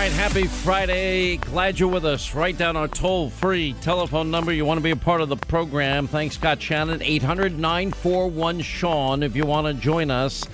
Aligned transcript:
right, 0.00 0.12
happy 0.12 0.46
Friday. 0.46 1.36
Glad 1.36 1.78
you're 1.78 1.90
with 1.90 2.06
us. 2.06 2.34
Write 2.34 2.56
down 2.56 2.74
our 2.74 2.88
toll 2.88 3.28
free 3.28 3.74
telephone 3.82 4.30
number. 4.30 4.50
You 4.50 4.64
want 4.64 4.78
to 4.78 4.82
be 4.82 4.92
a 4.92 4.96
part 4.96 5.20
of 5.20 5.28
the 5.28 5.36
program. 5.36 6.06
Thanks, 6.06 6.36
Scott 6.36 6.62
Shannon. 6.62 7.02
800 7.02 7.58
941 7.58 8.62
Sean 8.62 9.22
if 9.22 9.36
you 9.36 9.44
want 9.44 9.66
to 9.66 9.74
join 9.74 10.10
us. 10.10 10.48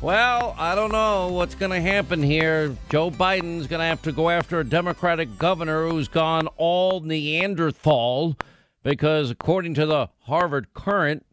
Well, 0.00 0.52
I 0.58 0.74
don't 0.74 0.90
know 0.90 1.28
what's 1.28 1.54
going 1.54 1.70
to 1.70 1.80
happen 1.80 2.24
here. 2.24 2.76
Joe 2.90 3.08
Biden's 3.08 3.68
going 3.68 3.78
to 3.78 3.86
have 3.86 4.02
to 4.02 4.10
go 4.10 4.30
after 4.30 4.58
a 4.58 4.64
Democratic 4.64 5.38
governor 5.38 5.88
who's 5.88 6.08
gone 6.08 6.48
all 6.56 6.98
Neanderthal 6.98 8.36
because, 8.82 9.30
according 9.30 9.74
to 9.74 9.86
the 9.86 10.08
Hartford 10.22 10.74
Courant, 10.74 11.24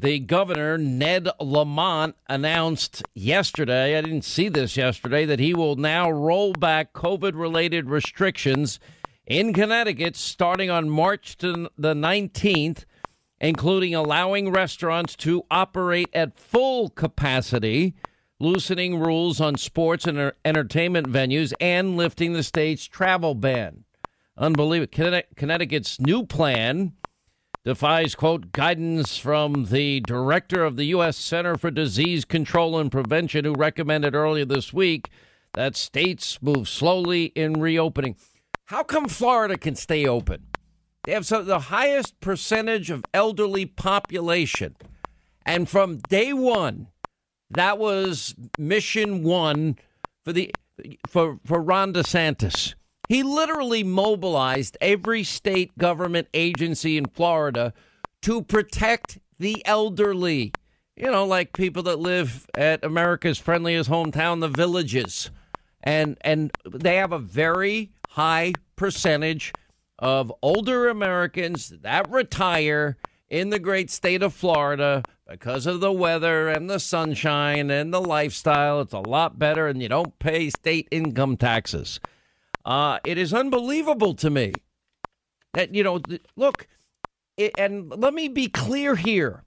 the 0.00 0.18
governor, 0.20 0.78
Ned 0.78 1.28
Lamont, 1.38 2.16
announced 2.28 3.02
yesterday, 3.14 3.98
I 3.98 4.00
didn't 4.00 4.24
see 4.24 4.48
this 4.48 4.76
yesterday, 4.76 5.26
that 5.26 5.38
he 5.38 5.54
will 5.54 5.76
now 5.76 6.10
roll 6.10 6.52
back 6.52 6.92
COVID 6.94 7.32
related 7.34 7.90
restrictions 7.90 8.80
in 9.26 9.52
Connecticut 9.52 10.16
starting 10.16 10.70
on 10.70 10.88
March 10.88 11.36
the 11.36 11.68
19th, 11.78 12.84
including 13.40 13.94
allowing 13.94 14.50
restaurants 14.50 15.14
to 15.16 15.44
operate 15.50 16.08
at 16.14 16.38
full 16.38 16.88
capacity, 16.88 17.94
loosening 18.40 18.98
rules 18.98 19.40
on 19.40 19.56
sports 19.56 20.06
and 20.06 20.18
er-, 20.18 20.36
entertainment 20.44 21.08
venues, 21.08 21.52
and 21.60 21.96
lifting 21.96 22.32
the 22.32 22.42
state's 22.42 22.86
travel 22.86 23.34
ban. 23.34 23.84
Unbelievable. 24.38 25.22
Connecticut's 25.36 26.00
new 26.00 26.24
plan 26.24 26.92
defies, 27.64 28.14
quote, 28.14 28.52
guidance 28.52 29.16
from 29.16 29.66
the 29.66 30.00
director 30.00 30.64
of 30.64 30.76
the 30.76 30.86
U.S. 30.86 31.16
Center 31.16 31.56
for 31.56 31.70
Disease 31.70 32.24
Control 32.24 32.78
and 32.78 32.90
Prevention, 32.90 33.44
who 33.44 33.54
recommended 33.54 34.14
earlier 34.14 34.44
this 34.44 34.72
week 34.72 35.10
that 35.54 35.76
states 35.76 36.40
move 36.42 36.68
slowly 36.68 37.26
in 37.26 37.60
reopening. 37.60 38.16
How 38.66 38.82
come 38.82 39.08
Florida 39.08 39.56
can 39.56 39.76
stay 39.76 40.06
open? 40.06 40.46
They 41.04 41.12
have 41.12 41.26
some, 41.26 41.46
the 41.46 41.58
highest 41.58 42.20
percentage 42.20 42.90
of 42.90 43.04
elderly 43.12 43.66
population. 43.66 44.76
And 45.44 45.68
from 45.68 45.98
day 46.08 46.32
one, 46.32 46.88
that 47.50 47.78
was 47.78 48.34
mission 48.58 49.22
one 49.22 49.76
for 50.24 50.32
the 50.32 50.54
for 51.06 51.38
for 51.44 51.60
Ron 51.60 51.92
DeSantis. 51.92 52.74
He 53.08 53.22
literally 53.22 53.84
mobilized 53.84 54.76
every 54.80 55.24
state 55.24 55.76
government 55.76 56.28
agency 56.32 56.96
in 56.96 57.06
Florida 57.06 57.72
to 58.22 58.42
protect 58.42 59.18
the 59.38 59.64
elderly. 59.66 60.52
You 60.96 61.10
know, 61.10 61.26
like 61.26 61.52
people 61.52 61.82
that 61.84 61.98
live 61.98 62.46
at 62.54 62.84
America's 62.84 63.38
friendliest 63.38 63.90
hometown, 63.90 64.40
the 64.40 64.48
villages. 64.48 65.30
And 65.82 66.16
and 66.20 66.52
they 66.70 66.96
have 66.96 67.12
a 67.12 67.18
very 67.18 67.90
high 68.10 68.52
percentage 68.76 69.52
of 69.98 70.32
older 70.42 70.88
Americans 70.88 71.70
that 71.82 72.10
retire 72.10 72.96
in 73.30 73.50
the 73.50 73.58
great 73.58 73.90
state 73.90 74.22
of 74.22 74.34
Florida 74.34 75.02
because 75.28 75.66
of 75.66 75.80
the 75.80 75.92
weather 75.92 76.48
and 76.48 76.68
the 76.68 76.78
sunshine 76.78 77.70
and 77.70 77.92
the 77.92 78.00
lifestyle. 78.00 78.80
It's 78.80 78.92
a 78.92 79.00
lot 79.00 79.38
better, 79.38 79.66
and 79.66 79.80
you 79.80 79.88
don't 79.88 80.18
pay 80.18 80.50
state 80.50 80.86
income 80.90 81.36
taxes. 81.36 81.98
Uh, 82.64 82.98
it 83.04 83.18
is 83.18 83.34
unbelievable 83.34 84.14
to 84.14 84.30
me 84.30 84.52
that, 85.54 85.74
you 85.74 85.82
know, 85.82 86.00
look, 86.36 86.66
it, 87.36 87.52
and 87.58 87.90
let 87.90 88.14
me 88.14 88.28
be 88.28 88.48
clear 88.48 88.94
here. 88.96 89.44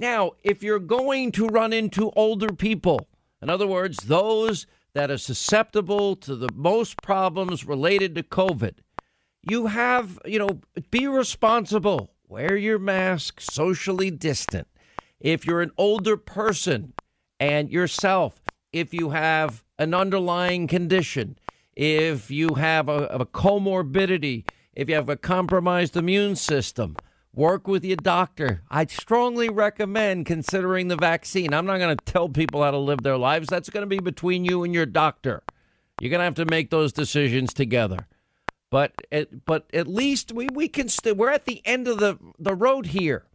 Now, 0.00 0.32
if 0.42 0.62
you're 0.62 0.78
going 0.78 1.32
to 1.32 1.46
run 1.46 1.72
into 1.72 2.10
older 2.10 2.52
people, 2.52 3.08
in 3.42 3.50
other 3.50 3.66
words, 3.66 3.98
those 4.04 4.66
that 4.94 5.10
are 5.10 5.18
susceptible 5.18 6.16
to 6.16 6.36
the 6.36 6.48
most 6.54 7.02
problems 7.02 7.66
related 7.66 8.14
to 8.14 8.22
COVID, 8.22 8.76
you 9.42 9.66
have, 9.66 10.18
you 10.24 10.38
know, 10.38 10.60
be 10.90 11.06
responsible. 11.06 12.10
Wear 12.28 12.56
your 12.56 12.78
mask, 12.78 13.40
socially 13.40 14.10
distant. 14.10 14.66
If 15.20 15.46
you're 15.46 15.62
an 15.62 15.70
older 15.78 16.16
person 16.16 16.92
and 17.38 17.70
yourself, 17.70 18.42
if 18.72 18.92
you 18.92 19.10
have 19.10 19.62
an 19.78 19.94
underlying 19.94 20.66
condition, 20.66 21.38
if 21.76 22.30
you 22.30 22.54
have 22.54 22.88
a, 22.88 23.06
a 23.06 23.26
comorbidity, 23.26 24.48
if 24.72 24.88
you 24.88 24.94
have 24.94 25.08
a 25.08 25.16
compromised 25.16 25.96
immune 25.96 26.34
system, 26.34 26.96
work 27.32 27.68
with 27.68 27.84
your 27.84 27.96
doctor. 27.96 28.62
I'd 28.70 28.90
strongly 28.90 29.50
recommend 29.50 30.26
considering 30.26 30.88
the 30.88 30.96
vaccine. 30.96 31.52
I'm 31.52 31.66
not 31.66 31.78
going 31.78 31.96
to 31.96 32.04
tell 32.04 32.28
people 32.28 32.62
how 32.62 32.70
to 32.70 32.78
live 32.78 33.02
their 33.02 33.18
lives. 33.18 33.48
That's 33.48 33.70
going 33.70 33.82
to 33.82 33.86
be 33.86 34.00
between 34.00 34.44
you 34.44 34.64
and 34.64 34.74
your 34.74 34.86
doctor. 34.86 35.42
You're 36.00 36.10
going 36.10 36.20
to 36.20 36.24
have 36.24 36.34
to 36.34 36.46
make 36.46 36.70
those 36.70 36.92
decisions 36.92 37.54
together. 37.54 38.08
But 38.70 38.92
at, 39.12 39.44
but 39.44 39.66
at 39.72 39.86
least 39.86 40.32
we, 40.32 40.48
we 40.52 40.68
can 40.68 40.88
st- 40.88 41.16
we're 41.16 41.30
at 41.30 41.44
the 41.44 41.62
end 41.64 41.86
of 41.86 41.98
the, 41.98 42.18
the 42.38 42.54
road 42.54 42.86
here. 42.86 43.26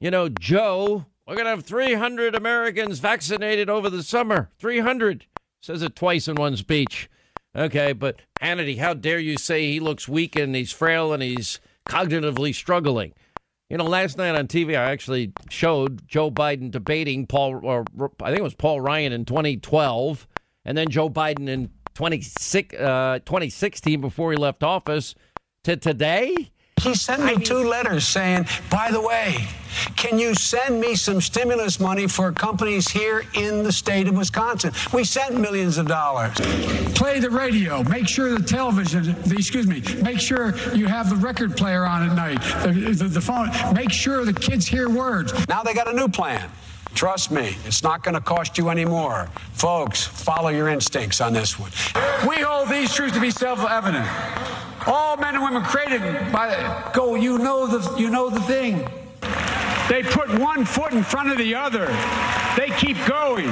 You 0.00 0.10
know, 0.10 0.28
Joe, 0.28 1.06
we're 1.26 1.34
going 1.34 1.46
to 1.46 1.50
have 1.50 1.64
300 1.64 2.34
Americans 2.34 2.98
vaccinated 3.00 3.68
over 3.68 3.90
the 3.90 4.02
summer. 4.02 4.50
300 4.58 5.26
says 5.60 5.82
it 5.82 5.96
twice 5.96 6.28
in 6.28 6.36
one 6.36 6.56
speech. 6.56 7.08
Okay, 7.56 7.92
but 7.92 8.20
Hannity, 8.40 8.78
how 8.78 8.94
dare 8.94 9.18
you 9.18 9.38
say 9.38 9.70
he 9.70 9.80
looks 9.80 10.08
weak 10.08 10.36
and 10.36 10.54
he's 10.54 10.72
frail 10.72 11.12
and 11.12 11.22
he's 11.22 11.60
cognitively 11.88 12.54
struggling? 12.54 13.14
You 13.70 13.78
know, 13.78 13.84
last 13.84 14.18
night 14.18 14.34
on 14.34 14.46
TV, 14.46 14.70
I 14.70 14.90
actually 14.90 15.32
showed 15.48 16.06
Joe 16.06 16.30
Biden 16.30 16.70
debating 16.70 17.26
Paul, 17.26 17.60
or 17.64 17.84
I 18.20 18.26
think 18.26 18.38
it 18.38 18.42
was 18.42 18.54
Paul 18.54 18.80
Ryan 18.80 19.12
in 19.12 19.24
2012, 19.24 20.26
and 20.64 20.76
then 20.76 20.88
Joe 20.90 21.08
Biden 21.08 21.48
in 21.48 21.70
26, 21.94 22.74
uh, 22.74 23.20
2016 23.24 24.00
before 24.00 24.32
he 24.32 24.36
left 24.36 24.62
office 24.62 25.14
to 25.62 25.76
today. 25.76 26.50
He 26.80 26.94
sent 26.94 27.24
me 27.24 27.36
two 27.42 27.64
letters 27.68 28.06
saying, 28.06 28.46
by 28.70 28.90
the 28.90 29.00
way, 29.00 29.48
can 29.96 30.18
you 30.18 30.34
send 30.34 30.80
me 30.80 30.94
some 30.94 31.20
stimulus 31.20 31.80
money 31.80 32.06
for 32.06 32.30
companies 32.30 32.88
here 32.88 33.24
in 33.34 33.62
the 33.62 33.72
state 33.72 34.06
of 34.06 34.16
Wisconsin? 34.16 34.72
We 34.92 35.04
sent 35.04 35.40
millions 35.40 35.78
of 35.78 35.88
dollars. 35.88 36.34
Play 36.94 37.20
the 37.20 37.30
radio. 37.30 37.82
Make 37.84 38.06
sure 38.06 38.36
the 38.36 38.44
television, 38.44 39.16
the, 39.22 39.34
excuse 39.36 39.66
me, 39.66 39.82
make 40.02 40.20
sure 40.20 40.54
you 40.74 40.86
have 40.86 41.08
the 41.08 41.16
record 41.16 41.56
player 41.56 41.86
on 41.86 42.08
at 42.08 42.14
night, 42.14 42.40
the, 42.62 42.72
the, 42.72 43.04
the 43.08 43.20
phone. 43.20 43.50
Make 43.74 43.90
sure 43.90 44.24
the 44.24 44.32
kids 44.32 44.66
hear 44.66 44.88
words. 44.88 45.32
Now 45.48 45.62
they 45.62 45.74
got 45.74 45.88
a 45.88 45.96
new 45.96 46.08
plan. 46.08 46.50
Trust 46.94 47.32
me, 47.32 47.56
it's 47.64 47.82
not 47.82 48.04
going 48.04 48.14
to 48.14 48.20
cost 48.20 48.56
you 48.56 48.68
any 48.68 48.84
more. 48.84 49.28
Folks, 49.54 50.06
follow 50.06 50.50
your 50.50 50.68
instincts 50.68 51.20
on 51.20 51.32
this 51.32 51.58
one. 51.58 51.70
We 52.28 52.36
hold 52.36 52.68
these 52.68 52.94
truths 52.94 53.14
to 53.14 53.20
be 53.20 53.32
self-evident. 53.32 54.06
All 54.86 55.16
men 55.16 55.34
and 55.34 55.42
women 55.42 55.62
created 55.62 56.00
by 56.32 56.90
go. 56.94 57.14
You 57.14 57.38
know 57.38 57.66
the 57.66 57.98
you 57.98 58.10
know 58.10 58.28
the 58.28 58.40
thing. 58.42 58.88
They 59.88 60.02
put 60.02 60.38
one 60.38 60.64
foot 60.64 60.92
in 60.92 61.02
front 61.02 61.30
of 61.30 61.38
the 61.38 61.54
other. 61.54 61.86
They 62.56 62.70
keep 62.76 62.96
going. 63.06 63.46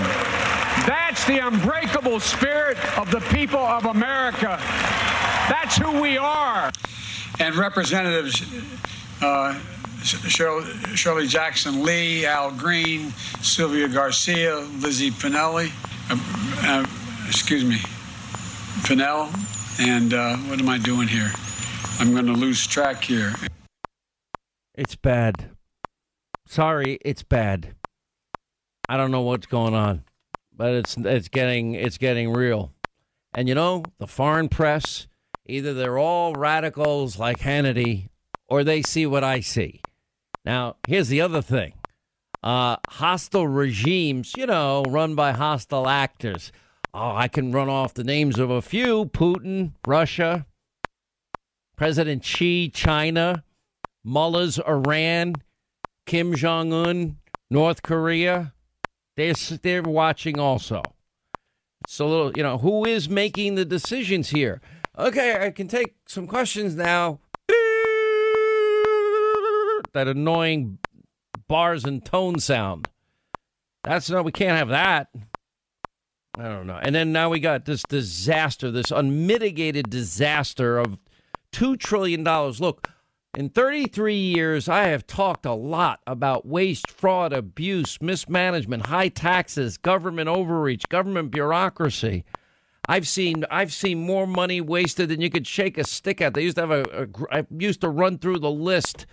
That's 0.86 1.24
the 1.26 1.46
unbreakable 1.46 2.20
spirit 2.20 2.78
of 2.98 3.10
the 3.10 3.20
people 3.34 3.60
of 3.60 3.84
America. 3.84 4.58
That's 5.48 5.76
who 5.76 6.00
we 6.00 6.16
are. 6.16 6.70
And 7.38 7.54
representatives. 7.54 8.42
Uh, 9.20 9.58
Sheila 10.02 11.26
Jackson 11.26 11.84
Lee, 11.84 12.26
Al 12.26 12.50
Green, 12.50 13.10
Sylvia 13.40 13.88
Garcia, 13.88 14.58
Lizzie 14.80 15.10
Pinelli, 15.10 15.70
uh, 16.10 16.16
uh, 16.66 16.86
excuse 17.28 17.64
me, 17.64 17.76
Pinell, 18.82 19.30
and 19.80 20.14
uh, 20.14 20.36
what 20.36 20.60
am 20.60 20.68
I 20.68 20.78
doing 20.78 21.08
here? 21.08 21.30
I'm 21.98 22.12
going 22.12 22.26
to 22.26 22.32
lose 22.32 22.66
track 22.66 23.04
here. 23.04 23.32
It's 24.74 24.96
bad. 24.96 25.50
Sorry, 26.46 26.98
it's 27.02 27.22
bad. 27.22 27.74
I 28.88 28.96
don't 28.96 29.10
know 29.10 29.22
what's 29.22 29.46
going 29.46 29.74
on, 29.74 30.04
but 30.54 30.72
it's 30.72 30.96
it's 30.96 31.28
getting 31.28 31.74
it's 31.74 31.98
getting 31.98 32.32
real. 32.32 32.72
And 33.34 33.48
you 33.48 33.54
know, 33.54 33.84
the 33.98 34.06
foreign 34.06 34.48
press, 34.48 35.06
either 35.46 35.72
they're 35.72 35.98
all 35.98 36.34
radicals 36.34 37.18
like 37.18 37.38
Hannity, 37.38 38.08
or 38.48 38.64
they 38.64 38.82
see 38.82 39.06
what 39.06 39.24
I 39.24 39.40
see. 39.40 39.80
Now, 40.44 40.76
here's 40.86 41.08
the 41.08 41.20
other 41.20 41.40
thing. 41.40 41.74
Uh, 42.42 42.76
hostile 42.88 43.46
regimes, 43.46 44.32
you 44.36 44.46
know, 44.46 44.82
run 44.88 45.14
by 45.14 45.32
hostile 45.32 45.88
actors 45.88 46.50
Oh, 46.94 47.16
I 47.16 47.26
can 47.28 47.52
run 47.52 47.70
off 47.70 47.94
the 47.94 48.04
names 48.04 48.38
of 48.38 48.50
a 48.50 48.60
few 48.60 49.06
Putin, 49.06 49.72
Russia, 49.86 50.44
President 51.74 52.22
Xi, 52.22 52.68
China, 52.68 53.44
mullahs, 54.04 54.58
Iran, 54.58 55.36
Kim 56.04 56.34
Jong 56.34 56.72
un, 56.74 57.16
North 57.50 57.82
Korea. 57.82 58.52
They're, 59.16 59.32
they're 59.62 59.82
watching 59.82 60.38
also. 60.38 60.82
It's 61.84 61.98
a 61.98 62.04
little, 62.04 62.32
you 62.36 62.42
know, 62.42 62.58
who 62.58 62.84
is 62.84 63.08
making 63.08 63.54
the 63.54 63.64
decisions 63.64 64.28
here? 64.28 64.60
Okay, 64.98 65.46
I 65.46 65.50
can 65.50 65.68
take 65.68 65.94
some 66.06 66.26
questions 66.26 66.74
now. 66.74 67.20
That 69.94 70.08
annoying 70.08 70.78
bars 71.48 71.84
and 71.84 72.04
tone 72.04 72.38
sound. 72.38 72.88
That's 73.82 74.10
no, 74.10 74.22
we 74.22 74.32
can't 74.32 74.58
have 74.58 74.68
that. 74.68 75.08
I 76.38 76.44
don't 76.44 76.66
know. 76.66 76.78
And 76.80 76.94
then 76.94 77.12
now 77.12 77.28
we 77.28 77.40
got 77.40 77.66
this 77.66 77.82
disaster, 77.82 78.70
this 78.70 78.90
unmitigated 78.90 79.90
disaster 79.90 80.78
of 80.78 80.96
$2 81.52 81.78
trillion. 81.78 82.24
Look, 82.24 82.88
in 83.36 83.50
33 83.50 84.14
years, 84.14 84.68
I 84.68 84.84
have 84.84 85.06
talked 85.06 85.44
a 85.44 85.52
lot 85.52 86.00
about 86.06 86.46
waste, 86.46 86.90
fraud, 86.90 87.32
abuse, 87.32 88.00
mismanagement, 88.00 88.86
high 88.86 89.08
taxes, 89.08 89.76
government 89.76 90.28
overreach, 90.28 90.88
government 90.88 91.30
bureaucracy. 91.30 92.24
I've 92.88 93.06
seen 93.06 93.44
I've 93.50 93.72
seen 93.72 94.00
more 94.00 94.26
money 94.26 94.60
wasted 94.60 95.08
than 95.08 95.20
you 95.20 95.30
could 95.30 95.46
shake 95.46 95.78
a 95.78 95.84
stick 95.84 96.20
at. 96.20 96.34
They 96.34 96.42
used 96.42 96.56
to 96.56 96.66
have 96.66 96.70
a, 96.70 96.82
a 97.04 97.38
I 97.38 97.46
used 97.50 97.80
to 97.82 97.88
run 97.88 98.18
through 98.18 98.40
the 98.40 98.50
list 98.50 99.06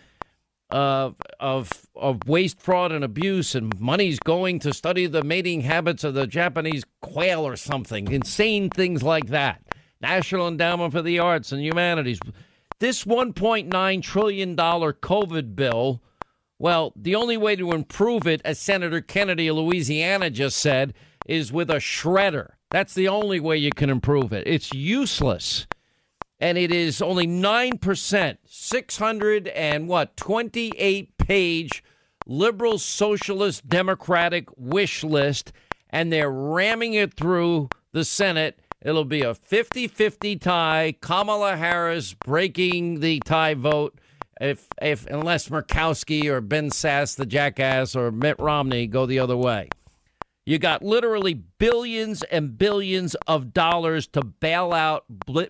of 0.72 1.16
of 1.40 1.70
of 1.96 2.28
waste, 2.28 2.60
fraud, 2.60 2.92
and 2.92 3.04
abuse, 3.04 3.56
and 3.56 3.78
money's 3.80 4.20
going 4.20 4.60
to 4.60 4.74
study 4.74 5.08
the 5.08 5.24
mating 5.24 5.62
habits 5.62 6.04
of 6.04 6.14
the 6.14 6.28
Japanese 6.28 6.84
quail 7.02 7.46
or 7.46 7.56
something. 7.56 8.12
Insane 8.12 8.70
things 8.70 9.04
like 9.04 9.28
that. 9.28 9.62
National 10.02 10.48
Endowment 10.48 10.94
for 10.94 11.02
the 11.02 11.20
Arts 11.20 11.52
and 11.52 11.62
Humanities. 11.62 12.20
This 12.80 13.04
1.9 13.04 14.02
trillion 14.02 14.56
dollar 14.56 14.94
COVID 14.94 15.56
bill. 15.56 16.02
Well, 16.58 16.94
the 16.96 17.16
only 17.16 17.38
way 17.38 17.56
to 17.56 17.72
improve 17.72 18.28
it, 18.28 18.42
as 18.44 18.60
Senator 18.60 19.02
Kennedy 19.02 19.48
of 19.48 19.58
Louisiana 19.58 20.30
just 20.30 20.58
said, 20.58 20.94
is 21.26 21.52
with 21.52 21.70
a 21.70 21.76
shredder. 21.76 22.52
That's 22.70 22.94
the 22.94 23.08
only 23.08 23.40
way 23.40 23.58
you 23.58 23.72
can 23.72 23.90
improve 23.90 24.32
it. 24.34 24.46
It's 24.46 24.74
useless. 24.74 25.68
And 26.40 26.58
it 26.58 26.72
is 26.72 27.02
only 27.02 27.28
9%, 27.28 28.38
600 28.46 29.48
and 29.50 29.88
what, 29.88 30.16
28 30.16 31.18
page 31.18 31.84
liberal 32.26 32.78
socialist 32.78 33.68
democratic 33.68 34.48
wish 34.56 35.04
list. 35.04 35.52
And 35.90 36.14
they're 36.14 36.32
ramming 36.32 36.94
it 36.94 37.14
through 37.14 37.70
the 37.92 38.06
Senate. 38.06 38.60
It'll 38.82 39.06
be 39.06 39.24
a 39.24 39.34
50 39.34 39.88
50 39.88 40.36
tie. 40.38 40.96
Kamala 41.02 41.58
Harris 41.58 42.14
breaking 42.14 43.02
the 43.02 43.20
tie 43.26 43.56
vote. 43.56 44.00
If, 44.40 44.68
if 44.82 45.06
unless 45.08 45.50
Murkowski 45.50 46.28
or 46.28 46.40
Ben 46.40 46.70
Sasse, 46.70 47.18
the 47.18 47.26
jackass, 47.26 47.94
or 47.94 48.10
Mitt 48.10 48.40
Romney 48.40 48.88
go 48.88 49.06
the 49.06 49.20
other 49.20 49.36
way. 49.36 49.68
You 50.50 50.58
got 50.58 50.82
literally 50.82 51.36
billions 51.36 52.24
and 52.24 52.58
billions 52.58 53.14
of 53.28 53.54
dollars 53.54 54.08
to 54.08 54.24
bail 54.24 54.74
out 54.74 55.06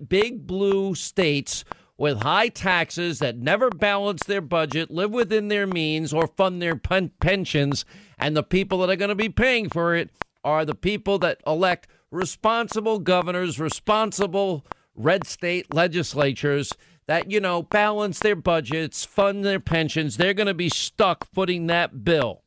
big 0.09 0.45
blue 0.45 0.93
states 0.93 1.63
with 1.97 2.21
high 2.21 2.49
taxes 2.49 3.19
that 3.19 3.37
never 3.37 3.69
balance 3.69 4.25
their 4.25 4.41
budget, 4.41 4.91
live 4.91 5.11
within 5.11 5.47
their 5.47 5.65
means, 5.65 6.11
or 6.11 6.27
fund 6.27 6.61
their 6.61 6.75
pen- 6.75 7.11
pensions. 7.21 7.85
And 8.17 8.35
the 8.35 8.43
people 8.43 8.79
that 8.79 8.89
are 8.89 8.97
going 8.97 9.07
to 9.07 9.15
be 9.15 9.29
paying 9.29 9.69
for 9.69 9.95
it 9.95 10.09
are 10.43 10.65
the 10.65 10.75
people 10.75 11.17
that 11.19 11.39
elect 11.47 11.87
responsible 12.11 12.99
governors, 12.99 13.57
responsible 13.57 14.65
red 14.95 15.25
state 15.25 15.73
legislatures 15.73 16.73
that, 17.07 17.31
you 17.31 17.39
know, 17.39 17.63
balance 17.63 18.19
their 18.19 18.35
budgets, 18.35 19.05
fund 19.05 19.45
their 19.45 19.61
pensions. 19.61 20.17
They're 20.17 20.33
going 20.33 20.47
to 20.47 20.53
be 20.53 20.67
stuck 20.67 21.25
footing 21.33 21.67
that 21.67 22.03
bill. 22.03 22.43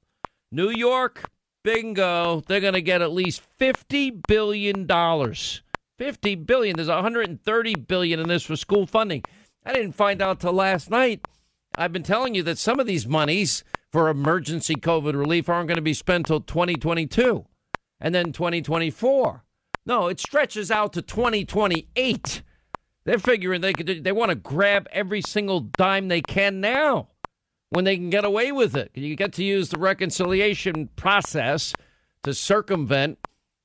New 0.55 0.69
York, 0.69 1.31
Bingo. 1.63 2.43
They're 2.47 2.61
going 2.61 2.75
to 2.75 2.83
get 2.83 3.03
at 3.03 3.13
least 3.13 3.43
$50 3.59 4.23
billion. 4.27 4.87
50 5.99 6.35
billion. 6.35 6.77
There's 6.77 6.89
130 6.89 7.75
billion 7.75 8.21
in 8.21 8.29
this 8.29 8.45
for 8.45 8.57
school 8.57 8.87
funding. 8.87 9.23
I 9.65 9.73
didn't 9.73 9.93
find 9.93 10.21
out 10.21 10.41
till 10.41 10.53
last 10.53 10.91
night. 10.91 11.27
I've 11.77 11.93
been 11.93 12.03
telling 12.03 12.35
you 12.35 12.43
that 12.45 12.59
some 12.59 12.81
of 12.81 12.87
these 12.87 13.07
monies 13.07 13.65
for 13.91 14.09
emergency 14.09 14.75
COVID 14.75 15.15
relief 15.15 15.49
aren't 15.49 15.69
going 15.69 15.77
to 15.77 15.83
be 15.83 15.95
spent 15.95 16.27
till 16.27 16.41
2022 16.41 17.47
and 18.01 18.15
then 18.15 18.33
2024. 18.33 19.45
No, 19.87 20.09
it 20.09 20.21
stretches 20.21 20.71
out 20.71 20.93
to 20.95 21.03
2028. 21.03 22.43
They're 23.05 23.19
figuring 23.19 23.61
they 23.61 23.73
could 23.73 24.05
they 24.05 24.13
want 24.13 24.31
to 24.31 24.37
grab 24.37 24.87
every 24.93 25.23
single 25.23 25.61
dime 25.61 26.09
they 26.09 26.21
can 26.21 26.61
now 26.61 27.09
when 27.73 27.87
they 27.87 27.97
can 27.97 28.11
get 28.11 28.25
away 28.25 28.53
with 28.53 28.77
it. 28.77 28.91
You 28.93 29.17
get 29.17 29.33
to 29.35 29.45
use 29.45 29.71
the 29.71 29.79
reconciliation 29.79 30.91
process 30.95 31.73
to 32.23 32.35
circumvent 32.35 33.19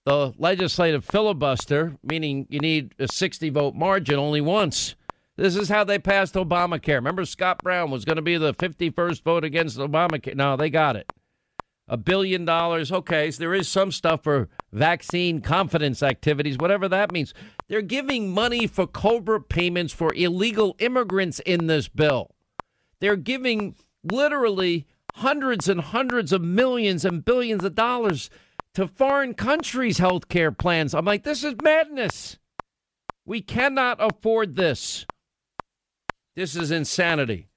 the 0.05 0.33
legislative 0.37 1.03
filibuster, 1.03 1.97
meaning 2.01 2.47
you 2.49 2.59
need 2.59 2.95
a 2.99 3.09
60 3.09 3.49
vote 3.49 3.75
margin 3.75 4.17
only 4.17 4.39
once. 4.39 4.95
This 5.35 5.57
is 5.57 5.67
how 5.67 5.83
they 5.83 5.99
passed 5.99 6.35
Obamacare. 6.35 6.95
Remember, 6.95 7.25
Scott 7.25 7.61
Brown 7.61 7.91
was 7.91 8.05
going 8.05 8.15
to 8.15 8.21
be 8.21 8.37
the 8.37 8.53
51st 8.53 9.23
vote 9.23 9.43
against 9.43 9.77
Obamacare. 9.77 10.35
No, 10.35 10.55
they 10.55 10.69
got 10.69 10.95
it. 10.95 11.11
A 11.89 11.97
billion 11.97 12.45
dollars. 12.45 12.93
Okay, 12.93 13.29
so 13.29 13.39
there 13.39 13.53
is 13.53 13.67
some 13.67 13.91
stuff 13.91 14.23
for 14.23 14.47
vaccine 14.71 15.41
confidence 15.41 16.01
activities, 16.01 16.57
whatever 16.57 16.87
that 16.87 17.11
means. 17.11 17.33
They're 17.67 17.81
giving 17.81 18.33
money 18.33 18.67
for 18.67 18.87
COBRA 18.87 19.41
payments 19.41 19.91
for 19.91 20.13
illegal 20.13 20.77
immigrants 20.79 21.39
in 21.39 21.67
this 21.67 21.89
bill. 21.89 22.31
They're 23.01 23.17
giving 23.17 23.75
literally 24.11 24.85
hundreds 25.15 25.67
and 25.67 25.81
hundreds 25.81 26.31
of 26.31 26.41
millions 26.41 27.03
and 27.03 27.25
billions 27.25 27.63
of 27.63 27.75
dollars 27.75 28.29
to 28.73 28.87
foreign 28.87 29.33
countries' 29.33 29.97
health 29.97 30.29
care 30.29 30.51
plans. 30.51 30.93
I'm 30.93 31.05
like, 31.05 31.23
this 31.23 31.43
is 31.43 31.55
madness. 31.63 32.37
We 33.25 33.41
cannot 33.41 33.97
afford 33.99 34.55
this. 34.55 35.05
This 36.35 36.55
is 36.55 36.69
insanity. 36.69 37.49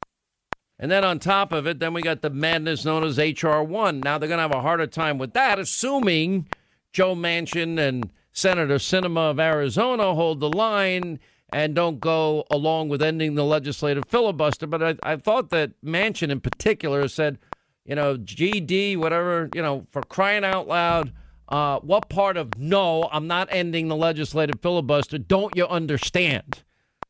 And 0.79 0.91
then 0.91 1.05
on 1.05 1.19
top 1.19 1.53
of 1.53 1.67
it, 1.67 1.79
then 1.79 1.93
we 1.93 2.01
got 2.01 2.23
the 2.23 2.31
madness 2.31 2.87
known 2.87 3.05
as 3.05 3.19
H.R. 3.19 3.63
1. 3.63 4.01
Now 4.01 4.17
they're 4.17 4.31
going 4.31 4.39
to 4.39 4.43
have 4.43 4.55
a 4.55 4.63
harder 4.63 4.87
time 4.87 5.19
with 5.19 5.35
that, 5.35 5.59
assuming 5.59 6.49
Joe 6.95 7.15
Manchin 7.15 7.79
and 7.79 8.09
Senator 8.33 8.77
Sinema 8.77 9.33
of 9.33 9.39
Arizona 9.39 10.15
hold 10.15 10.41
the 10.41 10.49
line 10.49 11.21
and 11.53 11.75
don't 11.75 12.01
go 12.01 12.45
along 12.51 12.89
with 12.89 13.03
ending 13.03 13.35
the 13.35 13.45
legislative 13.45 14.07
filibuster. 14.07 14.67
But 14.67 14.83
I, 14.83 14.97
I 15.03 15.17
thought 15.17 15.51
that 15.51 15.73
Manchin 15.85 16.31
in 16.31 16.41
particular 16.41 17.09
said, 17.09 17.39
you 17.85 17.95
know, 17.95 18.17
GD, 18.17 18.97
whatever, 18.97 19.49
you 19.55 19.63
know, 19.63 19.87
for 19.91 20.03
crying 20.03 20.45
out 20.45 20.69
loud, 20.69 21.13
uh, 21.49 21.81
what 21.81 22.09
part 22.09 22.37
of 22.37 22.57
no, 22.57 23.09
I'm 23.11 23.27
not 23.27 23.49
ending 23.51 23.89
the 23.89 23.97
legislative 23.97 24.61
filibuster, 24.61 25.19
don't 25.19 25.57
you 25.57 25.67
understand? 25.67 26.63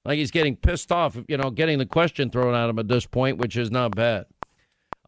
Like 0.05 0.19
he's 0.19 0.31
getting 0.31 0.57
pissed 0.57 0.91
off, 0.91 1.19
you 1.29 1.37
know, 1.37 1.51
getting 1.51 1.79
the 1.79 1.87
question 1.87 2.31
thrown 2.31 2.55
at 2.55 2.71
him 2.71 2.79
at 2.79 2.89
this 2.89 3.05
point, 3.05 3.37
which 3.39 3.57
is 3.57 3.71
not 3.71 3.95
bad. 3.95 4.27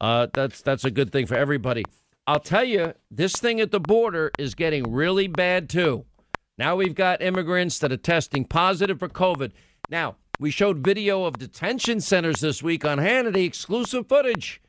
Uh, 0.00 0.26
that's 0.32 0.61
that's 0.62 0.84
a 0.84 0.90
good 0.90 1.12
thing 1.12 1.26
for 1.26 1.37
everybody. 1.37 1.84
I'll 2.26 2.40
tell 2.40 2.64
you, 2.64 2.93
this 3.11 3.32
thing 3.32 3.61
at 3.61 3.70
the 3.70 3.81
border 3.81 4.31
is 4.38 4.55
getting 4.55 4.93
really 4.93 5.29
bad 5.29 5.69
too. 5.69 6.05
Now 6.62 6.76
we've 6.76 6.94
got 6.94 7.20
immigrants 7.20 7.81
that 7.81 7.91
are 7.91 7.97
testing 7.97 8.44
positive 8.44 9.00
for 9.00 9.09
COVID. 9.09 9.50
Now, 9.91 10.14
we 10.39 10.53
showed 10.53 10.79
video 10.79 11.25
of 11.25 11.36
detention 11.36 12.01
centers 12.01 12.39
this 12.39 12.63
week 12.63 12.84
on 12.84 12.98
Hannity, 12.98 13.44
exclusive 13.44 14.06
footage. 14.06 14.63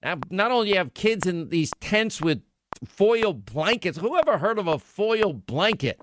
Now, 0.00 0.18
not 0.30 0.52
only 0.52 0.68
you 0.68 0.76
have 0.76 0.94
kids 0.94 1.26
in 1.26 1.48
these 1.48 1.72
tents 1.80 2.20
with 2.20 2.44
foil 2.86 3.32
blankets. 3.32 3.98
Who 3.98 4.16
ever 4.16 4.38
heard 4.38 4.60
of 4.60 4.68
a 4.68 4.78
foil 4.78 5.32
blanket? 5.32 6.00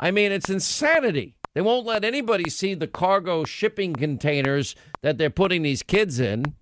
I 0.00 0.10
mean, 0.10 0.32
it's 0.32 0.48
insanity. 0.48 1.34
They 1.54 1.60
won't 1.60 1.84
let 1.84 2.02
anybody 2.02 2.48
see 2.48 2.72
the 2.72 2.86
cargo 2.86 3.44
shipping 3.44 3.92
containers 3.92 4.74
that 5.02 5.18
they're 5.18 5.28
putting 5.28 5.60
these 5.60 5.82
kids 5.82 6.18
in. 6.18 6.54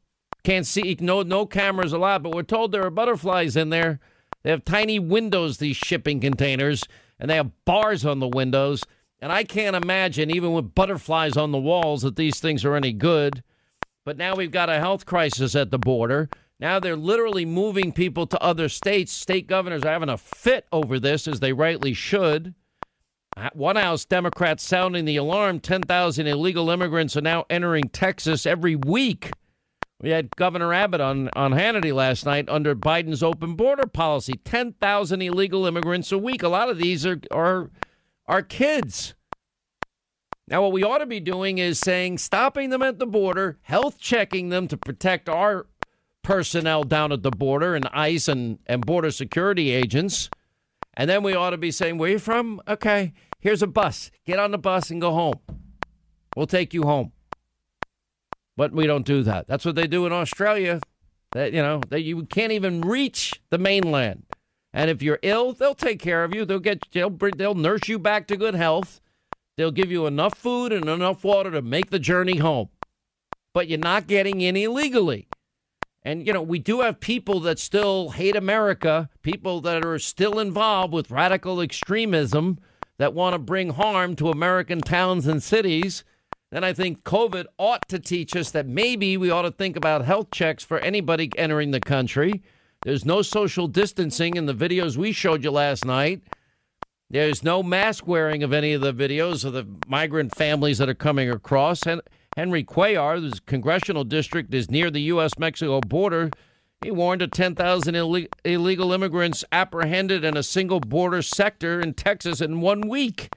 Can't 0.43 0.67
see, 0.67 0.97
no, 0.99 1.23
no 1.23 1.47
cameras 1.47 1.93
allowed, 1.93 2.25
but 2.25 2.35
we're 2.35 2.43
told 2.43 2.73
there 2.73 2.85
are 2.85 2.91
butterflies 2.91 3.55
in 3.55 3.71
there. 3.71 4.01
They 4.43 4.51
have 4.51 4.65
tiny 4.65 4.99
windows, 4.99 5.59
these 5.59 5.77
shipping 5.77 6.19
containers, 6.19 6.83
and 7.21 7.31
they 7.31 7.37
have 7.37 7.53
bars 7.65 8.05
on 8.05 8.19
the 8.19 8.29
windows. 8.29 8.83
And 9.21 9.31
I 9.31 9.45
can't 9.45 9.77
imagine, 9.77 10.31
even 10.31 10.53
with 10.53 10.75
butterflies 10.75 11.37
on 11.37 11.53
the 11.53 11.59
walls, 11.59 12.03
that 12.03 12.17
these 12.17 12.41
things 12.41 12.65
are 12.65 12.75
any 12.75 12.93
good. 12.93 13.43
But 14.05 14.17
now 14.17 14.35
we've 14.35 14.51
got 14.51 14.71
a 14.71 14.79
health 14.79 15.05
crisis 15.05 15.55
at 15.55 15.71
the 15.71 15.79
border. 15.79 16.31
Now 16.59 16.81
they're 16.81 16.97
literally 16.97 17.45
moving 17.45 17.93
people 17.93 18.27
to 18.29 18.43
other 18.43 18.69
states. 18.69 19.13
State 19.13 19.47
governors 19.47 19.85
are 19.85 19.93
having 19.93 20.09
a 20.09 20.17
fit 20.17 20.67
over 20.73 20.99
this, 20.99 21.29
as 21.29 21.41
they 21.41 21.53
rightly 21.53 21.93
should. 21.93 22.55
One 23.53 23.77
House 23.77 24.05
Democrats 24.05 24.63
sounding 24.65 25.05
the 25.05 25.17
alarm 25.17 25.61
10,000 25.61 26.27
illegal 26.27 26.69
immigrants 26.69 27.17
are 27.17 27.23
now 27.23 27.45
entering 27.49 27.89
Texas 27.89 28.45
every 28.45 28.77
week. 28.77 29.31
We 30.01 30.11
had 30.11 30.35
Governor 30.37 30.73
Abbott 30.73 31.03
on, 31.03 31.29
on 31.37 31.53
Hannity 31.53 31.93
last 31.93 32.25
night 32.25 32.49
under 32.49 32.75
Biden's 32.75 33.23
open 33.23 33.55
border 33.55 33.87
policy 33.87 34.35
10,000 34.45 35.21
illegal 35.21 35.67
immigrants 35.67 36.11
a 36.11 36.19
week. 36.19 36.43
A 36.43 36.49
lot 36.49 36.71
of 36.71 36.79
these 36.79 37.05
are, 37.05 37.21
are, 37.31 37.71
are 38.27 38.43
kids. 38.43 39.15
Now, 40.49 40.63
what 40.63 40.73
we 40.73 40.83
ought 40.83 40.99
to 40.99 41.07
be 41.07 41.21
doing 41.21 41.59
is 41.59 41.79
saying 41.79 42.19
stopping 42.19 42.71
them 42.71 42.83
at 42.83 42.99
the 42.99 43.07
border, 43.07 43.59
health 43.63 43.99
checking 43.99 44.49
them 44.49 44.69
to 44.69 44.77
protect 44.77 45.29
our 45.29 45.67
personnel 46.23 46.83
down 46.83 47.13
at 47.13 47.23
the 47.23 47.31
border 47.31 47.75
and 47.75 47.87
ICE 47.93 48.27
and, 48.27 48.59
and 48.67 48.85
border 48.85 49.11
security 49.11 49.71
agents. 49.71 50.31
And 50.95 51.09
then 51.09 51.23
we 51.23 51.35
ought 51.35 51.51
to 51.51 51.59
be 51.59 51.71
saying, 51.71 51.99
Where 51.99 52.09
are 52.09 52.13
you 52.13 52.19
from? 52.19 52.61
Okay, 52.67 53.13
here's 53.39 53.63
a 53.63 53.67
bus. 53.67 54.11
Get 54.27 54.39
on 54.39 54.51
the 54.51 54.59
bus 54.59 54.91
and 54.91 55.01
go 55.01 55.13
home. 55.13 55.41
We'll 56.37 56.47
take 56.47 56.75
you 56.75 56.83
home. 56.85 57.13
But 58.61 58.73
we 58.75 58.87
don't 58.87 59.07
do 59.07 59.23
that. 59.23 59.49
That's 59.49 59.65
what 59.65 59.75
they 59.75 59.87
do 59.87 60.05
in 60.05 60.13
Australia. 60.13 60.81
That 61.33 61.55
you 61.55 61.63
know, 61.63 61.81
that 61.89 62.03
you 62.03 62.27
can't 62.27 62.53
even 62.53 62.83
reach 62.83 63.41
the 63.49 63.57
mainland. 63.57 64.27
And 64.75 64.91
if 64.91 65.01
you're 65.01 65.19
ill, 65.23 65.55
they'll 65.55 65.75
take 65.75 65.99
care 65.99 66.25
of 66.25 66.35
you. 66.35 66.45
They'll 66.45 66.59
get 66.59 66.83
they'll 66.93 67.09
they'll 67.09 67.55
nurse 67.55 67.89
you 67.89 67.99
back 67.99 68.27
to 68.27 68.37
good 68.37 68.55
health. 68.55 69.01
They'll 69.57 69.71
give 69.71 69.91
you 69.91 70.05
enough 70.05 70.37
food 70.37 70.75
and 70.75 70.91
enough 70.91 71.25
water 71.25 71.51
to 71.53 71.63
make 71.63 71.89
the 71.89 71.99
journey 71.99 72.37
home. 72.37 72.69
But 73.55 73.67
you're 73.67 73.79
not 73.79 74.07
getting 74.07 74.43
in 74.43 74.57
illegally. 74.57 75.27
And 76.03 76.27
you 76.27 76.35
know, 76.35 76.43
we 76.43 76.59
do 76.59 76.83
have 76.83 77.01
people 77.01 77.41
that 77.41 77.59
still 77.59 78.11
hate 78.11 78.37
America, 78.37 79.09
people 79.23 79.63
that 79.63 79.83
are 79.83 79.99
still 79.99 80.39
involved 80.39 80.93
with 80.93 81.11
radical 81.11 81.63
extremism 81.63 82.59
that 82.99 83.15
want 83.15 83.33
to 83.33 83.39
bring 83.39 83.71
harm 83.71 84.17
to 84.17 84.29
American 84.29 84.83
towns 84.83 85.27
and 85.27 85.43
cities. 85.43 86.05
Then 86.51 86.65
I 86.65 86.73
think 86.73 87.05
COVID 87.05 87.47
ought 87.59 87.89
to 87.89 87.99
teach 87.99 88.35
us 88.35 88.51
that 88.51 88.67
maybe 88.67 89.17
we 89.17 89.31
ought 89.31 89.43
to 89.43 89.53
think 89.53 89.77
about 89.77 90.05
health 90.05 90.31
checks 90.33 90.65
for 90.65 90.79
anybody 90.79 91.31
entering 91.37 91.71
the 91.71 91.81
country 91.81 92.43
there's 92.83 93.05
no 93.05 93.21
social 93.21 93.69
distancing 93.69 94.37
in 94.37 94.47
the 94.47 94.55
videos 94.55 94.97
we 94.97 95.13
showed 95.13 95.45
you 95.45 95.51
last 95.51 95.85
night. 95.85 96.23
There's 97.11 97.43
no 97.43 97.63
mask 97.63 98.07
wearing 98.07 98.43
of 98.43 98.55
any 98.55 98.73
of 98.73 98.81
the 98.81 98.95
videos 98.95 99.45
of 99.45 99.53
the 99.53 99.67
migrant 99.87 100.35
families 100.35 100.79
that 100.79 100.89
are 100.89 100.95
coming 100.95 101.29
across. 101.29 101.87
And 101.87 102.01
Henry 102.37 102.65
Cuellar, 102.65 103.19
whose 103.19 103.39
congressional 103.41 104.05
district 104.05 104.55
is 104.55 104.71
near 104.71 104.91
the 104.91 105.03
U.S. 105.03 105.39
Mexico 105.39 105.81
border, 105.81 106.31
he 106.81 106.91
warned 106.91 107.21
of 107.21 107.33
10,000 107.33 107.95
Ill- 107.95 108.27
illegal 108.47 108.93
immigrants 108.95 109.45
apprehended 109.53 110.25
in 110.25 110.39
a 110.39 110.43
single 110.43 110.81
border 110.81 111.21
sector 111.21 111.83
in 111.83 111.93
Texas 111.93 112.41
in 112.41 112.63
one 112.63 112.89
week. 112.89 113.29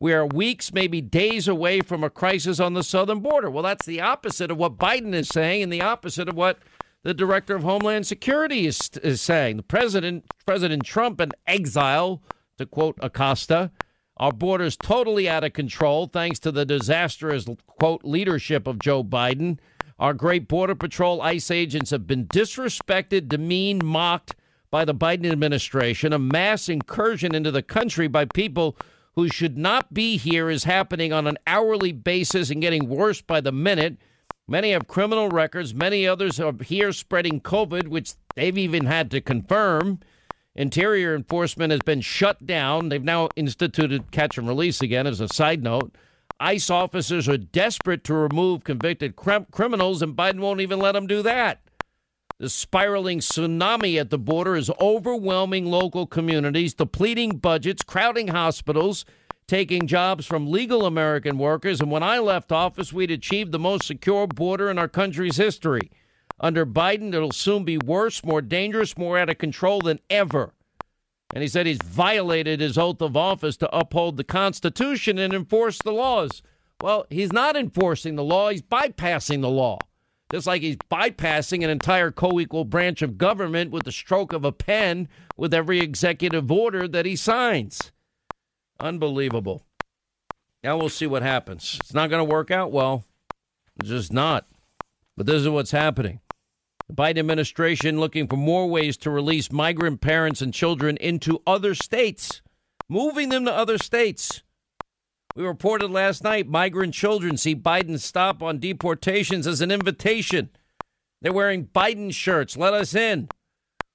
We 0.00 0.12
are 0.12 0.26
weeks, 0.26 0.72
maybe 0.72 1.00
days 1.00 1.48
away 1.48 1.80
from 1.80 2.04
a 2.04 2.10
crisis 2.10 2.60
on 2.60 2.74
the 2.74 2.84
southern 2.84 3.18
border. 3.18 3.50
Well, 3.50 3.64
that's 3.64 3.84
the 3.84 4.00
opposite 4.00 4.50
of 4.50 4.56
what 4.56 4.78
Biden 4.78 5.12
is 5.12 5.28
saying 5.28 5.64
and 5.64 5.72
the 5.72 5.82
opposite 5.82 6.28
of 6.28 6.36
what 6.36 6.60
the 7.02 7.14
director 7.14 7.56
of 7.56 7.64
Homeland 7.64 8.06
Security 8.06 8.66
is, 8.66 8.90
is 9.02 9.20
saying. 9.20 9.56
The 9.56 9.62
president, 9.64 10.24
President 10.46 10.84
Trump, 10.84 11.20
in 11.20 11.32
exile, 11.48 12.22
to 12.58 12.66
quote 12.66 12.96
Acosta, 13.00 13.72
our 14.18 14.32
border's 14.32 14.76
totally 14.76 15.28
out 15.28 15.42
of 15.42 15.52
control 15.52 16.06
thanks 16.06 16.38
to 16.40 16.52
the 16.52 16.64
disastrous, 16.64 17.46
quote, 17.66 18.04
leadership 18.04 18.68
of 18.68 18.78
Joe 18.78 19.02
Biden. 19.02 19.58
Our 19.98 20.14
great 20.14 20.46
Border 20.46 20.76
Patrol 20.76 21.20
ICE 21.22 21.50
agents 21.50 21.90
have 21.90 22.06
been 22.06 22.26
disrespected, 22.26 23.28
demeaned, 23.28 23.84
mocked 23.84 24.36
by 24.70 24.84
the 24.84 24.94
Biden 24.94 25.30
administration. 25.30 26.12
A 26.12 26.18
mass 26.20 26.68
incursion 26.68 27.34
into 27.34 27.50
the 27.50 27.62
country 27.62 28.06
by 28.06 28.26
people 28.26 28.76
who 29.18 29.28
should 29.28 29.58
not 29.58 29.92
be 29.92 30.16
here 30.16 30.48
is 30.48 30.62
happening 30.62 31.12
on 31.12 31.26
an 31.26 31.36
hourly 31.44 31.90
basis 31.90 32.50
and 32.50 32.62
getting 32.62 32.88
worse 32.88 33.20
by 33.20 33.40
the 33.40 33.50
minute. 33.50 33.96
Many 34.46 34.70
have 34.70 34.86
criminal 34.86 35.28
records. 35.28 35.74
Many 35.74 36.06
others 36.06 36.38
are 36.38 36.54
here 36.62 36.92
spreading 36.92 37.40
COVID, 37.40 37.88
which 37.88 38.12
they've 38.36 38.56
even 38.56 38.86
had 38.86 39.10
to 39.10 39.20
confirm. 39.20 39.98
Interior 40.54 41.16
enforcement 41.16 41.72
has 41.72 41.80
been 41.80 42.00
shut 42.00 42.46
down. 42.46 42.90
They've 42.90 43.02
now 43.02 43.28
instituted 43.34 44.12
catch 44.12 44.38
and 44.38 44.46
release 44.46 44.82
again, 44.82 45.08
as 45.08 45.20
a 45.20 45.26
side 45.26 45.64
note. 45.64 45.96
ICE 46.38 46.70
officers 46.70 47.28
are 47.28 47.38
desperate 47.38 48.04
to 48.04 48.14
remove 48.14 48.62
convicted 48.62 49.16
cr- 49.16 49.38
criminals, 49.50 50.00
and 50.00 50.14
Biden 50.14 50.38
won't 50.38 50.60
even 50.60 50.78
let 50.78 50.92
them 50.92 51.08
do 51.08 51.22
that. 51.22 51.58
The 52.40 52.48
spiraling 52.48 53.18
tsunami 53.18 53.98
at 53.98 54.10
the 54.10 54.18
border 54.18 54.54
is 54.54 54.70
overwhelming 54.80 55.66
local 55.66 56.06
communities, 56.06 56.72
depleting 56.72 57.38
budgets, 57.38 57.82
crowding 57.82 58.28
hospitals, 58.28 59.04
taking 59.48 59.88
jobs 59.88 60.24
from 60.24 60.48
legal 60.48 60.86
American 60.86 61.36
workers. 61.36 61.80
And 61.80 61.90
when 61.90 62.04
I 62.04 62.20
left 62.20 62.52
office, 62.52 62.92
we'd 62.92 63.10
achieved 63.10 63.50
the 63.50 63.58
most 63.58 63.88
secure 63.88 64.28
border 64.28 64.70
in 64.70 64.78
our 64.78 64.86
country's 64.86 65.36
history. 65.36 65.90
Under 66.38 66.64
Biden, 66.64 67.12
it'll 67.12 67.32
soon 67.32 67.64
be 67.64 67.76
worse, 67.76 68.22
more 68.22 68.40
dangerous, 68.40 68.96
more 68.96 69.18
out 69.18 69.30
of 69.30 69.38
control 69.38 69.80
than 69.80 69.98
ever. 70.08 70.54
And 71.34 71.42
he 71.42 71.48
said 71.48 71.66
he's 71.66 71.82
violated 71.82 72.60
his 72.60 72.78
oath 72.78 73.02
of 73.02 73.16
office 73.16 73.56
to 73.56 73.76
uphold 73.76 74.16
the 74.16 74.22
Constitution 74.22 75.18
and 75.18 75.34
enforce 75.34 75.78
the 75.78 75.92
laws. 75.92 76.42
Well, 76.80 77.04
he's 77.10 77.32
not 77.32 77.56
enforcing 77.56 78.14
the 78.14 78.22
law, 78.22 78.50
he's 78.50 78.62
bypassing 78.62 79.40
the 79.40 79.50
law. 79.50 79.78
Just 80.30 80.46
like 80.46 80.60
he's 80.60 80.76
bypassing 80.76 81.64
an 81.64 81.70
entire 81.70 82.10
co 82.10 82.38
equal 82.38 82.64
branch 82.64 83.00
of 83.00 83.16
government 83.16 83.70
with 83.70 83.84
the 83.84 83.92
stroke 83.92 84.32
of 84.32 84.44
a 84.44 84.52
pen 84.52 85.08
with 85.36 85.54
every 85.54 85.80
executive 85.80 86.52
order 86.52 86.86
that 86.86 87.06
he 87.06 87.16
signs. 87.16 87.92
Unbelievable. 88.78 89.62
Now 90.62 90.76
we'll 90.76 90.90
see 90.90 91.06
what 91.06 91.22
happens. 91.22 91.78
It's 91.80 91.94
not 91.94 92.10
going 92.10 92.26
to 92.26 92.30
work 92.30 92.50
out 92.50 92.72
well. 92.72 93.04
It's 93.78 93.88
just 93.88 94.12
not. 94.12 94.46
But 95.16 95.26
this 95.26 95.42
is 95.42 95.48
what's 95.48 95.70
happening. 95.70 96.20
The 96.88 96.94
Biden 96.94 97.18
administration 97.18 98.00
looking 98.00 98.28
for 98.28 98.36
more 98.36 98.66
ways 98.66 98.96
to 98.98 99.10
release 99.10 99.52
migrant 99.52 100.00
parents 100.00 100.42
and 100.42 100.52
children 100.52 100.96
into 100.98 101.42
other 101.46 101.74
states, 101.74 102.42
moving 102.88 103.28
them 103.28 103.44
to 103.44 103.52
other 103.52 103.78
states. 103.78 104.42
We 105.38 105.44
reported 105.46 105.92
last 105.92 106.24
night 106.24 106.48
migrant 106.48 106.94
children 106.94 107.36
see 107.36 107.54
Biden's 107.54 108.04
stop 108.04 108.42
on 108.42 108.58
deportations 108.58 109.46
as 109.46 109.60
an 109.60 109.70
invitation. 109.70 110.50
They're 111.22 111.32
wearing 111.32 111.66
Biden 111.66 112.12
shirts. 112.12 112.56
Let 112.56 112.74
us 112.74 112.92
in. 112.92 113.28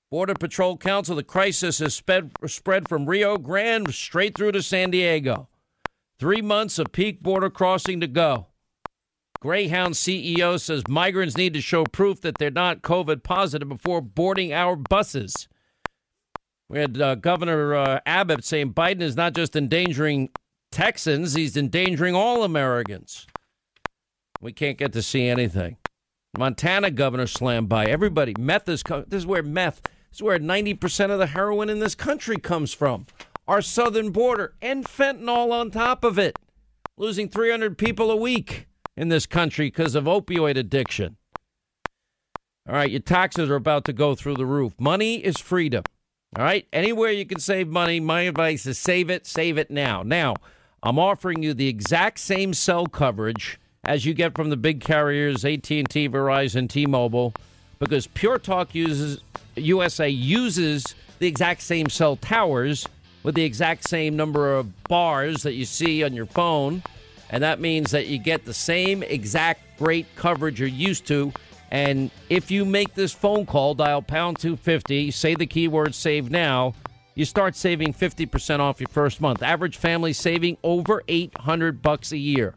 Border 0.09 0.35
Patrol 0.35 0.77
Council, 0.77 1.17
the 1.17 1.23
crisis 1.23 1.79
has 1.79 1.93
sped, 1.95 2.31
spread 2.47 2.87
from 2.87 3.07
Rio 3.07 3.37
Grande 3.37 3.93
straight 3.93 4.37
through 4.37 4.53
to 4.53 4.63
San 4.63 4.91
Diego. 4.91 5.49
Three 6.17 6.41
months 6.41 6.79
of 6.79 6.93
peak 6.93 7.21
border 7.21 7.49
crossing 7.49 7.99
to 7.99 8.07
go. 8.07 8.47
Greyhound 9.41 9.95
CEO 9.95 10.57
says 10.57 10.87
migrants 10.87 11.35
need 11.35 11.53
to 11.55 11.61
show 11.61 11.83
proof 11.83 12.21
that 12.21 12.37
they're 12.37 12.51
not 12.51 12.83
COVID 12.83 13.21
positive 13.21 13.67
before 13.67 13.99
boarding 13.99 14.53
our 14.53 14.77
buses. 14.77 15.49
We 16.69 16.79
had 16.79 17.01
uh, 17.01 17.15
Governor 17.15 17.75
uh, 17.75 17.99
Abbott 18.05 18.45
saying 18.45 18.73
Biden 18.73 19.01
is 19.01 19.17
not 19.17 19.33
just 19.33 19.57
endangering 19.57 20.29
Texans, 20.73 21.35
he's 21.35 21.55
endangering 21.55 22.15
all 22.15 22.43
Americans. 22.43 23.27
We 24.41 24.51
can't 24.51 24.75
get 24.75 24.91
to 24.93 25.03
see 25.03 25.27
anything. 25.27 25.77
Montana 26.35 26.89
governor 26.89 27.27
slammed 27.27 27.69
by 27.69 27.85
everybody. 27.85 28.33
Meth 28.39 28.67
is 28.67 28.81
this 28.81 29.19
is 29.19 29.27
where 29.27 29.43
meth 29.43 29.83
is 30.11 30.23
where 30.23 30.39
90% 30.39 31.11
of 31.11 31.19
the 31.19 31.27
heroin 31.27 31.69
in 31.69 31.77
this 31.77 31.93
country 31.93 32.37
comes 32.37 32.73
from. 32.73 33.05
Our 33.47 33.61
southern 33.61 34.09
border 34.09 34.55
and 34.63 34.83
fentanyl 34.83 35.51
on 35.51 35.69
top 35.69 36.03
of 36.03 36.17
it. 36.17 36.39
Losing 36.97 37.29
300 37.29 37.77
people 37.77 38.09
a 38.09 38.15
week 38.15 38.67
in 38.97 39.09
this 39.09 39.27
country 39.27 39.67
because 39.67 39.93
of 39.93 40.05
opioid 40.05 40.57
addiction. 40.57 41.17
All 42.67 42.73
right, 42.73 42.89
your 42.89 42.99
taxes 42.99 43.47
are 43.47 43.55
about 43.55 43.85
to 43.85 43.93
go 43.93 44.15
through 44.15 44.37
the 44.37 44.47
roof. 44.47 44.73
Money 44.79 45.23
is 45.23 45.37
freedom. 45.37 45.83
All 46.35 46.43
right, 46.43 46.67
anywhere 46.73 47.11
you 47.11 47.27
can 47.27 47.39
save 47.39 47.67
money, 47.67 47.99
my 47.99 48.21
advice 48.21 48.65
is 48.65 48.79
save 48.79 49.11
it, 49.11 49.27
save 49.27 49.59
it 49.59 49.69
now. 49.69 50.01
Now, 50.01 50.33
I'm 50.85 50.99
offering 50.99 51.41
you 51.41 51.53
the 51.53 51.69
exact 51.69 52.19
same 52.19 52.53
cell 52.53 52.85
coverage 52.85 53.57
as 53.85 54.05
you 54.05 54.13
get 54.13 54.35
from 54.35 54.49
the 54.49 54.57
big 54.57 54.81
carriers 54.81 55.45
AT&T, 55.45 55.83
Verizon, 55.83 56.69
T-Mobile 56.69 57.33
because 57.79 58.07
Pure 58.07 58.39
Talk 58.39 58.75
uses 58.75 59.19
USA 59.55 60.09
uses 60.09 60.95
the 61.19 61.27
exact 61.27 61.61
same 61.61 61.89
cell 61.89 62.15
towers 62.17 62.87
with 63.23 63.35
the 63.35 63.43
exact 63.43 63.87
same 63.87 64.15
number 64.15 64.55
of 64.55 64.83
bars 64.83 65.43
that 65.43 65.53
you 65.53 65.65
see 65.65 66.03
on 66.03 66.13
your 66.13 66.25
phone. 66.25 66.83
And 67.29 67.43
that 67.43 67.59
means 67.59 67.91
that 67.91 68.07
you 68.07 68.17
get 68.17 68.45
the 68.45 68.53
same 68.53 69.03
exact 69.03 69.61
great 69.77 70.05
coverage 70.15 70.59
you're 70.59 70.69
used 70.69 71.07
to. 71.07 71.31
And 71.71 72.11
if 72.29 72.51
you 72.51 72.65
make 72.65 72.93
this 72.93 73.13
phone 73.13 73.45
call, 73.45 73.73
dial 73.73 74.01
pound 74.01 74.39
250, 74.39 75.11
say 75.11 75.35
the 75.35 75.45
keyword 75.45 75.95
save 75.95 76.29
now, 76.29 76.73
you 77.15 77.25
start 77.25 77.55
saving 77.55 77.93
50% 77.93 78.59
off 78.59 78.79
your 78.79 78.89
first 78.89 79.21
month. 79.21 79.43
Average 79.43 79.77
family 79.77 80.13
saving 80.13 80.57
over 80.63 81.03
800 81.07 81.81
bucks 81.81 82.11
a 82.11 82.17
year. 82.17 82.55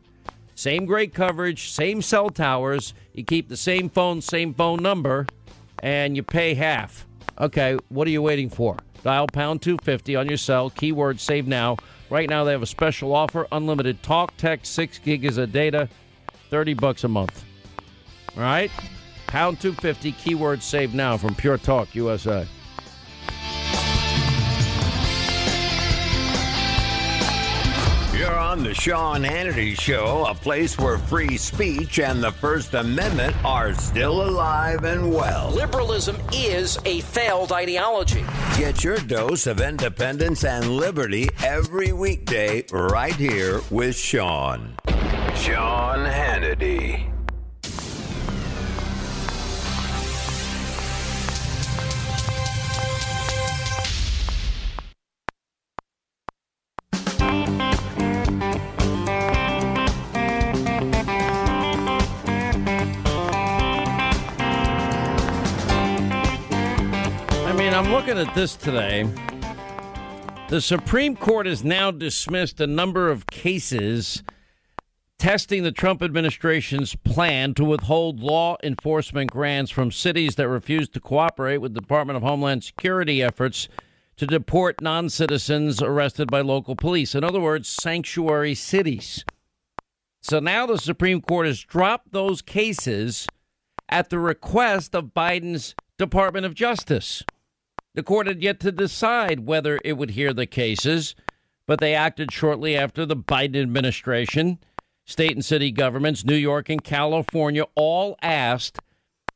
Same 0.55 0.87
great 0.87 1.13
coverage, 1.13 1.71
same 1.71 2.01
cell 2.01 2.31
towers. 2.31 2.95
You 3.13 3.25
keep 3.25 3.49
the 3.49 3.57
same 3.57 3.91
phone, 3.91 4.23
same 4.23 4.55
phone 4.55 4.83
number 4.83 5.27
and 5.83 6.17
you 6.17 6.23
pay 6.23 6.55
half. 6.55 7.07
Okay, 7.39 7.77
what 7.89 8.07
are 8.07 8.11
you 8.11 8.23
waiting 8.23 8.49
for? 8.49 8.77
Dial 9.03 9.27
pound 9.27 9.63
250 9.63 10.17
on 10.17 10.29
your 10.29 10.39
cell, 10.39 10.71
keyword 10.71 11.21
save 11.21 11.47
now. 11.47 11.77
Right 12.11 12.29
now 12.29 12.45
they 12.45 12.53
have 12.53 12.63
a 12.63 12.67
special 12.67 13.15
offer, 13.15 13.47
unlimited 13.53 14.03
talk, 14.03 14.37
text, 14.37 14.73
6 14.75 14.99
gigs 14.99 15.39
of 15.39 15.53
data, 15.53 15.89
30 16.51 16.75
bucks 16.75 17.05
a 17.05 17.09
month. 17.09 17.45
All 18.37 18.43
right? 18.43 18.71
Pound 19.27 19.61
250, 19.61 20.13
keyword 20.13 20.63
save 20.63 20.95
now 20.95 21.17
from 21.17 21.35
Pure 21.35 21.59
Talk 21.59 21.95
USA. 21.95 22.47
You're 28.27 28.41
on 28.41 28.65
the 28.65 28.75
Sean 28.75 29.23
Hannity 29.23 29.79
Show, 29.79 30.27
a 30.29 30.35
place 30.35 30.77
where 30.77 30.99
free 30.99 31.37
speech 31.37 32.01
and 32.01 32.21
the 32.21 32.33
First 32.33 32.75
Amendment 32.75 33.37
are 33.45 33.73
still 33.73 34.29
alive 34.29 34.83
and 34.83 35.15
well. 35.15 35.53
Liberalism 35.53 36.17
is 36.33 36.77
a 36.87 37.03
failed 37.03 37.53
ideology. 37.53 38.25
Get 38.59 38.83
your 38.83 38.99
dose 38.99 39.47
of 39.47 39.61
independence 39.61 40.43
and 40.43 40.71
liberty 40.71 41.29
every 41.45 41.93
weekday 41.93 42.65
right 42.73 43.15
here 43.15 43.61
with 43.71 43.95
Sean. 43.95 44.75
Sean 45.37 46.05
Hannity. 46.05 47.16
Looking 67.97 68.19
at 68.19 68.35
this 68.35 68.57
today. 68.57 69.09
The 70.51 70.61
Supreme 70.61 71.17
Court 71.17 71.47
has 71.47 71.65
now 71.65 71.91
dismissed 71.91 72.61
a 72.61 72.67
number 72.67 73.11
of 73.11 73.27
cases 73.27 74.23
testing 75.19 75.63
the 75.63 75.73
Trump 75.73 76.03
administration's 76.03 76.95
plan 76.95 77.55
to 77.55 77.65
withhold 77.65 78.21
law 78.21 78.59
enforcement 78.63 79.31
grants 79.31 79.71
from 79.71 79.91
cities 79.91 80.35
that 80.35 80.47
refuse 80.47 80.91
to 80.91 81.01
cooperate 81.01 81.57
with 81.57 81.73
the 81.73 81.81
Department 81.81 82.19
of 82.19 82.23
Homeland 82.23 82.65
Security 82.65 83.23
efforts 83.23 83.67
to 84.19 84.27
deport 84.27 84.83
non 84.83 85.09
citizens 85.09 85.81
arrested 85.81 86.31
by 86.31 86.43
local 86.43 86.77
police. 86.77 87.15
In 87.15 87.25
other 87.25 87.41
words, 87.41 87.67
sanctuary 87.67 88.55
cities. 88.55 89.25
So 90.21 90.39
now 90.39 90.67
the 90.67 90.77
Supreme 90.77 91.23
Court 91.23 91.47
has 91.47 91.61
dropped 91.61 92.13
those 92.13 92.43
cases 92.43 93.27
at 93.89 94.11
the 94.11 94.19
request 94.19 94.95
of 94.95 95.15
Biden's 95.15 95.75
Department 95.97 96.45
of 96.45 96.53
Justice. 96.53 97.25
The 97.97 98.03
court 98.03 98.27
had 98.27 98.43
yet 98.43 98.61
to 98.61 98.71
decide 98.71 99.47
whether 99.47 99.81
it 99.83 99.95
would 99.95 100.11
hear 100.11 100.35
the 100.35 100.45
cases, 100.45 101.15
but 101.67 101.81
they 101.81 101.95
acted 101.95 102.31
shortly 102.31 102.77
after 102.77 103.07
the 103.07 103.17
Biden 103.17 103.63
administration. 103.63 104.59
State 105.07 105.33
and 105.33 105.43
city 105.43 105.73
governments, 105.73 106.23
New 106.23 106.37
York 106.37 106.69
and 106.69 106.85
California, 106.85 107.65
all 107.75 108.19
asked 108.21 108.81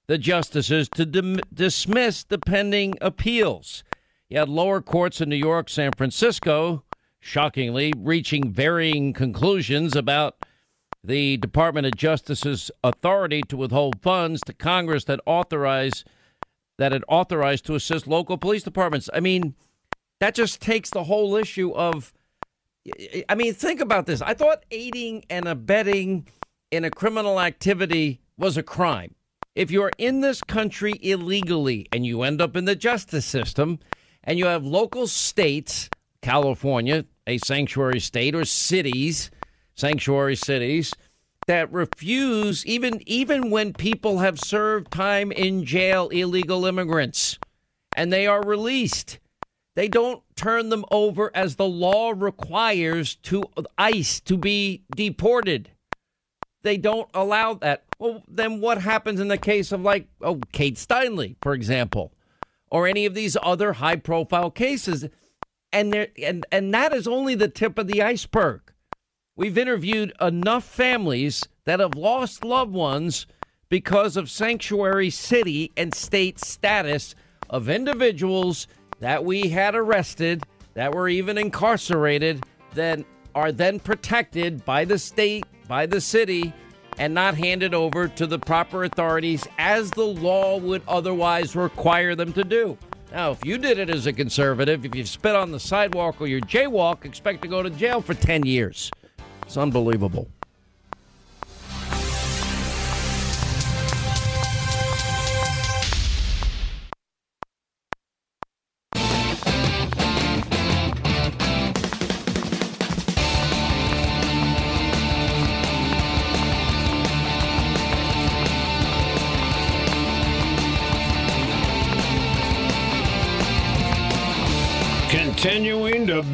the 0.08 0.18
justices 0.18 0.90
to 0.90 1.06
dim- 1.06 1.40
dismiss 1.54 2.22
the 2.22 2.38
pending 2.38 2.98
appeals. 3.00 3.82
You 4.28 4.40
had 4.40 4.50
lower 4.50 4.82
courts 4.82 5.22
in 5.22 5.30
New 5.30 5.36
York, 5.36 5.70
San 5.70 5.92
Francisco, 5.96 6.84
shockingly, 7.18 7.94
reaching 7.96 8.52
varying 8.52 9.14
conclusions 9.14 9.96
about 9.96 10.36
the 11.02 11.38
Department 11.38 11.86
of 11.86 11.96
Justice's 11.96 12.70
authority 12.84 13.40
to 13.48 13.56
withhold 13.56 14.02
funds 14.02 14.42
to 14.42 14.52
Congress 14.52 15.04
that 15.04 15.20
authorize 15.24 16.04
that 16.80 16.94
it 16.94 17.04
authorized 17.08 17.66
to 17.66 17.74
assist 17.74 18.06
local 18.06 18.38
police 18.38 18.62
departments. 18.62 19.10
I 19.12 19.20
mean, 19.20 19.54
that 20.18 20.34
just 20.34 20.62
takes 20.62 20.88
the 20.88 21.04
whole 21.04 21.36
issue 21.36 21.72
of 21.72 22.14
I 23.28 23.34
mean, 23.34 23.52
think 23.52 23.80
about 23.80 24.06
this. 24.06 24.22
I 24.22 24.32
thought 24.32 24.64
aiding 24.70 25.26
and 25.28 25.46
abetting 25.46 26.26
in 26.70 26.86
a 26.86 26.90
criminal 26.90 27.38
activity 27.38 28.22
was 28.38 28.56
a 28.56 28.62
crime. 28.62 29.14
If 29.54 29.70
you're 29.70 29.90
in 29.98 30.22
this 30.22 30.40
country 30.40 30.94
illegally 31.02 31.86
and 31.92 32.06
you 32.06 32.22
end 32.22 32.40
up 32.40 32.56
in 32.56 32.64
the 32.64 32.74
justice 32.74 33.26
system 33.26 33.78
and 34.24 34.38
you 34.38 34.46
have 34.46 34.64
local 34.64 35.06
states, 35.06 35.90
California, 36.22 37.04
a 37.26 37.36
sanctuary 37.38 38.00
state, 38.00 38.34
or 38.34 38.46
cities, 38.46 39.30
sanctuary 39.74 40.36
cities, 40.36 40.94
that 41.50 41.72
refuse 41.72 42.64
even 42.64 43.02
even 43.06 43.50
when 43.50 43.72
people 43.72 44.18
have 44.20 44.38
served 44.38 44.90
time 44.92 45.32
in 45.32 45.64
jail 45.64 46.08
illegal 46.08 46.64
immigrants 46.64 47.38
and 47.96 48.12
they 48.12 48.26
are 48.26 48.42
released 48.42 49.18
they 49.76 49.88
don't 49.88 50.22
turn 50.36 50.68
them 50.68 50.84
over 50.90 51.30
as 51.34 51.56
the 51.56 51.66
law 51.66 52.12
requires 52.16 53.14
to 53.16 53.44
ICE 53.78 54.20
to 54.20 54.36
be 54.36 54.84
deported. 54.94 55.70
They 56.62 56.76
don't 56.76 57.08
allow 57.14 57.54
that. 57.54 57.84
Well, 57.98 58.22
then 58.28 58.60
what 58.60 58.82
happens 58.82 59.20
in 59.20 59.28
the 59.28 59.38
case 59.38 59.72
of 59.72 59.80
like 59.80 60.08
oh 60.20 60.40
Kate 60.52 60.76
Steinle, 60.76 61.36
for 61.40 61.54
example, 61.54 62.12
or 62.70 62.86
any 62.86 63.06
of 63.06 63.14
these 63.14 63.36
other 63.42 63.74
high 63.74 63.96
profile 63.96 64.50
cases? 64.50 65.08
And 65.72 65.92
there 65.92 66.08
and 66.22 66.44
and 66.50 66.74
that 66.74 66.92
is 66.92 67.06
only 67.06 67.34
the 67.34 67.48
tip 67.48 67.78
of 67.78 67.86
the 67.86 68.02
iceberg. 68.02 68.69
We've 69.40 69.56
interviewed 69.56 70.12
enough 70.20 70.64
families 70.64 71.48
that 71.64 71.80
have 71.80 71.94
lost 71.94 72.44
loved 72.44 72.74
ones 72.74 73.26
because 73.70 74.18
of 74.18 74.28
sanctuary 74.28 75.08
city 75.08 75.72
and 75.78 75.94
state 75.94 76.38
status 76.38 77.14
of 77.48 77.70
individuals 77.70 78.66
that 78.98 79.24
we 79.24 79.48
had 79.48 79.74
arrested, 79.74 80.42
that 80.74 80.94
were 80.94 81.08
even 81.08 81.38
incarcerated, 81.38 82.44
then 82.74 83.06
are 83.34 83.50
then 83.50 83.80
protected 83.80 84.62
by 84.66 84.84
the 84.84 84.98
state, 84.98 85.46
by 85.66 85.86
the 85.86 86.02
city, 86.02 86.52
and 86.98 87.14
not 87.14 87.34
handed 87.34 87.72
over 87.72 88.08
to 88.08 88.26
the 88.26 88.38
proper 88.38 88.84
authorities 88.84 89.48
as 89.56 89.90
the 89.90 90.04
law 90.04 90.58
would 90.58 90.82
otherwise 90.86 91.56
require 91.56 92.14
them 92.14 92.34
to 92.34 92.44
do. 92.44 92.76
Now, 93.10 93.30
if 93.30 93.42
you 93.42 93.56
did 93.56 93.78
it 93.78 93.88
as 93.88 94.06
a 94.06 94.12
conservative, 94.12 94.84
if 94.84 94.94
you 94.94 95.06
spit 95.06 95.34
on 95.34 95.50
the 95.50 95.58
sidewalk 95.58 96.20
or 96.20 96.26
you 96.26 96.42
jaywalk, 96.42 97.06
expect 97.06 97.40
to 97.40 97.48
go 97.48 97.62
to 97.62 97.70
jail 97.70 98.02
for 98.02 98.12
10 98.12 98.44
years. 98.44 98.90
It's 99.50 99.56
unbelievable. 99.56 100.30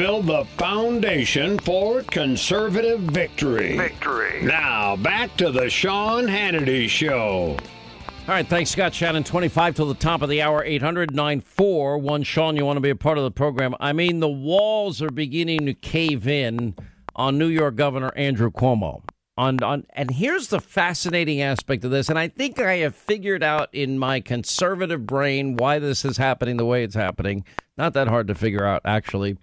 Build 0.06 0.26
the 0.28 0.44
foundation 0.56 1.58
for 1.58 2.00
conservative 2.02 3.00
victory. 3.00 3.76
Victory. 3.76 4.40
Now, 4.40 4.94
back 4.94 5.36
to 5.38 5.50
the 5.50 5.68
Sean 5.68 6.26
Hannity 6.26 6.88
Show. 6.88 7.56
All 7.58 8.28
right, 8.28 8.46
thanks, 8.46 8.70
Scott 8.70 8.94
Shannon. 8.94 9.24
25 9.24 9.74
till 9.74 9.88
the 9.88 9.94
top 9.94 10.22
of 10.22 10.28
the 10.28 10.42
hour, 10.42 10.62
800 10.62 11.12
941. 11.12 12.22
Sean, 12.22 12.56
you 12.56 12.64
want 12.64 12.76
to 12.76 12.80
be 12.80 12.90
a 12.90 12.94
part 12.94 13.18
of 13.18 13.24
the 13.24 13.32
program? 13.32 13.74
I 13.80 13.92
mean, 13.92 14.20
the 14.20 14.28
walls 14.28 15.02
are 15.02 15.10
beginning 15.10 15.66
to 15.66 15.74
cave 15.74 16.28
in 16.28 16.76
on 17.16 17.36
New 17.36 17.48
York 17.48 17.74
Governor 17.74 18.12
Andrew 18.14 18.52
Cuomo. 18.52 19.02
On, 19.36 19.60
on, 19.64 19.86
and 19.92 20.12
here's 20.12 20.46
the 20.46 20.60
fascinating 20.60 21.42
aspect 21.42 21.84
of 21.84 21.90
this, 21.90 22.08
and 22.08 22.18
I 22.18 22.28
think 22.28 22.60
I 22.60 22.76
have 22.76 22.94
figured 22.94 23.42
out 23.42 23.70
in 23.74 23.98
my 23.98 24.20
conservative 24.20 25.04
brain 25.04 25.56
why 25.56 25.80
this 25.80 26.04
is 26.04 26.16
happening 26.16 26.58
the 26.58 26.64
way 26.64 26.84
it's 26.84 26.94
happening. 26.94 27.44
Not 27.76 27.94
that 27.94 28.06
hard 28.06 28.28
to 28.28 28.36
figure 28.36 28.64
out, 28.64 28.82
actually. 28.84 29.36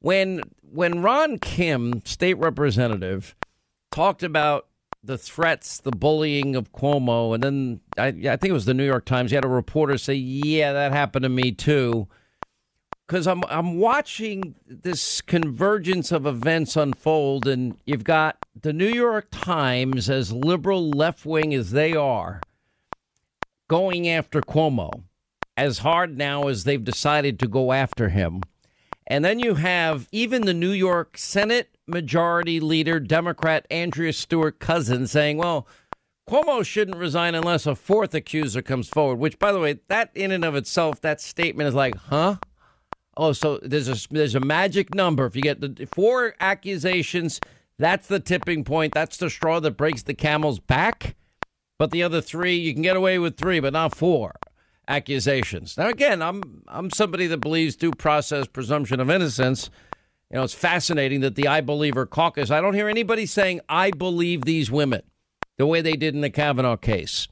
When 0.00 0.42
when 0.62 1.02
Ron 1.02 1.38
Kim, 1.38 2.02
state 2.04 2.38
representative, 2.38 3.34
talked 3.90 4.22
about 4.22 4.66
the 5.02 5.18
threats, 5.18 5.78
the 5.78 5.90
bullying 5.90 6.56
of 6.56 6.72
Cuomo, 6.72 7.34
and 7.34 7.42
then 7.42 7.80
I, 7.98 8.08
I 8.08 8.36
think 8.36 8.44
it 8.44 8.52
was 8.52 8.66
the 8.66 8.74
New 8.74 8.84
York 8.84 9.04
Times. 9.04 9.30
He 9.30 9.34
had 9.34 9.44
a 9.44 9.48
reporter 9.48 9.98
say, 9.98 10.14
"Yeah, 10.14 10.72
that 10.72 10.92
happened 10.92 11.24
to 11.24 11.28
me 11.28 11.52
too." 11.52 12.08
Because 13.06 13.26
I'm 13.26 13.42
I'm 13.48 13.78
watching 13.78 14.54
this 14.66 15.20
convergence 15.20 16.12
of 16.12 16.26
events 16.26 16.76
unfold, 16.76 17.46
and 17.46 17.76
you've 17.84 18.04
got 18.04 18.36
the 18.60 18.72
New 18.72 18.88
York 18.88 19.28
Times, 19.30 20.08
as 20.08 20.32
liberal 20.32 20.90
left 20.90 21.26
wing 21.26 21.52
as 21.52 21.72
they 21.72 21.94
are, 21.94 22.40
going 23.68 24.08
after 24.08 24.40
Cuomo 24.40 25.02
as 25.56 25.78
hard 25.78 26.16
now 26.16 26.48
as 26.48 26.64
they've 26.64 26.84
decided 26.84 27.38
to 27.38 27.46
go 27.46 27.72
after 27.72 28.08
him. 28.08 28.40
And 29.10 29.24
then 29.24 29.40
you 29.40 29.56
have 29.56 30.06
even 30.12 30.42
the 30.42 30.54
New 30.54 30.70
York 30.70 31.18
Senate 31.18 31.76
Majority 31.88 32.60
Leader, 32.60 33.00
Democrat 33.00 33.66
Andrea 33.68 34.12
Stewart 34.12 34.60
Cousins, 34.60 35.10
saying, 35.10 35.36
well, 35.36 35.66
Cuomo 36.28 36.64
shouldn't 36.64 36.96
resign 36.96 37.34
unless 37.34 37.66
a 37.66 37.74
fourth 37.74 38.14
accuser 38.14 38.62
comes 38.62 38.88
forward, 38.88 39.16
which, 39.16 39.36
by 39.40 39.50
the 39.50 39.58
way, 39.58 39.80
that 39.88 40.12
in 40.14 40.30
and 40.30 40.44
of 40.44 40.54
itself, 40.54 41.00
that 41.00 41.20
statement 41.20 41.68
is 41.68 41.74
like, 41.74 41.96
huh? 41.96 42.36
Oh, 43.16 43.32
so 43.32 43.58
there's 43.64 43.88
a, 43.88 44.08
there's 44.14 44.36
a 44.36 44.40
magic 44.40 44.94
number. 44.94 45.26
If 45.26 45.34
you 45.34 45.42
get 45.42 45.60
the 45.60 45.86
four 45.86 46.36
accusations, 46.38 47.40
that's 47.80 48.06
the 48.06 48.20
tipping 48.20 48.62
point. 48.62 48.94
That's 48.94 49.16
the 49.16 49.28
straw 49.28 49.58
that 49.58 49.72
breaks 49.72 50.04
the 50.04 50.14
camel's 50.14 50.60
back. 50.60 51.16
But 51.78 51.90
the 51.90 52.04
other 52.04 52.20
three, 52.20 52.54
you 52.54 52.72
can 52.72 52.82
get 52.82 52.94
away 52.94 53.18
with 53.18 53.36
three, 53.36 53.58
but 53.58 53.72
not 53.72 53.92
four 53.92 54.36
accusations. 54.90 55.78
Now, 55.78 55.88
again, 55.88 56.20
I'm 56.20 56.62
I'm 56.66 56.90
somebody 56.90 57.28
that 57.28 57.38
believes 57.38 57.76
due 57.76 57.92
process, 57.92 58.46
presumption 58.46 59.00
of 59.00 59.08
innocence. 59.08 59.70
You 60.30 60.36
know, 60.36 60.44
it's 60.44 60.54
fascinating 60.54 61.20
that 61.20 61.36
the 61.36 61.48
I 61.48 61.60
Believer 61.60 62.06
caucus. 62.06 62.50
I 62.50 62.60
don't 62.60 62.74
hear 62.74 62.88
anybody 62.88 63.26
saying 63.26 63.60
I 63.68 63.92
believe 63.92 64.44
these 64.44 64.70
women 64.70 65.02
the 65.56 65.66
way 65.66 65.80
they 65.80 65.94
did 65.94 66.14
in 66.14 66.20
the 66.20 66.30
Kavanaugh 66.30 66.76
case. 66.76 67.28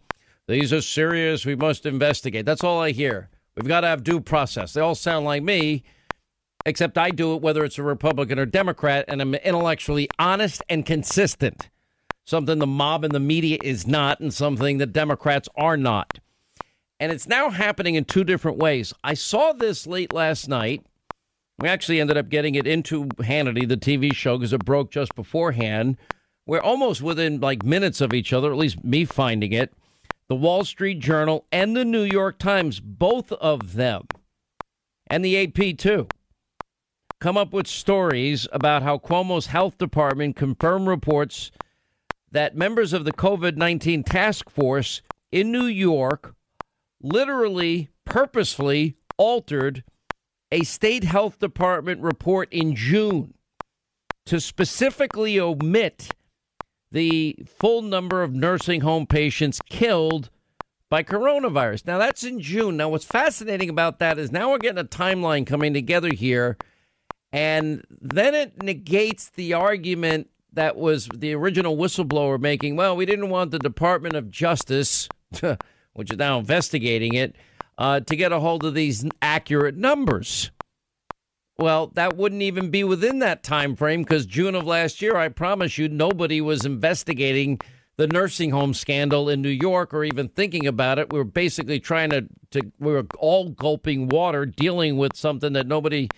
These 0.47 0.73
are 0.73 0.81
serious. 0.81 1.44
We 1.44 1.57
must 1.57 1.85
investigate. 1.85 2.47
That's 2.47 2.64
all 2.64 2.81
I 2.81 2.92
hear. 2.92 3.29
We've 3.57 3.68
got 3.68 3.81
to 3.81 3.88
have 3.88 4.05
due 4.05 4.21
process. 4.21 4.73
They 4.73 4.81
all 4.81 4.94
sound 4.94 5.25
like 5.27 5.42
me, 5.42 5.83
except 6.64 6.97
I 6.97 7.11
do 7.11 7.35
it 7.35 7.42
whether 7.42 7.64
it's 7.64 7.79
a 7.79 7.83
Republican 7.83 8.38
or 8.38 8.47
Democrat, 8.47 9.05
and 9.09 9.21
I'm 9.21 9.35
intellectually 9.35 10.09
honest 10.18 10.62
and 10.68 10.87
consistent. 10.87 11.68
Something 12.25 12.59
the 12.59 12.66
mob 12.66 13.05
and 13.05 13.14
the 13.14 13.21
media 13.21 13.59
is 13.62 13.87
not, 13.87 14.21
and 14.21 14.33
something 14.33 14.79
the 14.79 14.87
Democrats 14.87 15.49
are 15.57 15.77
not. 15.77 16.21
And 17.01 17.13
it's 17.13 17.29
now 17.29 17.51
happening 17.51 17.95
in 17.95 18.05
two 18.05 18.25
different 18.25 18.59
ways. 18.59 18.93
I 19.05 19.15
saw 19.15 19.53
this 19.53 19.87
late 19.87 20.13
last 20.13 20.49
night. 20.49 20.85
We 21.59 21.69
actually 21.69 22.01
ended 22.01 22.17
up 22.17 22.29
getting 22.29 22.55
it 22.55 22.67
into 22.67 23.07
Hannity, 23.07 23.69
the 23.69 23.77
TV 23.77 24.15
show, 24.15 24.39
because 24.39 24.53
it 24.53 24.65
broke 24.65 24.91
just 24.91 25.15
beforehand. 25.15 25.97
We're 26.47 26.61
almost 26.61 27.03
within 27.03 27.41
like 27.41 27.63
minutes 27.65 28.01
of 28.01 28.15
each 28.15 28.33
other, 28.33 28.51
at 28.51 28.59
least 28.59 28.83
me 28.85 29.05
finding 29.05 29.53
it. 29.53 29.73
The 30.29 30.37
Wall 30.37 30.65
Street 30.65 31.01
Journal 31.01 31.47
and 31.53 31.77
the 31.77 31.85
New 31.85 32.03
York 32.03 32.39
Times, 32.39 32.81
both 32.81 33.33
of 33.33 33.75
them 33.75 34.07
and 35.09 35.25
the 35.25 35.43
AP 35.43 35.79
too, 35.79 36.07
come 37.21 37.37
up 37.37 37.53
with 37.53 37.67
stories 37.67 38.47
about 38.53 38.83
how 38.83 38.99
Cuomo's 38.99 39.47
health 39.47 39.79
department 39.79 40.37
confirmed 40.37 40.87
reports 40.87 41.51
that 42.31 42.57
members 42.57 42.93
of 42.93 43.05
the 43.05 43.13
COVID 43.13 43.57
19 43.57 44.05
task 44.05 44.51
force 44.51 45.01
in 45.33 45.51
New 45.51 45.65
York 45.65 46.35
literally, 47.01 47.91
purposefully 48.05 48.97
altered 49.17 49.85
a 50.51 50.65
state 50.65 51.05
health 51.05 51.39
department 51.39 52.01
report 52.01 52.49
in 52.53 52.75
June 52.75 53.35
to 54.27 54.41
specifically 54.41 55.39
omit 55.39 56.11
the 56.91 57.37
full 57.47 57.83
number 57.83 58.23
of 58.23 58.35
nursing 58.35 58.81
home 58.81 59.07
patients 59.07 59.61
killed 59.69 60.31
by 60.91 61.03
coronavirus. 61.03 61.87
Now, 61.87 61.99
that's 61.99 62.25
in 62.25 62.41
June. 62.41 62.77
Now, 62.77 62.89
what's 62.89 63.05
fascinating 63.05 63.69
about 63.69 63.99
that 63.99 64.19
is 64.19 64.33
now 64.33 64.51
we're 64.51 64.59
getting 64.59 64.79
a 64.79 64.85
timeline 64.85 65.47
coming 65.47 65.75
together 65.75 66.13
here, 66.13 66.57
and 67.33 67.85
then 68.01 68.35
it 68.35 68.63
negates 68.63 69.29
the 69.31 69.53
argument 69.53 70.31
that 70.55 70.77
was 70.77 71.09
the 71.15 71.35
original 71.35 71.77
whistleblower 71.77 72.41
making. 72.41 72.77
Well, 72.77 72.97
we 72.97 73.07
didn't 73.07 73.29
want 73.29 73.51
the 73.51 73.59
Department 73.59 74.17
of 74.17 74.31
Justice, 74.31 75.09
which 75.99 76.13
is 76.13 76.17
now 76.17 76.39
investigating 76.39 77.15
it, 77.15 77.35
uh, 77.77 77.99
to 78.01 78.15
get 78.15 78.31
a 78.31 78.39
hold 78.39 78.65
of 78.65 78.75
these 78.75 79.05
accurate 79.21 79.77
numbers. 79.77 80.53
Well, 81.59 81.89
that 81.95 82.17
wouldn't 82.17 82.43
even 82.43 82.71
be 82.71 82.85
within 82.85 83.19
that 83.19 83.43
time 83.43 83.75
frame 83.75 84.03
because 84.03 84.27
June 84.27 84.55
of 84.55 84.65
last 84.65 85.03
year, 85.03 85.17
I 85.17 85.29
promise 85.29 85.77
you, 85.77 85.89
nobody 85.89 86.41
was 86.41 86.65
investigating 86.65 87.59
the 87.97 88.07
nursing 88.07 88.51
home 88.51 88.75
scandal 88.75 89.29
in 89.29 89.43
New 89.43 89.49
York 89.49 89.93
or 89.93 90.05
even 90.05 90.29
thinking 90.29 90.69
about 90.69 91.01
it. 91.01 91.13
We 91.13 91.19
were 91.19 91.25
basically 91.25 91.81
trying 91.81 92.11
to, 92.11 92.29
to 92.53 92.63
we 92.79 92.93
were 92.93 93.07
all 93.19 93.49
gulping 93.49 94.09
water, 94.09 94.47
dealing 94.47 94.99
with 94.99 95.17
something 95.17 95.53
that 95.55 95.67
nobody. 95.67 96.09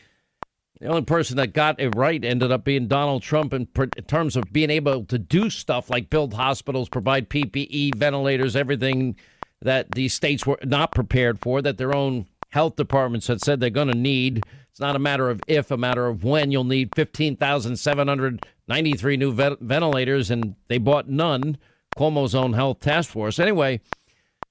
The 0.79 0.89
only 0.89 1.03
person 1.03 1.37
that 1.37 1.53
got 1.53 1.79
it 1.79 1.95
right 1.95 2.23
ended 2.23 2.53
up 2.53 2.65
being 2.65 2.87
Donald 2.87 3.23
Trump 3.23 3.53
in, 3.53 3.69
in 3.97 4.05
terms 4.05 4.35
of 4.35 4.45
being 4.51 4.71
able 4.71 5.05
to 5.07 5.19
do 5.19 5.51
stuff 5.51 5.91
like 5.91 6.09
build 6.09 6.33
hospitals, 6.33 6.89
provide 6.89 7.29
PPE, 7.29 7.95
ventilators, 7.97 8.57
everything 8.57 9.17
that 9.63 9.93
these 9.93 10.13
states 10.15 10.47
were 10.47 10.59
not 10.65 10.93
prepared 10.93 11.39
for, 11.39 11.61
that 11.63 11.79
their 11.79 11.95
own 11.95 12.27
health 12.51 12.77
departments 12.77 13.27
had 13.27 13.43
said 13.43 13.59
they're 13.61 13.71
going 13.71 13.89
to 13.89 13.95
need. 13.95 14.45
It's 14.71 14.81
not 14.81 14.97
a 14.97 15.01
matter 15.01 15.31
of 15.31 15.41
if, 15.47 15.71
a 15.71 15.77
matter 15.77 16.07
of 16.07 16.25
when 16.25 16.51
you'll 16.51 16.65
need 16.65 16.95
15,793 16.95 19.17
new 19.17 19.33
ventilators, 19.33 20.31
and 20.31 20.55
they 20.69 20.79
bought 20.79 21.09
none. 21.09 21.59
Cuomo's 21.97 22.35
own 22.35 22.55
health 22.55 22.81
task 22.81 23.11
force. 23.11 23.39
Anyway, 23.39 23.81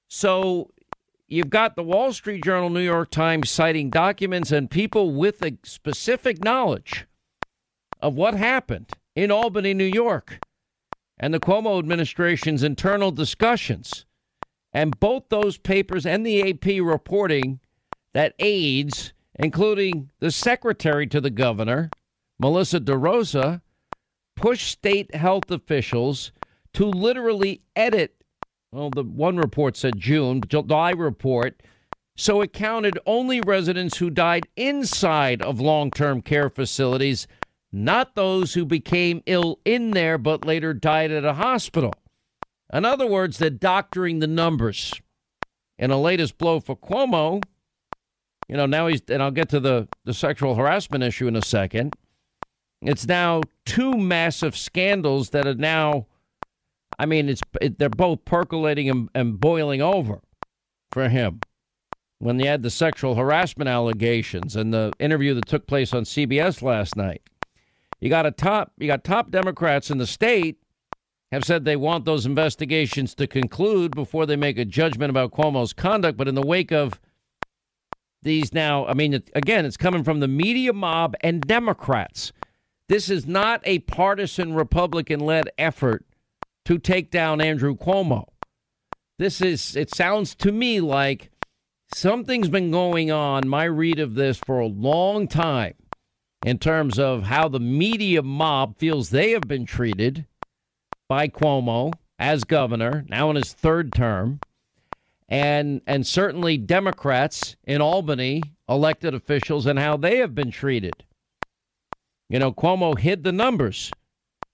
so 0.08 0.70
you've 1.26 1.50
got 1.50 1.74
the 1.74 1.82
Wall 1.82 2.12
Street 2.12 2.44
Journal, 2.44 2.70
New 2.70 2.78
York 2.80 3.10
Times 3.10 3.50
citing 3.50 3.90
documents 3.90 4.52
and 4.52 4.70
people 4.70 5.12
with 5.12 5.42
a 5.42 5.58
specific 5.62 6.44
knowledge 6.44 7.06
of 8.00 8.14
what 8.14 8.34
happened 8.34 8.92
in 9.16 9.30
Albany, 9.30 9.74
New 9.74 9.84
York, 9.84 10.38
and 11.18 11.34
the 11.34 11.40
Cuomo 11.40 11.78
administration's 11.78 12.62
internal 12.62 13.10
discussions. 13.10 14.06
And 14.72 14.98
both 15.00 15.28
those 15.28 15.58
papers 15.58 16.06
and 16.06 16.24
the 16.24 16.50
AP 16.50 16.84
reporting 16.84 17.60
that 18.12 18.34
aides 18.38 19.12
including 19.40 20.10
the 20.20 20.30
secretary 20.30 21.06
to 21.06 21.20
the 21.20 21.30
governor, 21.30 21.90
Melissa 22.38 22.78
DeRosa, 22.78 23.62
pushed 24.36 24.70
state 24.70 25.14
health 25.14 25.50
officials 25.50 26.32
to 26.74 26.84
literally 26.84 27.62
edit. 27.74 28.14
Well, 28.70 28.90
the 28.90 29.02
one 29.02 29.36
report 29.36 29.76
said 29.76 29.98
June, 29.98 30.42
July 30.46 30.90
report. 30.90 31.62
So 32.16 32.42
it 32.42 32.52
counted 32.52 32.98
only 33.06 33.40
residents 33.40 33.96
who 33.96 34.10
died 34.10 34.46
inside 34.56 35.40
of 35.42 35.58
long 35.58 35.90
term 35.90 36.20
care 36.20 36.50
facilities, 36.50 37.26
not 37.72 38.14
those 38.14 38.54
who 38.54 38.66
became 38.66 39.22
ill 39.26 39.58
in 39.64 39.92
there 39.92 40.18
but 40.18 40.44
later 40.44 40.74
died 40.74 41.10
at 41.10 41.24
a 41.24 41.34
hospital. 41.34 41.94
In 42.72 42.84
other 42.84 43.06
words, 43.06 43.38
they're 43.38 43.50
doctoring 43.50 44.20
the 44.20 44.26
numbers. 44.26 44.94
In 45.78 45.90
a 45.90 46.00
latest 46.00 46.38
blow 46.38 46.60
for 46.60 46.76
Cuomo, 46.76 47.42
you 48.48 48.56
know, 48.56 48.66
now 48.66 48.86
he's, 48.86 49.00
and 49.08 49.22
I'll 49.22 49.30
get 49.30 49.48
to 49.50 49.60
the, 49.60 49.88
the 50.04 50.12
sexual 50.12 50.54
harassment 50.54 51.02
issue 51.02 51.26
in 51.26 51.36
a 51.36 51.42
second. 51.42 51.94
It's 52.82 53.06
now 53.06 53.42
two 53.64 53.96
massive 53.96 54.56
scandals 54.56 55.30
that 55.30 55.46
are 55.46 55.54
now, 55.54 56.06
I 56.98 57.06
mean, 57.06 57.28
it's 57.28 57.42
it, 57.60 57.78
they're 57.78 57.88
both 57.88 58.24
percolating 58.24 58.90
and, 58.90 59.08
and 59.14 59.38
boiling 59.38 59.80
over 59.80 60.20
for 60.92 61.08
him. 61.08 61.40
When 62.18 62.38
he 62.38 62.46
had 62.46 62.62
the 62.62 62.70
sexual 62.70 63.14
harassment 63.14 63.68
allegations 63.68 64.56
and 64.56 64.74
the 64.74 64.92
interview 64.98 65.32
that 65.34 65.46
took 65.46 65.66
place 65.66 65.94
on 65.94 66.04
CBS 66.04 66.60
last 66.60 66.96
night, 66.96 67.22
you 68.00 68.10
got 68.10 68.26
a 68.26 68.30
top, 68.30 68.72
you 68.78 68.86
got 68.86 69.04
top 69.04 69.30
Democrats 69.30 69.90
in 69.90 69.98
the 69.98 70.06
state 70.06 70.58
have 71.32 71.44
said 71.44 71.64
they 71.64 71.76
want 71.76 72.04
those 72.04 72.26
investigations 72.26 73.14
to 73.14 73.26
conclude 73.26 73.94
before 73.94 74.26
they 74.26 74.36
make 74.36 74.58
a 74.58 74.64
judgment 74.64 75.10
about 75.10 75.32
Cuomo's 75.32 75.72
conduct. 75.72 76.18
But 76.18 76.28
in 76.28 76.34
the 76.34 76.42
wake 76.42 76.72
of 76.72 77.00
these 78.22 78.52
now, 78.52 78.86
I 78.86 78.94
mean, 78.94 79.22
again, 79.34 79.64
it's 79.64 79.76
coming 79.76 80.02
from 80.02 80.20
the 80.20 80.28
media 80.28 80.72
mob 80.72 81.14
and 81.20 81.40
Democrats. 81.40 82.32
This 82.88 83.08
is 83.08 83.26
not 83.26 83.62
a 83.64 83.78
partisan 83.80 84.54
Republican 84.54 85.20
led 85.20 85.50
effort 85.56 86.04
to 86.64 86.78
take 86.78 87.10
down 87.10 87.40
Andrew 87.40 87.76
Cuomo. 87.76 88.26
This 89.18 89.40
is, 89.40 89.76
it 89.76 89.94
sounds 89.94 90.34
to 90.36 90.50
me 90.50 90.80
like 90.80 91.30
something's 91.94 92.48
been 92.48 92.70
going 92.70 93.10
on, 93.10 93.46
my 93.46 93.64
read 93.64 94.00
of 94.00 94.14
this, 94.14 94.38
for 94.38 94.58
a 94.58 94.66
long 94.66 95.28
time 95.28 95.74
in 96.44 96.58
terms 96.58 96.98
of 96.98 97.24
how 97.24 97.48
the 97.48 97.60
media 97.60 98.22
mob 98.22 98.76
feels 98.78 99.10
they 99.10 99.30
have 99.30 99.46
been 99.46 99.66
treated 99.66 100.26
by 101.10 101.26
Cuomo 101.26 101.92
as 102.20 102.44
governor, 102.44 103.04
now 103.08 103.30
in 103.30 103.36
his 103.36 103.52
third 103.52 103.92
term 103.92 104.38
and 105.28 105.80
and 105.84 106.06
certainly 106.06 106.56
Democrats 106.56 107.56
in 107.64 107.80
Albany, 107.80 108.44
elected 108.68 109.12
officials, 109.12 109.66
and 109.66 109.76
how 109.76 109.96
they 109.96 110.18
have 110.18 110.36
been 110.36 110.52
treated. 110.52 111.04
You 112.28 112.38
know, 112.38 112.52
Cuomo 112.52 112.96
hid 112.96 113.24
the 113.24 113.32
numbers. 113.32 113.90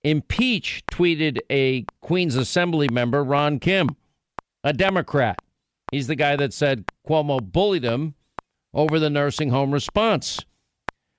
Impeach 0.02 0.82
tweeted 0.90 1.40
a 1.50 1.84
Queens 2.00 2.36
Assembly 2.36 2.88
member, 2.88 3.22
Ron 3.22 3.58
Kim, 3.58 3.94
a 4.64 4.72
Democrat. 4.72 5.38
He's 5.92 6.06
the 6.06 6.16
guy 6.16 6.36
that 6.36 6.54
said 6.54 6.86
Cuomo 7.06 7.38
bullied 7.40 7.84
him 7.84 8.14
over 8.72 8.98
the 8.98 9.10
nursing 9.10 9.50
home 9.50 9.72
response. 9.72 10.40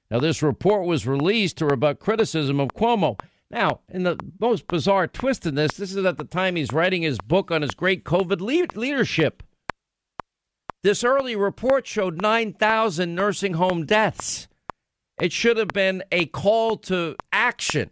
Now, 0.09 0.19
this 0.19 0.41
report 0.41 0.87
was 0.87 1.05
released 1.05 1.57
to 1.57 1.67
rebut 1.67 1.99
criticism 1.99 2.59
of 2.59 2.69
Cuomo. 2.69 3.19
Now, 3.49 3.79
in 3.89 4.03
the 4.03 4.17
most 4.39 4.67
bizarre 4.67 5.07
twist 5.07 5.45
in 5.45 5.55
this, 5.55 5.73
this 5.73 5.95
is 5.95 6.05
at 6.05 6.17
the 6.17 6.25
time 6.25 6.55
he's 6.55 6.73
writing 6.73 7.01
his 7.01 7.17
book 7.19 7.49
on 7.49 7.61
his 7.61 7.71
great 7.71 8.03
COVID 8.03 8.41
le- 8.41 8.79
leadership. 8.79 9.41
This 10.83 11.03
early 11.03 11.35
report 11.35 11.87
showed 11.87 12.21
9,000 12.21 13.15
nursing 13.15 13.53
home 13.53 13.85
deaths. 13.85 14.47
It 15.19 15.31
should 15.31 15.57
have 15.57 15.69
been 15.69 16.03
a 16.11 16.25
call 16.27 16.77
to 16.77 17.15
action 17.31 17.89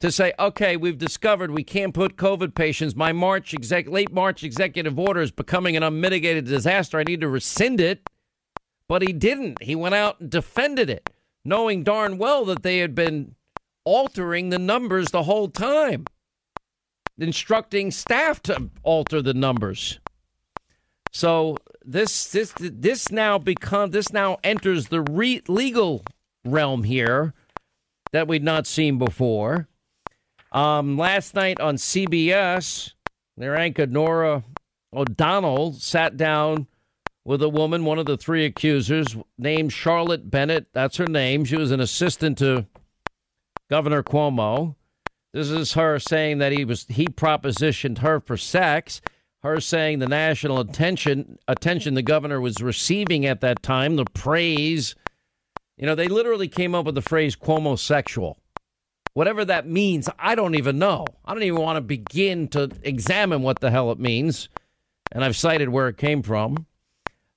to 0.00 0.12
say, 0.12 0.34
okay, 0.38 0.76
we've 0.76 0.98
discovered 0.98 1.50
we 1.50 1.64
can't 1.64 1.94
put 1.94 2.16
COVID 2.16 2.54
patients. 2.54 2.94
My 2.94 3.12
March 3.12 3.54
exec- 3.54 3.88
late 3.88 4.12
March 4.12 4.44
executive 4.44 4.98
order 4.98 5.22
is 5.22 5.30
becoming 5.30 5.76
an 5.76 5.82
unmitigated 5.82 6.44
disaster. 6.44 6.98
I 6.98 7.04
need 7.04 7.22
to 7.22 7.28
rescind 7.28 7.80
it. 7.80 8.08
But 8.86 9.00
he 9.00 9.14
didn't. 9.14 9.62
He 9.62 9.74
went 9.74 9.94
out 9.94 10.20
and 10.20 10.28
defended 10.28 10.90
it, 10.90 11.08
knowing 11.42 11.84
darn 11.84 12.18
well 12.18 12.44
that 12.44 12.62
they 12.62 12.78
had 12.78 12.94
been 12.94 13.34
altering 13.84 14.50
the 14.50 14.58
numbers 14.58 15.10
the 15.10 15.22
whole 15.22 15.48
time, 15.48 16.04
instructing 17.18 17.90
staff 17.90 18.42
to 18.42 18.70
alter 18.82 19.22
the 19.22 19.34
numbers. 19.34 20.00
So 21.12 21.56
this 21.84 22.32
this 22.32 22.52
this 22.58 23.10
now 23.12 23.38
become 23.38 23.90
this 23.90 24.12
now 24.12 24.38
enters 24.42 24.88
the 24.88 25.02
re- 25.02 25.42
legal 25.46 26.04
realm 26.44 26.82
here 26.82 27.34
that 28.12 28.26
we'd 28.26 28.42
not 28.42 28.66
seen 28.66 28.98
before. 28.98 29.68
Um, 30.52 30.96
last 30.96 31.34
night 31.34 31.60
on 31.60 31.76
CBS, 31.76 32.92
their 33.36 33.56
anchor 33.56 33.86
Norah 33.86 34.44
O'Donnell 34.92 35.72
sat 35.72 36.16
down 36.16 36.68
with 37.24 37.42
a 37.42 37.48
woman, 37.48 37.84
one 37.84 37.98
of 37.98 38.06
the 38.06 38.16
three 38.16 38.44
accusers, 38.44 39.16
named 39.38 39.72
Charlotte 39.72 40.30
Bennett. 40.30 40.66
That's 40.72 40.96
her 40.98 41.06
name. 41.06 41.44
She 41.44 41.56
was 41.56 41.70
an 41.70 41.80
assistant 41.80 42.38
to 42.38 42.66
Governor 43.74 44.04
Cuomo. 44.04 44.76
This 45.32 45.50
is 45.50 45.72
her 45.72 45.98
saying 45.98 46.38
that 46.38 46.52
he 46.52 46.64
was 46.64 46.86
he 46.88 47.06
propositioned 47.08 47.98
her 47.98 48.20
for 48.20 48.36
sex 48.36 49.00
her 49.42 49.60
saying 49.60 49.98
the 49.98 50.06
national 50.06 50.60
attention 50.60 51.40
attention 51.48 51.94
the 51.94 52.00
governor 52.02 52.40
was 52.40 52.62
receiving 52.62 53.26
at 53.26 53.40
that 53.40 53.64
time, 53.64 53.96
the 53.96 54.04
praise. 54.04 54.94
You 55.76 55.86
know, 55.86 55.96
they 55.96 56.06
literally 56.06 56.46
came 56.46 56.72
up 56.72 56.86
with 56.86 56.94
the 56.94 57.02
phrase 57.02 57.34
Cuomosexual. 57.34 58.36
Whatever 59.14 59.44
that 59.44 59.66
means, 59.66 60.08
I 60.20 60.36
don't 60.36 60.54
even 60.54 60.78
know. 60.78 61.04
I 61.24 61.34
don't 61.34 61.42
even 61.42 61.60
want 61.60 61.78
to 61.78 61.80
begin 61.80 62.46
to 62.50 62.70
examine 62.84 63.42
what 63.42 63.58
the 63.58 63.72
hell 63.72 63.90
it 63.90 63.98
means. 63.98 64.48
And 65.10 65.24
I've 65.24 65.36
cited 65.36 65.70
where 65.70 65.88
it 65.88 65.98
came 65.98 66.22
from. 66.22 66.66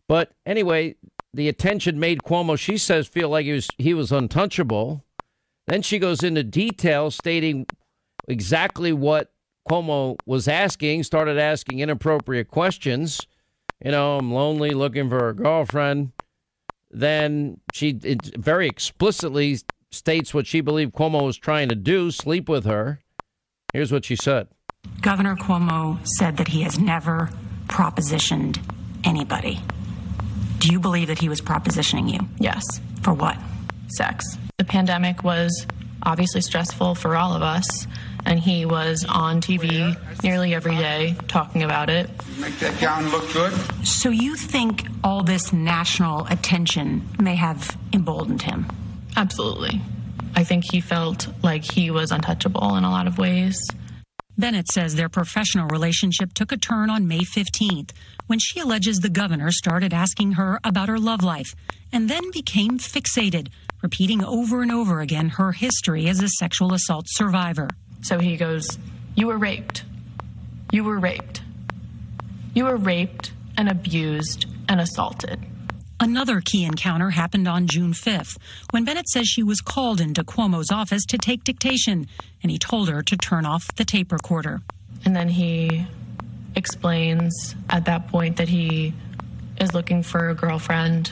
But 0.07 0.33
anyway, 0.45 0.97
the 1.33 1.49
attention 1.49 1.99
made 1.99 2.19
Cuomo, 2.19 2.59
she 2.59 2.77
says, 2.77 3.07
feel 3.07 3.29
like 3.29 3.45
he 3.45 3.53
was 3.53 3.69
he 3.79 3.95
was 3.95 4.11
untouchable. 4.11 5.03
Then 5.67 5.81
she 5.81 5.99
goes 5.99 6.23
into 6.23 6.43
detail 6.43 7.11
stating 7.11 7.65
exactly 8.27 8.93
what 8.93 9.31
Cuomo 9.69 10.17
was 10.25 10.47
asking, 10.47 11.03
started 11.03 11.37
asking 11.37 11.79
inappropriate 11.79 12.47
questions. 12.47 13.21
You 13.83 13.91
know, 13.91 14.17
I'm 14.17 14.33
lonely, 14.33 14.71
looking 14.71 15.09
for 15.09 15.29
a 15.29 15.35
girlfriend. 15.35 16.13
Then 16.89 17.59
she 17.73 17.99
very 18.37 18.67
explicitly 18.67 19.59
states 19.91 20.33
what 20.33 20.47
she 20.47 20.61
believed 20.61 20.93
Cuomo 20.93 21.25
was 21.25 21.37
trying 21.37 21.69
to 21.69 21.75
do 21.75 22.11
sleep 22.11 22.47
with 22.47 22.65
her. 22.65 23.01
Here's 23.73 23.91
what 23.91 24.05
she 24.05 24.15
said 24.15 24.47
Governor 25.01 25.35
Cuomo 25.35 25.99
said 26.17 26.37
that 26.37 26.47
he 26.47 26.61
has 26.61 26.79
never 26.79 27.29
propositioned 27.67 28.59
anybody. 29.03 29.59
Do 30.59 30.69
you 30.69 30.79
believe 30.79 31.07
that 31.07 31.19
he 31.19 31.29
was 31.29 31.41
propositioning 31.41 32.11
you? 32.11 32.19
Yes. 32.39 32.63
For 33.01 33.13
what? 33.13 33.37
Sex. 33.89 34.37
The 34.57 34.65
pandemic 34.65 35.23
was 35.23 35.67
obviously 36.01 36.41
stressful 36.41 36.95
for 36.95 37.15
all 37.15 37.35
of 37.35 37.43
us, 37.43 37.85
and 38.25 38.39
he 38.39 38.65
was 38.65 39.05
on 39.07 39.39
TV 39.39 39.95
nearly 40.23 40.55
every 40.55 40.75
day 40.75 41.15
talking 41.27 41.61
about 41.61 41.91
it. 41.91 42.09
Make 42.39 42.57
that 42.57 42.81
gown 42.81 43.07
look 43.09 43.31
good. 43.33 43.53
So 43.85 44.09
you 44.09 44.35
think 44.35 44.87
all 45.03 45.21
this 45.21 45.53
national 45.53 46.25
attention 46.25 47.07
may 47.19 47.35
have 47.35 47.77
emboldened 47.93 48.41
him? 48.41 48.65
Absolutely. 49.15 49.79
I 50.35 50.43
think 50.43 50.63
he 50.71 50.81
felt 50.81 51.27
like 51.43 51.63
he 51.63 51.91
was 51.91 52.11
untouchable 52.11 52.77
in 52.77 52.83
a 52.83 52.89
lot 52.89 53.05
of 53.05 53.19
ways. 53.19 53.63
Bennett 54.39 54.71
says 54.71 54.95
their 54.95 55.07
professional 55.07 55.67
relationship 55.67 56.33
took 56.33 56.51
a 56.51 56.57
turn 56.57 56.89
on 56.89 57.07
May 57.07 57.19
15th 57.19 57.91
when 58.25 58.39
she 58.39 58.59
alleges 58.59 58.97
the 58.97 59.09
governor 59.09 59.51
started 59.51 59.93
asking 59.93 60.31
her 60.31 60.59
about 60.63 60.89
her 60.89 60.97
love 60.97 61.23
life 61.23 61.53
and 61.91 62.09
then 62.09 62.31
became 62.31 62.79
fixated, 62.79 63.49
repeating 63.81 64.23
over 64.23 64.61
and 64.61 64.71
over 64.71 65.01
again 65.01 65.29
her 65.29 65.51
history 65.51 66.07
as 66.07 66.21
a 66.21 66.29
sexual 66.29 66.73
assault 66.73 67.05
survivor. 67.07 67.69
So 68.01 68.19
he 68.19 68.37
goes, 68.37 68.77
You 69.15 69.27
were 69.27 69.37
raped. 69.37 69.83
You 70.71 70.83
were 70.83 70.99
raped. 70.99 71.41
You 72.53 72.65
were 72.65 72.77
raped 72.77 73.33
and 73.57 73.69
abused 73.69 74.45
and 74.69 74.79
assaulted. 74.79 75.45
Another 75.99 76.41
key 76.41 76.63
encounter 76.63 77.09
happened 77.09 77.47
on 77.47 77.65
June 77.67 77.91
5th 77.91 78.37
when 78.69 78.85
Bennett 78.85 79.09
says 79.09 79.27
she 79.27 79.41
was 79.41 79.61
called 79.61 79.99
into 79.99 80.23
Cuomo's 80.23 80.71
office 80.71 81.05
to 81.05 81.17
take 81.17 81.43
dictation, 81.43 82.07
and 82.43 82.51
he 82.51 82.59
told 82.59 82.89
her 82.89 83.01
to 83.01 83.17
turn 83.17 83.45
off 83.47 83.67
the 83.75 83.85
tape 83.85 84.11
recorder. 84.11 84.61
And 85.05 85.15
then 85.15 85.27
he 85.27 85.87
explains 86.55 87.55
at 87.69 87.85
that 87.85 88.07
point 88.09 88.37
that 88.37 88.47
he 88.47 88.93
is 89.59 89.73
looking 89.73 90.03
for 90.03 90.29
a 90.29 90.35
girlfriend. 90.35 91.11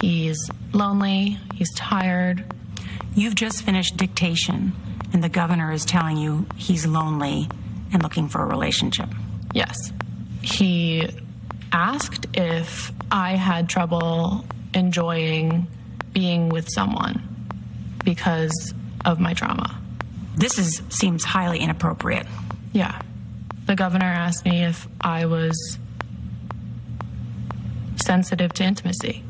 He's 0.00 0.50
lonely, 0.72 1.38
he's 1.54 1.72
tired. 1.74 2.44
You've 3.14 3.34
just 3.34 3.62
finished 3.62 3.96
dictation, 3.96 4.72
and 5.12 5.24
the 5.24 5.28
governor 5.28 5.72
is 5.72 5.84
telling 5.84 6.16
you 6.16 6.46
he's 6.56 6.86
lonely 6.86 7.48
and 7.92 8.02
looking 8.02 8.28
for 8.28 8.42
a 8.42 8.46
relationship. 8.46 9.08
Yes. 9.54 9.76
He 10.42 11.08
asked 11.72 12.26
if 12.34 12.92
I 13.10 13.32
had 13.32 13.68
trouble 13.68 14.44
enjoying 14.74 15.66
being 16.12 16.48
with 16.48 16.68
someone 16.72 17.22
because 18.04 18.74
of 19.04 19.18
my 19.20 19.34
trauma. 19.34 19.80
This 20.36 20.58
is 20.58 20.82
seems 20.88 21.24
highly 21.24 21.58
inappropriate. 21.58 22.26
Yeah. 22.72 23.00
The 23.66 23.74
governor 23.74 24.06
asked 24.06 24.44
me 24.44 24.64
if 24.64 24.86
I 25.00 25.26
was 25.26 25.78
sensitive 27.96 28.52
to 28.54 28.64
intimacy. 28.64 29.24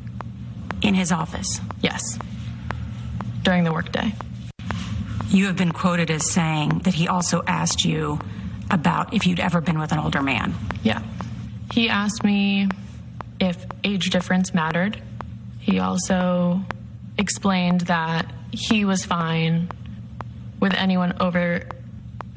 In 0.88 0.94
his 0.94 1.12
office? 1.12 1.60
Yes. 1.82 2.00
During 3.42 3.64
the 3.64 3.74
workday. 3.74 4.14
You 5.28 5.44
have 5.44 5.56
been 5.56 5.72
quoted 5.72 6.10
as 6.10 6.30
saying 6.30 6.78
that 6.84 6.94
he 6.94 7.08
also 7.08 7.42
asked 7.46 7.84
you 7.84 8.18
about 8.70 9.12
if 9.12 9.26
you'd 9.26 9.38
ever 9.38 9.60
been 9.60 9.78
with 9.78 9.92
an 9.92 9.98
older 9.98 10.22
man. 10.22 10.54
Yeah. 10.82 11.02
He 11.74 11.90
asked 11.90 12.24
me 12.24 12.70
if 13.38 13.66
age 13.84 14.08
difference 14.08 14.54
mattered. 14.54 14.98
He 15.60 15.78
also 15.78 16.62
explained 17.18 17.82
that 17.82 18.24
he 18.50 18.86
was 18.86 19.04
fine 19.04 19.68
with 20.58 20.72
anyone 20.72 21.18
over 21.20 21.64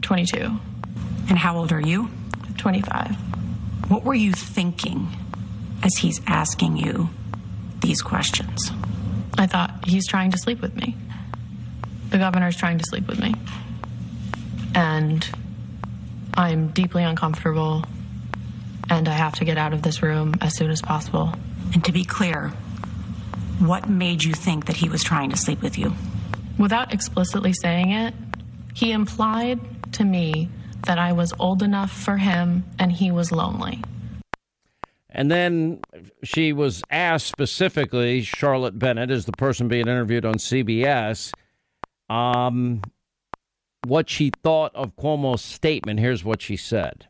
22. 0.01 0.59
And 1.29 1.37
how 1.37 1.55
old 1.55 1.71
are 1.71 1.79
you? 1.79 2.09
25. 2.57 3.15
What 3.89 4.03
were 4.03 4.13
you 4.13 4.33
thinking 4.33 5.07
as 5.83 5.95
he's 5.95 6.19
asking 6.27 6.75
you 6.75 7.11
these 7.81 8.01
questions? 8.01 8.71
I 9.37 9.47
thought 9.47 9.85
he's 9.85 10.07
trying 10.07 10.31
to 10.31 10.37
sleep 10.37 10.61
with 10.61 10.75
me. 10.75 10.95
The 12.09 12.17
governor's 12.17 12.55
trying 12.55 12.77
to 12.77 12.83
sleep 12.85 13.07
with 13.07 13.19
me. 13.19 13.33
And 14.75 15.27
I'm 16.33 16.67
deeply 16.69 17.03
uncomfortable 17.03 17.83
and 18.89 19.07
I 19.07 19.13
have 19.13 19.35
to 19.35 19.45
get 19.45 19.57
out 19.57 19.73
of 19.73 19.81
this 19.81 20.03
room 20.03 20.35
as 20.41 20.55
soon 20.55 20.69
as 20.69 20.81
possible. 20.81 21.33
And 21.73 21.83
to 21.85 21.91
be 21.91 22.03
clear, 22.03 22.49
what 23.59 23.89
made 23.89 24.23
you 24.23 24.33
think 24.33 24.65
that 24.65 24.75
he 24.75 24.89
was 24.89 25.03
trying 25.03 25.29
to 25.29 25.37
sleep 25.37 25.61
with 25.61 25.77
you? 25.77 25.93
Without 26.57 26.93
explicitly 26.93 27.53
saying 27.53 27.91
it, 27.91 28.13
he 28.73 28.91
implied 28.91 29.59
to 29.93 30.03
me 30.03 30.49
that 30.87 30.97
I 30.97 31.13
was 31.13 31.33
old 31.39 31.63
enough 31.63 31.91
for 31.91 32.17
him 32.17 32.65
and 32.79 32.91
he 32.91 33.11
was 33.11 33.31
lonely. 33.31 33.81
And 35.11 35.29
then 35.29 35.79
she 36.23 36.53
was 36.53 36.81
asked 36.89 37.27
specifically, 37.27 38.21
Charlotte 38.21 38.79
Bennett 38.79 39.11
is 39.11 39.25
the 39.25 39.33
person 39.33 39.67
being 39.67 39.87
interviewed 39.87 40.25
on 40.25 40.35
CBS, 40.35 41.33
um, 42.09 42.81
what 43.85 44.09
she 44.09 44.31
thought 44.41 44.73
of 44.73 44.95
Cuomo's 44.95 45.41
statement. 45.41 45.99
Here's 45.99 46.23
what 46.23 46.41
she 46.41 46.55
said. 46.55 47.07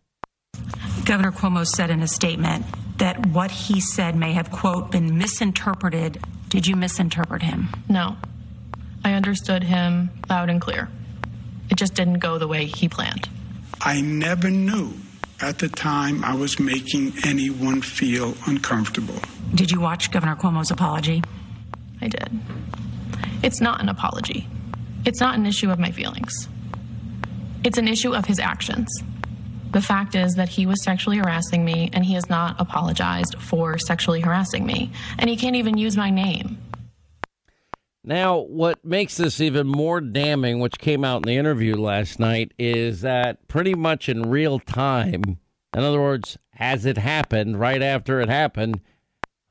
Governor 1.06 1.32
Cuomo 1.32 1.66
said 1.66 1.90
in 1.90 2.02
a 2.02 2.08
statement 2.08 2.66
that 2.98 3.26
what 3.28 3.52
he 3.52 3.80
said 3.82 4.16
may 4.16 4.34
have, 4.34 4.52
quote, 4.52 4.92
been 4.92 5.18
misinterpreted. 5.18 6.24
Did 6.50 6.68
you 6.68 6.76
misinterpret 6.76 7.44
him? 7.44 7.70
No. 7.90 8.18
I 9.04 9.14
understood 9.14 9.64
him 9.64 10.10
loud 10.30 10.50
and 10.50 10.62
clear. 10.62 10.90
It 11.70 11.78
just 11.78 11.94
didn't 11.94 12.20
go 12.20 12.38
the 12.38 12.48
way 12.48 12.66
he 12.66 12.88
planned. 12.90 13.30
I 13.80 14.02
never 14.02 14.50
knew 14.50 14.94
at 15.42 15.60
the 15.60 15.70
time 15.70 16.24
I 16.24 16.36
was 16.36 16.60
making 16.60 17.14
anyone 17.26 17.82
feel 17.82 18.36
uncomfortable. 18.46 19.20
Did 19.56 19.72
you 19.72 19.80
watch 19.80 20.12
Governor 20.12 20.36
Cuomo's 20.36 20.72
apology? 20.72 21.24
I 22.02 22.08
did. 22.08 22.30
It's 23.44 23.60
not 23.60 23.82
an 23.82 23.90
apology. 23.90 24.48
It's 25.06 25.20
not 25.20 25.36
an 25.36 25.46
issue 25.46 25.72
of 25.72 25.80
my 25.80 25.92
feelings. 25.92 26.48
It's 27.64 27.78
an 27.78 27.88
issue 27.88 28.14
of 28.14 28.26
his 28.26 28.40
actions. 28.40 28.88
The 29.72 29.82
fact 29.82 30.16
is 30.16 30.34
that 30.34 30.50
he 30.50 30.66
was 30.66 30.84
sexually 30.84 31.18
harassing 31.18 31.64
me 31.64 31.90
and 31.94 32.06
he 32.06 32.14
has 32.14 32.30
not 32.30 32.60
apologized 32.60 33.36
for 33.40 33.78
sexually 33.78 34.20
harassing 34.20 34.66
me. 34.66 34.92
And 35.18 35.30
he 35.30 35.38
can't 35.38 35.56
even 35.56 35.78
use 35.78 35.96
my 35.96 36.10
name. 36.10 36.58
Now, 38.04 38.40
what 38.40 38.84
makes 38.84 39.18
this 39.18 39.40
even 39.40 39.68
more 39.68 40.02
damning, 40.02 40.60
which 40.60 40.80
came 40.80 41.06
out 41.06 41.18
in 41.18 41.28
the 41.28 41.38
interview 41.38 41.76
last 41.76 42.20
night, 42.20 42.52
is 42.58 43.02
that 43.02 43.48
pretty 43.48 43.76
much 43.76 44.10
in 44.10 44.30
real 44.30 44.60
time, 44.60 45.40
in 45.76 45.84
other 45.84 46.02
words, 46.02 46.38
as 46.58 46.86
it 46.86 46.98
happened, 46.98 47.60
right 47.60 47.82
after 47.82 48.20
it 48.20 48.30
happened, 48.30 48.82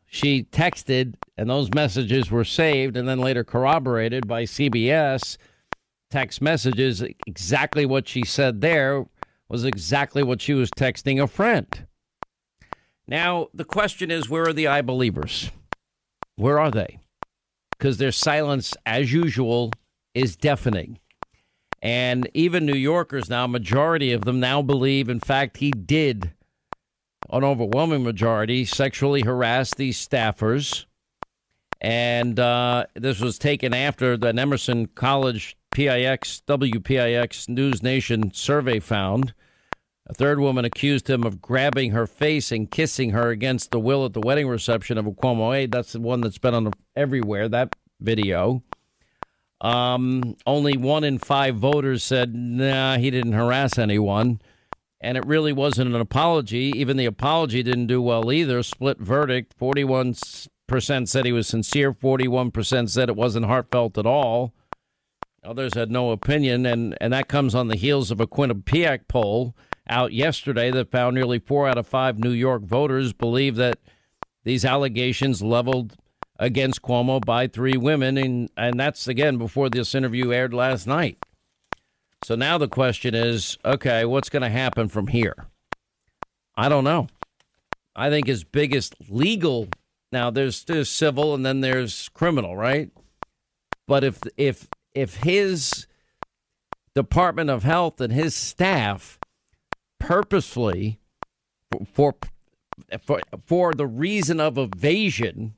she 0.04 0.42
texted 0.42 1.14
and 1.38 1.48
those 1.48 1.72
messages 1.72 2.30
were 2.30 2.44
saved 2.44 2.96
and 2.96 3.08
then 3.08 3.20
later 3.20 3.44
corroborated 3.44 4.26
by 4.26 4.42
CBS 4.42 5.38
text 6.10 6.42
messages. 6.42 7.02
Exactly 7.26 7.86
what 7.86 8.08
she 8.08 8.24
said 8.24 8.60
there 8.60 9.06
was 9.48 9.64
exactly 9.64 10.22
what 10.22 10.40
she 10.40 10.54
was 10.54 10.70
texting 10.72 11.22
a 11.22 11.28
friend. 11.28 11.86
Now, 13.06 13.48
the 13.54 13.64
question 13.64 14.10
is 14.10 14.28
where 14.28 14.48
are 14.48 14.52
the 14.52 14.66
I 14.66 14.82
believers? 14.82 15.50
Where 16.36 16.58
are 16.58 16.70
they? 16.70 16.98
Because 17.80 17.96
their 17.96 18.12
silence, 18.12 18.74
as 18.84 19.10
usual, 19.10 19.72
is 20.12 20.36
deafening. 20.36 20.98
And 21.80 22.28
even 22.34 22.66
New 22.66 22.74
Yorkers 22.74 23.30
now, 23.30 23.46
majority 23.46 24.12
of 24.12 24.26
them 24.26 24.38
now 24.38 24.60
believe, 24.60 25.08
in 25.08 25.18
fact, 25.18 25.56
he 25.56 25.70
did, 25.70 26.34
an 27.30 27.42
overwhelming 27.42 28.02
majority, 28.04 28.66
sexually 28.66 29.22
harass 29.22 29.72
these 29.72 29.96
staffers. 29.96 30.84
And 31.80 32.38
uh, 32.38 32.84
this 32.96 33.18
was 33.18 33.38
taken 33.38 33.72
after 33.72 34.18
the 34.18 34.28
Emerson 34.28 34.88
College 34.88 35.56
PIX, 35.70 36.42
WPIX 36.46 37.48
News 37.48 37.82
Nation 37.82 38.34
survey 38.34 38.78
found. 38.78 39.32
A 40.10 40.12
third 40.12 40.40
woman 40.40 40.64
accused 40.64 41.08
him 41.08 41.22
of 41.22 41.40
grabbing 41.40 41.92
her 41.92 42.04
face 42.04 42.50
and 42.50 42.68
kissing 42.68 43.10
her 43.10 43.30
against 43.30 43.70
the 43.70 43.78
will 43.78 44.04
at 44.04 44.12
the 44.12 44.20
wedding 44.20 44.48
reception 44.48 44.98
of 44.98 45.06
a 45.06 45.12
Cuomo 45.12 45.56
aide. 45.56 45.70
That's 45.70 45.92
the 45.92 46.00
one 46.00 46.20
that's 46.20 46.36
been 46.36 46.52
on 46.52 46.72
everywhere, 46.96 47.48
that 47.48 47.76
video. 48.00 48.64
Um, 49.60 50.36
only 50.46 50.76
one 50.76 51.04
in 51.04 51.18
five 51.18 51.54
voters 51.54 52.02
said, 52.02 52.34
nah, 52.34 52.98
he 52.98 53.12
didn't 53.12 53.34
harass 53.34 53.78
anyone. 53.78 54.40
And 55.00 55.16
it 55.16 55.24
really 55.26 55.52
wasn't 55.52 55.94
an 55.94 56.00
apology. 56.00 56.72
Even 56.74 56.96
the 56.96 57.06
apology 57.06 57.62
didn't 57.62 57.86
do 57.86 58.02
well 58.02 58.32
either. 58.32 58.64
Split 58.64 58.98
verdict. 58.98 59.56
41% 59.60 60.48
said 61.06 61.24
he 61.24 61.30
was 61.30 61.46
sincere, 61.46 61.92
41% 61.92 62.90
said 62.90 63.08
it 63.08 63.14
wasn't 63.14 63.46
heartfelt 63.46 63.96
at 63.96 64.06
all. 64.06 64.54
Others 65.44 65.74
had 65.74 65.92
no 65.92 66.10
opinion, 66.10 66.66
and, 66.66 66.98
and 67.00 67.12
that 67.12 67.28
comes 67.28 67.54
on 67.54 67.68
the 67.68 67.76
heels 67.76 68.10
of 68.10 68.20
a 68.20 68.26
Quinnipiac 68.26 69.06
poll 69.06 69.54
out 69.90 70.12
yesterday 70.12 70.70
that 70.70 70.90
found 70.90 71.14
nearly 71.14 71.38
four 71.38 71.68
out 71.68 71.76
of 71.76 71.86
five 71.86 72.18
New 72.18 72.30
York 72.30 72.62
voters 72.62 73.12
believe 73.12 73.56
that 73.56 73.78
these 74.44 74.64
allegations 74.64 75.42
leveled 75.42 75.96
against 76.38 76.80
Cuomo 76.80 77.22
by 77.22 77.46
three 77.46 77.76
women, 77.76 78.16
and, 78.16 78.48
and 78.56 78.80
that's 78.80 79.06
again 79.06 79.36
before 79.36 79.68
this 79.68 79.94
interview 79.94 80.32
aired 80.32 80.54
last 80.54 80.86
night. 80.86 81.18
So 82.24 82.34
now 82.34 82.56
the 82.58 82.68
question 82.68 83.14
is 83.14 83.58
okay, 83.64 84.04
what's 84.04 84.30
going 84.30 84.42
to 84.42 84.50
happen 84.50 84.88
from 84.88 85.08
here? 85.08 85.46
I 86.56 86.68
don't 86.68 86.84
know. 86.84 87.08
I 87.94 88.08
think 88.10 88.26
his 88.26 88.44
biggest 88.44 88.94
legal 89.08 89.68
now 90.12 90.30
there's 90.30 90.64
there's 90.64 90.90
civil 90.90 91.34
and 91.34 91.44
then 91.44 91.60
there's 91.60 92.08
criminal, 92.10 92.56
right? 92.56 92.90
But 93.86 94.04
if 94.04 94.20
if 94.36 94.68
if 94.94 95.16
his 95.16 95.86
Department 96.94 97.50
of 97.50 97.62
Health 97.62 98.00
and 98.00 98.12
his 98.12 98.34
staff 98.34 99.19
purposefully 100.10 100.98
for 101.92 102.16
for 103.00 103.20
for 103.46 103.72
the 103.72 103.86
reason 103.86 104.40
of 104.40 104.58
evasion 104.58 105.54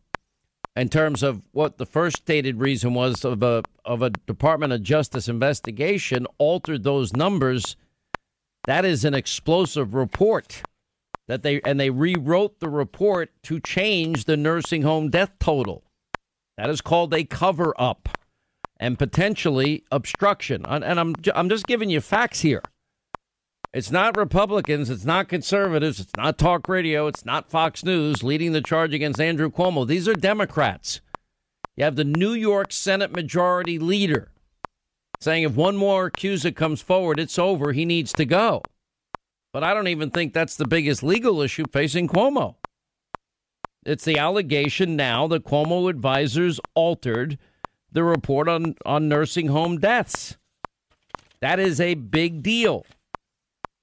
in 0.77 0.91
terms 0.91 1.23
of 1.23 1.41
what 1.53 1.79
the 1.79 1.87
first 1.87 2.19
stated 2.19 2.61
reason 2.61 2.93
was 2.93 3.25
of 3.25 3.43
a 3.43 3.63
of 3.87 4.03
a 4.03 4.11
Department 4.11 4.71
of 4.71 4.83
Justice 4.83 5.27
investigation 5.27 6.27
altered 6.37 6.85
those 6.85 7.15
numbers 7.15 7.77
that 8.67 8.85
is 8.85 9.07
an 9.07 9.15
explosive 9.15 9.95
report 9.95 10.63
that 11.29 11.43
they 11.43 11.63
and 11.63 11.81
they 11.81 11.89
rewrote 11.89 12.61
the 12.61 12.69
report 12.69 13.31
to 13.45 13.59
change 13.59 14.27
the 14.27 14.37
nursing 14.37 14.83
home 14.83 15.09
death 15.09 15.33
total 15.41 15.83
that 16.59 16.69
is 16.69 16.83
called 16.83 17.15
a 17.15 17.25
cover 17.25 17.73
up 17.79 18.19
and 18.79 18.99
potentially 18.99 19.83
obstruction. 19.91 20.67
And 20.67 20.85
I'm 20.85 21.15
I'm 21.35 21.49
just 21.49 21.67
giving 21.67 21.89
you 21.89 22.03
facts 22.03 22.41
here. 22.41 22.63
It's 23.75 23.91
not 23.91 24.19
Republicans, 24.19 24.91
it's 24.91 25.07
not 25.07 25.29
conservatives, 25.29 25.99
it's 25.99 26.17
not 26.17 26.37
talk 26.37 26.69
radio, 26.69 27.07
it's 27.07 27.25
not 27.25 27.49
Fox 27.49 27.83
News 27.83 28.23
leading 28.23 28.53
the 28.53 28.61
charge 28.61 28.93
against 28.93 29.19
Andrew 29.19 29.51
Cuomo. 29.51 29.87
These 29.87 30.07
are 30.07 30.15
Democrats. 30.15 31.01
You 31.77 31.85
have 31.85 31.97
the 31.97 32.05
New 32.05 32.35
York 32.35 32.71
Senate 32.71 33.13
Majority 33.13 33.79
Leader 33.79 34.31
saying 35.21 35.45
if 35.45 35.55
one 35.55 35.77
more 35.77 36.07
accuser 36.07 36.51
comes 36.51 36.83
forward, 36.83 37.19
it's 37.19 37.39
over, 37.39 37.73
he 37.73 37.87
needs 37.87 38.13
to 38.13 38.27
go. 38.27 38.61
But 39.53 39.65
I 39.65 39.73
don't 39.73 39.89
even 39.89 40.11
think 40.11 40.35
that's 40.35 40.57
the 40.57 40.67
biggest 40.67 41.03
legal 41.03 41.41
issue 41.41 41.65
facing 41.73 42.09
Cuomo. 42.09 42.57
It's 43.87 44.05
the 44.05 44.19
allegation 44.19 44.97
now 44.97 45.27
that 45.29 45.45
Cuomo 45.45 45.89
advisors 45.89 46.61
altered 46.75 47.39
the 47.91 48.05
report 48.05 48.49
on, 48.49 48.75
on 48.85 49.09
nursing 49.09 49.49
home 49.49 49.79
deaths. 49.79 50.37
That 51.41 51.59
is 51.59 51.81
a 51.81 51.95
big 51.95 52.43
deal. 52.43 52.85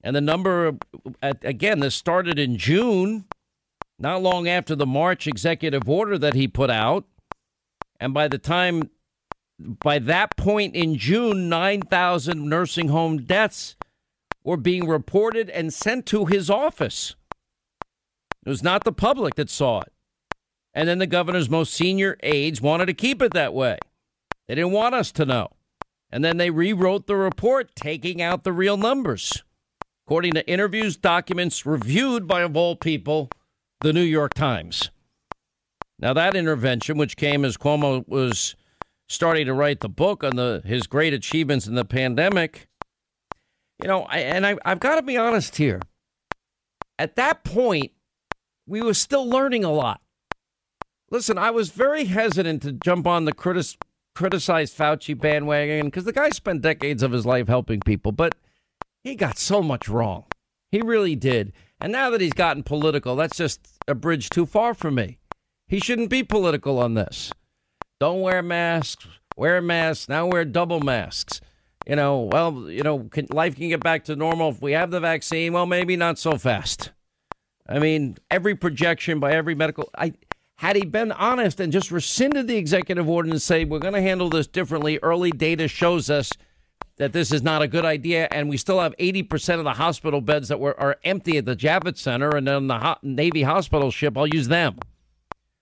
And 0.01 0.15
the 0.15 0.21
number, 0.21 0.77
again, 1.21 1.79
this 1.79 1.95
started 1.95 2.39
in 2.39 2.57
June, 2.57 3.25
not 3.97 4.21
long 4.21 4.47
after 4.47 4.75
the 4.75 4.85
March 4.85 5.27
executive 5.27 5.89
order 5.89 6.17
that 6.17 6.33
he 6.33 6.47
put 6.47 6.69
out. 6.69 7.05
And 7.99 8.13
by 8.13 8.29
the 8.29 8.37
time, 8.37 8.89
by 9.59 9.99
that 9.99 10.37
point 10.37 10.73
in 10.73 10.95
June, 10.95 11.49
9,000 11.49 12.47
nursing 12.47 12.87
home 12.87 13.23
deaths 13.23 13.75
were 14.43 14.57
being 14.57 14.87
reported 14.87 15.49
and 15.49 15.73
sent 15.73 16.05
to 16.07 16.25
his 16.25 16.49
office. 16.49 17.15
It 18.45 18.49
was 18.49 18.63
not 18.63 18.85
the 18.85 18.93
public 18.93 19.35
that 19.35 19.49
saw 19.49 19.81
it. 19.81 19.91
And 20.73 20.87
then 20.87 20.99
the 20.99 21.07
governor's 21.07 21.49
most 21.49 21.73
senior 21.73 22.17
aides 22.23 22.61
wanted 22.61 22.85
to 22.85 22.93
keep 22.93 23.21
it 23.21 23.33
that 23.33 23.53
way. 23.53 23.77
They 24.47 24.55
didn't 24.55 24.71
want 24.71 24.95
us 24.95 25.11
to 25.13 25.25
know. 25.25 25.49
And 26.09 26.23
then 26.23 26.37
they 26.37 26.49
rewrote 26.49 27.05
the 27.05 27.17
report, 27.17 27.75
taking 27.75 28.21
out 28.21 28.43
the 28.43 28.53
real 28.53 28.77
numbers. 28.77 29.43
According 30.09 30.33
to 30.33 30.49
interviews, 30.49 30.97
documents 30.97 31.67
reviewed 31.67 32.27
by, 32.27 32.41
of 32.41 32.57
all 32.57 32.75
people, 32.75 33.29
the 33.81 33.93
New 33.93 34.01
York 34.01 34.33
Times. 34.33 34.89
Now, 35.99 36.13
that 36.13 36.35
intervention, 36.35 36.97
which 36.97 37.15
came 37.15 37.45
as 37.45 37.57
Cuomo 37.57 38.03
was 38.07 38.55
starting 39.07 39.45
to 39.45 39.53
write 39.53 39.81
the 39.81 39.87
book 39.87 40.23
on 40.23 40.35
the, 40.35 40.63
his 40.65 40.87
great 40.87 41.13
achievements 41.13 41.67
in 41.67 41.75
the 41.75 41.85
pandemic, 41.85 42.67
you 43.79 43.87
know, 43.87 44.01
I, 44.09 44.21
and 44.21 44.47
I, 44.47 44.57
I've 44.65 44.79
got 44.79 44.95
to 44.95 45.03
be 45.03 45.15
honest 45.15 45.57
here. 45.57 45.79
At 46.97 47.15
that 47.17 47.43
point, 47.43 47.91
we 48.65 48.81
were 48.81 48.95
still 48.95 49.29
learning 49.29 49.63
a 49.63 49.71
lot. 49.71 50.01
Listen, 51.11 51.37
I 51.37 51.51
was 51.51 51.69
very 51.69 52.05
hesitant 52.05 52.63
to 52.63 52.71
jump 52.71 53.05
on 53.05 53.25
the 53.25 53.33
critic, 53.33 53.77
criticize 54.15 54.73
Fauci 54.73 55.15
bandwagon 55.15 55.85
because 55.85 56.05
the 56.05 56.13
guy 56.13 56.29
spent 56.29 56.63
decades 56.63 57.03
of 57.03 57.11
his 57.11 57.27
life 57.27 57.47
helping 57.47 57.81
people, 57.81 58.11
but 58.11 58.33
he 59.03 59.15
got 59.15 59.37
so 59.37 59.61
much 59.61 59.87
wrong. 59.87 60.25
He 60.71 60.81
really 60.81 61.15
did. 61.15 61.53
And 61.81 61.91
now 61.91 62.09
that 62.09 62.21
he's 62.21 62.33
gotten 62.33 62.63
political, 62.63 63.15
that's 63.15 63.37
just 63.37 63.67
a 63.87 63.95
bridge 63.95 64.29
too 64.29 64.45
far 64.45 64.73
for 64.73 64.91
me. 64.91 65.19
He 65.67 65.79
shouldn't 65.79 66.09
be 66.09 66.23
political 66.23 66.79
on 66.79 66.95
this. 66.95 67.31
Don't 67.99 68.21
wear 68.21 68.41
masks, 68.41 69.07
wear 69.35 69.61
masks, 69.61 70.09
now 70.09 70.27
wear 70.27 70.45
double 70.45 70.79
masks. 70.79 71.41
You 71.87 71.95
know, 71.95 72.29
well, 72.31 72.69
you 72.69 72.83
know, 72.83 73.07
can, 73.11 73.27
life 73.31 73.55
can 73.55 73.69
get 73.69 73.83
back 73.83 74.05
to 74.05 74.15
normal 74.15 74.49
if 74.51 74.61
we 74.61 74.73
have 74.73 74.91
the 74.91 74.99
vaccine. 74.99 75.53
Well, 75.53 75.65
maybe 75.65 75.95
not 75.95 76.19
so 76.19 76.37
fast. 76.37 76.91
I 77.67 77.79
mean, 77.79 78.17
every 78.29 78.55
projection 78.55 79.19
by 79.19 79.33
every 79.33 79.55
medical. 79.55 79.89
I 79.95 80.13
had 80.57 80.75
he 80.75 80.85
been 80.85 81.11
honest 81.11 81.59
and 81.59 81.71
just 81.71 81.91
rescinded 81.91 82.47
the 82.47 82.57
executive 82.57 83.07
order 83.07 83.29
and 83.29 83.41
say, 83.41 83.63
we're 83.63 83.79
going 83.79 83.93
to 83.93 84.01
handle 84.01 84.29
this 84.29 84.47
differently, 84.47 84.99
early 85.01 85.31
data 85.31 85.67
shows 85.67 86.09
us 86.09 86.31
that 86.99 87.13
this 87.13 87.31
is 87.31 87.41
not 87.41 87.61
a 87.61 87.67
good 87.67 87.85
idea, 87.85 88.27
and 88.29 88.49
we 88.49 88.57
still 88.57 88.81
have 88.81 88.95
80% 88.97 89.57
of 89.57 89.63
the 89.63 89.73
hospital 89.73 90.19
beds 90.19 90.49
that 90.49 90.59
were, 90.59 90.77
are 90.79 90.97
empty 91.05 91.37
at 91.37 91.45
the 91.45 91.55
Javits 91.55 91.99
Center 91.99 92.35
and 92.35 92.45
then 92.45 92.67
the 92.67 92.77
ho- 92.77 92.97
Navy 93.01 93.43
hospital 93.43 93.89
ship, 93.89 94.17
I'll 94.17 94.27
use 94.27 94.49
them, 94.49 94.77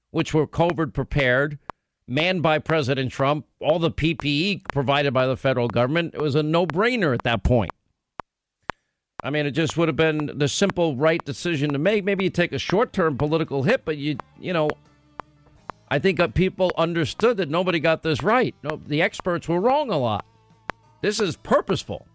which 0.10 0.34
were 0.34 0.48
COVID 0.48 0.94
prepared, 0.94 1.60
manned 2.08 2.42
by 2.42 2.58
President 2.58 3.12
Trump, 3.12 3.46
all 3.62 3.78
the 3.78 3.92
PPE 3.92 4.64
provided 4.74 5.14
by 5.14 5.28
the 5.28 5.38
federal 5.38 5.68
government. 5.68 6.16
It 6.16 6.22
was 6.22 6.34
a 6.34 6.42
no 6.42 6.66
brainer 6.66 7.14
at 7.14 7.22
that 7.24 7.44
point. 7.44 7.72
I 9.24 9.30
mean, 9.30 9.46
it 9.46 9.52
just 9.52 9.78
would 9.78 9.90
have 9.90 9.96
been 9.96 10.32
the 10.40 10.48
simple 10.48 10.96
right 10.96 11.24
decision 11.24 11.72
to 11.74 11.80
make. 11.80 12.04
Maybe 12.04 12.24
you 12.24 12.30
take 12.32 12.52
a 12.52 12.60
short 12.60 12.94
term 12.94 13.16
political 13.16 13.62
hit, 13.62 13.86
but 13.86 13.98
you, 13.98 14.18
you 14.40 14.54
know, 14.54 14.70
I 15.90 16.00
think 16.00 16.20
uh, 16.20 16.30
people 16.30 16.72
understood 16.78 17.38
that 17.38 17.50
nobody 17.50 17.80
got 17.80 18.02
this 18.02 18.24
right. 18.24 18.56
No, 18.64 18.82
the 18.88 19.04
experts 19.04 19.48
were 19.48 19.60
wrong 19.60 19.92
a 19.92 19.98
lot. 19.98 20.26
This 21.02 21.20
is 21.20 21.38
purposeful. 21.38 22.08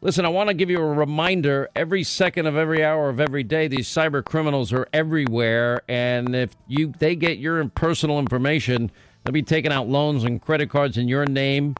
Listen, 0.00 0.26
I 0.26 0.28
want 0.28 0.48
to 0.48 0.54
give 0.54 0.68
you 0.68 0.78
a 0.80 0.84
reminder 0.84 1.70
every 1.74 2.02
second 2.02 2.46
of 2.46 2.56
every 2.56 2.84
hour 2.84 3.08
of 3.08 3.20
every 3.20 3.42
day 3.42 3.68
these 3.68 3.88
cyber 3.88 4.22
criminals 4.22 4.70
are 4.72 4.86
everywhere 4.92 5.80
and 5.88 6.34
if 6.36 6.50
you 6.68 6.92
they 6.98 7.16
get 7.16 7.38
your 7.38 7.66
personal 7.68 8.18
information, 8.18 8.90
they'll 9.22 9.32
be 9.32 9.42
taking 9.42 9.72
out 9.72 9.88
loans 9.88 10.24
and 10.24 10.42
credit 10.42 10.68
cards 10.68 10.98
in 10.98 11.08
your 11.08 11.24
name, 11.24 11.74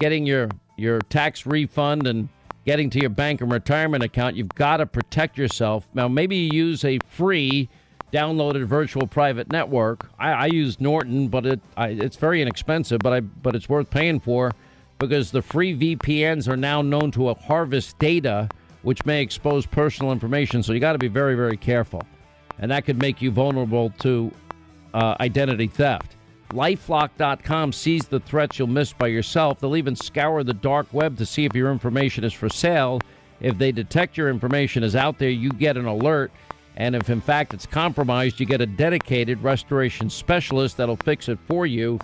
getting 0.00 0.26
your 0.26 0.48
your 0.76 0.98
tax 1.02 1.46
refund 1.46 2.08
and 2.08 2.28
getting 2.64 2.90
to 2.90 3.00
your 3.00 3.10
bank 3.10 3.42
and 3.42 3.52
retirement 3.52 4.02
account. 4.02 4.34
You've 4.34 4.54
got 4.56 4.78
to 4.78 4.86
protect 4.86 5.38
yourself. 5.38 5.86
Now 5.94 6.08
maybe 6.08 6.34
you 6.34 6.50
use 6.52 6.84
a 6.84 6.98
free 7.10 7.68
downloaded 8.12 8.64
virtual 8.64 9.06
private 9.06 9.52
network. 9.52 10.10
I, 10.18 10.32
I 10.32 10.46
use 10.46 10.80
Norton, 10.80 11.28
but 11.28 11.46
it 11.46 11.60
I, 11.76 11.88
it's 11.90 12.16
very 12.16 12.42
inexpensive, 12.42 12.98
but 13.04 13.12
I 13.12 13.20
but 13.20 13.54
it's 13.54 13.68
worth 13.68 13.88
paying 13.88 14.18
for 14.18 14.52
because 14.98 15.30
the 15.30 15.42
free 15.42 15.76
VPNs 15.76 16.48
are 16.48 16.56
now 16.56 16.82
known 16.82 17.10
to 17.12 17.32
harvest 17.34 17.98
data, 17.98 18.48
which 18.82 19.04
may 19.06 19.22
expose 19.22 19.66
personal 19.66 20.12
information. 20.12 20.62
So 20.62 20.72
you 20.72 20.80
got 20.80 20.92
to 20.92 20.98
be 20.98 21.08
very 21.08 21.34
very 21.34 21.56
careful, 21.56 22.02
and 22.58 22.70
that 22.70 22.84
could 22.84 22.98
make 22.98 23.22
you 23.22 23.30
vulnerable 23.30 23.90
to 24.00 24.32
uh, 24.94 25.16
identity 25.20 25.68
theft. 25.68 26.16
Lifelock.com 26.50 27.72
sees 27.72 28.06
the 28.06 28.20
threats 28.20 28.58
you'll 28.58 28.68
miss 28.68 28.92
by 28.92 29.08
yourself. 29.08 29.60
They'll 29.60 29.76
even 29.76 29.94
scour 29.94 30.42
the 30.42 30.54
dark 30.54 30.86
web 30.92 31.18
to 31.18 31.26
see 31.26 31.44
if 31.44 31.54
your 31.54 31.70
information 31.70 32.24
is 32.24 32.32
for 32.32 32.48
sale. 32.48 33.00
If 33.40 33.58
they 33.58 33.70
detect 33.70 34.16
your 34.16 34.30
information 34.30 34.82
is 34.82 34.96
out 34.96 35.18
there, 35.18 35.28
you 35.28 35.50
get 35.50 35.76
an 35.76 35.86
alert 35.86 36.32
and 36.78 36.94
if 36.94 37.10
in 37.10 37.20
fact 37.20 37.52
it's 37.52 37.66
compromised, 37.66 38.38
you 38.38 38.46
get 38.46 38.60
a 38.60 38.66
dedicated 38.66 39.42
restoration 39.42 40.08
specialist 40.08 40.76
that'll 40.76 40.96
fix 40.96 41.28
it 41.28 41.38
for 41.46 41.66
you. 41.66 41.98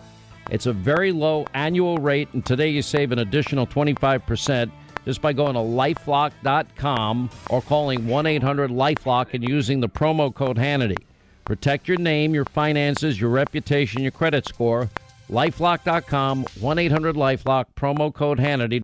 It's 0.51 0.66
a 0.66 0.72
very 0.72 1.12
low 1.12 1.47
annual 1.55 1.99
rate, 1.99 2.28
and 2.32 2.45
today 2.45 2.68
you 2.68 2.82
save 2.82 3.12
an 3.12 3.18
additional 3.18 3.66
25% 3.66 4.70
just 5.05 5.20
by 5.20 5.32
going 5.32 5.55
to 5.55 5.61
lifelock.com 5.61 7.30
or 7.51 7.62
calling 7.62 8.07
1 8.07 8.26
800 8.26 8.70
Lifelock 8.70 9.34
and 9.34 9.47
using 9.47 9.80
the 9.80 9.88
promo 9.88 10.34
code 10.34 10.57
Hannity. 10.57 10.99
Protect 11.45 11.88
your 11.88 11.99
name, 11.99 12.34
your 12.34 12.47
finances, 12.47 13.20
your 13.20 13.30
reputation, 13.30 14.03
your 14.03 14.12
credit 14.12 14.47
score. 14.47 14.88
Lifelock.com, 15.28 16.45
1 16.61 16.78
800 16.78 17.16
Lifelock, 17.16 17.66
promo 17.76 18.12
code 18.12 18.38
Hannity. 18.38 18.84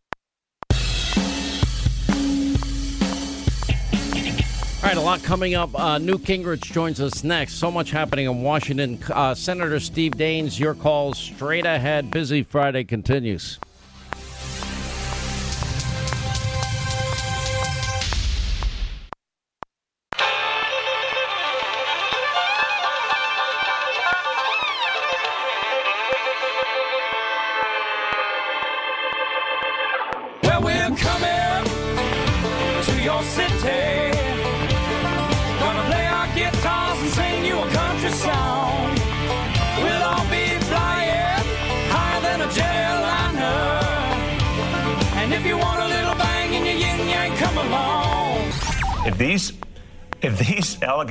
Right, 4.91 4.99
a 4.99 5.05
lot 5.05 5.22
coming 5.22 5.55
up. 5.55 5.78
Uh, 5.78 5.99
Newt 5.99 6.22
Gingrich 6.22 6.62
joins 6.62 7.01
us 7.01 7.22
next. 7.22 7.55
So 7.55 7.70
much 7.70 7.93
happening 7.93 8.26
in 8.26 8.43
Washington. 8.43 8.99
Uh, 9.09 9.36
Senator 9.36 9.78
Steve 9.78 10.12
Daines, 10.12 10.59
your 10.59 10.74
call 10.74 11.14
straight 11.14 11.64
ahead. 11.64 12.11
Busy 12.11 12.43
Friday 12.43 12.82
continues. 12.82 13.61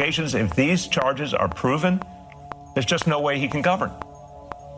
Allegations, 0.10 0.34
if 0.34 0.56
these 0.56 0.88
charges 0.88 1.36
are 1.36 1.48
proven, 1.48 2.02
there's 2.74 2.86
just 2.86 3.06
no 3.06 3.20
way 3.20 3.38
he 3.38 3.48
can 3.48 3.62
govern. 3.62 3.92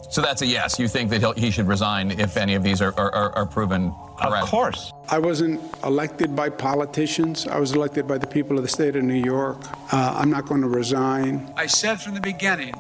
So 0.10 0.22
that's 0.22 0.42
a 0.42 0.46
yes. 0.46 0.78
You 0.78 0.90
think 0.90 1.10
that 1.12 1.22
he'll, 1.22 1.32
he 1.32 1.52
should 1.52 1.68
resign 1.68 2.12
if 2.12 2.36
any 2.36 2.56
of 2.56 2.64
these 2.64 2.82
are, 2.82 2.94
are, 3.00 3.16
are, 3.16 3.32
are 3.38 3.46
proven 3.46 3.94
correct? 4.20 4.44
Of 4.44 4.50
course. 4.50 4.92
I 5.08 5.20
wasn't 5.20 5.62
elected 5.86 6.36
by 6.36 6.50
politicians. 6.50 7.48
I 7.48 7.60
was 7.60 7.72
elected 7.72 8.08
by 8.08 8.18
the 8.18 8.28
people 8.28 8.58
of 8.58 8.64
the 8.64 8.70
state 8.70 8.98
of 8.98 9.04
New 9.04 9.24
York. 9.24 9.60
Uh, 9.94 10.18
I'm 10.18 10.30
not 10.30 10.48
going 10.48 10.62
to 10.62 10.68
resign. 10.68 11.50
I 11.56 11.68
said 11.68 12.02
from 12.02 12.14
the 12.14 12.22
beginning, 12.22 12.74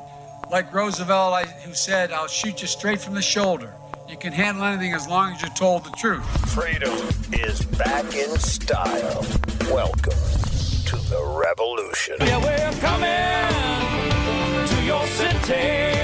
like 0.52 0.74
Roosevelt, 0.74 1.34
I, 1.34 1.46
who 1.64 1.74
said, 1.74 2.12
I'll 2.12 2.28
shoot 2.28 2.62
you 2.62 2.68
straight 2.68 3.00
from 3.00 3.14
the 3.14 3.22
shoulder. 3.22 3.74
You 4.10 4.18
can 4.18 4.34
handle 4.34 4.66
anything 4.66 4.92
as 4.92 5.08
long 5.08 5.32
as 5.34 5.42
you're 5.42 5.52
told 5.52 5.86
the 5.86 5.92
truth. 5.92 6.26
Freedom 6.54 6.98
is 7.32 7.62
back 7.62 8.14
in 8.14 8.38
style. 8.40 9.26
Welcome 9.72 10.51
to 10.92 10.98
the 11.10 11.24
revolution. 11.24 12.16
Yeah, 12.20 12.38
we're 12.44 12.72
coming 12.82 13.48
to 14.68 14.84
your 14.84 15.08
city. 15.08 15.96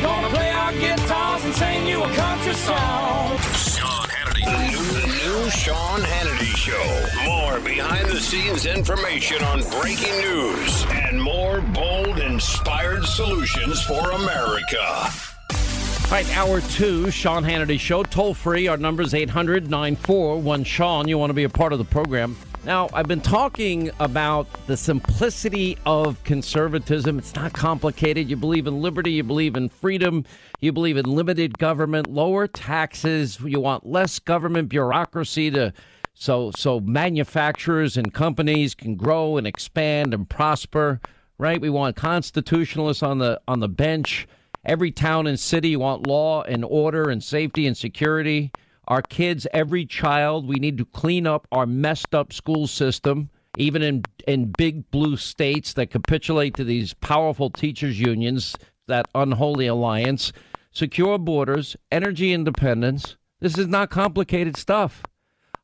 Gonna 0.00 0.28
play 0.28 0.50
our 0.50 0.72
guitars 0.72 1.44
and 1.44 1.54
sing 1.54 1.86
you 1.86 2.02
a 2.02 2.10
country 2.14 2.54
song. 2.54 3.36
Sean 3.52 4.08
Hannity. 4.08 4.46
The 4.48 5.06
new, 5.12 5.42
new 5.42 5.50
Sean 5.50 6.00
Hannity 6.00 6.56
Show. 6.56 7.28
More 7.30 7.60
behind 7.60 8.06
the 8.08 8.20
scenes 8.20 8.64
information 8.64 9.44
on 9.44 9.60
breaking 9.82 10.18
news 10.22 10.86
and 10.88 11.22
more 11.22 11.60
bold, 11.60 12.20
inspired 12.20 13.04
solutions 13.04 13.82
for 13.82 14.12
America. 14.12 14.80
All 14.80 16.10
right, 16.10 16.36
hour 16.38 16.62
two, 16.62 17.10
Sean 17.10 17.44
Hannity 17.44 17.78
Show. 17.78 18.02
Toll 18.02 18.32
free. 18.32 18.68
Our 18.68 18.78
number 18.78 19.02
is 19.02 19.12
800 19.12 19.68
941 19.68 20.64
Sean. 20.64 21.06
You 21.06 21.18
want 21.18 21.28
to 21.28 21.34
be 21.34 21.44
a 21.44 21.50
part 21.50 21.74
of 21.74 21.78
the 21.78 21.84
program. 21.84 22.34
Now, 22.64 22.88
I've 22.92 23.08
been 23.08 23.20
talking 23.20 23.90
about 23.98 24.46
the 24.68 24.76
simplicity 24.76 25.76
of 25.84 26.22
conservatism. 26.22 27.18
It's 27.18 27.34
not 27.34 27.52
complicated. 27.52 28.30
You 28.30 28.36
believe 28.36 28.68
in 28.68 28.80
liberty, 28.80 29.10
you 29.10 29.24
believe 29.24 29.56
in 29.56 29.68
freedom, 29.68 30.24
you 30.60 30.70
believe 30.70 30.96
in 30.96 31.06
limited 31.06 31.58
government, 31.58 32.06
lower 32.06 32.46
taxes, 32.46 33.40
you 33.40 33.58
want 33.58 33.84
less 33.84 34.20
government 34.20 34.68
bureaucracy 34.68 35.50
to 35.50 35.72
so 36.14 36.52
so 36.52 36.78
manufacturers 36.78 37.96
and 37.96 38.14
companies 38.14 38.76
can 38.76 38.94
grow 38.94 39.38
and 39.38 39.46
expand 39.46 40.14
and 40.14 40.28
prosper, 40.28 41.00
right? 41.38 41.60
We 41.60 41.70
want 41.70 41.96
constitutionalists 41.96 43.02
on 43.02 43.18
the 43.18 43.40
on 43.48 43.58
the 43.58 43.68
bench. 43.68 44.28
Every 44.64 44.92
town 44.92 45.26
and 45.26 45.40
city 45.40 45.74
want 45.74 46.06
law 46.06 46.42
and 46.42 46.64
order 46.64 47.10
and 47.10 47.24
safety 47.24 47.66
and 47.66 47.76
security. 47.76 48.52
Our 48.88 49.02
kids, 49.02 49.46
every 49.52 49.86
child, 49.86 50.48
we 50.48 50.56
need 50.56 50.76
to 50.78 50.84
clean 50.84 51.26
up 51.26 51.46
our 51.52 51.66
messed 51.66 52.14
up 52.14 52.32
school 52.32 52.66
system, 52.66 53.30
even 53.56 53.82
in 53.82 54.04
in 54.26 54.52
big 54.56 54.90
blue 54.90 55.16
states 55.16 55.74
that 55.74 55.90
capitulate 55.90 56.54
to 56.54 56.64
these 56.64 56.94
powerful 56.94 57.50
teachers 57.50 58.00
unions, 58.00 58.56
that 58.88 59.06
unholy 59.14 59.66
alliance. 59.66 60.32
Secure 60.72 61.18
borders, 61.18 61.76
energy 61.90 62.32
independence. 62.32 63.16
This 63.40 63.58
is 63.58 63.68
not 63.68 63.90
complicated 63.90 64.56
stuff. 64.56 65.02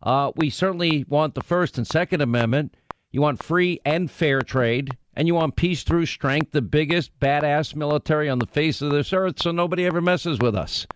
Uh, 0.02 0.32
we 0.36 0.50
certainly 0.50 1.04
want 1.08 1.34
the 1.34 1.42
First 1.42 1.76
and 1.78 1.86
Second 1.86 2.20
Amendment. 2.20 2.74
You 3.10 3.20
want 3.20 3.42
free 3.42 3.80
and 3.84 4.10
fair 4.10 4.42
trade, 4.42 4.96
and 5.14 5.26
you 5.26 5.34
want 5.34 5.56
peace 5.56 5.82
through 5.82 6.06
strength, 6.06 6.52
the 6.52 6.62
biggest 6.62 7.18
badass 7.18 7.74
military 7.74 8.28
on 8.28 8.38
the 8.38 8.46
face 8.46 8.82
of 8.82 8.92
this 8.92 9.12
earth, 9.12 9.40
so 9.40 9.50
nobody 9.50 9.86
ever 9.86 10.00
messes 10.00 10.38
with 10.38 10.54
us. 10.54 10.86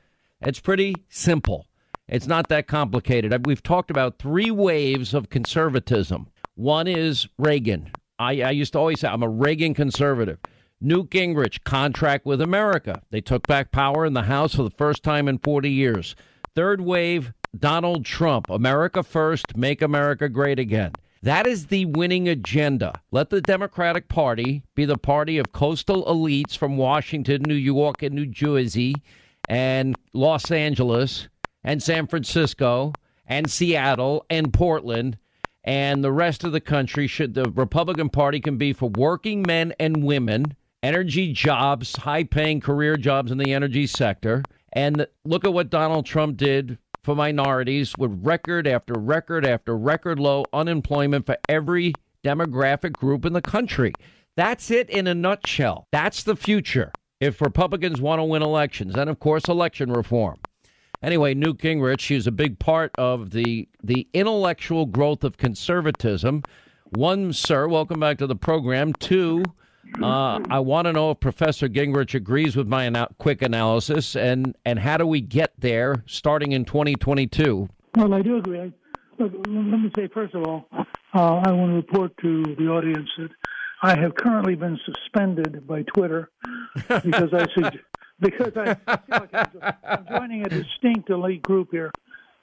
It's 0.41 0.61
pretty 0.61 0.95
simple. 1.09 1.67
It's 2.13 2.27
not 2.27 2.49
that 2.51 2.67
complicated. 2.67 3.33
Uh, 3.33 3.39
we've 3.43 3.63
talked 3.63 3.91
about 3.91 4.19
three 4.19 4.51
waves 4.51 5.15
of 5.15 5.31
conservatism. 5.31 6.29
One 6.57 6.87
is 6.87 7.27
Reagan. 7.39 7.91
I, 8.19 8.43
I 8.43 8.51
used 8.51 8.75
to 8.75 8.79
always 8.79 9.01
say 9.01 9.09
I'm 9.09 9.23
a 9.23 9.29
Reagan 9.31 9.73
conservative. 9.73 10.39
Newt 10.79 11.09
Gingrich, 11.09 11.65
contract 11.65 12.27
with 12.27 12.43
America. 12.43 13.01
They 13.11 13.23
took 13.23 13.47
back 13.47 13.73
power 13.73 14.05
in 14.05 14.13
the 14.13 14.25
House 14.25 14.55
for 14.55 14.63
the 14.63 14.71
first 14.77 15.03
time 15.03 15.27
in 15.27 15.39
40 15.39 15.71
years. 15.71 16.15
Third 16.55 16.83
wave, 16.83 17.33
Donald 17.59 18.05
Trump. 18.05 18.51
America 18.51 19.03
first, 19.03 19.57
make 19.57 19.81
America 19.81 20.29
great 20.29 20.59
again. 20.59 20.93
That 21.23 21.47
is 21.47 21.69
the 21.69 21.87
winning 21.87 22.29
agenda. 22.29 23.01
Let 23.11 23.31
the 23.31 23.41
Democratic 23.41 24.09
Party 24.09 24.65
be 24.75 24.85
the 24.85 24.99
party 24.99 25.39
of 25.39 25.53
coastal 25.53 26.05
elites 26.05 26.59
from 26.59 26.77
Washington, 26.77 27.41
New 27.47 27.55
York, 27.55 28.03
and 28.03 28.15
New 28.15 28.27
Jersey, 28.27 28.97
and 29.49 29.97
Los 30.13 30.51
Angeles, 30.51 31.29
and 31.65 31.83
San 31.83 32.07
Francisco, 32.07 32.93
and 33.27 33.51
Seattle, 33.51 34.27
and 34.29 34.53
Portland, 34.53 35.17
and 35.65 36.03
the 36.03 36.13
rest 36.13 36.45
of 36.45 36.53
the 36.53 36.61
country. 36.61 37.07
Should 37.07 37.35
the 37.35 37.51
Republican 37.51 38.09
Party 38.09 38.41
can 38.41 38.57
be 38.57 38.73
for 38.73 38.89
working 38.89 39.43
men 39.47 39.73
and 39.79 40.05
women, 40.05 40.57
energy 40.83 41.33
jobs, 41.33 41.97
high 41.97 42.25
paying 42.25 42.61
career 42.61 42.97
jobs 42.97 43.31
in 43.31 43.39
the 43.39 43.53
energy 43.53 43.87
sector. 43.87 44.43
And 44.73 45.07
look 45.25 45.45
at 45.45 45.53
what 45.53 45.71
Donald 45.71 46.07
Trump 46.07 46.37
did 46.37 46.79
for 47.05 47.15
minorities 47.15 47.95
with 47.99 48.19
record 48.23 48.67
after 48.67 48.95
record 48.95 49.45
after 49.45 49.77
record 49.77 50.19
low 50.19 50.45
unemployment 50.53 51.27
for 51.27 51.37
every 51.49 51.93
demographic 52.25 52.93
group 52.93 53.25
in 53.25 53.33
the 53.33 53.43
country. 53.43 53.93
That's 54.37 54.71
it 54.71 54.89
in 54.89 55.07
a 55.07 55.15
nutshell. 55.15 55.87
That's 55.93 56.23
the 56.23 56.37
future 56.37 56.93
if 57.21 57.41
Republicans 57.41 58.01
want 58.01 58.21
to 58.21 58.25
win 58.25 58.43
elections. 58.43 58.97
And 58.97 59.11
of 59.11 59.21
course, 59.21 59.45
election 59.49 59.93
reform. 59.93 60.39
Anyway, 61.03 61.35
Newt 61.35 61.59
Gingrich, 61.59 62.07
he's 62.07 62.27
a 62.29 62.33
big 62.33 62.59
part 62.59 62.93
of 62.97 63.31
the 63.31 63.69
the 63.83 64.07
intellectual 64.13 64.87
growth 64.87 65.25
of 65.25 65.37
conservatism. 65.37 66.43
One, 66.91 67.33
sir, 67.33 67.67
welcome 67.67 67.99
back 68.01 68.19
to 68.19 68.27
the 68.27 68.37
program. 68.37 68.93
Two, 68.95 69.43
uh, 70.01 70.39
I 70.49 70.61
want 70.61 70.87
to 70.87 70.93
know 70.93 71.11
if 71.11 71.19
Professor 71.19 71.69
Gingrich 71.69 72.15
agrees 72.15 72.55
with 72.55 72.69
my 72.69 72.85
ana- 72.87 73.09
quick 73.19 73.43
analysis, 73.43 74.15
and 74.15 74.57
and 74.65 74.79
how 74.79 74.97
do 74.97 75.07
we 75.07 75.21
get 75.21 75.53
there 75.59 76.05
starting 76.07 76.53
in 76.53 76.65
2022? 76.65 77.69
Well, 77.97 78.15
I 78.15 78.23
do 78.23 78.37
agree. 78.37 78.61
I, 78.61 78.73
look, 79.19 79.33
let 79.33 79.49
me 79.49 79.91
say 79.97 80.09
first 80.15 80.35
of 80.35 80.45
all, 80.47 80.69
uh, 80.73 80.85
I 81.15 81.51
want 81.51 81.71
to 81.73 81.77
report 81.77 82.13
to 82.23 82.55
the 82.57 82.69
audience 82.69 83.09
that 83.19 83.31
I 83.83 83.97
have 83.97 84.15
currently 84.15 84.55
been 84.55 84.79
suspended 84.87 85.67
by 85.67 85.83
Twitter 85.83 86.31
because 86.89 87.35
I 87.35 87.47
sug- 87.61 87.79
because 88.23 88.53
I, 88.57 88.77
I 88.87 88.97
feel 88.97 89.29
like 89.33 89.35
I'm, 89.35 89.73
I'm 89.85 90.07
joining 90.09 90.47
a 90.47 90.49
distinct 90.49 91.11
elite 91.11 91.43
group 91.43 91.69
here. 91.71 91.91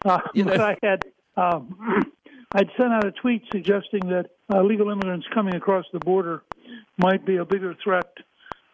Uh, 0.06 0.20
but 0.36 0.62
I 0.62 0.78
had 0.84 1.04
um, 1.36 2.04
I'd 2.52 2.70
sent 2.78 2.92
out 2.92 3.06
a 3.06 3.12
tweet 3.12 3.44
suggesting 3.52 4.08
that 4.10 4.32
uh, 4.52 4.62
legal 4.62 4.90
immigrants 4.90 5.28
coming 5.34 5.56
across 5.56 5.86
the 5.94 6.00
border 6.00 6.44
might 6.98 7.26
be 7.26 7.38
a 7.38 7.46
bigger 7.46 7.76
threat 7.84 8.12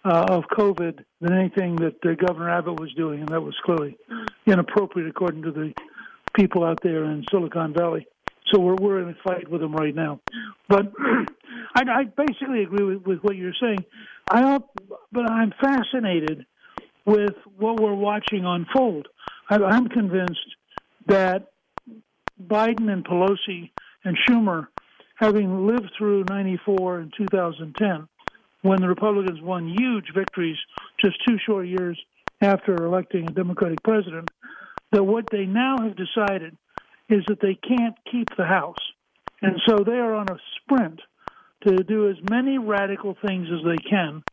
uh, 0.06 0.26
of 0.30 0.44
COVID 0.58 1.04
than 1.22 1.34
anything 1.34 1.76
that 1.78 1.96
uh, 2.06 2.14
Governor 2.26 2.50
Abbott 2.50 2.80
was 2.80 2.94
doing, 2.94 3.20
and 3.20 3.30
that 3.30 3.42
was 3.42 3.56
clearly 3.66 3.98
inappropriate 4.46 5.10
according 5.10 5.44
to 5.44 5.52
the 5.52 5.74
people 6.36 6.64
out 6.64 6.80
there 6.84 7.06
in 7.06 7.26
Silicon 7.32 7.74
Valley. 7.74 8.08
So 8.54 8.60
we're 8.60 8.76
we're 8.76 9.02
in 9.02 9.10
a 9.10 9.16
fight 9.24 9.50
with 9.50 9.62
them 9.62 9.76
right 9.76 9.96
now. 9.96 10.20
But 10.70 10.92
I, 11.76 11.82
I 11.82 12.04
basically 12.04 12.64
agree 12.64 12.84
with, 12.84 13.06
with 13.06 13.20
what 13.24 13.36
you're 13.36 13.56
saying. 13.60 13.84
I 14.30 14.42
don't, 14.42 14.66
but 15.12 15.30
I'm 15.30 15.54
fascinated 15.60 16.46
with 17.06 17.36
what 17.58 17.80
we're 17.80 17.94
watching 17.94 18.46
unfold. 18.46 19.08
I'm 19.50 19.90
convinced 19.90 20.56
that 21.08 21.48
Biden 22.42 22.92
and 22.92 23.06
Pelosi 23.06 23.72
and 24.04 24.18
Schumer, 24.28 24.68
having 25.16 25.68
lived 25.68 25.92
through 25.98 26.26
94 26.30 27.00
and 27.00 27.14
2010, 27.18 28.08
when 28.64 28.82
the 28.82 28.88
Republicans 28.88 29.42
won 29.42 29.68
huge 29.70 30.06
victories 30.16 30.58
just 31.04 31.18
two 31.28 31.38
short 31.46 31.68
years 31.68 32.00
after 32.42 32.76
electing 32.76 33.28
a 33.28 33.32
Democratic 33.32 33.82
president, 33.84 34.30
that 34.92 35.04
what 35.04 35.26
they 35.32 35.46
now 35.46 35.78
have 35.82 35.96
decided 35.96 36.58
is 37.10 37.24
that 37.28 37.40
they 37.42 37.56
can't 37.56 37.96
keep 38.12 38.28
the 38.36 38.46
House 38.46 38.76
And 39.42 39.62
so 39.68 39.84
they 39.84 39.98
are 39.98 40.16
on 40.16 40.28
a 40.30 40.40
sprint 40.62 41.00
to 41.68 41.84
do 41.84 42.10
as 42.10 42.16
many 42.30 42.58
radical 42.58 43.16
things 43.26 43.48
as 43.52 43.64
they 43.64 43.78
can 43.90 44.24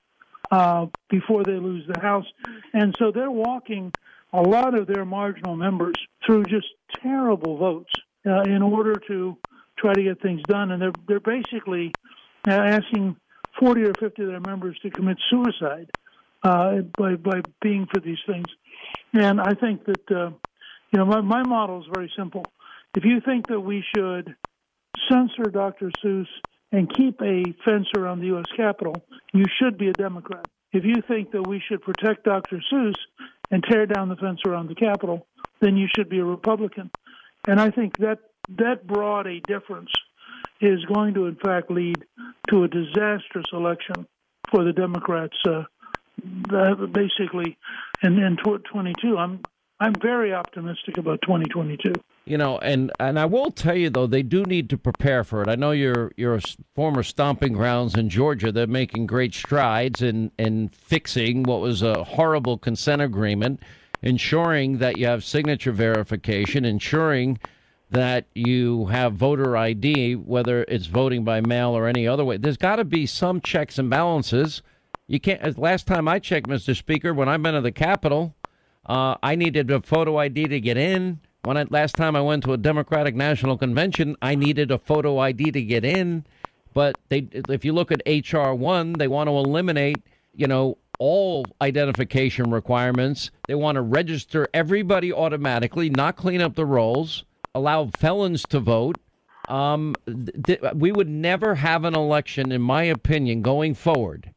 uh, 0.53 0.87
before 1.09 1.43
they 1.45 1.53
lose 1.53 1.83
the 1.89 1.99
House. 1.99 2.27
And 2.75 2.95
so 2.99 3.11
they're 3.11 3.31
walking 3.31 3.91
a 4.35 4.43
lot 4.43 4.79
of 4.79 4.87
their 4.87 5.07
marginal 5.07 5.57
members 5.57 5.95
through 6.25 6.45
just 6.45 6.67
terrible 7.03 7.57
votes 7.57 7.91
uh, 8.27 8.43
in 8.43 8.61
order 8.61 8.95
to 9.09 9.37
try 9.79 9.95
to 9.95 10.03
get 10.03 10.21
things 10.21 10.43
done. 10.47 10.71
And 10.71 10.83
they're, 10.83 10.93
they're 11.09 11.21
basically 11.21 11.93
uh, 12.47 12.53
asking 12.53 13.17
40 13.59 13.83
or 13.85 13.93
50 13.99 14.23
of 14.23 14.29
their 14.29 14.41
members 14.41 14.79
to 14.83 14.91
commit 14.91 15.17
suicide 15.31 15.91
uh, 16.43 16.83
by, 16.99 17.15
by 17.15 17.41
being 17.63 17.87
for 17.93 18.01
these 18.01 18.19
things. 18.27 18.47
And 19.15 19.41
I 19.41 19.55
think 19.55 19.87
that, 19.87 20.11
uh, 20.11 20.31
you 20.93 20.99
know, 20.99 21.07
my, 21.07 21.23
my 21.23 21.43
model 21.43 21.81
is 21.81 21.87
very 21.95 22.13
simple. 22.17 22.45
If 22.95 23.05
you 23.07 23.23
think 23.25 23.49
that 23.49 23.61
we 23.61 23.83
should 23.95 24.37
censor 25.11 25.51
Dr. 25.51 25.91
Seuss 26.05 26.27
and 26.73 26.93
keep 26.95 27.21
a 27.21 27.45
fence 27.65 27.87
around 27.97 28.21
the 28.21 28.27
U.S. 28.27 28.47
Capitol, 28.57 28.97
you 29.33 29.45
should 29.61 29.79
be 29.79 29.89
a 29.89 29.93
Democrat. 29.93 30.47
If 30.73 30.85
you 30.85 31.03
think 31.07 31.33
that 31.33 31.47
we 31.47 31.63
should 31.69 31.83
protect 31.83 32.25
Dr. 32.25 32.63
Seuss 32.73 32.95
and 33.51 33.63
tear 33.63 33.87
down 33.87 34.09
the 34.09 34.17
fence 34.17 34.41
around 34.47 34.69
the 34.69 34.75
Capitol, 34.75 35.27
then 35.61 35.77
you 35.77 35.87
should 35.95 36.09
be 36.09 36.19
a 36.19 36.25
Republican. 36.25 36.91
And 37.47 37.61
I 37.61 37.71
think 37.71 37.99
that 37.99 38.19
that 38.57 38.87
broad 38.87 39.27
a 39.27 39.41
difference 39.41 39.91
is 40.61 40.85
going 40.87 41.15
to, 41.15 41.27
in 41.27 41.37
fact, 41.37 41.71
lead 41.71 42.05
to 42.51 42.65
a 42.65 42.69
disastrous 42.69 43.47
election 43.53 44.07
for 44.51 44.65
the 44.65 44.73
Democrats. 44.73 45.37
Uh, 45.47 45.65
basically, 46.87 47.59
in, 48.03 48.19
in 48.19 48.37
22, 48.37 49.19
I'm 49.19 49.41
I'm 49.81 49.95
very 50.01 50.33
optimistic 50.33 50.97
about 50.99 51.23
2022. 51.23 51.93
You 52.25 52.39
know, 52.39 52.59
and 52.59 52.93
and 53.01 53.19
I 53.19 53.25
will 53.25 53.51
tell 53.51 53.75
you 53.75 53.91
though, 53.91 54.07
they 54.07 54.23
do 54.23 54.45
need 54.45 54.71
to 54.71 54.79
prepare 54.79 55.25
for 55.25 55.43
it. 55.43 55.49
I 55.49 55.57
know 55.57 55.73
your 55.73 56.13
your 56.17 56.39
former 56.75 57.03
stomping 57.03 57.53
grounds 57.53 57.97
in 57.97 58.09
Georgia. 58.09 58.53
They're 58.53 58.69
making 58.69 59.07
great 59.07 59.35
strides 59.35 60.03
in 60.03 60.31
in 60.39 60.69
fixing 60.69 61.43
what 61.43 61.61
was 61.61 61.83
a 61.83 62.05
horrible 62.05 62.59
consent 62.59 63.03
agreement, 63.03 63.61
ensuring 64.03 64.79
that 64.79 64.99
you 64.99 65.07
have 65.07 65.25
signature 65.25 65.73
verification, 65.73 66.65
ensuring 66.65 67.41
that 67.91 68.27
you 68.35 68.87
have 68.87 69.15
voter 69.15 69.57
ID, 69.57 70.15
whether 70.15 70.65
it's 70.69 70.87
voting 70.87 71.25
by 71.25 71.41
mail 71.41 71.71
or 71.71 71.89
any 71.89 72.07
other 72.07 72.25
way. 72.25 72.37
There's 72.37 72.57
got 72.57 72.77
to 72.77 72.85
be 72.85 73.05
some 73.05 73.41
checks 73.41 73.79
and 73.79 73.91
balances. 73.91 74.63
You 75.09 75.19
can't. 75.19 75.59
Last 75.59 75.89
time 75.89 76.07
I 76.07 76.21
checked, 76.21 76.49
Mr. 76.49 76.77
Speaker, 76.77 77.13
when 77.13 77.29
I've 77.29 77.43
been 77.43 77.55
to 77.55 77.61
the 77.61 77.73
Capitol, 77.73 78.35
uh, 78.87 79.17
I 79.25 79.35
needed 79.35 79.73
a 79.73 79.83
photo 79.83 80.19
ID 80.19 80.47
to 80.47 80.61
get 80.61 80.77
in. 80.77 81.19
When 81.45 81.57
I, 81.57 81.67
last 81.71 81.97
time 81.97 82.15
I 82.15 82.21
went 82.21 82.45
to 82.45 82.53
a 82.53 82.57
Democratic 82.57 83.17
National 83.17 83.59
Convention, 83.59 84.17
I 84.23 84.37
needed 84.37 84.71
a 84.71 84.79
photo 84.79 85.19
ID 85.19 85.51
to 85.53 85.63
get 85.63 85.85
in. 85.85 86.25
But 86.73 86.97
they, 87.09 87.27
if 87.33 87.65
you 87.65 87.73
look 87.73 87.91
at 87.91 88.03
HR 88.07 88.53
one, 88.53 88.93
they 88.93 89.09
want 89.09 89.29
to 89.29 89.33
eliminate, 89.33 90.03
you 90.37 90.47
know, 90.47 90.79
all 91.01 91.45
identification 91.61 92.53
requirements. 92.53 93.33
They 93.49 93.57
want 93.57 93.75
to 93.75 93.83
register 93.83 94.49
everybody 94.55 95.13
automatically, 95.13 95.91
not 95.91 96.15
clean 96.15 96.41
up 96.41 96.55
the 96.55 96.65
rolls, 96.65 97.25
allow 97.57 97.87
felons 97.87 98.45
to 98.51 98.61
vote. 98.61 98.99
Um, 99.49 99.97
th- 100.47 100.61
we 100.75 100.93
would 100.93 101.09
never 101.09 101.57
have 101.57 101.85
an 101.85 101.97
election, 101.97 102.53
in 102.53 102.63
my 102.63 102.85
opinion, 102.85 103.43
going 103.43 103.75
forward 103.75 104.33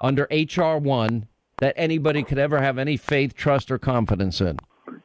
under 0.00 0.26
HR 0.30 0.78
one 0.78 1.26
that 1.58 1.74
anybody 1.76 2.22
could 2.22 2.38
ever 2.38 2.62
have 2.62 2.78
any 2.78 2.96
faith, 2.96 3.34
trust, 3.34 3.70
or 3.70 3.78
confidence 3.78 4.40
in. 4.40 4.58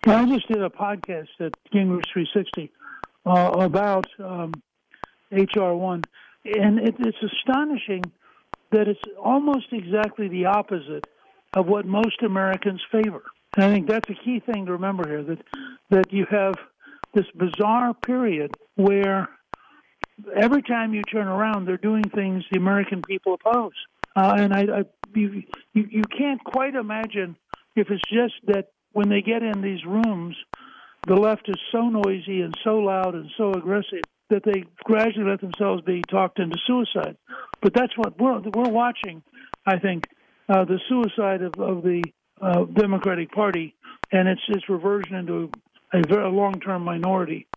I 0.08 0.26
just 0.26 0.48
did 0.48 0.62
a 0.62 0.70
podcast 0.70 1.30
at 1.40 1.54
Gingrich 1.72 2.06
360 2.12 2.72
uh, 3.26 3.52
about 3.60 4.08
um, 4.20 4.52
HR 5.32 5.74
one, 5.74 6.04
and 6.44 6.80
it, 6.80 6.96
it's 6.98 7.18
astonishing 7.22 8.04
that 8.72 8.88
it's 8.88 9.02
almost 9.24 9.68
exactly 9.72 10.28
the 10.28 10.46
opposite 10.46 11.06
of 11.54 11.68
what 11.68 11.86
most 11.86 12.24
Americans 12.24 12.82
favor. 12.92 13.24
And 13.56 13.66
I 13.66 13.72
think 13.72 13.88
that's 13.88 14.10
a 14.10 14.16
key 14.16 14.40
thing 14.40 14.66
to 14.66 14.72
remember 14.72 15.08
here 15.08 15.24
that 15.24 15.40
that 15.90 16.12
you 16.12 16.26
have 16.32 16.56
this 17.14 17.26
bizarre 17.36 17.94
period 17.94 18.56
where 18.76 19.30
every 20.36 20.64
time 20.64 20.94
you 20.94 21.04
turn 21.04 21.28
around, 21.28 21.68
they're 21.68 21.78
doing 21.78 22.04
things 22.16 22.44
the 22.52 22.58
American 22.58 23.02
people 23.04 23.36
oppose. 23.36 23.74
Uh, 24.16 24.36
and 24.38 24.54
I, 24.54 24.62
I 24.62 24.84
you, 25.14 25.44
you 25.74 25.88
you 25.90 26.04
can't 26.18 26.44
quite 26.44 26.74
imagine 26.74 27.36
if 27.76 27.92
it's 27.92 28.04
just 28.10 28.34
that 28.48 28.70
when 28.94 29.10
they 29.10 29.22
get 29.22 29.44
in 29.44 29.62
these 29.62 29.84
rooms, 29.86 30.36
the 31.08 31.16
left 31.16 31.50
is 31.50 31.58
so 31.72 31.90
noisy 31.90 32.42
and 32.42 32.56
so 32.64 32.78
loud 32.78 33.16
and 33.16 33.30
so 33.38 33.54
aggressive 33.54 34.04
that 34.30 34.44
they 34.46 34.64
gradually 34.84 35.30
let 35.30 35.42
themselves 35.42 35.82
be 35.84 36.02
talked 36.10 36.40
into 36.40 36.58
suicide. 36.66 37.18
But 37.62 37.74
that's 37.74 37.96
what 37.98 38.20
we're 38.20 38.40
we're 38.40 38.70
watching. 38.70 39.24
I 39.66 39.80
think 39.80 40.06
uh, 40.50 40.66
the 40.66 40.80
suicide 40.90 41.42
of, 41.42 41.54
of 41.60 41.84
the 41.84 42.04
uh, 42.42 42.66
Democratic 42.66 43.32
Party 43.32 43.76
and 44.12 44.28
its 44.28 44.42
its 44.50 44.70
reversion 44.70 45.16
into 45.16 45.52
a 45.94 46.02
very 46.08 46.32
long-term 46.32 46.84
minority. 46.84 47.48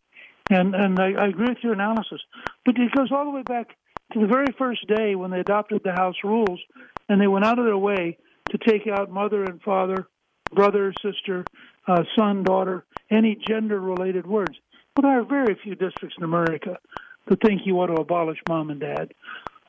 And 0.51 0.75
and 0.75 0.99
I, 0.99 1.13
I 1.13 1.29
agree 1.29 1.49
with 1.49 1.59
your 1.63 1.73
analysis, 1.73 2.21
but 2.65 2.77
it 2.77 2.93
goes 2.93 3.11
all 3.13 3.25
the 3.25 3.31
way 3.31 3.43
back 3.43 3.69
to 4.13 4.21
the 4.21 4.27
very 4.27 4.53
first 4.59 4.87
day 4.87 5.15
when 5.15 5.31
they 5.31 5.41
adopted 5.41 5.83
the 5.85 5.93
House 5.93 6.17
rules, 6.23 6.61
and 7.09 7.21
they 7.21 7.27
went 7.27 7.45
out 7.45 7.59
of 7.59 7.65
their 7.65 7.79
way 7.79 8.19
to 8.51 8.59
take 8.59 8.87
out 8.87 9.11
mother 9.11 9.45
and 9.45 9.63
father, 9.63 10.07
brother, 10.55 10.93
sister, 11.03 11.45
uh, 11.87 12.03
son, 12.17 12.43
daughter, 12.43 12.85
any 13.11 13.37
gender-related 13.47 14.27
words. 14.27 14.57
Well, 14.97 15.11
there 15.11 15.21
are 15.21 15.25
very 15.25 15.59
few 15.63 15.75
districts 15.75 16.17
in 16.19 16.25
America 16.25 16.79
that 17.29 17.41
think 17.43 17.63
you 17.65 17.75
want 17.75 17.95
to 17.95 18.01
abolish 18.01 18.39
mom 18.49 18.71
and 18.71 18.81
dad. 18.81 19.13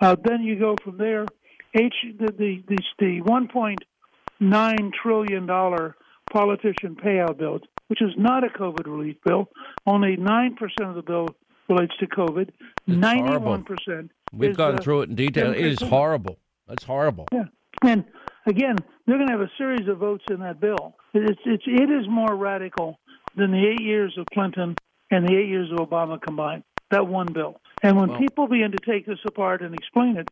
Uh, 0.02 0.16
then 0.24 0.44
you 0.44 0.60
go 0.60 0.76
from 0.84 0.98
there. 0.98 1.26
H 1.74 1.94
the 2.20 2.32
the 2.32 2.64
the, 2.68 2.78
the 3.00 3.22
1.9 3.22 4.94
trillion 5.02 5.46
dollar 5.46 5.96
politician 6.32 6.96
payout 6.96 7.38
bill, 7.38 7.60
which 7.88 8.02
is 8.02 8.12
not 8.18 8.44
a 8.44 8.48
COVID 8.48 8.86
relief 8.86 9.18
bill. 9.26 9.50
Only 9.86 10.16
nine 10.16 10.56
percent 10.56 10.90
of 10.90 10.96
the 10.96 11.02
bill 11.02 11.30
relates 11.70 11.94
to 12.00 12.08
COVID. 12.08 12.50
Ninety-one 12.88 13.64
percent. 13.64 14.12
We've 14.32 14.56
gone 14.56 14.76
uh, 14.76 14.82
through 14.82 15.02
it 15.02 15.10
in 15.10 15.16
detail. 15.16 15.52
It 15.52 15.66
is 15.66 15.82
horrible. 15.82 16.38
That's 16.68 16.84
horrible. 16.84 17.28
Yeah, 17.32 17.46
and 17.84 18.06
again, 18.46 18.76
they're 19.06 19.18
going 19.18 19.28
to 19.28 19.34
have 19.34 19.42
a 19.42 19.52
series 19.58 19.88
of 19.88 19.98
votes 19.98 20.24
in 20.30 20.40
that 20.40 20.60
bill. 20.60 20.96
It's 21.14 21.40
it's 21.46 21.64
it 21.66 21.90
is 21.90 22.08
more 22.10 22.36
radical 22.36 23.00
than 23.36 23.52
the 23.52 23.66
eight 23.68 23.82
years 23.82 24.16
of 24.18 24.26
Clinton 24.34 24.76
and 25.12 25.28
the 25.28 25.36
eight 25.36 25.50
years 25.50 25.72
of 25.72 25.78
Obama 25.78 26.22
combined. 26.22 26.64
That 26.92 27.08
one 27.08 27.28
bill. 27.34 27.60
And 27.84 27.98
when 27.98 28.10
Well- 28.10 28.20
people 28.20 28.48
begin 28.48 28.72
to 28.72 28.78
take 28.86 29.06
this 29.06 29.20
apart 29.26 29.62
and 29.62 29.74
explain 29.74 30.18
it, 30.18 30.30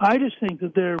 I 0.00 0.18
just 0.18 0.38
think 0.40 0.60
that 0.60 0.74
they're 0.74 0.98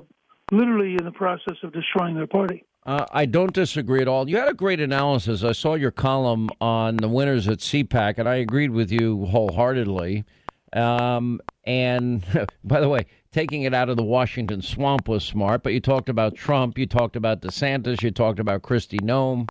literally 0.52 0.94
in 0.94 1.04
the 1.04 1.12
process 1.12 1.56
of 1.62 1.72
destroying 1.72 2.14
their 2.14 2.26
party. 2.26 2.64
Uh, 2.84 3.04
I 3.12 3.26
don't 3.26 3.52
disagree 3.52 4.00
at 4.00 4.06
all. 4.06 4.28
You 4.28 4.36
had 4.36 4.48
a 4.48 4.54
great 4.54 4.78
analysis. 4.80 5.42
I 5.42 5.52
saw 5.52 5.74
your 5.74 5.90
column 5.90 6.50
on 6.60 6.98
the 6.98 7.08
winners 7.08 7.48
at 7.48 7.58
CPAC, 7.58 8.18
and 8.18 8.28
I 8.28 8.36
agreed 8.36 8.70
with 8.70 8.92
you 8.92 9.26
wholeheartedly. 9.26 10.24
Um, 10.76 11.40
and 11.64 12.24
by 12.64 12.80
the 12.80 12.88
way, 12.88 13.06
taking 13.32 13.62
it 13.62 13.74
out 13.74 13.88
of 13.88 13.96
the 13.96 14.04
Washington 14.04 14.62
swamp 14.62 15.08
was 15.08 15.24
smart. 15.24 15.62
But 15.62 15.72
you 15.72 15.80
talked 15.80 16.08
about 16.08 16.34
Trump, 16.34 16.78
you 16.78 16.86
talked 16.86 17.16
about 17.16 17.40
DeSantis, 17.40 18.02
you 18.02 18.10
talked 18.10 18.38
about 18.38 18.62
Kristi 18.62 19.00
Noem. 19.00 19.48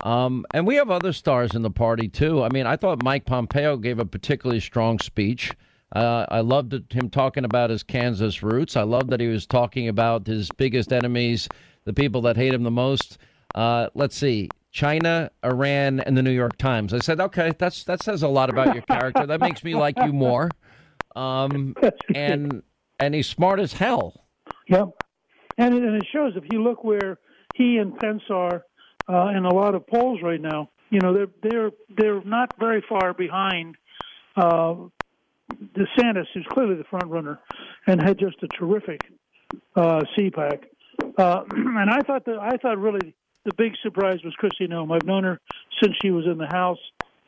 Um, 0.00 0.46
and 0.54 0.66
we 0.66 0.76
have 0.76 0.90
other 0.90 1.12
stars 1.12 1.54
in 1.54 1.62
the 1.62 1.70
party, 1.70 2.08
too. 2.08 2.42
I 2.42 2.48
mean, 2.50 2.66
I 2.66 2.76
thought 2.76 3.02
Mike 3.02 3.26
Pompeo 3.26 3.76
gave 3.76 3.98
a 3.98 4.04
particularly 4.04 4.60
strong 4.60 5.00
speech. 5.00 5.52
Uh, 5.94 6.26
I 6.28 6.40
loved 6.40 6.92
him 6.92 7.10
talking 7.10 7.44
about 7.44 7.70
his 7.70 7.82
Kansas 7.82 8.42
roots. 8.42 8.76
I 8.76 8.82
loved 8.82 9.10
that 9.10 9.20
he 9.20 9.26
was 9.26 9.46
talking 9.46 9.88
about 9.88 10.26
his 10.26 10.50
biggest 10.56 10.92
enemies, 10.92 11.48
the 11.84 11.92
people 11.92 12.22
that 12.22 12.36
hate 12.36 12.54
him 12.54 12.62
the 12.62 12.70
most. 12.70 13.18
Uh, 13.54 13.88
let's 13.94 14.16
see, 14.16 14.50
China, 14.70 15.30
Iran, 15.44 16.00
and 16.00 16.16
the 16.16 16.22
New 16.22 16.30
York 16.30 16.58
Times. 16.58 16.92
I 16.92 16.98
said, 16.98 17.20
okay, 17.20 17.52
that's 17.58 17.84
that 17.84 18.02
says 18.02 18.22
a 18.22 18.28
lot 18.28 18.50
about 18.50 18.74
your 18.74 18.82
character. 18.82 19.26
That 19.26 19.40
makes 19.40 19.64
me 19.64 19.74
like 19.74 19.96
you 19.98 20.12
more. 20.12 20.50
Um, 21.18 21.74
and 22.14 22.62
and 23.00 23.14
he's 23.14 23.26
smart 23.26 23.60
as 23.60 23.72
hell. 23.72 24.24
Yep. 24.68 24.88
And 25.56 25.74
it, 25.74 25.82
and 25.82 25.96
it 25.96 26.06
shows 26.12 26.34
if 26.36 26.44
you 26.52 26.62
look 26.62 26.84
where 26.84 27.18
he 27.54 27.78
and 27.78 27.96
Pence 27.98 28.22
are 28.30 28.64
uh, 29.08 29.28
in 29.36 29.44
a 29.44 29.52
lot 29.52 29.74
of 29.74 29.86
polls 29.86 30.20
right 30.22 30.40
now, 30.40 30.70
you 30.90 31.00
know 31.00 31.12
they're 31.12 31.28
they're 31.42 31.70
they're 31.96 32.24
not 32.24 32.54
very 32.58 32.84
far 32.88 33.12
behind 33.14 33.76
uh, 34.36 34.74
DeSantis, 35.74 36.26
who's 36.34 36.46
clearly 36.50 36.76
the 36.76 36.84
front 36.84 37.06
runner, 37.06 37.40
and 37.86 38.00
had 38.00 38.18
just 38.18 38.36
a 38.42 38.48
terrific 38.48 39.00
uh, 39.74 40.02
CPAC. 40.16 40.64
Uh, 41.16 41.42
and 41.50 41.90
I 41.90 42.00
thought 42.06 42.24
that 42.26 42.38
I 42.40 42.56
thought 42.58 42.78
really 42.78 43.14
the 43.44 43.52
big 43.56 43.72
surprise 43.82 44.18
was 44.24 44.34
Kristi 44.40 44.68
Noem. 44.68 44.94
I've 44.94 45.06
known 45.06 45.24
her 45.24 45.40
since 45.82 45.94
she 46.00 46.10
was 46.10 46.26
in 46.26 46.38
the 46.38 46.46
House. 46.46 46.78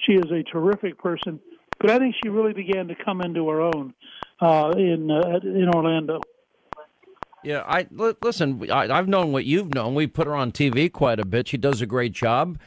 She 0.07 0.13
is 0.13 0.31
a 0.31 0.43
terrific 0.45 0.99
person, 0.99 1.41
but 1.81 1.91
I 1.91 1.99
think 1.99 2.15
she 2.23 2.29
really 2.29 2.53
began 2.53 2.89
to 2.89 2.95
come 2.95 3.21
into 3.21 3.49
her 3.49 3.63
own 3.63 3.95
uh, 4.41 4.73
in 4.77 5.11
uh, 5.11 5.41
in 5.43 5.69
Orlando. 5.75 6.21
Yeah, 7.43 7.63
I 7.67 7.87
listen. 7.91 8.71
I, 8.71 8.91
I've 8.91 9.09
known 9.09 9.33
what 9.33 9.47
you've 9.47 9.75
known. 9.75 9.95
We 9.95 10.07
put 10.07 10.27
her 10.27 10.35
on 10.35 10.53
TV 10.53 10.93
quite 10.93 11.19
a 11.19 11.25
bit. 11.25 11.49
She 11.49 11.57
does 11.57 11.81
a 11.81 11.87
great 11.87 12.13
job. 12.13 12.59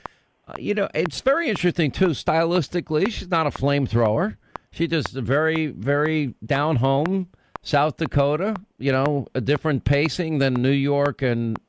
Uh, 0.48 0.54
you 0.58 0.74
know, 0.74 0.90
it's 0.94 1.22
very 1.22 1.50
interesting 1.50 1.92
too. 1.92 2.10
Stylistically, 2.10 3.12
she's 3.12 3.30
not 3.30 3.46
a 3.46 3.52
flamethrower. 3.52 4.38
She 4.72 4.88
just 4.88 5.12
very, 5.14 5.68
very 5.68 6.34
down 6.44 6.78
home, 6.78 7.28
South 7.62 7.98
Dakota. 7.98 8.56
You 8.80 8.92
know, 8.92 9.28
a 9.36 9.42
different 9.42 9.86
pacing 9.86 10.40
than 10.40 10.56
New 10.56 10.72
York 10.72 11.22
and 11.22 11.60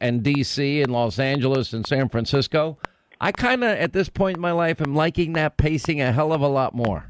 and 0.00 0.22
D.C. 0.22 0.82
and 0.82 0.92
Los 0.92 1.18
Angeles 1.18 1.72
and 1.72 1.86
San 1.86 2.10
Francisco. 2.10 2.78
I 3.22 3.30
kind 3.30 3.62
of, 3.62 3.70
at 3.70 3.92
this 3.92 4.08
point 4.08 4.38
in 4.38 4.40
my 4.40 4.50
life, 4.50 4.80
am 4.80 4.96
liking 4.96 5.34
that 5.34 5.56
pacing 5.56 6.00
a 6.00 6.10
hell 6.10 6.32
of 6.32 6.40
a 6.40 6.48
lot 6.48 6.74
more. 6.74 7.08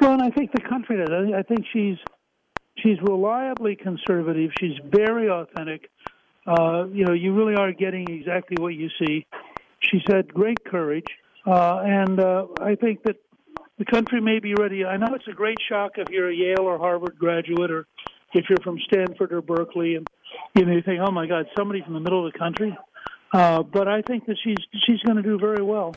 Well, 0.00 0.12
and 0.12 0.22
I 0.22 0.30
think 0.30 0.52
the 0.52 0.60
country 0.60 0.96
does. 0.96 1.10
I 1.34 1.42
think 1.42 1.66
she's 1.72 1.96
she's 2.78 2.98
reliably 3.02 3.74
conservative. 3.74 4.52
She's 4.60 4.78
very 4.84 5.28
authentic. 5.28 5.90
Uh, 6.46 6.86
you 6.92 7.04
know, 7.04 7.12
you 7.12 7.34
really 7.34 7.56
are 7.56 7.72
getting 7.72 8.08
exactly 8.08 8.56
what 8.60 8.74
you 8.74 8.88
see. 9.00 9.26
She's 9.80 10.02
had 10.06 10.32
great 10.32 10.64
courage, 10.64 11.08
uh, 11.44 11.80
and 11.84 12.20
uh, 12.20 12.46
I 12.60 12.76
think 12.76 13.02
that 13.02 13.16
the 13.78 13.84
country 13.86 14.20
may 14.20 14.38
be 14.38 14.54
ready. 14.54 14.84
I 14.84 14.96
know 14.96 15.08
it's 15.14 15.26
a 15.26 15.34
great 15.34 15.58
shock 15.68 15.92
if 15.96 16.08
you're 16.08 16.30
a 16.30 16.34
Yale 16.34 16.60
or 16.60 16.78
Harvard 16.78 17.16
graduate, 17.18 17.72
or 17.72 17.86
if 18.32 18.44
you're 18.48 18.62
from 18.62 18.78
Stanford 18.86 19.32
or 19.32 19.42
Berkeley, 19.42 19.96
and 19.96 20.06
you 20.54 20.72
you 20.72 20.82
think, 20.82 21.00
"Oh 21.04 21.10
my 21.10 21.26
God, 21.26 21.46
somebody 21.58 21.82
from 21.82 21.94
the 21.94 22.00
middle 22.00 22.24
of 22.24 22.32
the 22.32 22.38
country." 22.38 22.76
Uh, 23.34 23.64
but 23.64 23.88
I 23.88 24.00
think 24.00 24.26
that 24.26 24.36
she's 24.42 24.56
she's 24.86 25.00
going 25.00 25.16
to 25.16 25.22
do 25.22 25.38
very 25.38 25.62
well. 25.62 25.92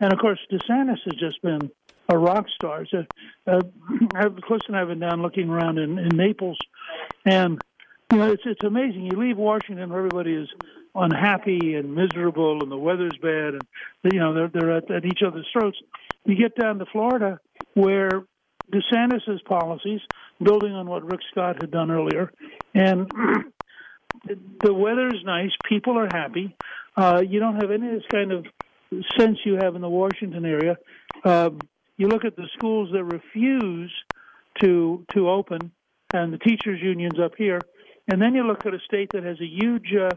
And 0.00 0.10
of 0.10 0.18
course, 0.18 0.38
DeSantis 0.50 0.96
has 1.04 1.14
just 1.20 1.42
been 1.42 1.70
a 2.08 2.16
rock 2.16 2.46
star. 2.54 2.86
So, 2.86 3.04
uh, 3.46 3.60
Cliff 4.42 4.62
and 4.68 4.74
I 4.76 4.78
have 4.80 4.88
been 4.88 4.98
down 4.98 5.20
looking 5.20 5.50
around 5.50 5.78
in, 5.78 5.98
in 5.98 6.08
Naples, 6.16 6.56
and 7.26 7.60
you 8.10 8.18
know 8.18 8.32
it's 8.32 8.42
it's 8.46 8.64
amazing. 8.64 9.04
You 9.04 9.18
leave 9.18 9.36
Washington, 9.36 9.90
where 9.90 9.98
everybody 9.98 10.32
is 10.32 10.48
unhappy 10.94 11.74
and 11.74 11.94
miserable, 11.94 12.62
and 12.62 12.72
the 12.72 12.78
weather's 12.78 13.18
bad, 13.20 13.54
and 13.54 13.62
you 14.10 14.18
know 14.18 14.32
they're 14.32 14.48
they're 14.48 14.76
at, 14.78 14.90
at 14.90 15.04
each 15.04 15.20
other's 15.26 15.46
throats. 15.52 15.76
You 16.24 16.36
get 16.36 16.56
down 16.56 16.78
to 16.78 16.86
Florida, 16.86 17.38
where 17.74 18.24
DeSantis's 18.72 19.42
policies, 19.46 20.00
building 20.42 20.72
on 20.72 20.88
what 20.88 21.04
Rick 21.04 21.20
Scott 21.30 21.56
had 21.60 21.70
done 21.70 21.90
earlier, 21.90 22.32
and 22.74 23.10
the 24.62 24.72
weather 24.72 25.08
is 25.08 25.22
nice, 25.24 25.50
people 25.68 25.98
are 25.98 26.08
happy. 26.10 26.56
Uh, 26.96 27.22
you 27.26 27.40
don't 27.40 27.56
have 27.56 27.70
any 27.70 27.86
of 27.88 27.94
this 27.94 28.08
kind 28.10 28.32
of 28.32 28.46
sense 29.18 29.38
you 29.44 29.56
have 29.56 29.74
in 29.74 29.82
the 29.82 29.88
Washington 29.88 30.44
area. 30.44 30.76
Um, 31.24 31.60
you 31.96 32.08
look 32.08 32.24
at 32.24 32.36
the 32.36 32.48
schools 32.56 32.90
that 32.92 33.04
refuse 33.04 33.92
to 34.60 35.04
to 35.14 35.28
open, 35.28 35.72
and 36.12 36.32
the 36.32 36.38
teachers' 36.38 36.80
unions 36.82 37.18
up 37.22 37.32
here, 37.36 37.60
and 38.10 38.20
then 38.20 38.34
you 38.34 38.44
look 38.44 38.66
at 38.66 38.74
a 38.74 38.80
state 38.86 39.10
that 39.12 39.24
has 39.24 39.38
a 39.40 39.46
huge 39.46 39.92
uh, 39.94 40.10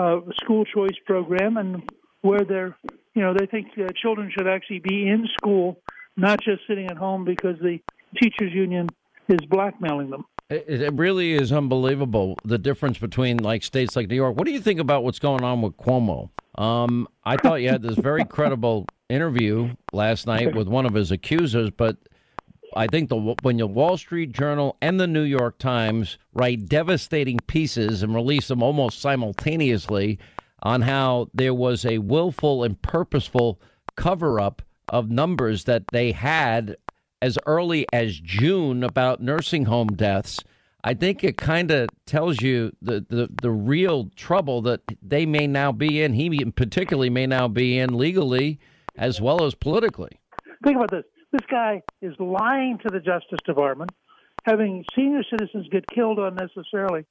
uh, 0.00 0.20
school 0.42 0.64
choice 0.64 0.96
program, 1.04 1.56
and 1.56 1.82
where 2.22 2.44
they're, 2.44 2.76
you 3.14 3.22
know, 3.22 3.34
they 3.34 3.46
think 3.46 3.68
uh, 3.78 3.88
children 4.00 4.30
should 4.36 4.48
actually 4.48 4.80
be 4.80 5.08
in 5.08 5.26
school, 5.38 5.80
not 6.16 6.40
just 6.40 6.62
sitting 6.68 6.86
at 6.86 6.96
home 6.96 7.24
because 7.24 7.56
the 7.60 7.78
teachers' 8.20 8.52
union 8.52 8.88
is 9.28 9.40
blackmailing 9.48 10.10
them. 10.10 10.24
It, 10.48 10.80
it 10.82 10.94
really 10.94 11.32
is 11.32 11.52
unbelievable 11.52 12.38
the 12.44 12.58
difference 12.58 12.98
between 12.98 13.38
like 13.38 13.64
states 13.64 13.96
like 13.96 14.08
New 14.08 14.14
York. 14.14 14.36
What 14.36 14.46
do 14.46 14.52
you 14.52 14.60
think 14.60 14.78
about 14.78 15.02
what's 15.02 15.18
going 15.18 15.42
on 15.42 15.60
with 15.62 15.76
Cuomo? 15.76 16.30
Um, 16.56 17.08
I 17.24 17.36
thought 17.36 17.56
you 17.56 17.68
had 17.68 17.82
this 17.82 17.96
very 17.96 18.24
credible 18.28 18.86
interview 19.08 19.74
last 19.92 20.26
night 20.26 20.54
with 20.54 20.68
one 20.68 20.86
of 20.86 20.94
his 20.94 21.10
accusers, 21.10 21.70
but 21.70 21.96
I 22.76 22.86
think 22.86 23.08
the 23.08 23.34
when 23.42 23.56
the 23.56 23.66
Wall 23.66 23.96
Street 23.96 24.32
Journal 24.32 24.76
and 24.80 25.00
the 25.00 25.06
New 25.06 25.22
York 25.22 25.58
Times 25.58 26.18
write 26.32 26.66
devastating 26.68 27.38
pieces 27.46 28.02
and 28.02 28.14
release 28.14 28.48
them 28.48 28.62
almost 28.62 29.00
simultaneously 29.00 30.18
on 30.62 30.82
how 30.82 31.28
there 31.34 31.54
was 31.54 31.84
a 31.84 31.98
willful 31.98 32.62
and 32.62 32.80
purposeful 32.82 33.60
cover 33.96 34.38
up 34.38 34.62
of 34.88 35.10
numbers 35.10 35.64
that 35.64 35.84
they 35.88 36.12
had 36.12 36.76
as 37.22 37.38
early 37.46 37.86
as 37.92 38.18
June 38.20 38.82
about 38.82 39.20
nursing 39.20 39.64
home 39.64 39.88
deaths, 39.88 40.42
I 40.84 40.94
think 40.94 41.24
it 41.24 41.36
kind 41.36 41.70
of 41.70 41.88
tells 42.06 42.40
you 42.40 42.72
the, 42.80 43.04
the, 43.08 43.28
the 43.42 43.50
real 43.50 44.10
trouble 44.14 44.62
that 44.62 44.82
they 45.02 45.26
may 45.26 45.46
now 45.46 45.72
be 45.72 46.02
in. 46.02 46.12
He 46.12 46.44
particularly 46.44 47.10
may 47.10 47.26
now 47.26 47.48
be 47.48 47.78
in 47.78 47.98
legally 47.98 48.60
as 48.96 49.20
well 49.20 49.44
as 49.44 49.54
politically. 49.54 50.20
Think 50.62 50.76
about 50.76 50.90
this. 50.90 51.04
This 51.32 51.46
guy 51.50 51.82
is 52.00 52.14
lying 52.18 52.78
to 52.78 52.90
the 52.90 53.00
Justice 53.00 53.40
Department, 53.44 53.90
having 54.44 54.84
senior 54.94 55.22
citizens 55.28 55.66
get 55.70 55.84
killed 55.92 56.18
unnecessarily, 56.18 57.04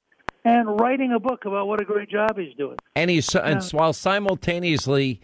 and 0.44 0.80
writing 0.80 1.12
a 1.12 1.20
book 1.20 1.44
about 1.44 1.68
what 1.68 1.80
a 1.80 1.84
great 1.84 2.08
job 2.08 2.38
he's 2.38 2.54
doing. 2.56 2.76
And 2.94 3.10
he's 3.10 3.34
and 3.34 3.62
while 3.72 3.92
simultaneously 3.92 5.20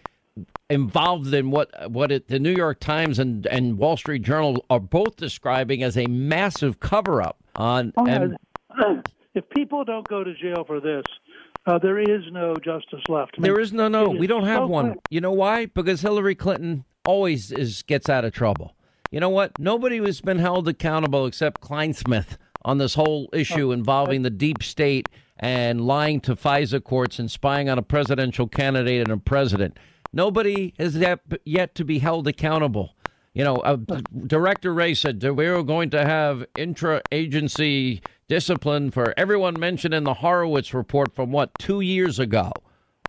involved 0.73 1.33
in 1.33 1.51
what 1.51 1.91
what 1.91 2.11
it, 2.11 2.27
the 2.27 2.39
New 2.39 2.51
York 2.51 2.79
Times 2.79 3.19
and, 3.19 3.45
and 3.47 3.77
Wall 3.77 3.97
Street 3.97 4.23
Journal 4.23 4.65
are 4.69 4.79
both 4.79 5.15
describing 5.15 5.83
as 5.83 5.97
a 5.97 6.07
massive 6.07 6.79
cover 6.79 7.21
up 7.21 7.37
on. 7.55 7.93
Oh, 7.97 8.05
and, 8.05 8.37
if 9.35 9.47
people 9.49 9.83
don't 9.83 10.07
go 10.07 10.23
to 10.23 10.33
jail 10.33 10.63
for 10.65 10.79
this, 10.79 11.03
uh, 11.65 11.79
there 11.79 11.99
is 11.99 12.23
no 12.31 12.55
justice 12.55 13.01
left. 13.07 13.35
I 13.37 13.41
mean, 13.41 13.43
there 13.43 13.59
is 13.59 13.71
no 13.71 13.87
no. 13.87 14.13
it 14.13 14.19
We 14.19 14.27
don't 14.27 14.45
have 14.45 14.63
so 14.63 14.67
one. 14.67 14.85
clear. 14.85 14.95
You 15.09 15.21
know 15.21 15.31
why? 15.31 15.67
Because 15.67 16.01
Hillary 16.01 16.35
Clinton 16.35 16.85
always 17.05 17.51
is 17.51 17.83
gets 17.83 18.09
out 18.09 18.25
of 18.25 18.33
trouble. 18.33 18.75
You 19.11 19.19
know 19.19 19.29
what? 19.29 19.57
Nobody 19.59 19.99
has 19.99 20.21
been 20.21 20.39
held 20.39 20.67
accountable 20.67 21.27
except 21.27 21.61
Clinesmith 21.61 22.37
on 22.65 22.79
this 22.79 22.95
whole 22.95 23.29
issue 23.31 23.71
involving 23.71 24.23
the 24.23 24.29
deep 24.29 24.63
state 24.63 25.07
and 25.37 25.81
lying 25.81 26.19
to 26.21 26.35
FISA 26.35 26.83
courts 26.83 27.19
and 27.19 27.29
spying 27.29 27.69
on 27.69 27.77
a 27.77 27.81
presidential 27.81 28.47
candidate 28.47 29.01
and 29.01 29.11
a 29.11 29.17
president. 29.17 29.77
Nobody 30.13 30.73
has 30.77 30.95
yet, 31.43 31.75
to 31.75 31.83
be 31.83 31.99
held 31.99 32.27
accountable. 32.27 32.95
You 33.33 33.43
know, 33.43 33.55
uh, 33.57 33.77
Director 34.27 34.73
Wray 34.73 34.93
said 34.93 35.23
we 35.23 35.49
were 35.49 35.63
going 35.63 35.89
to 35.89 36.05
have 36.05 36.45
intra-agency 36.55 38.01
discipline 38.27 38.91
for 38.91 39.13
everyone 39.17 39.59
mentioned 39.59 39.95
in 39.95 40.03
the 40.03 40.13
Horowitz 40.13 40.73
report 40.73 41.15
from 41.15 41.31
what 41.31 41.49
two 41.57 41.81
years 41.81 42.19
ago. 42.19 42.51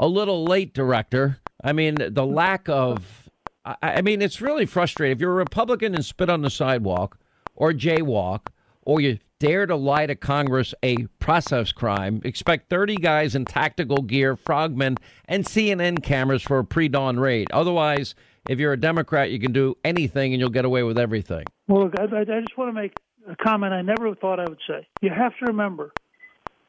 A 0.01 0.09
little 0.09 0.45
late, 0.45 0.73
Director. 0.73 1.39
I 1.63 1.73
mean, 1.73 1.97
the 1.97 2.27
lack 2.27 2.69
of. 2.69 3.29
I, 3.67 3.77
I 3.83 4.03
mean, 4.03 4.23
it's 4.23 4.41
really 4.41 4.67
frustrating. 4.67 5.15
If 5.15 5.21
you're 5.21 5.33
a 5.33 5.35
Republican 5.35 5.95
and 5.95 6.05
spit 6.05 6.31
on 6.31 6.41
the 6.41 6.51
sidewalk, 6.51 7.19
or 7.55 7.73
jaywalk, 7.73 8.49
or 8.83 9.01
you 9.01 9.19
dare 9.39 9.67
to 9.67 9.77
lie 9.77 10.07
to 10.07 10.15
Congress 10.15 10.75
a 10.83 11.07
process 11.19 11.73
crime, 11.73 12.21
expect 12.25 12.69
30 12.71 12.97
guys 12.97 13.35
in 13.35 13.45
tactical 13.45 14.03
gear, 14.03 14.37
frogmen, 14.37 14.97
and 15.27 15.45
CNN 15.45 16.03
cameras 16.03 16.43
for 16.43 16.59
a 16.59 16.65
pre 16.65 16.89
dawn 16.89 17.19
raid. 17.19 17.51
Otherwise, 17.53 18.15
if 18.49 18.59
you're 18.59 18.73
a 18.73 18.81
Democrat, 18.81 19.31
you 19.31 19.39
can 19.39 19.53
do 19.53 19.77
anything 19.85 20.33
and 20.33 20.41
you'll 20.41 20.51
get 20.51 20.65
away 20.65 20.83
with 20.83 20.99
everything. 20.99 21.45
Well, 21.69 21.85
look, 21.85 21.95
I, 21.99 22.05
I 22.05 22.21
I 22.21 22.41
just 22.41 22.57
want 22.57 22.69
to 22.69 22.73
make 22.73 22.95
a 23.29 23.37
comment 23.37 23.73
I 23.73 23.83
never 23.83 24.15
thought 24.15 24.41
I 24.41 24.45
would 24.49 24.61
say. 24.69 24.87
You 25.01 25.11
have 25.11 25.33
to 25.39 25.47
remember 25.47 25.93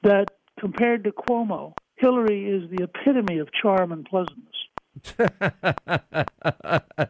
that 0.04 0.30
compared 0.60 1.04
to 1.04 1.12
Cuomo, 1.12 1.74
Hillary 1.98 2.46
is 2.46 2.70
the 2.70 2.84
epitome 2.84 3.40
of 3.40 3.50
charm 3.62 3.92
and 3.92 4.06
pleasantness. 4.06 4.56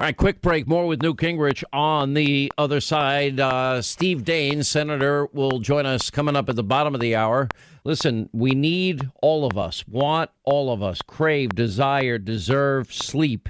All 0.00 0.04
right, 0.04 0.16
quick 0.16 0.40
break. 0.40 0.68
More 0.68 0.86
with 0.86 1.02
Newt 1.02 1.16
Gingrich 1.16 1.64
on 1.72 2.14
the 2.14 2.52
other 2.56 2.80
side. 2.80 3.40
Uh, 3.40 3.82
Steve 3.82 4.22
Daines, 4.22 4.66
Senator, 4.66 5.26
will 5.32 5.58
join 5.58 5.86
us 5.86 6.08
coming 6.08 6.36
up 6.36 6.48
at 6.48 6.54
the 6.54 6.62
bottom 6.62 6.94
of 6.94 7.00
the 7.00 7.16
hour. 7.16 7.48
Listen, 7.82 8.30
we 8.32 8.52
need 8.52 9.10
all 9.22 9.44
of 9.44 9.58
us, 9.58 9.88
want 9.88 10.30
all 10.44 10.72
of 10.72 10.84
us, 10.84 11.02
crave, 11.02 11.52
desire, 11.56 12.16
deserve 12.16 12.92
sleep. 12.92 13.48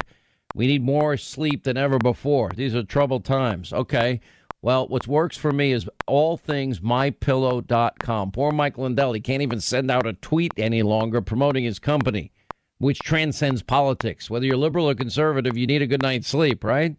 We 0.55 0.67
need 0.69 0.83
more 0.83 1.19
sleep 1.19 1.65
than 1.65 1.77
ever 1.77 1.99
before. 1.99 2.51
These 2.57 2.75
are 2.75 2.83
troubled 2.83 3.27
times. 3.27 3.75
Okay. 3.75 4.23
Well, 4.63 4.89
what 4.89 5.07
works 5.07 5.37
for 5.37 5.53
me 5.53 5.73
is 5.73 5.87
all 6.07 6.39
things 6.39 6.81
mypillow.com. 6.81 8.33
Poor 8.33 8.53
Mike 8.53 8.79
Lindell, 8.79 9.13
he 9.13 9.21
can't 9.21 9.43
even 9.43 9.61
send 9.61 9.91
out 9.91 10.07
a 10.07 10.15
tweet 10.15 10.53
any 10.57 10.83
longer 10.83 11.21
promoting 11.21 11.65
his 11.65 11.79
company 11.79 12.33
which 12.79 13.01
transcends 13.01 13.63
politics. 13.63 14.31
Whether 14.31 14.47
you're 14.47 14.57
liberal 14.57 14.89
or 14.89 14.95
conservative, 14.95 15.57
you 15.57 15.67
need 15.67 15.83
a 15.83 15.87
good 15.87 16.03
night's 16.03 16.29
sleep, 16.29 16.65
right? 16.65 16.97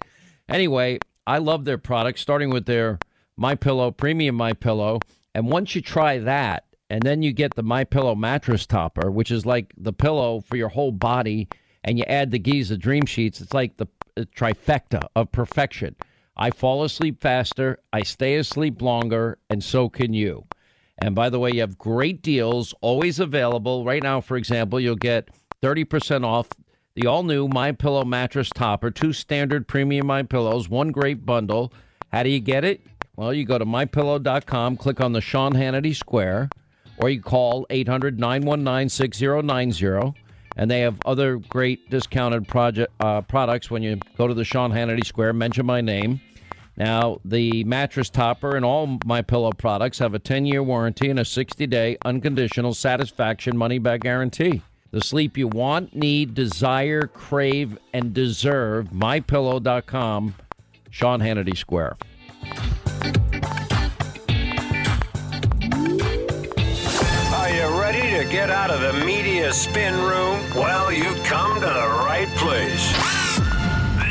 Anyway, 0.47 0.99
I 1.25 1.37
love 1.37 1.65
their 1.65 1.77
products, 1.77 2.21
starting 2.21 2.49
with 2.49 2.65
their 2.65 2.99
My 3.37 3.55
Pillow 3.55 3.91
Premium 3.91 4.35
My 4.35 4.53
Pillow, 4.53 4.99
and 5.33 5.47
once 5.47 5.75
you 5.75 5.81
try 5.81 6.17
that, 6.19 6.65
and 6.89 7.03
then 7.03 7.21
you 7.21 7.31
get 7.31 7.53
the 7.55 7.63
My 7.63 7.83
Pillow 7.83 8.15
mattress 8.15 8.65
topper, 8.65 9.11
which 9.11 9.29
is 9.31 9.45
like 9.45 9.73
the 9.77 9.93
pillow 9.93 10.41
for 10.41 10.57
your 10.57 10.69
whole 10.69 10.91
body, 10.91 11.47
and 11.83 11.97
you 11.97 12.03
add 12.05 12.31
the 12.31 12.39
Giza 12.39 12.77
Dream 12.77 13.05
Sheets, 13.05 13.41
it's 13.41 13.53
like 13.53 13.77
the 13.77 13.87
trifecta 14.35 15.07
of 15.15 15.31
perfection. 15.31 15.95
I 16.35 16.51
fall 16.51 16.83
asleep 16.83 17.21
faster, 17.21 17.79
I 17.93 18.03
stay 18.03 18.35
asleep 18.37 18.81
longer, 18.81 19.37
and 19.49 19.63
so 19.63 19.87
can 19.87 20.13
you. 20.13 20.45
And 20.97 21.15
by 21.15 21.29
the 21.29 21.39
way, 21.39 21.51
you 21.51 21.61
have 21.61 21.77
great 21.77 22.21
deals 22.21 22.73
always 22.81 23.19
available. 23.19 23.85
Right 23.85 24.03
now, 24.03 24.19
for 24.19 24.35
example, 24.35 24.79
you'll 24.79 24.95
get 24.95 25.29
30% 25.61 26.25
off 26.25 26.49
the 26.95 27.07
all 27.07 27.23
new 27.23 27.47
My 27.47 27.71
Pillow 27.71 28.03
mattress 28.03 28.49
topper, 28.49 28.91
two 28.91 29.13
standard 29.13 29.67
premium 29.67 30.07
My 30.07 30.23
Pillows, 30.23 30.69
one 30.69 30.91
great 30.91 31.25
bundle. 31.25 31.71
How 32.11 32.23
do 32.23 32.29
you 32.29 32.39
get 32.39 32.63
it? 32.63 32.81
Well, 33.15 33.33
you 33.33 33.45
go 33.45 33.57
to 33.57 33.65
mypillow.com, 33.65 34.77
click 34.77 35.01
on 35.01 35.13
the 35.13 35.21
Sean 35.21 35.53
Hannity 35.53 35.95
Square, 35.95 36.49
or 36.97 37.09
you 37.09 37.21
call 37.21 37.65
800 37.69 38.19
919 38.19 38.89
6090. 38.89 40.19
And 40.55 40.69
they 40.69 40.81
have 40.81 40.97
other 41.05 41.37
great 41.37 41.89
discounted 41.89 42.47
project 42.47 42.91
uh, 42.99 43.21
products 43.21 43.69
when 43.69 43.83
you 43.83 43.99
go 44.17 44.27
to 44.27 44.33
the 44.33 44.43
Sean 44.43 44.71
Hannity 44.71 45.05
Square. 45.05 45.33
Mention 45.33 45.65
my 45.65 45.79
name. 45.79 46.19
Now, 46.75 47.19
the 47.25 47.63
mattress 47.65 48.09
topper 48.09 48.55
and 48.55 48.63
all 48.63 48.99
my 49.05 49.21
pillow 49.21 49.51
products 49.51 49.99
have 49.99 50.13
a 50.13 50.19
10-year 50.19 50.63
warranty 50.63 51.09
and 51.09 51.19
a 51.19 51.23
60-day 51.23 51.97
unconditional 52.05 52.73
satisfaction 52.73 53.57
money-back 53.57 53.99
guarantee. 54.01 54.61
The 54.91 55.01
sleep 55.01 55.37
you 55.37 55.47
want, 55.47 55.95
need, 55.95 56.33
desire, 56.33 57.03
crave, 57.03 57.77
and 57.93 58.11
deserve. 58.11 58.87
MyPillow.com. 58.89 60.35
Sean 60.89 61.19
Hannity 61.19 61.55
Square. 61.55 61.97
Are 67.35 67.49
you 67.51 67.79
ready 67.79 68.17
to 68.17 68.31
get 68.31 68.49
out 68.49 68.71
of 68.71 68.81
the 68.81 69.05
media 69.05 69.53
spin 69.53 69.93
room? 69.93 70.39
Well, 70.55 70.91
you've 70.91 71.23
come 71.23 71.53
to 71.55 71.67
the 71.67 71.89
right 72.05 72.27
place. 72.37 72.91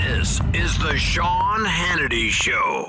This 0.07 0.41
is 0.55 0.79
the 0.79 0.97
Sean 0.97 1.65
Hannity 1.65 2.29
Show. 2.31 2.87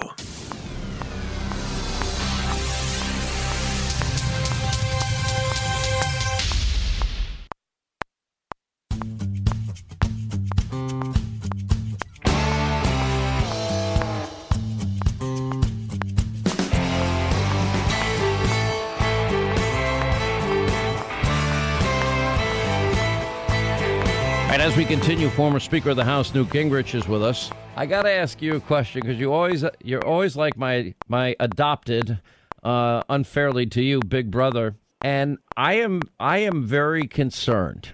Right, 24.50 24.62
as 24.62 24.76
we 24.76 24.84
continue, 24.84 25.30
former 25.30 25.60
Speaker 25.60 25.92
of 25.92 25.96
the 25.96 26.04
House 26.04 26.34
Newt 26.34 26.50
Gingrich 26.50 26.96
is 26.96 27.08
with 27.08 27.24
us. 27.24 27.52
I 27.76 27.86
got 27.86 28.04
to 28.04 28.12
ask 28.12 28.42
you 28.42 28.56
a 28.56 28.60
question 28.60 29.02
because 29.02 29.20
you 29.20 29.32
always 29.32 29.64
you're 29.84 30.04
always 30.06 30.36
like 30.36 30.58
my 30.58 30.96
my 31.08 31.36
adopted, 31.40 32.20
uh, 32.64 33.04
unfairly 33.10 33.68
to 33.68 33.82
you, 33.82 34.00
big 34.00 34.32
brother, 34.32 34.76
and 35.02 35.38
I 35.56 35.76
am 35.76 36.02
I 36.20 36.40
am 36.40 36.64
very 36.64 37.06
concerned. 37.08 37.90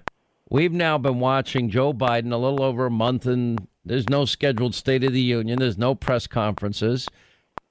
We've 0.49 0.71
now 0.71 0.97
been 0.97 1.19
watching 1.19 1.69
Joe 1.69 1.93
Biden 1.93 2.31
a 2.31 2.37
little 2.37 2.63
over 2.63 2.85
a 2.85 2.91
month, 2.91 3.25
and 3.25 3.67
there's 3.83 4.07
no 4.07 4.23
scheduled 4.23 4.75
State 4.75 5.03
of 5.03 5.11
the 5.11 5.21
Union. 5.21 5.59
There's 5.59 5.77
no 5.77 5.93
press 5.93 6.25
conferences. 6.25 7.09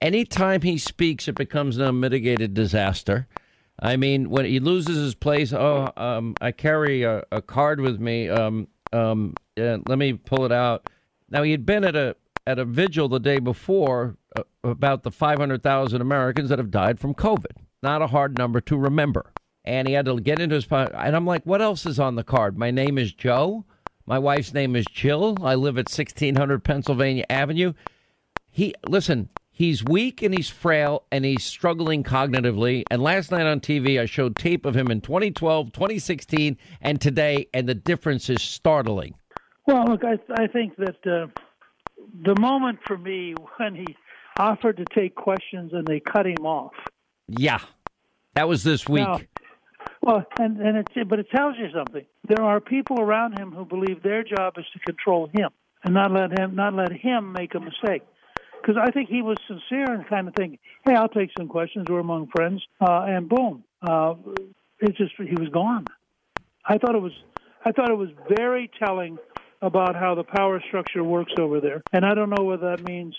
Anytime 0.02 0.60
he 0.60 0.76
speaks, 0.76 1.26
it 1.26 1.36
becomes 1.36 1.78
an 1.78 1.84
unmitigated 1.84 2.52
disaster. 2.52 3.28
I 3.80 3.96
mean, 3.96 4.30
when 4.30 4.44
he 4.44 4.60
loses 4.60 4.96
his 4.96 5.14
place, 5.14 5.52
oh, 5.52 5.90
um, 5.96 6.34
I 6.40 6.52
carry 6.52 7.02
a, 7.02 7.24
a 7.32 7.42
card 7.42 7.80
with 7.80 7.98
me. 7.98 8.28
Um, 8.28 8.68
um, 8.94 9.34
let 9.56 9.98
me 9.98 10.14
pull 10.14 10.44
it 10.44 10.52
out. 10.52 10.88
Now 11.30 11.42
he 11.42 11.50
had 11.50 11.66
been 11.66 11.84
at 11.84 11.96
a 11.96 12.16
at 12.46 12.58
a 12.58 12.64
vigil 12.64 13.08
the 13.08 13.18
day 13.18 13.38
before 13.38 14.16
uh, 14.36 14.42
about 14.62 15.02
the 15.02 15.10
500,000 15.10 16.00
Americans 16.00 16.50
that 16.50 16.58
have 16.58 16.70
died 16.70 17.00
from 17.00 17.14
COVID. 17.14 17.56
Not 17.82 18.02
a 18.02 18.06
hard 18.06 18.36
number 18.36 18.60
to 18.62 18.76
remember. 18.76 19.32
And 19.64 19.88
he 19.88 19.94
had 19.94 20.04
to 20.04 20.20
get 20.20 20.40
into 20.40 20.54
his 20.54 20.66
pocket. 20.66 20.94
And 20.94 21.16
I'm 21.16 21.26
like, 21.26 21.44
what 21.44 21.62
else 21.62 21.86
is 21.86 21.98
on 21.98 22.16
the 22.16 22.24
card? 22.24 22.58
My 22.58 22.70
name 22.70 22.98
is 22.98 23.14
Joe. 23.14 23.64
My 24.06 24.18
wife's 24.18 24.52
name 24.52 24.76
is 24.76 24.84
Jill. 24.92 25.38
I 25.42 25.54
live 25.54 25.78
at 25.78 25.88
1600 25.88 26.62
Pennsylvania 26.62 27.24
Avenue. 27.30 27.72
He 28.50 28.74
listen. 28.86 29.30
He's 29.56 29.84
weak 29.84 30.20
and 30.20 30.34
he's 30.34 30.50
frail 30.50 31.04
and 31.12 31.24
he's 31.24 31.44
struggling 31.44 32.02
cognitively. 32.02 32.82
And 32.90 33.00
last 33.00 33.30
night 33.30 33.46
on 33.46 33.60
TV, 33.60 34.00
I 34.00 34.06
showed 34.06 34.34
tape 34.34 34.66
of 34.66 34.76
him 34.76 34.90
in 34.90 35.00
2012, 35.00 35.70
2016, 35.72 36.58
and 36.80 37.00
today, 37.00 37.46
and 37.54 37.68
the 37.68 37.74
difference 37.74 38.28
is 38.28 38.42
startling. 38.42 39.14
Well, 39.68 39.86
look, 39.86 40.02
I 40.04 40.18
I 40.42 40.48
think 40.48 40.74
that 40.78 40.96
uh, 41.06 41.28
the 42.24 42.34
moment 42.40 42.80
for 42.84 42.98
me 42.98 43.34
when 43.58 43.76
he 43.76 43.86
offered 44.36 44.76
to 44.78 44.84
take 44.92 45.14
questions 45.14 45.72
and 45.72 45.86
they 45.86 46.00
cut 46.00 46.26
him 46.26 46.44
off. 46.44 46.74
Yeah, 47.28 47.60
that 48.34 48.48
was 48.48 48.64
this 48.64 48.88
week. 48.88 49.06
Now, 49.06 49.20
well, 50.02 50.26
and 50.40 50.60
and 50.60 50.78
it 50.78 51.08
but 51.08 51.20
it 51.20 51.30
tells 51.30 51.54
you 51.58 51.68
something. 51.72 52.04
There 52.26 52.44
are 52.44 52.60
people 52.60 53.00
around 53.00 53.38
him 53.38 53.52
who 53.52 53.64
believe 53.64 54.02
their 54.02 54.24
job 54.24 54.54
is 54.58 54.64
to 54.72 54.80
control 54.80 55.30
him 55.32 55.50
and 55.84 55.94
not 55.94 56.10
let 56.10 56.36
him 56.36 56.56
not 56.56 56.74
let 56.74 56.90
him 56.90 57.32
make 57.32 57.54
a 57.54 57.60
mistake. 57.60 58.02
Because 58.64 58.80
I 58.82 58.90
think 58.92 59.10
he 59.10 59.20
was 59.20 59.36
sincere 59.46 59.92
and 59.92 60.06
kind 60.08 60.26
of 60.26 60.34
thinking, 60.34 60.58
"Hey, 60.86 60.94
I'll 60.94 61.08
take 61.08 61.30
some 61.36 61.48
questions. 61.48 61.86
We're 61.88 62.00
among 62.00 62.28
friends," 62.28 62.62
uh, 62.80 63.04
and 63.06 63.28
boom, 63.28 63.62
uh, 63.82 64.14
it's 64.80 64.96
just 64.96 65.12
he 65.18 65.34
was 65.38 65.50
gone. 65.50 65.84
I 66.64 66.78
thought 66.78 66.94
it 66.94 67.02
was 67.02 67.12
I 67.64 67.72
thought 67.72 67.90
it 67.90 67.98
was 67.98 68.08
very 68.28 68.70
telling 68.82 69.18
about 69.60 69.96
how 69.96 70.14
the 70.14 70.24
power 70.24 70.62
structure 70.68 71.04
works 71.04 71.32
over 71.38 71.60
there, 71.60 71.82
and 71.92 72.06
I 72.06 72.14
don't 72.14 72.30
know 72.30 72.44
whether 72.44 72.74
that 72.74 72.84
means 72.84 73.14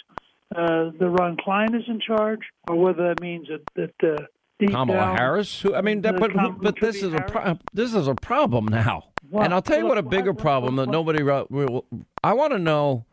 uh, 0.56 0.90
the 1.00 1.10
Ron 1.10 1.38
Klain 1.38 1.76
is 1.76 1.84
in 1.88 2.00
charge 2.00 2.42
or 2.68 2.76
whether 2.78 3.08
that 3.10 3.22
means 3.22 3.48
that 3.48 3.62
that. 4.02 4.18
Uh, 4.18 4.26
Kamala 4.58 4.88
down, 5.00 5.18
Harris, 5.18 5.60
who 5.62 5.76
I 5.76 5.82
mean, 5.82 6.02
that, 6.04 6.18
but 6.18 6.32
Com- 6.32 6.60
but 6.62 6.80
this 6.80 7.04
is 7.04 7.14
a 7.14 7.20
pro- 7.20 7.60
this 7.74 7.94
is 7.94 8.08
a 8.08 8.16
problem 8.16 8.68
now. 8.70 9.04
And 9.34 9.54
I'll 9.54 9.62
tell 9.62 9.78
you 9.78 9.86
what 9.86 9.98
a 9.98 10.02
bigger 10.02 10.34
problem 10.34 10.78
that 10.78 10.88
nobody. 10.88 11.22
wrote- 11.24 11.52
will- 11.52 11.84
I 12.24 12.34
want 12.34 12.54
to 12.54 12.60
know. 12.60 13.06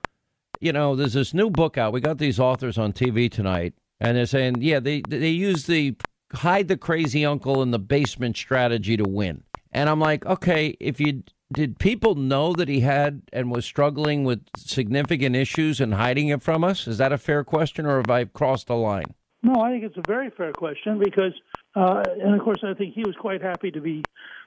You 0.62 0.72
know, 0.72 0.94
there's 0.94 1.14
this 1.14 1.34
new 1.34 1.50
book 1.50 1.76
out. 1.76 1.92
We 1.92 2.00
got 2.00 2.18
these 2.18 2.38
authors 2.38 2.78
on 2.78 2.92
TV 2.92 3.28
tonight, 3.28 3.74
and 3.98 4.16
they're 4.16 4.26
saying, 4.26 4.62
yeah, 4.62 4.78
they 4.78 5.02
they 5.08 5.30
use 5.30 5.66
the 5.66 5.96
hide 6.32 6.68
the 6.68 6.76
crazy 6.76 7.26
uncle 7.26 7.62
in 7.62 7.72
the 7.72 7.80
basement 7.80 8.36
strategy 8.36 8.96
to 8.96 9.02
win. 9.02 9.42
And 9.72 9.90
I'm 9.90 9.98
like, 9.98 10.24
okay, 10.24 10.76
if 10.78 11.00
you 11.00 11.24
did 11.52 11.80
people 11.80 12.14
know 12.14 12.52
that 12.52 12.68
he 12.68 12.78
had 12.78 13.22
and 13.32 13.50
was 13.50 13.64
struggling 13.64 14.22
with 14.22 14.40
significant 14.56 15.34
issues 15.34 15.80
and 15.80 15.94
hiding 15.94 16.28
it 16.28 16.42
from 16.42 16.62
us? 16.62 16.86
Is 16.86 16.96
that 16.98 17.12
a 17.12 17.18
fair 17.18 17.42
question, 17.42 17.84
or 17.84 17.96
have 17.96 18.08
I 18.08 18.26
crossed 18.26 18.68
the 18.68 18.76
line? 18.76 19.14
No, 19.42 19.60
I 19.60 19.72
think 19.72 19.82
it's 19.82 19.96
a 19.96 20.06
very 20.06 20.30
fair 20.30 20.52
question 20.52 21.00
because, 21.00 21.32
uh, 21.74 22.04
and 22.20 22.36
of 22.36 22.40
course, 22.40 22.62
I 22.62 22.74
think 22.74 22.94
he 22.94 23.02
was 23.02 23.16
quite 23.16 23.42
happy 23.42 23.72
to 23.72 23.80
be 23.80 24.04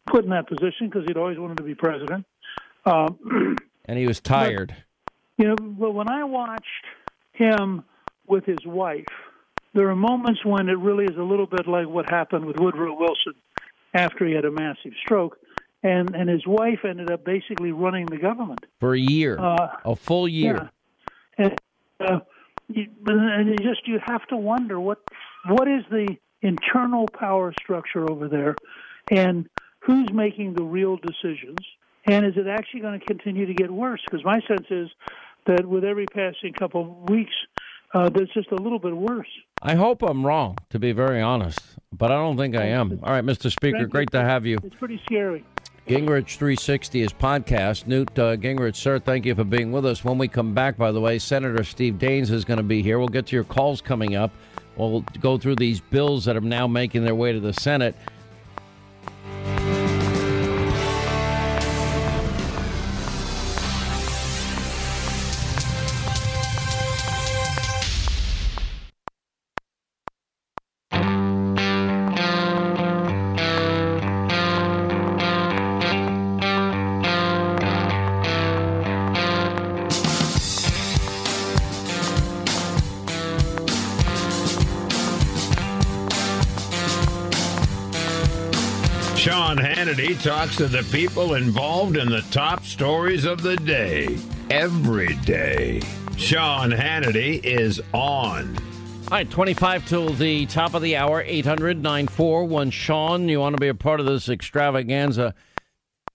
put 0.07 0.23
in 0.23 0.29
that 0.29 0.47
position 0.47 0.87
because 0.87 1.03
he'd 1.07 1.17
always 1.17 1.37
wanted 1.37 1.57
to 1.57 1.63
be 1.63 1.75
president. 1.75 2.25
Um, 2.85 3.57
And 3.87 3.99
he 3.99 4.07
was 4.07 4.19
tired. 4.19 4.75
You 5.37 5.47
know, 5.47 5.55
but 5.55 5.91
when 5.91 6.07
I 6.07 6.23
watched 6.23 6.85
him 7.33 7.83
with 8.27 8.45
his 8.45 8.65
wife, 8.65 9.05
there 9.73 9.89
are 9.89 9.95
moments 9.95 10.45
when 10.45 10.69
it 10.69 10.79
really 10.79 11.05
is 11.05 11.17
a 11.17 11.23
little 11.23 11.47
bit 11.47 11.67
like 11.67 11.87
what 11.87 12.09
happened 12.09 12.45
with 12.45 12.57
Woodrow 12.57 12.95
Wilson 12.97 13.33
after 13.93 14.25
he 14.25 14.33
had 14.33 14.45
a 14.45 14.51
massive 14.51 14.93
stroke, 15.03 15.37
and 15.83 16.15
and 16.15 16.29
his 16.29 16.45
wife 16.47 16.79
ended 16.87 17.11
up 17.11 17.25
basically 17.25 17.71
running 17.71 18.05
the 18.05 18.17
government. 18.17 18.65
for 18.79 18.93
a 18.93 18.99
year, 18.99 19.37
Uh, 19.39 19.67
a 19.85 19.95
full 19.95 20.27
year. 20.27 20.69
Yeah. 21.37 21.45
And, 21.45 21.61
uh, 21.99 22.19
you, 22.69 22.87
and 23.05 23.49
you 23.49 23.57
just 23.57 23.87
you 23.87 23.99
have 24.05 24.25
to 24.27 24.37
wonder 24.37 24.79
what 24.79 24.99
what 25.47 25.67
is 25.67 25.83
the 25.91 26.17
internal 26.41 27.07
power 27.07 27.53
structure 27.61 28.09
over 28.09 28.27
there, 28.27 28.55
and 29.11 29.49
who's 29.79 30.11
making 30.11 30.53
the 30.53 30.63
real 30.63 30.97
decisions, 30.97 31.59
and 32.05 32.25
is 32.25 32.33
it 32.37 32.47
actually 32.47 32.81
going 32.81 32.99
to 32.99 33.05
continue 33.05 33.45
to 33.45 33.53
get 33.53 33.69
worse? 33.69 34.01
Because 34.05 34.23
my 34.23 34.39
sense 34.47 34.67
is 34.69 34.89
that 35.47 35.65
with 35.65 35.83
every 35.83 36.05
passing 36.07 36.53
couple 36.53 36.81
of 36.81 37.09
weeks, 37.09 37.33
uh, 37.93 38.09
there's 38.09 38.29
just 38.33 38.51
a 38.51 38.55
little 38.55 38.79
bit 38.79 38.95
worse. 38.95 39.27
I 39.61 39.75
hope 39.75 40.03
I'm 40.03 40.25
wrong, 40.25 40.57
to 40.69 40.79
be 40.79 40.91
very 40.91 41.21
honest, 41.21 41.59
but 41.93 42.11
I 42.11 42.15
don't 42.15 42.37
think 42.37 42.55
I 42.55 42.65
am. 42.65 42.99
All 43.03 43.11
right, 43.11 43.23
Mr. 43.23 43.51
Speaker, 43.51 43.85
great 43.85 44.11
to 44.11 44.21
have 44.21 44.45
you. 44.45 44.59
It's 44.63 44.75
pretty 44.75 45.01
scary. 45.05 45.45
Gingrich 45.87 46.37
360 46.37 47.01
is 47.01 47.13
podcast. 47.13 47.85
Newt 47.85 48.09
uh, 48.17 48.35
Gingrich, 48.37 48.75
sir, 48.75 48.97
thank 48.99 49.25
you 49.25 49.35
for 49.35 49.43
being 49.43 49.71
with 49.71 49.85
us. 49.85 50.03
When 50.03 50.17
we 50.17 50.27
come 50.27 50.53
back, 50.53 50.77
by 50.77 50.91
the 50.91 50.99
way, 50.99 51.19
Senator 51.19 51.63
Steve 51.63 51.95
Daines 51.95 52.31
is 52.31 52.43
going 52.43 52.57
to 52.57 52.63
be 52.63 52.81
here. 52.81 52.97
We'll 52.97 53.07
get 53.07 53.27
to 53.27 53.35
your 53.35 53.43
calls 53.43 53.81
coming 53.81 54.15
up. 54.15 54.31
We'll 54.77 55.01
go 55.21 55.37
through 55.37 55.55
these 55.55 55.79
bills 55.79 56.25
that 56.25 56.35
are 56.35 56.41
now 56.41 56.67
making 56.67 57.03
their 57.05 57.15
way 57.15 57.31
to 57.31 57.39
the 57.39 57.53
Senate. 57.53 57.95
Hannity 90.05 90.23
talks 90.23 90.55
to 90.57 90.67
the 90.67 90.83
people 90.91 91.33
involved 91.33 91.97
in 91.97 92.09
the 92.09 92.21
top 92.29 92.63
stories 92.63 93.25
of 93.25 93.41
the 93.41 93.55
day 93.55 94.19
every 94.51 95.15
day. 95.15 95.81
Sean 96.15 96.69
Hannity 96.69 97.43
is 97.43 97.81
on. 97.91 98.55
All 99.05 99.17
right, 99.17 99.27
25 99.27 99.87
till 99.87 100.09
the 100.09 100.45
top 100.45 100.75
of 100.75 100.83
the 100.83 100.95
hour, 100.95 101.23
800 101.25 101.81
941 101.81 102.69
Sean. 102.69 103.27
You 103.27 103.39
want 103.39 103.55
to 103.55 103.59
be 103.59 103.67
a 103.67 103.73
part 103.73 103.99
of 103.99 104.05
this 104.05 104.29
extravaganza? 104.29 105.33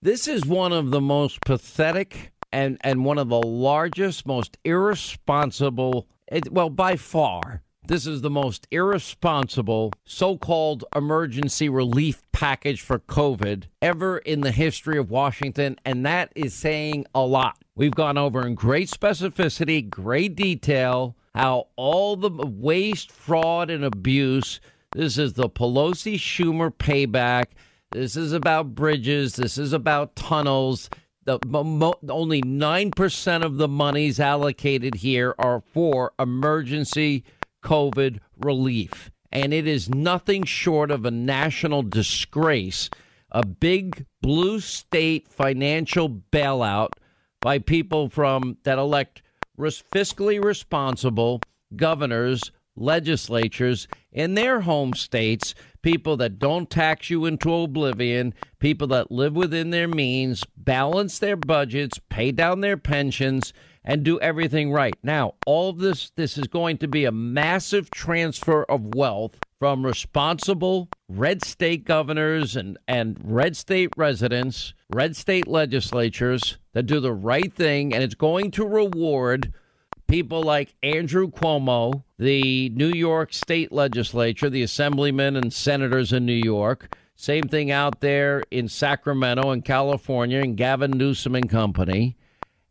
This 0.01 0.29
is 0.29 0.47
one 0.47 0.73
of 0.73 0.91
the 0.91 1.01
most 1.01 1.41
pathetic 1.41 2.31
and, 2.53 2.79
and 2.83 3.05
one 3.05 3.19
of 3.19 3.29
the 3.29 3.43
largest, 3.43 4.25
most 4.25 4.57
irresponsible 4.65 6.07
well, 6.49 6.71
by 6.71 6.95
far, 6.95 7.63
this 7.87 8.07
is 8.07 8.21
the 8.21 8.31
most 8.31 8.69
irresponsible 8.71 9.93
so 10.05 10.37
called 10.37 10.85
emergency 10.95 11.69
relief 11.69 12.23
package 12.31 12.83
for 12.83 13.01
COVID 13.01 13.65
ever 13.83 14.19
in 14.19 14.43
the 14.43 14.53
history 14.53 14.99
of 14.99 15.11
Washington. 15.11 15.77
And 15.85 16.07
that 16.07 16.33
is 16.37 16.55
saying 16.55 17.07
a 17.15 17.23
lot. 17.23 17.59
We've 17.75 17.95
gone 17.95 18.19
over 18.19 18.47
in 18.47 18.55
great 18.55 18.91
specificity, 18.91 19.89
great 19.89 20.37
detail, 20.37 21.17
how 21.35 21.69
all 21.77 22.17
the 22.17 22.31
waste, 22.31 23.11
fraud, 23.11 23.71
and 23.71 23.85
abuse. 23.85 24.61
This 24.93 25.19
is 25.19 25.33
the 25.33 25.49
Pelosi 25.49 26.15
Schumer 26.15 26.71
payback. 26.73 27.47
This 27.93 28.15
is 28.15 28.33
about 28.33 28.75
bridges. 28.75 29.35
This 29.35 29.59
is 29.59 29.73
about 29.73 30.15
tunnels. 30.15 30.91
The 31.25 31.39
mo- 31.47 31.99
only 32.09 32.41
nine 32.43 32.93
percent 32.93 33.43
of 33.43 33.57
the 33.57 33.69
monies 33.69 34.21
allocated 34.21 34.95
here 34.95 35.35
are 35.39 35.63
for 35.73 36.13
emergency 36.19 37.25
COVID 37.63 38.19
relief, 38.39 39.11
and 39.33 39.53
it 39.53 39.67
is 39.67 39.89
nothing 39.89 40.45
short 40.45 40.91
of 40.91 41.05
a 41.05 41.11
national 41.11 41.83
disgrace, 41.83 42.91
a 43.31 43.45
big 43.45 44.07
blue 44.21 44.61
state 44.61 45.29
financial 45.29 46.09
bailout 46.09 46.91
by 47.41 47.59
people 47.59 48.09
from 48.09 48.57
that 48.65 48.79
elect 48.79 49.23
fiscally 49.59 50.43
responsible 50.43 51.41
governors, 51.77 52.51
legislatures 52.77 53.87
in 54.13 54.35
their 54.35 54.61
home 54.61 54.95
states, 54.95 55.55
people 55.83 56.17
that 56.17 56.39
don't 56.39 56.71
tax 56.71 57.11
you 57.11 57.27
into 57.27 57.53
oblivion, 57.55 58.35
people 58.59 58.87
that 58.89 59.11
live 59.11 59.35
within 59.35 59.71
their 59.71 59.89
means, 59.89 60.45
balance 60.57 61.19
their 61.19 61.37
budgets, 61.37 62.01
pay 62.09 62.33
down 62.33 62.61
their 62.61 62.77
pensions, 62.77 63.53
and 63.85 64.03
do 64.03 64.21
everything 64.21 64.73
right. 64.73 64.95
Now, 65.03 65.35
all 65.47 65.71
of 65.71 65.79
this 65.79 66.11
this 66.17 66.37
is 66.37 66.47
going 66.47 66.79
to 66.79 66.89
be 66.89 67.05
a 67.05 67.13
massive 67.13 67.91
transfer 67.91 68.65
of 68.65 68.95
wealth 68.95 69.39
from 69.59 69.85
responsible 69.85 70.89
red 71.09 71.45
state 71.45 71.85
governors 71.85 72.57
and, 72.57 72.79
and 72.89 73.19
red 73.23 73.57
state 73.57 73.91
residents, 73.97 74.75
red 74.91 75.17
state 75.17 75.47
legislatures 75.47 76.59
that 76.73 76.85
do 76.85 77.01
the 77.01 77.13
right 77.13 77.53
thing, 77.53 77.95
and 77.95 78.03
it's 78.03 78.15
going 78.15 78.51
to 78.53 78.67
reward 78.67 79.53
people 80.09 80.43
like 80.43 80.75
Andrew 80.83 81.31
Cuomo, 81.31 82.03
the 82.19 82.71
New 82.71 82.89
York 82.89 83.33
state 83.33 83.71
legislature, 83.71 84.51
the 84.51 84.63
assemblymen 84.63 85.37
and 85.37 85.53
senators 85.53 86.13
in 86.13 86.27
New 86.27 86.33
York. 86.33 86.97
Same 87.15 87.45
thing 87.45 87.71
out 87.71 88.01
there 88.01 88.43
in 88.51 88.67
Sacramento 88.67 89.51
and 89.51 89.65
California 89.65 90.41
and 90.41 90.57
Gavin 90.57 90.93
Newsom 90.93 91.35
and 91.35 91.51
company. 91.51 92.17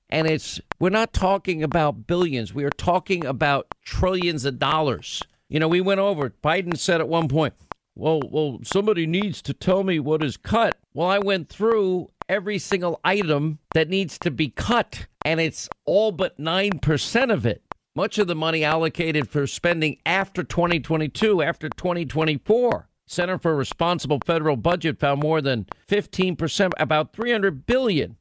And 0.09 0.27
it's 0.27 0.59
we're 0.79 0.89
not 0.89 1.13
talking 1.13 1.63
about 1.63 2.07
billions. 2.07 2.53
We 2.53 2.63
are 2.63 2.71
talking 2.71 3.25
about 3.25 3.67
trillions 3.83 4.45
of 4.45 4.59
dollars. 4.59 5.21
You 5.49 5.59
know, 5.59 5.67
we 5.67 5.81
went 5.81 5.99
over. 5.99 6.29
Biden 6.29 6.77
said 6.77 7.01
at 7.01 7.07
one 7.07 7.27
point, 7.27 7.53
well, 7.95 8.21
well, 8.29 8.59
somebody 8.63 9.05
needs 9.05 9.41
to 9.43 9.53
tell 9.53 9.83
me 9.83 9.99
what 9.99 10.23
is 10.23 10.37
cut. 10.37 10.77
Well, 10.93 11.07
I 11.07 11.19
went 11.19 11.49
through 11.49 12.07
every 12.29 12.59
single 12.59 12.99
item 13.03 13.59
that 13.73 13.89
needs 13.89 14.17
to 14.19 14.31
be 14.31 14.49
cut, 14.49 15.07
and 15.25 15.39
it's 15.39 15.67
all 15.85 16.11
but 16.11 16.37
9% 16.39 17.33
of 17.33 17.45
it. 17.45 17.63
Much 17.95 18.17
of 18.17 18.27
the 18.27 18.35
money 18.35 18.63
allocated 18.63 19.27
for 19.27 19.47
spending 19.47 19.97
after 20.05 20.43
2022, 20.43 21.41
after 21.41 21.67
2024. 21.67 22.87
Center 23.07 23.39
for 23.39 23.55
Responsible 23.55 24.19
Federal 24.23 24.55
Budget 24.55 24.99
found 24.99 25.21
more 25.21 25.41
than 25.41 25.65
15%, 25.89 26.71
about 26.77 27.11
300 27.11 27.65
billion 27.65 28.15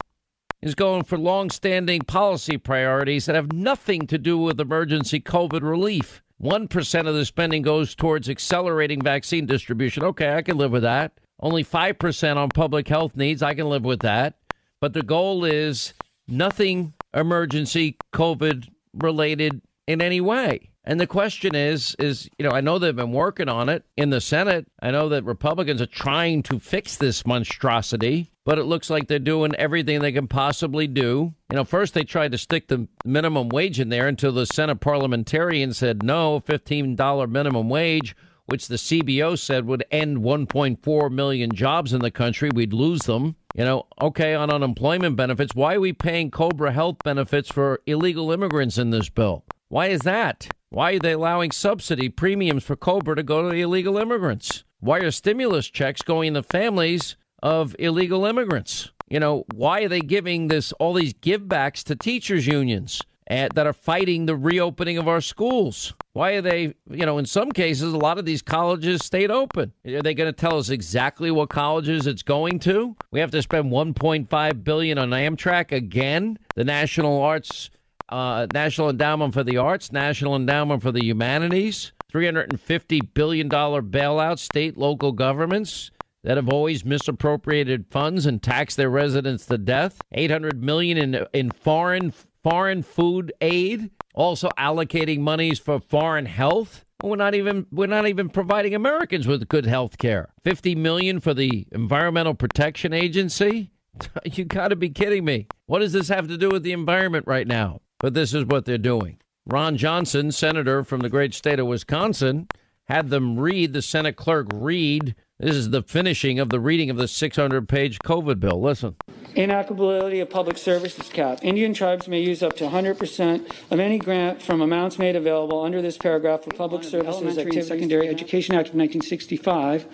is 0.62 0.74
going 0.74 1.04
for 1.04 1.16
long-standing 1.18 2.02
policy 2.02 2.56
priorities 2.59 3.26
that 3.26 3.36
have 3.36 3.52
nothing 3.52 4.06
to 4.06 4.18
do 4.18 4.38
with 4.38 4.61
emergency 4.61 5.20
COVID 5.20 5.62
relief. 5.62 6.22
1% 6.42 7.09
of 7.09 7.14
the 7.14 7.24
spending 7.24 7.62
goes 7.62 7.94
towards 7.94 8.28
accelerating 8.28 9.02
vaccine 9.02 9.46
distribution. 9.46 10.02
Okay, 10.04 10.34
I 10.34 10.42
can 10.42 10.56
live 10.56 10.70
with 10.70 10.82
that. 10.82 11.12
Only 11.40 11.64
5% 11.64 12.36
on 12.36 12.48
public 12.48 12.88
health 12.88 13.16
needs. 13.16 13.42
I 13.42 13.54
can 13.54 13.68
live 13.68 13.84
with 13.84 14.00
that. 14.00 14.38
But 14.80 14.92
the 14.92 15.02
goal 15.02 15.44
is 15.44 15.94
nothing 16.26 16.94
emergency 17.14 17.96
COVID 18.12 18.68
related 18.94 19.61
in 19.86 20.00
any 20.00 20.20
way. 20.20 20.70
And 20.89 20.99
the 20.99 21.07
question 21.07 21.55
is, 21.55 21.95
is 21.99 22.30
you 22.39 22.49
know, 22.49 22.55
I 22.55 22.62
know 22.62 22.78
they've 22.78 22.97
been 22.97 23.12
working 23.12 23.51
on 23.51 23.68
it 23.68 23.84
in 23.99 24.09
the 24.09 24.22
Senate. 24.22 24.66
I 24.80 24.91
know 24.91 25.11
that 25.11 25.22
Republicans 25.22 25.82
are 25.82 25.86
trying 25.86 26.43
to 26.45 26.59
fix 26.59 26.97
this 26.97 27.26
monstrosity, 27.26 28.32
but 28.47 28.59
it 28.59 28.64
looks 28.64 28.89
like 28.89 29.07
they're 29.07 29.18
doing 29.18 29.55
everything 29.57 30.01
they 30.01 30.12
can 30.12 30.28
possibly 30.28 30.86
do. 30.86 31.34
You 31.51 31.57
know, 31.57 31.64
first 31.64 31.93
they 31.93 32.05
tried 32.05 32.32
to 32.32 32.39
stick 32.39 32.68
the 32.68 32.89
minimum 33.05 33.51
wage 33.51 33.78
in 33.80 33.91
there 33.91 34.09
until 34.09 34.32
the 34.32 34.47
Senate 34.47 34.80
parliamentarian 34.80 35.74
said 35.74 36.03
no, 36.03 36.41
$15 36.41 37.30
minimum 37.30 37.68
wage, 37.68 38.16
which 38.47 38.68
the 38.68 38.76
CBO 38.76 39.39
said 39.39 39.66
would 39.66 39.84
end 39.91 40.16
1.4 40.16 41.12
million 41.12 41.53
jobs 41.53 41.93
in 41.93 42.01
the 42.01 42.11
country. 42.11 42.49
We'd 42.55 42.72
lose 42.72 43.03
them. 43.03 43.36
You 43.55 43.66
know, 43.66 43.86
okay, 44.01 44.34
on 44.34 44.49
unemployment 44.49 45.16
benefits, 45.16 45.55
why 45.55 45.74
are 45.74 45.80
we 45.80 45.93
paying 45.93 46.30
Cobra 46.30 46.72
health 46.72 46.97
benefits 47.05 47.51
for 47.51 47.82
illegal 47.84 48.32
immigrants 48.32 48.78
in 48.78 48.89
this 48.89 49.11
bill? 49.11 49.45
Why 49.68 49.89
is 49.89 50.01
that? 50.01 50.49
Why 50.70 50.92
are 50.92 50.98
they 50.98 51.12
allowing 51.12 51.50
subsidy 51.50 52.10
premiums 52.10 52.62
for 52.62 52.76
Cobra 52.76 53.16
to 53.16 53.22
go 53.22 53.42
to 53.42 53.56
illegal 53.56 53.96
immigrants? 53.96 54.64
Why 54.80 54.98
are 54.98 55.10
stimulus 55.10 55.68
checks 55.70 56.02
going 56.02 56.34
to 56.34 56.42
families 56.42 57.16
of 57.42 57.74
illegal 57.78 58.26
immigrants? 58.26 58.90
You 59.08 59.18
know, 59.18 59.46
why 59.54 59.82
are 59.82 59.88
they 59.88 60.00
giving 60.00 60.48
this 60.48 60.72
all 60.72 60.92
these 60.92 61.14
givebacks 61.14 61.82
to 61.84 61.96
teachers 61.96 62.46
unions 62.46 63.00
at, 63.26 63.54
that 63.54 63.66
are 63.66 63.72
fighting 63.72 64.26
the 64.26 64.36
reopening 64.36 64.98
of 64.98 65.08
our 65.08 65.22
schools? 65.22 65.94
Why 66.12 66.32
are 66.32 66.42
they, 66.42 66.74
you 66.90 67.06
know, 67.06 67.16
in 67.16 67.24
some 67.24 67.50
cases, 67.50 67.94
a 67.94 67.96
lot 67.96 68.18
of 68.18 68.26
these 68.26 68.42
colleges 68.42 69.02
stayed 69.02 69.30
open. 69.30 69.72
Are 69.86 70.02
they 70.02 70.12
going 70.12 70.32
to 70.32 70.38
tell 70.38 70.58
us 70.58 70.68
exactly 70.68 71.30
what 71.30 71.48
colleges 71.48 72.06
it's 72.06 72.22
going 72.22 72.58
to? 72.60 72.94
We 73.10 73.20
have 73.20 73.30
to 73.30 73.40
spend 73.40 73.72
1.5 73.72 74.64
billion 74.64 74.98
on 74.98 75.10
Amtrak 75.10 75.72
again. 75.72 76.38
The 76.56 76.64
National 76.64 77.22
Arts 77.22 77.70
uh, 78.09 78.46
National 78.52 78.90
Endowment 78.90 79.34
for 79.34 79.44
the 79.44 79.56
Arts, 79.56 79.92
National 79.92 80.36
Endowment 80.36 80.82
for 80.82 80.92
the 80.92 81.04
Humanities, 81.04 81.92
$350 82.12 83.14
billion 83.14 83.48
bailout, 83.48 84.38
state, 84.38 84.76
local 84.76 85.12
governments 85.12 85.90
that 86.24 86.36
have 86.36 86.48
always 86.48 86.84
misappropriated 86.84 87.86
funds 87.90 88.26
and 88.26 88.42
taxed 88.42 88.76
their 88.76 88.90
residents 88.90 89.46
to 89.46 89.59
death, 89.59 90.00
800 90.12 90.62
million 90.62 90.98
in 90.98 91.26
in 91.32 91.50
foreign 91.50 92.12
foreign 92.42 92.82
food 92.82 93.32
aid, 93.40 93.90
also 94.14 94.48
allocating 94.59 95.20
monies 95.20 95.59
for 95.59 95.80
foreign 95.80 96.26
health. 96.26 96.84
We're 97.02 97.16
not 97.16 97.34
even 97.34 97.66
we're 97.70 97.86
not 97.86 98.09
even 98.09 98.28
providing 98.28 98.74
Americans 98.74 99.26
with 99.26 99.48
good 99.48 99.66
health 99.66 99.98
care. 99.98 100.30
50 100.44 100.74
million 100.74 101.20
for 101.20 101.34
the 101.34 101.66
Environmental 101.72 102.34
Protection 102.34 102.92
Agency? 102.92 103.70
You 104.24 104.44
got 104.44 104.68
to 104.68 104.76
be 104.76 104.90
kidding 104.90 105.24
me. 105.24 105.48
What 105.66 105.80
does 105.80 105.92
this 105.92 106.06
have 106.06 106.28
to 106.28 106.38
do 106.38 106.50
with 106.50 106.62
the 106.62 106.70
environment 106.70 107.26
right 107.26 107.48
now? 107.48 107.80
But 108.01 108.14
this 108.14 108.32
is 108.32 108.44
what 108.44 108.64
they're 108.64 108.78
doing. 108.78 109.18
Ron 109.46 109.76
Johnson, 109.76 110.30
senator 110.30 110.84
from 110.84 111.01
the 111.01 111.09
great 111.09 111.34
state 111.34 111.59
of 111.59 111.66
Wisconsin, 111.66 112.46
had 112.84 113.11
them 113.11 113.38
read, 113.38 113.72
the 113.72 113.82
Senate 113.82 114.16
clerk 114.16 114.46
read. 114.53 115.14
This 115.38 115.57
is 115.57 115.70
the 115.70 115.82
finishing 115.82 116.38
of 116.38 116.49
the 116.49 116.61
reading 116.61 116.90
of 116.90 116.96
the 116.96 117.09
600 117.09 117.68
page 117.68 117.99
COVID 118.01 118.40
bill. 118.40 118.61
Listen. 118.61 118.96
Inapplicability 119.34 120.20
of 120.20 120.30
public 120.30 120.59
services 120.59 121.09
cap. 121.09 121.38
Indian 121.42 121.74
tribes 121.74 122.09
may 122.09 122.20
use 122.20 122.42
up 122.42 122.57
to 122.57 122.64
100% 122.64 123.51
of 123.70 123.78
any 123.80 123.99
grant 123.99 124.42
from 124.42 124.61
amounts 124.61 124.99
made 124.99 125.16
available 125.16 125.62
under 125.62 125.82
this 125.82 125.96
paragraph 125.96 126.42
for 126.42 126.51
public 126.51 126.82
services 126.82 127.38
activity 127.38 127.62
secondary 127.62 128.09
education 128.09 128.55
act 128.55 128.70
of 128.70 128.74
1965 128.74 129.86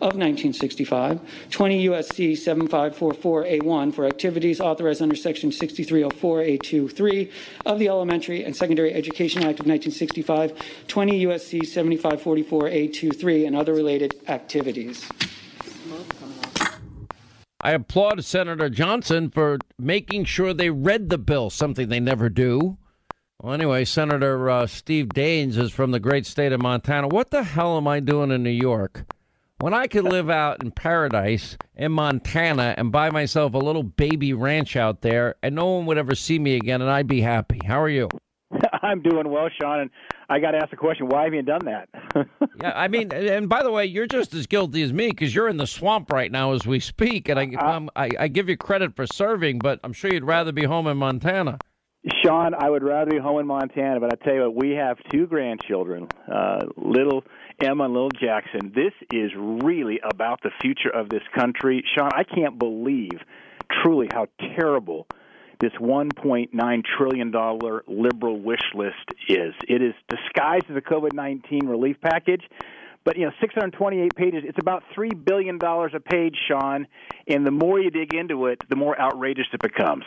of 0.00 0.14
1965, 0.14 1.20
20 1.50 1.82
U.S.C. 1.82 2.32
7544A1 2.34 3.92
for 3.92 4.06
activities 4.06 4.60
authorized 4.60 5.02
under 5.02 5.16
Section 5.16 5.50
6304A23 5.50 7.32
of 7.66 7.80
the 7.80 7.88
Elementary 7.88 8.44
and 8.44 8.54
Secondary 8.54 8.94
Education 8.94 9.40
Act 9.40 9.58
of 9.58 9.66
1965, 9.66 10.54
20 10.86 11.18
U.S.C. 11.18 11.60
7544A23, 11.60 13.46
and 13.46 13.56
other 13.56 13.74
related 13.74 14.14
activities. 14.28 15.08
I 17.60 17.72
applaud 17.72 18.24
Senator 18.24 18.70
Johnson 18.70 19.30
for 19.30 19.58
making 19.80 20.26
sure 20.26 20.54
they 20.54 20.70
read 20.70 21.10
the 21.10 21.18
bill, 21.18 21.50
something 21.50 21.88
they 21.88 21.98
never 21.98 22.28
do. 22.28 22.78
Well, 23.42 23.52
anyway, 23.52 23.84
Senator 23.84 24.48
uh, 24.48 24.68
Steve 24.68 25.08
Daines 25.08 25.56
is 25.56 25.72
from 25.72 25.90
the 25.90 25.98
great 26.00 26.24
state 26.24 26.52
of 26.52 26.60
Montana. 26.62 27.08
What 27.08 27.30
the 27.30 27.42
hell 27.42 27.76
am 27.76 27.88
I 27.88 27.98
doing 27.98 28.30
in 28.30 28.44
New 28.44 28.50
York? 28.50 29.04
When 29.60 29.74
I 29.74 29.88
could 29.88 30.04
live 30.04 30.30
out 30.30 30.62
in 30.62 30.70
paradise 30.70 31.56
in 31.74 31.90
Montana 31.90 32.76
and 32.78 32.92
buy 32.92 33.10
myself 33.10 33.54
a 33.54 33.58
little 33.58 33.82
baby 33.82 34.32
ranch 34.32 34.76
out 34.76 35.02
there 35.02 35.34
and 35.42 35.56
no 35.56 35.66
one 35.66 35.86
would 35.86 35.98
ever 35.98 36.14
see 36.14 36.38
me 36.38 36.54
again 36.54 36.80
and 36.80 36.88
I'd 36.88 37.08
be 37.08 37.20
happy. 37.20 37.58
How 37.66 37.82
are 37.82 37.88
you? 37.88 38.08
I'm 38.82 39.02
doing 39.02 39.28
well, 39.28 39.48
Sean, 39.60 39.80
and 39.80 39.90
I 40.28 40.38
got 40.38 40.52
to 40.52 40.58
ask 40.58 40.70
the 40.70 40.76
question: 40.76 41.08
Why 41.08 41.24
have 41.24 41.34
you 41.34 41.42
done 41.42 41.64
that? 41.64 41.88
yeah, 42.62 42.72
I 42.72 42.86
mean, 42.86 43.12
and 43.12 43.48
by 43.48 43.64
the 43.64 43.70
way, 43.72 43.84
you're 43.84 44.06
just 44.06 44.32
as 44.32 44.46
guilty 44.46 44.82
as 44.82 44.92
me 44.92 45.08
because 45.08 45.34
you're 45.34 45.48
in 45.48 45.56
the 45.56 45.66
swamp 45.66 46.12
right 46.12 46.30
now 46.30 46.52
as 46.52 46.64
we 46.64 46.80
speak, 46.80 47.28
and 47.28 47.38
I, 47.38 47.50
uh, 47.60 47.80
I, 47.96 48.10
I 48.18 48.28
give 48.28 48.48
you 48.48 48.56
credit 48.56 48.96
for 48.96 49.06
serving, 49.06 49.58
but 49.58 49.80
I'm 49.84 49.92
sure 49.92 50.10
you'd 50.12 50.24
rather 50.24 50.52
be 50.52 50.64
home 50.64 50.86
in 50.86 50.96
Montana. 50.96 51.58
Sean, 52.24 52.54
I 52.54 52.70
would 52.70 52.82
rather 52.82 53.10
be 53.10 53.18
home 53.18 53.40
in 53.40 53.46
Montana, 53.46 54.00
but 54.00 54.12
I 54.12 54.24
tell 54.24 54.34
you 54.34 54.40
what, 54.42 54.54
we 54.54 54.70
have 54.70 54.96
two 55.10 55.26
grandchildren, 55.26 56.06
uh, 56.32 56.60
little 56.76 57.24
Emma 57.60 57.84
and 57.84 57.92
little 57.92 58.10
Jackson. 58.10 58.72
This 58.74 58.92
is 59.12 59.32
really 59.36 60.00
about 60.08 60.42
the 60.42 60.50
future 60.60 60.90
of 60.90 61.08
this 61.08 61.22
country. 61.34 61.84
Sean, 61.96 62.10
I 62.14 62.24
can't 62.24 62.58
believe 62.58 63.20
truly 63.82 64.08
how 64.12 64.26
terrible 64.56 65.06
this 65.60 65.72
$1.9 65.80 66.82
trillion 66.96 67.32
liberal 67.88 68.40
wish 68.40 68.62
list 68.74 68.94
is. 69.28 69.54
It 69.68 69.82
is 69.82 69.94
disguised 70.08 70.66
as 70.70 70.76
a 70.76 70.80
COVID 70.80 71.12
19 71.12 71.66
relief 71.66 71.96
package. 72.00 72.42
But 73.04 73.16
you 73.16 73.24
know, 73.24 73.32
628 73.40 74.14
pages. 74.14 74.44
It's 74.46 74.58
about 74.60 74.82
three 74.94 75.14
billion 75.14 75.58
dollars 75.58 75.92
a 75.94 76.00
page, 76.00 76.36
Sean. 76.46 76.86
And 77.26 77.46
the 77.46 77.50
more 77.50 77.80
you 77.80 77.90
dig 77.90 78.14
into 78.14 78.46
it, 78.46 78.62
the 78.68 78.76
more 78.76 79.00
outrageous 79.00 79.46
it 79.52 79.62
becomes. 79.62 80.04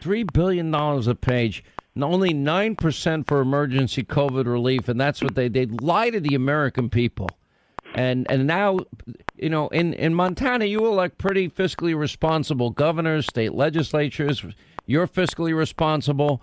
Three 0.00 0.24
billion 0.24 0.70
dollars 0.70 1.06
a 1.06 1.14
page. 1.14 1.62
Only 2.00 2.32
nine 2.32 2.76
percent 2.76 3.26
for 3.26 3.40
emergency 3.40 4.04
COVID 4.04 4.46
relief, 4.46 4.88
and 4.88 5.00
that's 5.00 5.22
what 5.22 5.34
they 5.34 5.48
they 5.48 5.66
lie 5.66 6.10
to 6.10 6.20
the 6.20 6.34
American 6.34 6.90
people. 6.90 7.28
And 7.94 8.26
and 8.30 8.46
now, 8.46 8.80
you 9.36 9.48
know, 9.48 9.68
in 9.68 9.94
in 9.94 10.14
Montana, 10.14 10.66
you 10.66 10.86
elect 10.86 11.18
pretty 11.18 11.48
fiscally 11.48 11.96
responsible 11.96 12.70
governors, 12.70 13.26
state 13.26 13.54
legislatures. 13.54 14.44
You're 14.86 15.08
fiscally 15.08 15.56
responsible. 15.56 16.42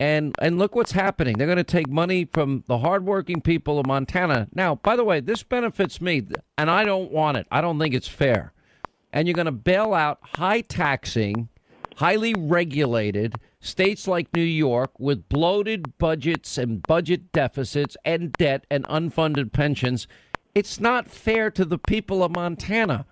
And 0.00 0.34
and 0.40 0.58
look 0.58 0.74
what's 0.74 0.92
happening. 0.92 1.38
They're 1.38 1.46
going 1.46 1.58
to 1.58 1.64
take 1.64 1.88
money 1.88 2.24
from 2.32 2.64
the 2.66 2.78
hardworking 2.78 3.40
people 3.40 3.78
of 3.78 3.86
Montana. 3.86 4.48
Now, 4.54 4.76
by 4.76 4.96
the 4.96 5.04
way, 5.04 5.20
this 5.20 5.42
benefits 5.42 6.00
me, 6.00 6.26
and 6.58 6.70
I 6.70 6.84
don't 6.84 7.12
want 7.12 7.36
it. 7.36 7.46
I 7.52 7.60
don't 7.60 7.78
think 7.78 7.94
it's 7.94 8.08
fair. 8.08 8.52
And 9.12 9.28
you're 9.28 9.34
going 9.34 9.46
to 9.46 9.52
bail 9.52 9.94
out 9.94 10.18
high 10.22 10.62
taxing 10.62 11.48
highly 11.96 12.34
regulated 12.36 13.34
states 13.62 14.06
like 14.06 14.34
New 14.34 14.42
York 14.42 14.98
with 15.00 15.28
bloated 15.30 15.96
budgets 15.96 16.58
and 16.58 16.82
budget 16.82 17.32
deficits 17.32 17.96
and 18.04 18.32
debt 18.34 18.66
and 18.70 18.84
unfunded 18.86 19.52
pensions. 19.52 20.06
It's 20.54 20.80
not 20.80 21.08
fair 21.08 21.50
to 21.52 21.64
the 21.64 21.78
people 21.78 22.22
of 22.22 22.32
Montana. 22.32 23.06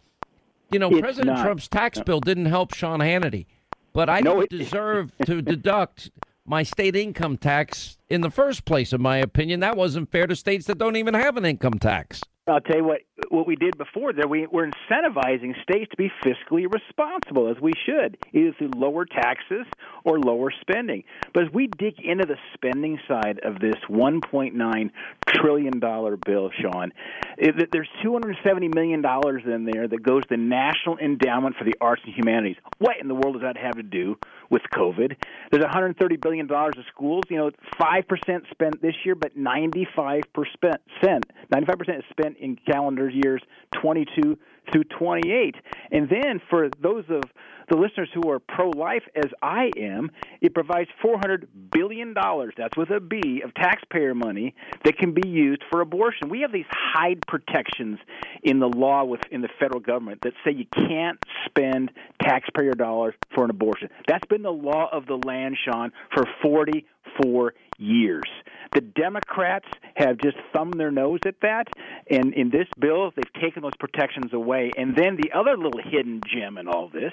You 0.70 0.78
know, 0.78 0.90
It's 0.90 1.00
President 1.00 1.36
not. 1.36 1.44
Trump's 1.44 1.68
tax 1.68 1.98
uh, 1.98 2.02
bill 2.04 2.20
didn't 2.20 2.46
help 2.46 2.74
Sean 2.74 2.98
Hannity, 3.00 3.46
but 3.92 4.10
I 4.10 4.20
No, 4.20 4.34
don't 4.34 4.42
it- 4.44 4.50
deserve 4.50 5.12
to 5.24 5.40
deduct 5.40 6.10
my 6.46 6.62
state 6.64 6.96
income 6.96 7.36
tax 7.38 7.96
in 8.08 8.20
the 8.20 8.30
first 8.30 8.64
place, 8.64 8.92
in 8.92 9.00
my 9.00 9.18
opinion. 9.18 9.60
That 9.60 9.76
wasn't 9.76 10.10
fair 10.10 10.26
to 10.26 10.34
states 10.36 10.66
that 10.66 10.78
don't 10.78 10.96
even 10.96 11.14
have 11.14 11.36
an 11.36 11.44
income 11.44 11.78
tax. 11.78 12.20
I'll 12.46 12.60
tell 12.60 12.76
you 12.76 12.84
what. 12.84 13.00
What 13.28 13.46
we 13.46 13.54
did 13.54 13.76
before 13.76 14.12
there, 14.12 14.26
we, 14.26 14.46
we're 14.46 14.66
incentivizing 14.66 15.52
states 15.62 15.90
to 15.90 15.96
be 15.96 16.10
fiscally 16.24 16.64
responsible, 16.68 17.50
as 17.50 17.60
we 17.60 17.72
should, 17.86 18.16
either 18.32 18.52
through 18.58 18.70
lower 18.74 19.04
taxes 19.04 19.66
or 20.04 20.18
lower 20.18 20.50
spending. 20.60 21.04
But 21.34 21.44
as 21.44 21.48
we 21.52 21.68
dig 21.78 22.00
into 22.02 22.24
the 22.26 22.36
spending 22.54 22.98
side 23.06 23.40
of 23.44 23.60
this 23.60 23.76
1.9 23.88 24.90
trillion 25.28 25.80
dollar 25.80 26.16
bill, 26.16 26.50
Sean, 26.60 26.92
it, 27.36 27.70
there's 27.72 27.88
270 28.02 28.68
million 28.68 29.02
dollars 29.02 29.42
in 29.44 29.64
there 29.64 29.86
that 29.86 30.02
goes 30.02 30.22
to 30.22 30.28
the 30.30 30.36
National 30.38 30.98
Endowment 30.98 31.56
for 31.56 31.64
the 31.64 31.74
Arts 31.80 32.02
and 32.04 32.14
Humanities. 32.14 32.56
What 32.78 32.96
in 33.00 33.06
the 33.06 33.14
world 33.14 33.34
does 33.34 33.42
that 33.42 33.58
have 33.58 33.76
to 33.76 33.82
do 33.82 34.16
with 34.48 34.62
COVID? 34.74 35.14
There's 35.52 35.62
130 35.62 36.16
billion 36.16 36.46
dollars 36.46 36.74
of 36.78 36.84
schools. 36.92 37.24
You 37.28 37.36
know, 37.36 37.50
five 37.78 38.08
percent 38.08 38.44
spent 38.50 38.80
this 38.82 38.94
year, 39.04 39.14
but 39.14 39.36
95 39.36 40.22
percent 40.32 40.80
95 41.50 41.78
percent 41.78 41.98
is 41.98 42.04
spent 42.10 42.36
in 42.40 42.56
calendar 42.56 43.08
years 43.08 43.42
22 43.80 44.38
through 44.72 44.84
28. 44.84 45.56
And 45.90 46.08
then 46.08 46.40
for 46.48 46.68
those 46.82 47.04
of 47.08 47.22
the 47.68 47.76
listeners 47.76 48.08
who 48.12 48.28
are 48.30 48.40
pro-life, 48.40 49.02
as 49.14 49.30
I 49.42 49.70
am, 49.78 50.10
it 50.40 50.54
provides 50.54 50.90
400 51.00 51.48
billion 51.70 52.14
dollars. 52.14 52.52
That's 52.56 52.76
with 52.76 52.90
a 52.90 53.00
B 53.00 53.42
of 53.44 53.54
taxpayer 53.54 54.14
money 54.14 54.54
that 54.84 54.98
can 54.98 55.14
be 55.14 55.28
used 55.28 55.62
for 55.70 55.80
abortion. 55.80 56.28
We 56.28 56.40
have 56.40 56.52
these 56.52 56.66
Hyde 56.70 57.22
protections 57.28 57.98
in 58.42 58.58
the 58.58 58.66
law 58.66 59.04
within 59.04 59.40
the 59.40 59.48
federal 59.60 59.80
government 59.80 60.20
that 60.22 60.32
say 60.44 60.52
you 60.52 60.66
can't 60.66 61.18
spend 61.46 61.92
taxpayer 62.20 62.74
dollars 62.74 63.14
for 63.34 63.44
an 63.44 63.50
abortion. 63.50 63.88
That's 64.08 64.26
been 64.26 64.42
the 64.42 64.50
law 64.50 64.88
of 64.92 65.06
the 65.06 65.16
land, 65.24 65.56
Sean, 65.64 65.92
for 66.12 66.24
44 66.42 67.54
years. 67.80 68.28
The 68.74 68.80
Democrats 68.80 69.66
have 69.96 70.18
just 70.18 70.36
thumbed 70.52 70.74
their 70.78 70.92
nose 70.92 71.18
at 71.26 71.34
that, 71.42 71.64
and 72.08 72.32
in 72.34 72.50
this 72.50 72.68
bill, 72.78 73.10
they've 73.16 73.42
taken 73.42 73.62
those 73.62 73.76
protections 73.80 74.32
away. 74.32 74.70
And 74.76 74.94
then 74.94 75.16
the 75.16 75.32
other 75.36 75.56
little 75.56 75.80
hidden 75.82 76.20
gem 76.32 76.56
in 76.56 76.68
all 76.68 76.88
this 76.92 77.12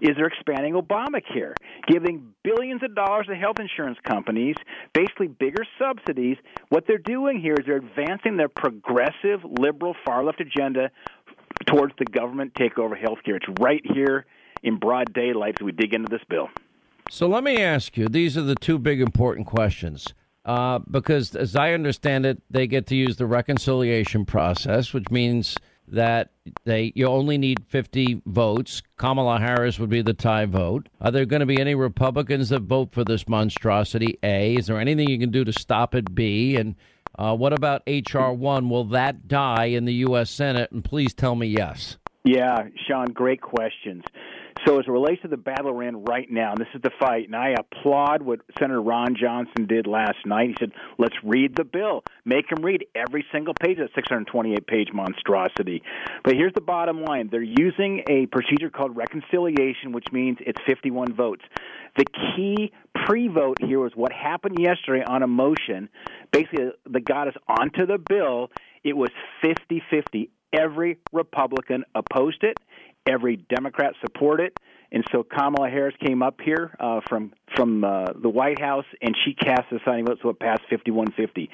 is 0.00 0.10
they're 0.16 0.26
expanding 0.26 0.74
Obamacare, 0.74 1.54
giving 1.86 2.32
billions 2.42 2.82
of 2.82 2.94
dollars 2.94 3.26
to 3.26 3.34
health 3.34 3.56
insurance 3.58 3.98
companies, 4.02 4.56
basically 4.94 5.28
bigger 5.28 5.64
subsidies. 5.78 6.38
What 6.70 6.84
they're 6.86 6.98
doing 6.98 7.40
here 7.40 7.54
is 7.54 7.66
they're 7.66 7.76
advancing 7.76 8.36
their 8.36 8.48
progressive, 8.48 9.40
liberal, 9.44 9.94
far 10.06 10.24
left 10.24 10.40
agenda 10.40 10.90
towards 11.66 11.94
the 11.98 12.04
government 12.04 12.54
takeover 12.54 12.92
of 12.92 12.98
health 12.98 13.18
care. 13.24 13.36
It's 13.36 13.60
right 13.60 13.82
here 13.84 14.24
in 14.62 14.78
broad 14.78 15.12
daylight 15.12 15.56
as 15.60 15.64
we 15.64 15.72
dig 15.72 15.94
into 15.94 16.08
this 16.10 16.24
bill. 16.28 16.48
So 17.10 17.26
let 17.26 17.44
me 17.44 17.62
ask 17.62 17.96
you: 17.96 18.08
These 18.08 18.36
are 18.36 18.42
the 18.42 18.54
two 18.54 18.78
big 18.78 19.00
important 19.00 19.46
questions. 19.46 20.12
Uh, 20.44 20.78
because, 20.90 21.34
as 21.34 21.56
I 21.56 21.72
understand 21.72 22.26
it, 22.26 22.42
they 22.50 22.66
get 22.66 22.86
to 22.88 22.96
use 22.96 23.16
the 23.16 23.24
reconciliation 23.24 24.26
process, 24.26 24.92
which 24.92 25.10
means 25.10 25.56
that 25.88 26.30
they 26.64 26.92
you 26.94 27.06
only 27.06 27.38
need 27.38 27.64
50 27.68 28.22
votes. 28.26 28.82
Kamala 28.96 29.38
Harris 29.38 29.78
would 29.78 29.90
be 29.90 30.02
the 30.02 30.12
tie 30.12 30.44
vote. 30.44 30.88
Are 31.00 31.10
there 31.10 31.24
going 31.24 31.40
to 31.40 31.46
be 31.46 31.60
any 31.60 31.74
Republicans 31.74 32.50
that 32.50 32.62
vote 32.62 32.92
for 32.92 33.04
this 33.04 33.28
monstrosity? 33.28 34.18
A. 34.22 34.56
Is 34.56 34.66
there 34.66 34.78
anything 34.78 35.08
you 35.08 35.18
can 35.18 35.30
do 35.30 35.44
to 35.44 35.52
stop 35.52 35.94
it? 35.94 36.14
B. 36.14 36.56
And 36.56 36.74
uh, 37.18 37.34
what 37.36 37.52
about 37.52 37.82
HR 37.86 38.30
one? 38.30 38.68
Will 38.68 38.84
that 38.84 39.28
die 39.28 39.66
in 39.66 39.84
the 39.84 39.94
U.S. 39.94 40.30
Senate? 40.30 40.70
And 40.72 40.84
please 40.84 41.14
tell 41.14 41.34
me 41.34 41.46
yes. 41.46 41.96
Yeah, 42.24 42.68
Sean, 42.86 43.06
great 43.12 43.42
questions. 43.42 44.02
So, 44.66 44.78
as 44.78 44.86
it 44.86 44.90
relates 44.90 45.20
to 45.22 45.28
the 45.28 45.36
battle 45.36 45.74
we're 45.74 45.82
in 45.82 46.04
right 46.04 46.30
now, 46.30 46.52
and 46.52 46.60
this 46.60 46.68
is 46.74 46.80
the 46.80 46.90
fight, 46.98 47.26
and 47.26 47.36
I 47.36 47.54
applaud 47.58 48.22
what 48.22 48.40
Senator 48.58 48.80
Ron 48.80 49.14
Johnson 49.14 49.66
did 49.66 49.86
last 49.86 50.16
night. 50.24 50.48
He 50.48 50.56
said, 50.58 50.72
let's 50.96 51.16
read 51.22 51.54
the 51.54 51.64
bill. 51.64 52.02
Make 52.24 52.50
him 52.50 52.64
read 52.64 52.86
every 52.94 53.26
single 53.30 53.52
page 53.60 53.78
of 53.78 53.88
that 53.88 53.94
628 53.94 54.66
page 54.66 54.88
monstrosity. 54.92 55.82
But 56.22 56.34
here's 56.34 56.54
the 56.54 56.62
bottom 56.62 57.02
line 57.02 57.28
they're 57.30 57.42
using 57.42 58.04
a 58.08 58.26
procedure 58.26 58.70
called 58.70 58.96
reconciliation, 58.96 59.92
which 59.92 60.06
means 60.12 60.38
it's 60.40 60.60
51 60.66 61.14
votes. 61.14 61.42
The 61.96 62.06
key 62.06 62.72
pre 63.06 63.28
vote 63.28 63.58
here 63.60 63.80
was 63.80 63.92
what 63.94 64.12
happened 64.12 64.58
yesterday 64.58 65.04
on 65.06 65.22
a 65.22 65.26
motion. 65.26 65.90
Basically, 66.32 66.70
that 66.86 67.04
got 67.04 67.28
us 67.28 67.34
onto 67.46 67.86
the 67.86 67.98
bill. 67.98 68.50
It 68.82 68.96
was 68.96 69.10
50 69.42 69.82
50. 69.90 70.30
Every 70.52 70.98
Republican 71.12 71.84
opposed 71.94 72.44
it. 72.44 72.56
Every 73.06 73.36
Democrat 73.36 73.94
supported 74.00 74.44
it, 74.44 74.58
and 74.90 75.04
so 75.12 75.22
Kamala 75.22 75.68
Harris 75.68 75.94
came 76.04 76.22
up 76.22 76.40
here 76.42 76.74
uh, 76.80 77.00
from 77.08 77.32
from 77.54 77.84
uh, 77.84 78.12
the 78.20 78.28
White 78.28 78.60
House, 78.60 78.86
and 79.02 79.14
she 79.24 79.34
cast 79.34 79.64
the 79.70 79.78
deciding 79.78 80.06
vote, 80.06 80.18
so 80.22 80.30
it 80.30 80.38
passed 80.38 80.62
51-50. 80.72 81.48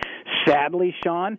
Sadly, 0.46 0.94
Sean, 1.02 1.38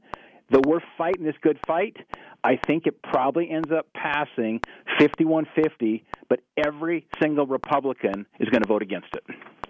though 0.50 0.62
we're 0.66 0.82
fighting 0.98 1.24
this 1.24 1.36
good 1.42 1.60
fight, 1.66 1.96
I 2.44 2.58
think 2.68 2.88
it 2.88 3.02
probably 3.02 3.50
ends 3.50 3.70
up 3.72 3.88
passing 3.94 4.62
51-50, 5.00 6.04
but 6.28 6.42
every 6.58 7.06
single 7.22 7.46
Republican 7.46 8.26
is 8.40 8.50
going 8.50 8.64
to 8.64 8.68
vote 8.68 8.82
against 8.82 9.10
it. 9.14 9.24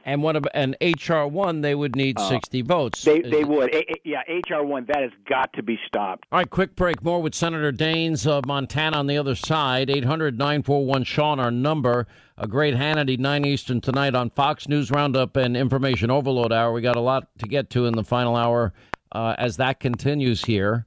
And 0.04 0.24
what 0.24 0.36
about 0.36 0.52
an 0.56 0.76
HR 0.82 1.26
one? 1.28 1.62
They 1.62 1.76
would 1.76 1.95
need 1.95 2.18
Uh, 2.20 2.28
60 2.30 2.62
votes. 2.64 3.04
They 3.04 3.22
they 3.22 3.43
would. 3.43 3.74
A- 3.74 3.91
a- 3.91 4.02
yeah, 4.04 4.22
HR 4.28 4.64
one 4.64 4.86
that 4.88 5.02
has 5.02 5.12
got 5.30 5.54
to 5.54 5.64
be 5.64 5.78
stopped. 5.88 6.26
All 6.32 6.39
right, 6.39 6.49
quick 6.49 6.76
break. 6.76 7.04
More 7.04 7.22
with 7.22 7.36
Senator 7.36 7.72
Daines 7.72 8.26
of 8.26 8.45
Montana 8.45 8.97
on 8.97 9.08
the 9.08 9.18
other 9.18 9.36
side. 9.36 9.89
800 9.89 10.38
941 10.38 11.04
Sean, 11.04 11.39
our 11.39 11.52
number. 11.52 12.08
A 12.38 12.47
great 12.47 12.74
Hannity, 12.76 13.20
9 13.20 13.45
Eastern 13.45 13.82
tonight 13.82 14.16
on 14.16 14.32
Fox 14.32 14.68
News 14.68 14.89
Roundup 14.89 15.36
and 15.36 15.56
Information 15.56 16.10
Overload 16.10 16.52
Hour. 16.52 16.74
We 16.74 16.82
got 16.82 16.95
a 16.95 17.02
lot 17.02 17.28
to 17.38 17.47
get 17.47 17.70
to 17.72 17.86
in 17.86 17.93
the 17.95 18.04
final 18.04 18.36
hour 18.36 18.74
uh, 19.12 19.36
as 19.38 19.58
that 19.58 19.80
continues 19.80 20.43
here. 20.43 20.86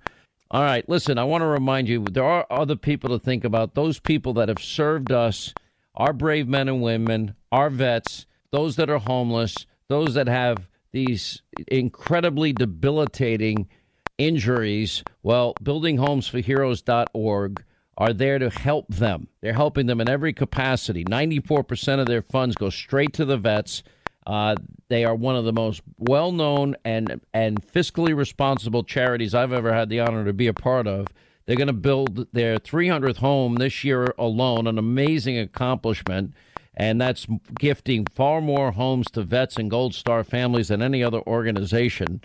All 0.51 0.63
right, 0.63 0.89
listen, 0.89 1.19
I 1.19 1.25
want 1.25 1.43
to 1.43 1.47
remind 1.47 1.89
you 1.89 2.05
there 2.05 2.25
are 2.25 2.47
other 2.51 2.77
people 2.77 3.11
to 3.11 3.19
think 3.19 3.45
about. 3.45 3.75
Those 3.75 3.99
people 4.01 4.33
that 4.35 4.49
have 4.49 4.59
served 4.61 5.13
us, 5.13 5.55
our 5.95 6.13
brave 6.13 6.49
men 6.49 6.69
and 6.69 6.83
women, 6.83 7.35
our 7.53 7.71
vets, 7.71 8.27
those 8.55 8.77
that 8.77 8.89
are 8.89 9.01
homeless, 9.01 9.67
those 9.89 10.15
that 10.15 10.29
have 10.29 10.69
these 10.93 11.43
incredibly 11.67 12.53
debilitating 12.53 13.69
injuries. 14.17 15.03
Well, 15.25 15.55
buildinghomesforheroes.org 15.61 17.65
are 17.99 18.13
there 18.13 18.39
to 18.39 18.51
help 18.51 18.95
them. 18.95 19.27
They're 19.41 19.55
helping 19.55 19.87
them 19.87 20.01
in 20.01 20.09
every 20.09 20.33
capacity. 20.33 21.05
94% 21.05 21.99
of 21.99 22.07
their 22.07 22.23
funds 22.23 22.55
go 22.55 22.71
straight 22.71 23.13
to 23.15 23.25
the 23.25 23.39
vets. 23.39 23.83
Uh, 24.25 24.55
they 24.89 25.05
are 25.05 25.17
one 25.17 25.35
of 25.35 25.45
the 25.45 25.53
most 25.53 25.83
well-known 25.99 26.77
and 26.85 27.21
and 27.35 27.61
fiscally 27.67 28.17
responsible 28.17 28.85
charities 28.85 29.35
I've 29.35 29.53
ever 29.53 29.75
had 29.75 29.89
the 29.89 29.99
honor 29.99 30.25
to 30.25 30.33
be 30.33 30.47
a 30.47 30.55
part 30.55 30.87
of. 30.87 31.09
They're 31.47 31.57
going 31.57 31.67
to 31.67 31.73
build 31.73 32.29
their 32.33 32.61
300th 32.61 33.17
home 33.17 33.57
this 33.57 33.83
year 33.83 34.15
alone, 34.17 34.69
an 34.69 34.79
amazing 34.79 35.39
accomplishment. 35.39 36.35
And 36.77 37.01
that's 37.01 37.27
gifting 37.59 38.07
far 38.07 38.41
more 38.41 38.73
homes 38.73 39.11
to 39.13 39.23
vets 39.23 39.57
and 39.57 39.71
Gold 39.71 39.95
Star 39.95 40.25
families 40.25 40.69
than 40.69 40.83
any 40.83 41.03
other 41.03 41.21
organization. 41.27 42.21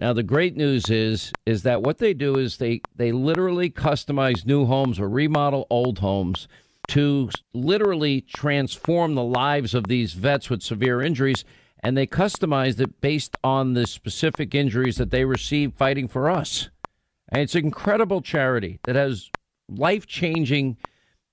Now 0.00 0.12
the 0.12 0.22
great 0.22 0.56
news 0.56 0.90
is 0.90 1.32
is 1.46 1.62
that 1.62 1.82
what 1.82 1.98
they 1.98 2.14
do 2.14 2.36
is 2.36 2.56
they 2.56 2.80
they 2.96 3.12
literally 3.12 3.70
customize 3.70 4.44
new 4.44 4.66
homes 4.66 4.98
or 4.98 5.08
remodel 5.08 5.66
old 5.70 6.00
homes 6.00 6.48
to 6.88 7.30
literally 7.54 8.22
transform 8.22 9.14
the 9.14 9.22
lives 9.22 9.74
of 9.74 9.86
these 9.86 10.14
vets 10.14 10.50
with 10.50 10.62
severe 10.62 11.00
injuries 11.00 11.44
and 11.82 11.96
they 11.96 12.06
customized 12.06 12.80
it 12.80 13.00
based 13.00 13.36
on 13.42 13.74
the 13.74 13.86
specific 13.86 14.54
injuries 14.54 14.96
that 14.96 15.10
they 15.10 15.24
received 15.24 15.76
fighting 15.76 16.06
for 16.06 16.30
us. 16.30 16.70
And 17.28 17.42
it's 17.42 17.54
an 17.54 17.64
incredible 17.64 18.22
charity 18.22 18.78
that 18.84 18.94
has 18.94 19.30
life 19.68 20.06
changing. 20.06 20.76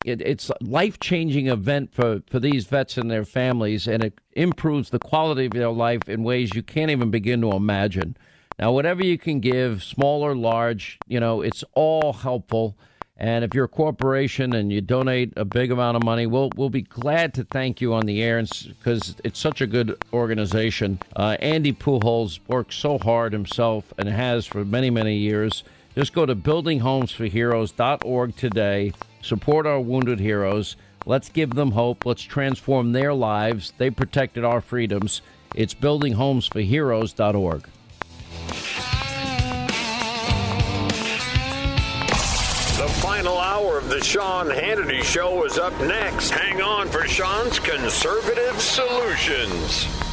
It, 0.05 0.21
it's 0.21 0.49
life 0.61 0.97
changing 0.99 1.47
event 1.47 1.93
for, 1.93 2.21
for 2.29 2.39
these 2.39 2.65
vets 2.65 2.97
and 2.97 3.11
their 3.11 3.25
families, 3.25 3.85
and 3.85 4.01
it 4.01 4.17
improves 4.31 4.91
the 4.91 4.99
quality 4.99 5.47
of 5.47 5.51
their 5.51 5.71
life 5.71 6.07
in 6.07 6.23
ways 6.23 6.55
you 6.55 6.63
can't 6.63 6.89
even 6.89 7.11
begin 7.11 7.41
to 7.41 7.51
imagine. 7.51 8.15
Now, 8.57 8.71
whatever 8.71 9.03
you 9.03 9.17
can 9.17 9.41
give, 9.41 9.83
small 9.83 10.21
or 10.21 10.37
large, 10.37 10.99
you 11.07 11.19
know, 11.19 11.41
it's 11.41 11.65
all 11.73 12.13
helpful. 12.13 12.77
And 13.17 13.43
if 13.43 13.53
you're 13.53 13.65
a 13.65 13.69
corporation 13.69 14.53
and 14.53 14.71
you 14.71 14.79
donate 14.79 15.33
a 15.35 15.43
big 15.43 15.69
amount 15.69 15.97
of 15.97 16.03
money, 16.03 16.25
we'll 16.25 16.51
we'll 16.55 16.69
be 16.69 16.83
glad 16.83 17.33
to 17.33 17.43
thank 17.43 17.81
you 17.81 17.93
on 17.93 18.05
the 18.05 18.23
air 18.23 18.41
because 18.41 19.17
it's 19.25 19.39
such 19.39 19.59
a 19.59 19.67
good 19.67 20.01
organization. 20.13 20.99
Uh, 21.13 21.35
Andy 21.41 21.73
Pujols 21.73 22.39
works 22.47 22.77
so 22.77 22.97
hard 22.97 23.33
himself 23.33 23.93
and 23.97 24.07
has 24.07 24.45
for 24.45 24.63
many 24.63 24.89
many 24.89 25.17
years. 25.17 25.65
Just 25.95 26.13
go 26.13 26.25
to 26.25 26.33
buildinghomesforheroes.org 26.33 28.35
today. 28.37 28.93
Support 29.21 29.65
our 29.65 29.79
wounded 29.79 30.19
heroes. 30.19 30.75
Let's 31.05 31.29
give 31.29 31.55
them 31.55 31.71
hope. 31.71 32.05
Let's 32.05 32.21
transform 32.21 32.91
their 32.91 33.13
lives. 33.13 33.73
They 33.77 33.89
protected 33.89 34.43
our 34.43 34.61
freedoms. 34.61 35.21
It's 35.55 35.73
buildinghomesforheroes.org. 35.73 37.67
The 42.79 42.89
final 43.01 43.37
hour 43.37 43.77
of 43.77 43.89
the 43.89 44.01
Sean 44.01 44.47
Hannity 44.47 45.03
Show 45.03 45.43
is 45.45 45.57
up 45.57 45.77
next. 45.81 46.29
Hang 46.31 46.61
on 46.61 46.87
for 46.87 47.07
Sean's 47.07 47.59
conservative 47.59 48.61
solutions. 48.61 50.08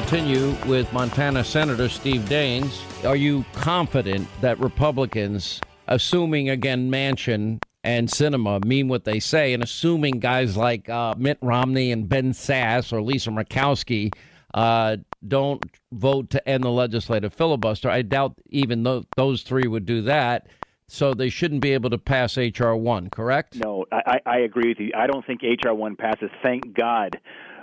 Continue 0.00 0.56
with 0.66 0.90
Montana 0.94 1.44
Senator 1.44 1.86
Steve 1.90 2.22
Daines, 2.22 2.80
are 3.04 3.16
you 3.16 3.44
confident 3.52 4.26
that 4.40 4.58
Republicans, 4.58 5.60
assuming 5.88 6.48
again 6.48 6.90
Manchin 6.90 7.60
and 7.84 8.08
Sinema, 8.08 8.64
mean 8.64 8.88
what 8.88 9.04
they 9.04 9.20
say, 9.20 9.52
and 9.52 9.62
assuming 9.62 10.18
guys 10.18 10.56
like 10.56 10.88
uh, 10.88 11.14
Mitt 11.18 11.36
Romney 11.42 11.92
and 11.92 12.08
Ben 12.08 12.32
Sasse 12.32 12.94
or 12.94 13.02
Lisa 13.02 13.28
Murkowski 13.28 14.10
uh, 14.54 14.96
don't 15.28 15.62
vote 15.92 16.30
to 16.30 16.48
end 16.48 16.64
the 16.64 16.70
legislative 16.70 17.34
filibuster? 17.34 17.90
I 17.90 18.00
doubt 18.00 18.32
even 18.48 18.82
th- 18.82 19.04
those 19.18 19.42
three 19.42 19.68
would 19.68 19.84
do 19.84 20.00
that. 20.02 20.46
So 20.88 21.12
they 21.12 21.28
shouldn't 21.28 21.60
be 21.60 21.74
able 21.74 21.90
to 21.90 21.98
pass 21.98 22.38
HR 22.38 22.72
one, 22.72 23.10
correct? 23.10 23.56
No, 23.56 23.84
I, 23.92 24.18
I 24.24 24.38
agree 24.38 24.70
with 24.70 24.80
you. 24.80 24.92
I 24.96 25.06
don't 25.06 25.24
think 25.24 25.42
HR 25.42 25.72
one 25.72 25.94
passes. 25.94 26.30
Thank 26.42 26.74
God 26.74 27.20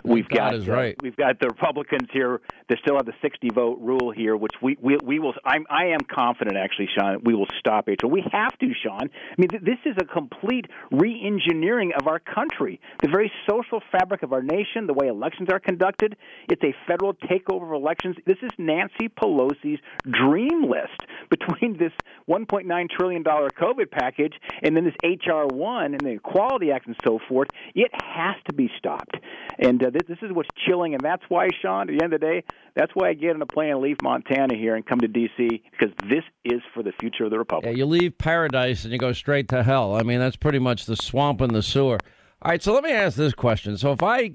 we've 0.07 0.29
God 0.29 0.37
got 0.37 0.55
is 0.55 0.67
uh, 0.67 0.73
right. 0.73 0.97
we've 1.01 1.15
got 1.15 1.39
the 1.39 1.47
Republicans 1.47 2.07
here 2.11 2.41
that 2.69 2.79
still 2.79 2.95
have 2.95 3.05
the 3.05 3.13
60 3.21 3.49
vote 3.51 3.79
rule 3.81 4.11
here, 4.11 4.35
which 4.35 4.53
we 4.61 4.77
we, 4.81 4.97
we 5.03 5.19
will. 5.19 5.33
I'm 5.45 5.65
I 5.69 5.87
am 5.87 5.99
confident 6.01 6.57
actually, 6.57 6.89
Sean. 6.97 7.21
We 7.23 7.33
will 7.33 7.47
stop 7.59 7.87
HR. 7.87 8.07
We 8.07 8.23
have 8.31 8.57
to, 8.59 8.71
Sean. 8.83 9.09
I 9.09 9.35
mean, 9.37 9.49
th- 9.49 9.63
this 9.63 9.79
is 9.85 9.95
a 9.99 10.05
complete 10.05 10.65
re-engineering 10.91 11.93
of 11.99 12.07
our 12.07 12.19
country, 12.19 12.79
the 13.01 13.09
very 13.09 13.31
social 13.49 13.81
fabric 13.91 14.23
of 14.23 14.33
our 14.33 14.41
nation, 14.41 14.87
the 14.87 14.93
way 14.93 15.07
elections 15.07 15.49
are 15.51 15.59
conducted. 15.59 16.15
It's 16.49 16.63
a 16.63 16.73
federal 16.87 17.13
takeover 17.13 17.67
of 17.67 17.73
elections. 17.73 18.15
This 18.25 18.37
is 18.41 18.51
Nancy 18.57 19.09
Pelosi's 19.09 19.79
dream 20.09 20.69
list 20.69 20.99
between 21.29 21.77
this 21.77 21.91
1.9 22.29 22.89
trillion 22.89 23.23
dollar 23.23 23.49
COVID 23.49 23.91
package 23.91 24.33
and 24.61 24.75
then 24.75 24.83
this 24.83 24.95
HR 25.03 25.53
one 25.53 25.93
and 25.93 26.01
the 26.01 26.11
Equality 26.11 26.71
Act 26.71 26.87
and 26.87 26.95
so 27.05 27.19
forth. 27.27 27.47
It 27.75 27.91
has 27.93 28.35
to 28.47 28.53
be 28.53 28.69
stopped. 28.77 29.15
And 29.59 29.83
uh, 29.83 29.89
this 29.89 30.17
is 30.21 30.31
what's 30.31 30.49
chilling, 30.67 30.93
and 30.93 31.03
that's 31.03 31.23
why, 31.29 31.49
Sean. 31.61 31.89
At 31.89 31.97
the 31.97 32.03
end 32.03 32.13
of 32.13 32.19
the 32.19 32.25
day, 32.25 32.43
that's 32.75 32.91
why 32.93 33.09
I 33.09 33.13
get 33.13 33.35
on 33.35 33.41
a 33.41 33.45
plane 33.45 33.71
and 33.71 33.81
leave 33.81 33.97
Montana 34.03 34.55
here 34.55 34.75
and 34.75 34.85
come 34.85 34.99
to 34.99 35.07
D.C. 35.07 35.63
because 35.71 35.93
this 36.09 36.23
is 36.45 36.61
for 36.73 36.83
the 36.83 36.91
future 36.99 37.25
of 37.25 37.31
the 37.31 37.39
republic. 37.39 37.65
Yeah, 37.65 37.77
you 37.77 37.85
leave 37.85 38.17
paradise 38.17 38.83
and 38.83 38.93
you 38.93 38.99
go 38.99 39.13
straight 39.13 39.49
to 39.49 39.63
hell. 39.63 39.95
I 39.95 40.03
mean, 40.03 40.19
that's 40.19 40.35
pretty 40.35 40.59
much 40.59 40.85
the 40.85 40.95
swamp 40.95 41.41
and 41.41 41.53
the 41.55 41.63
sewer. 41.63 41.97
All 42.43 42.51
right, 42.51 42.61
so 42.61 42.73
let 42.73 42.83
me 42.83 42.91
ask 42.91 43.17
this 43.17 43.33
question. 43.33 43.77
So 43.77 43.91
if 43.91 44.03
I 44.03 44.31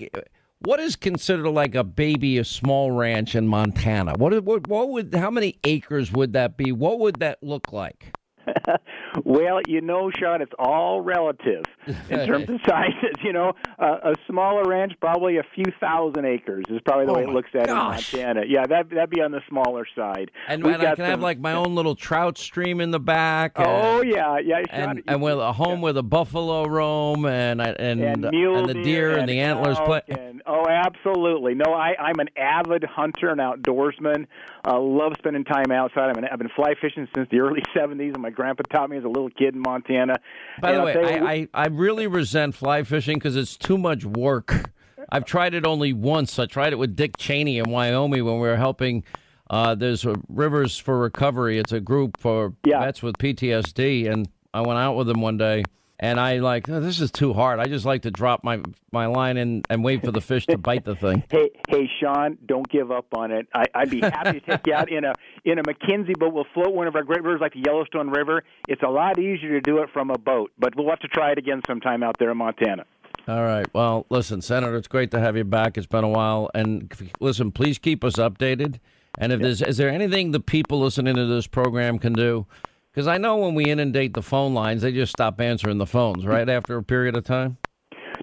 what 0.64 0.80
is 0.80 0.96
considered 0.96 1.48
like 1.48 1.74
a 1.74 1.84
baby 1.84 2.38
a 2.38 2.44
small 2.44 2.90
ranch 2.90 3.34
in 3.34 3.46
Montana? 3.46 4.14
What 4.16 4.44
what 4.44 4.66
what 4.66 4.88
would 4.90 5.14
how 5.14 5.30
many 5.30 5.58
acres 5.64 6.12
would 6.12 6.32
that 6.32 6.56
be? 6.56 6.72
What 6.72 6.98
would 7.00 7.20
that 7.20 7.42
look 7.42 7.72
like? 7.72 8.12
well, 9.24 9.61
you 9.66 9.80
know, 9.80 10.11
Sean, 10.11 10.43
it's 10.43 10.53
all 10.59 11.01
relative 11.01 11.64
in 11.86 12.26
terms 12.26 12.49
of 12.49 12.61
sizes. 12.66 13.14
You 13.22 13.32
know, 13.32 13.53
uh, 13.78 13.99
a 14.05 14.14
smaller 14.28 14.64
ranch, 14.64 14.93
probably 15.01 15.36
a 15.38 15.43
few 15.55 15.66
thousand 15.80 16.24
acres, 16.24 16.64
is 16.68 16.80
probably 16.84 17.07
the 17.07 17.12
Oh 17.12 17.16
way 17.16 17.22
it 17.24 17.28
looks 17.30 17.51
at 17.55 17.66
gosh. 17.66 18.14
in 18.14 18.20
Montana. 18.20 18.47
Yeah, 18.49 18.66
that 18.66 18.90
that'd 18.90 19.11
be 19.11 19.20
on 19.20 19.32
the 19.32 19.40
smaller 19.49 19.86
side. 19.97 20.30
And, 20.49 20.64
and 20.66 20.82
I 20.82 20.95
can 20.95 21.05
have 21.05 21.20
like 21.20 21.38
my 21.38 21.53
own 21.53 21.74
little 21.74 21.95
trout 21.95 22.38
stream 22.38 22.80
in 22.80 22.90
the 22.90 23.01
back. 23.01 23.53
and- 23.57 23.66
Oh 23.66 24.03
yeah, 24.03 24.38
yeah, 24.38 24.62
Sean. 24.70 24.90
and 24.90 25.03
and 25.07 25.22
with 25.22 25.38
a 25.38 25.53
home 25.53 25.81
with 25.81 25.97
a 25.97 26.02
buffalo 26.02 26.66
roam 26.66 27.27
and 27.27 27.60
and 27.60 27.78
and, 27.78 28.24
and, 28.24 28.24
the 28.24 28.74
deer 28.82 29.16
and, 29.16 29.28
the 29.28 29.40
antlers 29.40 29.78
play. 29.81 30.01
And, 30.09 30.43
oh, 30.47 30.66
absolutely. 30.69 31.55
No, 31.55 31.73
I, 31.73 31.94
I'm 31.98 32.19
an 32.20 32.28
avid 32.36 32.85
hunter 32.85 33.28
and 33.31 33.40
outdoorsman. 33.40 34.27
Uh, 34.66 34.81
love 34.81 35.12
spending 35.19 35.44
time 35.44 35.70
outside. 35.73 36.09
I'm 36.10 36.16
an, 36.19 36.24
I've 36.31 36.39
been 36.39 36.51
fly 36.55 36.74
fishing 36.81 37.09
since 37.14 37.28
the 37.31 37.40
early 37.40 37.62
'70s, 37.77 38.12
and 38.12 38.23
my 38.23 38.31
grandpa 38.32 38.62
taught 38.70 38.90
me 38.90 38.96
as 38.96 39.04
a 39.04 39.09
little 39.09 39.30
kid 39.30 39.54
in 39.54 39.60
Montana. 39.60 40.18
By 40.60 40.72
And 40.72 40.80
the 40.80 40.84
way, 40.84 40.92
you, 40.94 41.26
I, 41.26 41.32
I, 41.32 41.48
I 41.54 41.66
really 41.68 42.06
resent 42.06 42.54
fly 42.54 42.82
fishing 42.82 43.18
because 43.18 43.36
it's 43.36 43.56
too 43.56 43.78
much 43.78 44.04
work. 44.04 44.70
I've 45.10 45.24
tried 45.24 45.54
it 45.54 45.66
only 45.66 45.92
once. 45.92 46.38
I 46.38 46.46
tried 46.46 46.72
it 46.72 46.76
with 46.76 46.96
Dick 46.96 47.16
Cheney 47.16 47.59
in 47.59 47.70
Wyoming 47.70 48.24
when 48.24 48.34
we 48.34 48.48
were 48.48 48.56
helping. 48.56 49.04
Uh, 49.50 49.74
there's 49.74 50.06
a 50.06 50.16
Rivers 50.28 50.78
for 50.78 50.98
Recovery. 50.98 51.59
It's 51.59 51.72
a 51.72 51.80
group 51.80 52.18
for 52.18 52.54
vets 52.80 53.02
with 53.02 53.18
PTSD, 53.18 54.10
and 54.10 54.28
I 54.54 54.62
went 54.62 54.78
out 54.78 54.96
with 54.96 55.06
them 55.06 55.20
one 55.20 55.36
day, 55.36 55.64
and 56.02 56.18
I 56.18 56.38
like 56.38 56.68
"Oh, 56.68 56.80
this 56.80 57.00
is 57.00 57.12
too 57.12 57.32
hard. 57.32 57.60
I 57.60 57.66
just 57.66 57.86
like 57.86 58.02
to 58.02 58.10
drop 58.10 58.42
my 58.42 58.60
my 58.90 59.06
line 59.06 59.36
in 59.36 59.62
and 59.70 59.84
wait 59.84 60.04
for 60.04 60.10
the 60.10 60.20
fish 60.20 60.46
to 60.48 60.58
bite 60.58 60.84
the 60.84 60.96
thing. 60.96 61.22
Hey, 61.30 61.50
hey, 61.68 61.88
Sean, 62.00 62.36
don't 62.44 62.68
give 62.68 62.90
up 62.90 63.06
on 63.16 63.30
it. 63.30 63.46
I, 63.54 63.64
I'd 63.72 63.88
be 63.88 64.00
happy 64.00 64.40
to 64.40 64.46
take 64.46 64.66
you 64.66 64.74
out 64.74 64.90
in 64.90 65.04
a 65.04 65.14
in 65.44 65.60
a 65.60 65.62
McKenzie 65.62 66.18
boat. 66.18 66.34
We'll 66.34 66.46
float 66.52 66.74
one 66.74 66.88
of 66.88 66.96
our 66.96 67.04
great 67.04 67.22
rivers 67.22 67.40
like 67.40 67.54
the 67.54 67.62
Yellowstone 67.64 68.10
River. 68.10 68.42
It's 68.68 68.82
a 68.82 68.90
lot 68.90 69.18
easier 69.20 69.50
to 69.50 69.60
do 69.60 69.78
it 69.78 69.90
from 69.92 70.10
a 70.10 70.18
boat, 70.18 70.50
but 70.58 70.74
we'll 70.76 70.90
have 70.90 71.00
to 71.00 71.08
try 71.08 71.30
it 71.30 71.38
again 71.38 71.62
sometime 71.66 72.02
out 72.02 72.16
there 72.18 72.32
in 72.32 72.36
Montana. 72.36 72.84
All 73.28 73.44
right. 73.44 73.72
Well, 73.72 74.04
listen, 74.10 74.42
Senator, 74.42 74.76
it's 74.76 74.88
great 74.88 75.12
to 75.12 75.20
have 75.20 75.36
you 75.36 75.44
back. 75.44 75.78
It's 75.78 75.86
been 75.86 76.02
a 76.02 76.08
while, 76.08 76.50
and 76.52 76.92
listen, 77.20 77.52
please 77.52 77.78
keep 77.78 78.02
us 78.02 78.14
updated. 78.14 78.80
And 79.18 79.32
if 79.32 79.40
there's 79.40 79.62
is 79.62 79.76
there 79.76 79.90
anything 79.90 80.32
the 80.32 80.40
people 80.40 80.80
listening 80.80 81.14
to 81.14 81.26
this 81.26 81.46
program 81.46 82.00
can 82.00 82.14
do? 82.14 82.46
Because 82.93 83.06
I 83.06 83.16
know 83.16 83.39
when 83.39 83.55
we 83.55 83.70
inundate 83.70 84.12
the 84.12 84.23
phone 84.23 84.52
lines, 84.52 84.82
they 84.82 84.93
just 84.93 85.12
stop 85.12 85.40
answering 85.40 85.78
the 85.78 85.86
phones 85.86 86.27
right 86.27 86.48
after 86.48 86.77
a 86.77 86.82
period 86.82 87.16
of 87.16 87.24
time. 87.24 87.56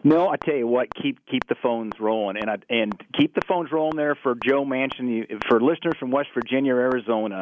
No, 0.03 0.29
I 0.29 0.37
tell 0.37 0.55
you 0.55 0.67
what, 0.67 0.87
keep 0.95 1.19
keep 1.29 1.47
the 1.47 1.55
phones 1.61 1.93
rolling, 1.99 2.37
and 2.37 2.49
I, 2.49 2.55
and 2.69 2.93
keep 3.17 3.35
the 3.35 3.41
phones 3.47 3.71
rolling 3.71 3.97
there 3.97 4.15
for 4.15 4.35
Joe 4.35 4.63
Manchin. 4.63 5.27
For 5.47 5.59
listeners 5.59 5.95
from 5.99 6.11
West 6.11 6.29
Virginia, 6.33 6.73
or 6.73 6.81
Arizona, 6.81 7.41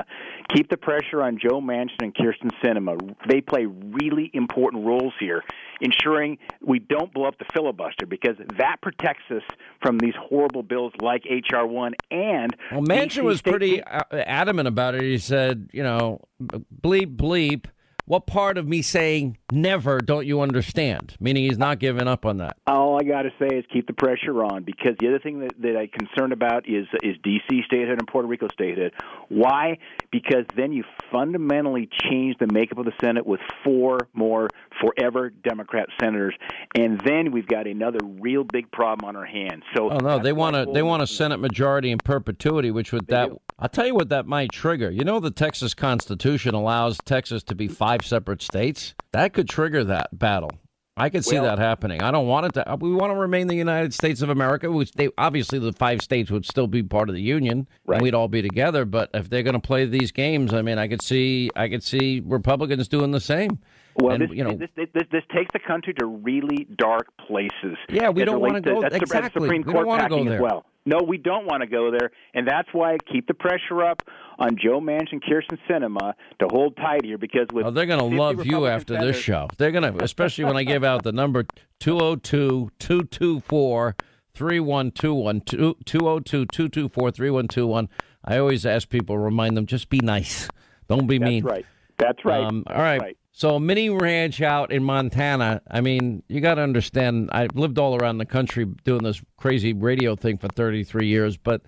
keep 0.53 0.69
the 0.69 0.77
pressure 0.77 1.21
on 1.21 1.37
Joe 1.39 1.61
Manchin 1.61 2.01
and 2.01 2.15
Kyrsten 2.15 2.51
Sinema. 2.63 2.97
They 3.29 3.41
play 3.41 3.65
really 3.65 4.31
important 4.33 4.85
roles 4.85 5.13
here, 5.19 5.43
ensuring 5.81 6.37
we 6.61 6.79
don't 6.79 7.13
blow 7.13 7.25
up 7.25 7.37
the 7.37 7.45
filibuster 7.53 8.05
because 8.05 8.37
that 8.57 8.77
protects 8.81 9.23
us 9.29 9.43
from 9.81 9.99
these 9.99 10.15
horrible 10.19 10.63
bills 10.63 10.93
like 11.01 11.23
HR 11.25 11.65
one 11.65 11.93
and 12.11 12.55
Well, 12.71 12.81
Manchin 12.81 13.23
was 13.23 13.41
pretty 13.41 13.83
uh, 13.83 14.03
adamant 14.11 14.67
about 14.67 14.95
it. 14.95 15.03
He 15.03 15.17
said, 15.17 15.69
you 15.73 15.83
know, 15.83 16.21
bleep 16.41 17.15
bleep. 17.17 17.65
What 18.07 18.25
part 18.25 18.57
of 18.57 18.65
me 18.65 18.81
saying 18.81 19.37
never 19.51 19.99
don't 19.99 20.25
you 20.25 20.39
understand? 20.39 21.17
Meaning 21.19 21.43
he's 21.43 21.57
not 21.57 21.79
giving 21.79 22.07
up 22.07 22.25
on 22.25 22.37
that. 22.37 22.55
All 22.65 22.97
I 22.97 23.03
got 23.03 23.23
to 23.23 23.31
say 23.37 23.57
is 23.57 23.65
keep 23.71 23.85
the 23.85 23.91
pressure 23.91 24.45
on 24.45 24.63
because 24.63 24.93
the 25.01 25.09
other 25.09 25.19
thing 25.19 25.41
that, 25.41 25.51
that 25.61 25.77
I'm 25.77 25.89
concerned 25.89 26.31
about 26.31 26.69
is 26.69 26.87
is 27.03 27.17
D.C. 27.21 27.63
statehood 27.65 27.99
and 27.99 28.07
Puerto 28.07 28.29
Rico 28.29 28.47
statehood. 28.53 28.93
Why? 29.27 29.79
Because 30.11 30.45
then 30.55 30.71
you 30.71 30.83
fundamentally 31.11 31.89
change 32.03 32.37
the 32.39 32.47
makeup 32.47 32.77
of 32.77 32.85
the 32.85 32.93
Senate 33.03 33.25
with 33.25 33.41
four 33.63 33.99
more 34.13 34.47
forever 34.81 35.29
Democrat 35.29 35.89
senators, 35.99 36.35
and 36.77 37.01
then 37.05 37.31
we've 37.31 37.47
got 37.47 37.67
another 37.67 37.99
real 38.03 38.43
big 38.43 38.71
problem 38.71 39.07
on 39.07 39.15
our 39.15 39.25
hands. 39.25 39.63
So, 39.75 39.89
oh 39.91 39.97
no, 39.97 40.19
they 40.19 40.33
want 40.33 40.55
to 40.55 40.71
they 40.71 40.83
want 40.83 41.03
a 41.03 41.07
Senate 41.07 41.39
majority 41.39 41.91
in 41.91 41.97
perpetuity, 41.97 42.71
which 42.71 42.93
would 42.93 43.07
that 43.07 43.31
I'll 43.59 43.69
tell 43.69 43.87
you 43.87 43.95
what 43.95 44.09
that 44.09 44.27
might 44.27 44.51
trigger. 44.51 44.91
You 44.91 45.03
know, 45.03 45.19
the 45.19 45.31
Texas 45.31 45.73
Constitution 45.73 46.53
allows 46.53 46.97
Texas 47.05 47.43
to 47.43 47.55
be 47.55 47.67
five 47.67 48.05
separate 48.05 48.41
states. 48.41 48.93
That 49.13 49.33
could 49.33 49.49
trigger 49.49 49.83
that 49.85 50.17
battle. 50.17 50.51
I 50.97 51.09
could 51.09 51.23
see 51.23 51.35
Well- 51.35 51.45
that 51.45 51.59
happening. 51.59 52.01
I 52.01 52.11
don't 52.11 52.27
want 52.27 52.47
it 52.47 52.53
to. 52.55 52.71
Uh, 52.73 52.75
we 52.75 52.91
want 52.93 53.11
to 53.11 53.15
remain 53.19 53.47
the 53.47 53.55
United 53.55 53.93
States 53.93 54.21
of 54.21 54.29
America. 54.29 54.71
Which 54.71 54.91
they 54.93 55.09
obviously 55.17 55.59
the 55.59 55.71
five 55.73 56.01
states 56.01 56.31
would 56.31 56.45
still 56.45 56.67
be 56.67 56.81
part 56.83 57.07
of 57.09 57.15
the 57.15 57.21
union, 57.21 57.67
and 57.87 58.01
we'd 58.01 58.15
all 58.15 58.27
be 58.27 58.41
together. 58.41 58.83
But 58.83 59.11
if 59.13 59.29
they're 59.29 59.43
going 59.43 59.53
to 59.53 59.59
play 59.59 59.85
these 59.85 60.11
games, 60.11 60.53
I 60.53 60.61
mean, 60.61 60.77
I 60.79 60.87
could 60.87 61.01
see, 61.01 61.49
I 61.55 61.69
could 61.69 61.83
see 61.83 62.21
Republicans 62.25 62.87
doing 62.87 63.11
the 63.11 63.19
same. 63.21 63.59
Well, 63.99 64.13
and, 64.13 64.23
this, 64.23 64.29
you 64.31 64.43
know, 64.43 64.53
this, 64.55 64.69
this, 64.75 64.87
this, 64.93 65.03
this 65.11 65.23
takes 65.33 65.49
the 65.53 65.59
country 65.59 65.93
to 65.95 66.05
really 66.05 66.67
dark 66.77 67.07
places. 67.27 67.77
Yeah, 67.89 68.09
we 68.09 68.25
don't 68.25 68.39
wanna 68.39 68.61
go- 68.61 68.81
That's 68.81 68.93
the- 68.93 69.01
exactly. 69.01 69.41
Supreme 69.43 69.61
We 69.61 69.73
don't 69.73 69.73
Court 69.73 69.87
wanna 69.87 70.09
go 70.09 70.23
there. 70.23 70.35
as 70.35 70.41
well. 70.41 70.65
No, 70.87 70.99
we 71.05 71.17
don't 71.17 71.45
want 71.45 71.63
to 71.63 71.67
go 71.67 71.91
there, 71.91 72.11
and 72.33 72.47
that's 72.47 72.69
why 72.71 72.93
I 72.93 72.97
keep 73.11 73.27
the 73.27 73.33
pressure 73.33 73.83
up 73.83 74.03
on 74.39 74.55
Joe 74.55 74.79
Manchin, 74.79 75.21
Kyrsten 75.21 75.57
Sinema 75.69 76.13
to 76.39 76.47
hold 76.49 76.77
tight 76.77 77.03
here 77.03 77.17
because 77.17 77.47
with 77.51 77.65
Oh, 77.65 77.71
they're 77.71 77.85
going 77.85 77.99
to 77.99 78.17
love 78.17 78.45
you 78.45 78.67
after 78.67 78.97
this 78.97 79.17
show. 79.17 79.49
They're 79.57 79.73
going 79.73 79.93
to, 79.93 80.01
especially 80.01 80.45
when 80.45 80.55
I 80.55 80.63
give 80.63 80.85
out 80.85 81.03
the 81.03 81.11
number 81.11 81.45
202 81.81 82.71
224 82.79 83.95
3121. 84.33 85.41
202 85.41 86.45
224 86.45 87.11
3121. 87.11 87.89
I 88.23 88.37
always 88.37 88.65
ask 88.65 88.87
people, 88.87 89.17
remind 89.17 89.57
them, 89.57 89.65
just 89.65 89.89
be 89.89 89.99
nice. 89.99 90.47
Don't 90.87 91.07
be 91.07 91.19
mean. 91.19 91.43
right. 91.43 91.65
That's 91.99 92.23
right. 92.23 92.45
Um, 92.45 92.63
all 92.67 92.77
That's 92.77 93.01
right. 93.01 93.17
So, 93.37 93.53
a 93.53 93.59
mini 93.59 93.91
ranch 93.91 94.41
out 94.41 94.71
in 94.71 94.83
Montana. 94.83 95.61
I 95.69 95.79
mean, 95.79 96.23
you 96.27 96.41
got 96.41 96.55
to 96.55 96.63
understand, 96.63 97.29
I've 97.31 97.55
lived 97.55 97.77
all 97.77 97.95
around 97.95 98.17
the 98.17 98.25
country 98.25 98.65
doing 98.83 99.03
this 99.03 99.21
crazy 99.37 99.73
radio 99.73 100.15
thing 100.15 100.39
for 100.39 100.47
33 100.47 101.05
years, 101.05 101.37
but 101.37 101.61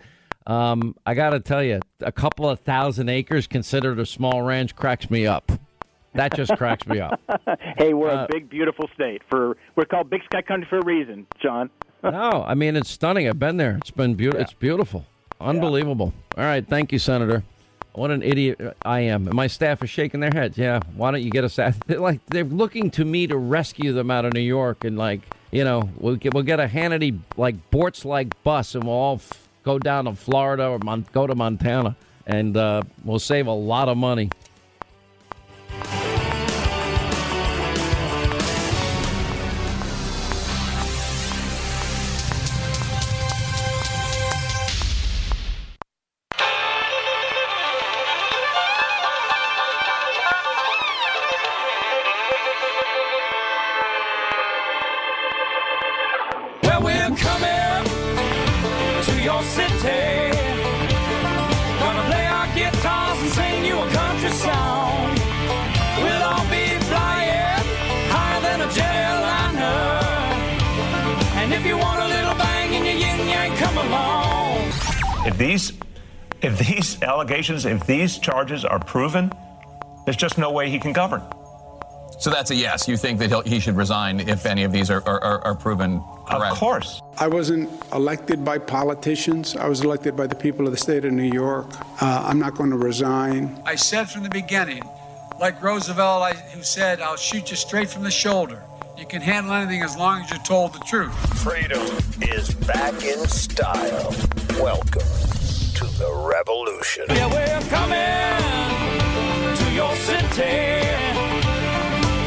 um, 0.47 0.95
I 1.05 1.13
got 1.13 1.29
to 1.29 1.39
tell 1.39 1.61
you, 1.61 1.79
a 2.01 2.11
couple 2.11 2.49
of 2.49 2.59
thousand 2.61 3.09
acres 3.09 3.45
considered 3.45 3.99
a 3.99 4.05
small 4.07 4.41
ranch 4.41 4.75
cracks 4.75 5.11
me 5.11 5.27
up. 5.27 5.51
That 6.15 6.35
just 6.35 6.57
cracks 6.57 6.87
me 6.87 7.01
up. 7.01 7.21
hey, 7.77 7.93
we're 7.93 8.09
Uh, 8.09 8.23
a 8.23 8.27
big, 8.31 8.49
beautiful 8.49 8.89
state. 8.95 9.21
For 9.29 9.55
we're 9.75 9.85
called 9.85 10.09
Big 10.09 10.23
Sky 10.23 10.41
Country 10.41 10.65
for 10.67 10.79
a 10.79 10.83
reason, 10.83 11.27
John. 11.39 11.69
no, 12.03 12.43
I 12.47 12.55
mean 12.55 12.77
it's 12.77 12.89
stunning. 12.89 13.29
I've 13.29 13.37
been 13.37 13.57
there. 13.57 13.77
It's 13.79 13.91
been 13.91 14.15
beautiful. 14.15 14.41
It's 14.41 14.53
beautiful, 14.53 15.05
unbelievable. 15.39 16.15
All 16.35 16.45
right, 16.45 16.67
thank 16.67 16.91
you, 16.91 16.97
Senator. 16.97 17.43
What 17.99 18.11
an 18.11 18.23
idiot 18.23 18.77
I 18.83 19.01
am. 19.01 19.27
And 19.27 19.35
my 19.35 19.47
staff 19.47 19.83
is 19.83 19.89
shaking 19.89 20.21
their 20.21 20.31
heads. 20.31 20.57
Yeah, 20.57 20.79
why 20.95 21.11
don't 21.11 21.21
you 21.21 21.29
get 21.29 21.43
us 21.43 21.59
out? 21.59 21.73
They're 21.85 21.99
like 21.99 22.25
they're 22.27 22.45
looking 22.45 22.91
to 22.91 23.03
me 23.03 23.27
to 23.27 23.35
rescue 23.35 23.91
them 23.91 24.09
out 24.09 24.23
of 24.23 24.31
New 24.31 24.39
York, 24.39 24.85
and 24.85 24.97
like 24.97 25.19
you 25.51 25.65
know, 25.65 25.89
we'll 25.97 26.15
get 26.15 26.33
we'll 26.33 26.43
get 26.43 26.61
a 26.61 26.67
Hannity 26.67 27.19
like 27.35 27.57
Bortz 27.71 28.05
like 28.05 28.41
bus, 28.41 28.73
and 28.73 28.85
we'll 28.85 28.93
all 28.93 29.15
f- 29.15 29.49
go 29.63 29.77
down 29.77 30.05
to 30.05 30.15
Florida 30.15 30.69
or 30.69 30.79
Mon- 30.79 31.07
go 31.11 31.27
to 31.27 31.35
Montana, 31.35 31.97
and 32.25 32.55
uh, 32.55 32.83
we'll 33.03 33.19
save 33.19 33.47
a 33.47 33.51
lot 33.51 33.89
of 33.89 33.97
money. 33.97 34.29
Allegations, 77.39 77.65
if 77.65 77.87
these 77.87 78.17
charges 78.17 78.65
are 78.65 78.79
proven, 78.79 79.31
there's 80.03 80.17
just 80.17 80.37
no 80.37 80.51
way 80.51 80.69
he 80.69 80.77
can 80.77 80.91
govern. 80.91 81.21
So 82.19 82.29
that's 82.29 82.51
a 82.51 82.55
yes. 82.55 82.85
You 82.85 82.97
think 82.97 83.17
that 83.19 83.29
he'll, 83.29 83.43
he 83.43 83.61
should 83.61 83.77
resign 83.77 84.19
if 84.19 84.45
any 84.45 84.65
of 84.65 84.73
these 84.73 84.89
are, 84.89 85.01
are, 85.07 85.23
are, 85.23 85.41
are 85.45 85.55
proven 85.55 86.03
correct? 86.27 86.51
Of 86.51 86.57
course. 86.57 87.01
I 87.17 87.29
wasn't 87.29 87.69
elected 87.93 88.43
by 88.43 88.57
politicians. 88.57 89.55
I 89.55 89.69
was 89.69 89.81
elected 89.81 90.17
by 90.17 90.27
the 90.27 90.35
people 90.35 90.65
of 90.65 90.73
the 90.73 90.77
state 90.77 91.05
of 91.05 91.13
New 91.13 91.31
York. 91.31 91.67
Uh, 92.01 92.25
I'm 92.27 92.39
not 92.39 92.55
going 92.55 92.71
to 92.71 92.77
resign. 92.77 93.61
I 93.65 93.75
said 93.75 94.09
from 94.09 94.23
the 94.23 94.29
beginning, 94.29 94.83
like 95.39 95.61
Roosevelt, 95.63 96.21
I, 96.21 96.33
who 96.33 96.61
said, 96.61 96.99
I'll 96.99 97.15
shoot 97.15 97.49
you 97.51 97.55
straight 97.55 97.89
from 97.89 98.03
the 98.03 98.11
shoulder. 98.11 98.61
You 98.97 99.05
can 99.05 99.21
handle 99.21 99.53
anything 99.53 99.81
as 99.81 99.95
long 99.95 100.23
as 100.23 100.29
you're 100.29 100.39
told 100.39 100.73
the 100.73 100.79
truth. 100.79 101.13
Freedom 101.41 101.87
is 102.21 102.53
back 102.53 103.01
in 103.01 103.25
style. 103.29 104.13
Welcome 104.61 105.28
to 105.79 105.85
the 105.97 106.11
revolution. 106.35 107.05
Yeah, 107.07 107.27
we're 107.31 107.61
coming 107.69 108.35
to 109.59 109.65
your 109.71 109.95
city. 109.95 110.83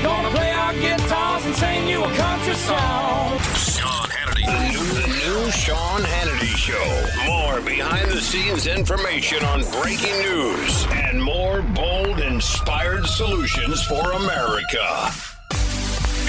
Gonna 0.02 0.30
play 0.30 0.52
our 0.52 0.72
guitars 0.72 1.44
and 1.44 1.54
sing 1.56 1.86
you 1.86 2.02
a 2.02 2.12
country 2.16 2.54
song. 2.54 3.38
Sean 3.76 4.08
Hannity. 4.08 4.46
The 4.48 4.58
new, 4.72 4.84
the 5.02 5.08
new 5.20 5.50
Sean 5.50 6.00
Hannity 6.00 6.54
Show. 6.56 6.88
More 7.26 7.60
behind 7.60 8.10
the 8.10 8.22
scenes 8.22 8.66
information 8.66 9.44
on 9.44 9.60
breaking 9.82 10.18
news 10.22 10.86
and 10.90 11.22
more 11.22 11.60
bold, 11.60 12.20
inspired 12.20 13.04
solutions 13.04 13.82
for 13.82 14.12
America. 14.12 15.10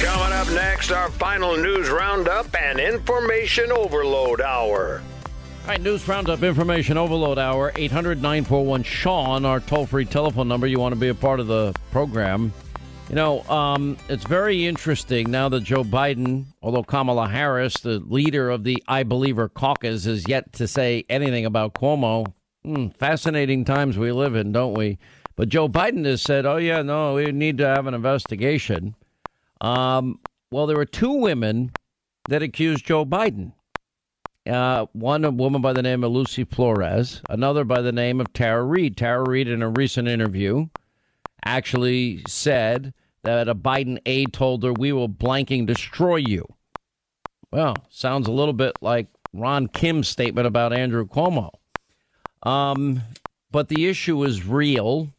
Coming 0.02 0.34
up 0.34 0.50
next, 0.50 0.92
our 0.92 1.10
final 1.12 1.56
news 1.56 1.90
roundup 1.90 2.54
and 2.54 2.82
information 2.82 3.72
overload 3.72 4.42
hour. 4.42 5.02
All 5.64 5.70
right, 5.70 5.82
News 5.82 6.06
Roundup 6.06 6.44
Information 6.44 6.98
Overload 6.98 7.40
Hour, 7.40 7.72
800 7.78 8.22
941 8.22 8.84
Sean, 8.84 9.46
our 9.46 9.62
toll 9.62 9.86
free 9.86 10.04
telephone 10.04 10.50
number. 10.50 10.68
You 10.68 10.78
want 10.78 10.94
to 10.94 11.00
be 11.00 11.08
a 11.08 11.16
part 11.16 11.40
of 11.40 11.48
the 11.48 11.74
program. 11.90 12.52
You 13.08 13.16
know, 13.16 13.44
um, 13.44 13.96
it's 14.10 14.26
very 14.26 14.66
interesting 14.66 15.32
now 15.32 15.48
that 15.48 15.64
Joe 15.64 15.86
Biden, 15.86 16.44
although 16.62 16.84
Kamala 16.84 17.30
Harris, 17.30 17.76
the 17.76 18.00
leader 18.00 18.50
of 18.50 18.66
the 18.66 18.84
I 18.90 19.04
Believer 19.04 19.48
caucus, 19.48 20.06
is 20.06 20.28
yet 20.28 20.52
to 20.52 20.68
say 20.68 21.06
anything 21.08 21.46
about 21.46 21.76
Cuomo. 21.76 22.34
Hmm, 22.66 22.90
fascinating 23.00 23.64
times 23.64 23.98
we 23.98 24.12
live 24.12 24.36
in, 24.36 24.52
don't 24.52 24.74
we? 24.74 24.98
But 25.38 25.48
Joe 25.48 25.70
Biden 25.70 26.04
has 26.04 26.22
said, 26.22 26.46
oh, 26.46 26.58
yeah, 26.58 26.82
no, 26.82 27.14
we 27.14 27.32
need 27.32 27.58
to 27.60 27.68
have 27.68 27.88
an 27.88 27.94
investigation. 27.94 28.96
Um, 29.62 30.20
well, 30.52 30.68
there 30.68 30.76
were 30.76 30.84
two 30.84 31.14
women 31.14 31.72
that 32.28 32.44
accused 32.44 32.86
Joe 32.86 33.06
Biden. 33.06 33.54
Uh, 34.46 34.88
one 34.92 35.24
a 35.24 35.32
woman 35.32 35.62
by 35.62 35.72
the 35.72 35.82
name 35.82 36.04
of 36.04 36.12
Lucy 36.12 36.44
Flores, 36.44 37.22
another 37.30 37.64
by 37.64 37.82
the 37.82 37.94
name 37.94 38.20
of 38.20 38.34
Tara 38.34 38.64
Reade. 38.64 38.98
Tara 38.98 39.24
Reade, 39.28 39.48
in 39.48 39.62
a 39.62 39.70
recent 39.70 40.08
interview, 40.10 40.68
actually 41.46 42.22
said 42.28 42.94
that 43.24 43.48
a 43.48 43.56
Biden 43.56 44.00
aide 44.06 44.34
told 44.34 44.64
her, 44.64 44.74
"We 44.74 44.92
will 44.92 45.08
blanking 45.08 45.66
destroy 45.66 46.18
you." 46.18 46.46
Well, 47.52 47.76
sounds 47.90 48.28
a 48.28 48.34
little 48.34 48.54
bit 48.54 48.74
like 48.82 49.08
Ron 49.32 49.68
Kim's 49.68 50.10
statement 50.10 50.46
about 50.46 50.74
Andrew 50.74 51.08
Cuomo. 51.08 51.52
Um, 52.44 53.02
but 53.50 53.70
the 53.70 53.88
issue 53.88 54.24
is 54.24 54.46
real. 54.46 55.14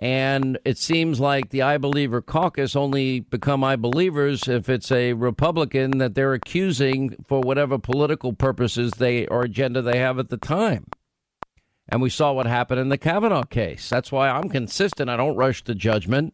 And 0.00 0.58
it 0.64 0.78
seems 0.78 1.20
like 1.20 1.50
the 1.50 1.60
I 1.60 1.76
Believer 1.76 2.22
caucus 2.22 2.74
only 2.74 3.20
become 3.20 3.62
I 3.62 3.76
Believers 3.76 4.48
if 4.48 4.70
it's 4.70 4.90
a 4.90 5.12
Republican 5.12 5.98
that 5.98 6.14
they're 6.14 6.32
accusing 6.32 7.22
for 7.28 7.40
whatever 7.42 7.78
political 7.78 8.32
purposes 8.32 8.92
they 8.92 9.26
or 9.26 9.42
agenda 9.42 9.82
they 9.82 9.98
have 9.98 10.18
at 10.18 10.30
the 10.30 10.38
time. 10.38 10.86
And 11.86 12.00
we 12.00 12.08
saw 12.08 12.32
what 12.32 12.46
happened 12.46 12.80
in 12.80 12.88
the 12.88 12.96
Kavanaugh 12.96 13.42
case. 13.42 13.90
That's 13.90 14.10
why 14.10 14.30
I'm 14.30 14.48
consistent. 14.48 15.10
I 15.10 15.18
don't 15.18 15.36
rush 15.36 15.62
to 15.64 15.74
judgment. 15.74 16.32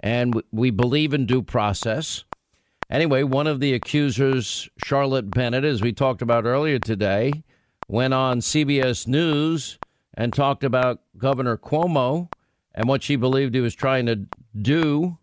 And 0.00 0.34
we- 0.34 0.42
we 0.50 0.70
believe 0.70 1.14
in 1.14 1.26
due 1.26 1.42
process. 1.42 2.24
Anyway, 2.90 3.22
one 3.22 3.46
of 3.46 3.60
the 3.60 3.72
accusers, 3.72 4.68
Charlotte 4.84 5.30
Bennett, 5.30 5.62
as 5.62 5.80
we 5.80 5.92
talked 5.92 6.22
about 6.22 6.44
earlier 6.44 6.80
today, 6.80 7.44
went 7.86 8.14
on 8.14 8.40
CBS 8.40 9.06
News 9.06 9.78
and 10.14 10.34
talked 10.34 10.64
about 10.64 11.02
Governor 11.16 11.56
Cuomo 11.56 12.30
and 12.80 12.88
what 12.88 13.02
she 13.02 13.16
believed 13.16 13.54
he 13.54 13.60
was 13.60 13.74
trying 13.74 14.06
to 14.06 14.24
do. 14.56 15.18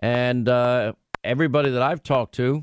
And 0.00 0.48
uh, 0.48 0.94
everybody 1.22 1.68
that 1.68 1.82
I've 1.82 2.02
talked 2.02 2.34
to, 2.36 2.62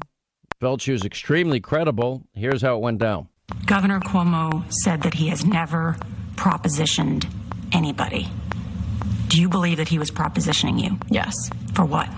felt 0.60 0.82
she 0.82 0.92
was 0.92 1.06
extremely 1.06 1.60
credible. 1.60 2.24
Here's 2.34 2.64
how 2.64 2.76
it 2.76 2.82
went 2.82 2.98
down. 2.98 3.28
Governor 3.68 4.00
Cuomo 4.00 4.66
said 4.84 5.04
that 5.04 5.14
he 5.14 5.28
has 5.28 5.46
never 5.46 5.96
propositioned 6.34 7.32
anybody. 7.72 8.28
Do 9.28 9.40
you 9.40 9.50
believe 9.50 9.78
that 9.78 9.88
he 9.88 10.00
was 10.00 10.10
propositioning 10.10 10.84
you? 10.84 10.98
Yes. 11.12 11.36
For 11.76 11.86
what? 11.86 12.10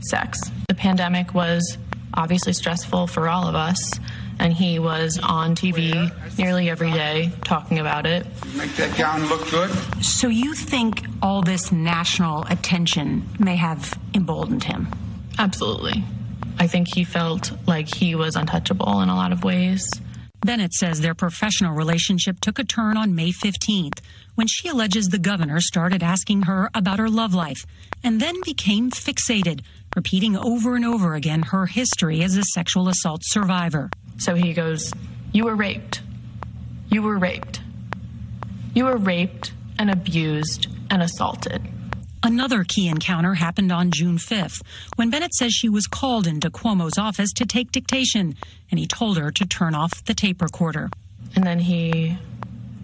Sex. 0.00 0.38
The 0.68 0.76
pandemic 0.76 1.34
was 1.34 1.76
obviously 2.14 2.52
stressful 2.52 3.08
for 3.08 3.28
all 3.28 3.48
of 3.48 3.56
us, 3.56 3.98
and 4.40 4.54
he 4.54 4.78
was 4.78 5.18
on 5.22 5.54
TV 5.54 6.10
nearly 6.38 6.70
every 6.70 6.90
day 6.90 7.30
talking 7.44 7.78
about 7.78 8.06
it. 8.06 8.26
Make 8.56 8.74
that 8.76 8.96
gown 8.96 9.26
look 9.26 9.48
good. 9.50 9.70
So 10.02 10.28
you 10.28 10.54
think 10.54 11.04
all 11.22 11.42
this 11.42 11.70
national 11.70 12.44
attention 12.44 13.28
may 13.38 13.56
have 13.56 13.96
emboldened 14.14 14.64
him? 14.64 14.88
Absolutely. 15.38 16.02
I 16.58 16.66
think 16.66 16.88
he 16.92 17.04
felt 17.04 17.52
like 17.66 17.94
he 17.94 18.14
was 18.14 18.34
untouchable 18.34 19.02
in 19.02 19.10
a 19.10 19.14
lot 19.14 19.32
of 19.32 19.44
ways. 19.44 19.86
Bennett 20.42 20.72
says 20.72 21.00
their 21.00 21.14
professional 21.14 21.74
relationship 21.74 22.40
took 22.40 22.58
a 22.58 22.64
turn 22.64 22.96
on 22.96 23.14
May 23.14 23.30
15th 23.30 24.00
when 24.36 24.46
she 24.46 24.68
alleges 24.68 25.08
the 25.08 25.18
governor 25.18 25.60
started 25.60 26.02
asking 26.02 26.42
her 26.42 26.70
about 26.72 26.98
her 26.98 27.10
love 27.10 27.34
life 27.34 27.66
and 28.02 28.20
then 28.20 28.36
became 28.42 28.90
fixated, 28.90 29.60
repeating 29.94 30.36
over 30.36 30.76
and 30.76 30.86
over 30.86 31.14
again 31.14 31.42
her 31.42 31.66
history 31.66 32.22
as 32.22 32.38
a 32.38 32.42
sexual 32.42 32.88
assault 32.88 33.20
survivor. 33.22 33.90
So 34.20 34.34
he 34.34 34.52
goes, 34.52 34.92
You 35.32 35.44
were 35.44 35.56
raped. 35.56 36.02
You 36.90 37.02
were 37.02 37.18
raped. 37.18 37.62
You 38.74 38.84
were 38.84 38.98
raped 38.98 39.52
and 39.78 39.90
abused 39.90 40.68
and 40.90 41.02
assaulted. 41.02 41.62
Another 42.22 42.64
key 42.64 42.86
encounter 42.88 43.32
happened 43.32 43.72
on 43.72 43.90
June 43.90 44.18
5th 44.18 44.62
when 44.96 45.08
Bennett 45.08 45.32
says 45.34 45.54
she 45.54 45.70
was 45.70 45.86
called 45.86 46.26
into 46.26 46.50
Cuomo's 46.50 46.98
office 46.98 47.32
to 47.32 47.46
take 47.46 47.72
dictation, 47.72 48.36
and 48.70 48.78
he 48.78 48.86
told 48.86 49.16
her 49.16 49.30
to 49.30 49.46
turn 49.46 49.74
off 49.74 50.04
the 50.04 50.12
tape 50.12 50.42
recorder. 50.42 50.90
And 51.34 51.46
then 51.46 51.58
he 51.58 52.18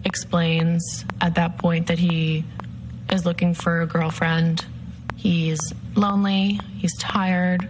explains 0.05 1.05
at 1.21 1.35
that 1.35 1.59
point 1.59 1.85
that 1.87 1.99
he 1.99 2.45
is 3.11 3.25
looking 3.25 3.53
for 3.53 3.81
a 3.81 3.85
girlfriend. 3.85 4.65
He's 5.15 5.59
lonely, 5.95 6.59
he's 6.77 6.97
tired. 6.97 7.69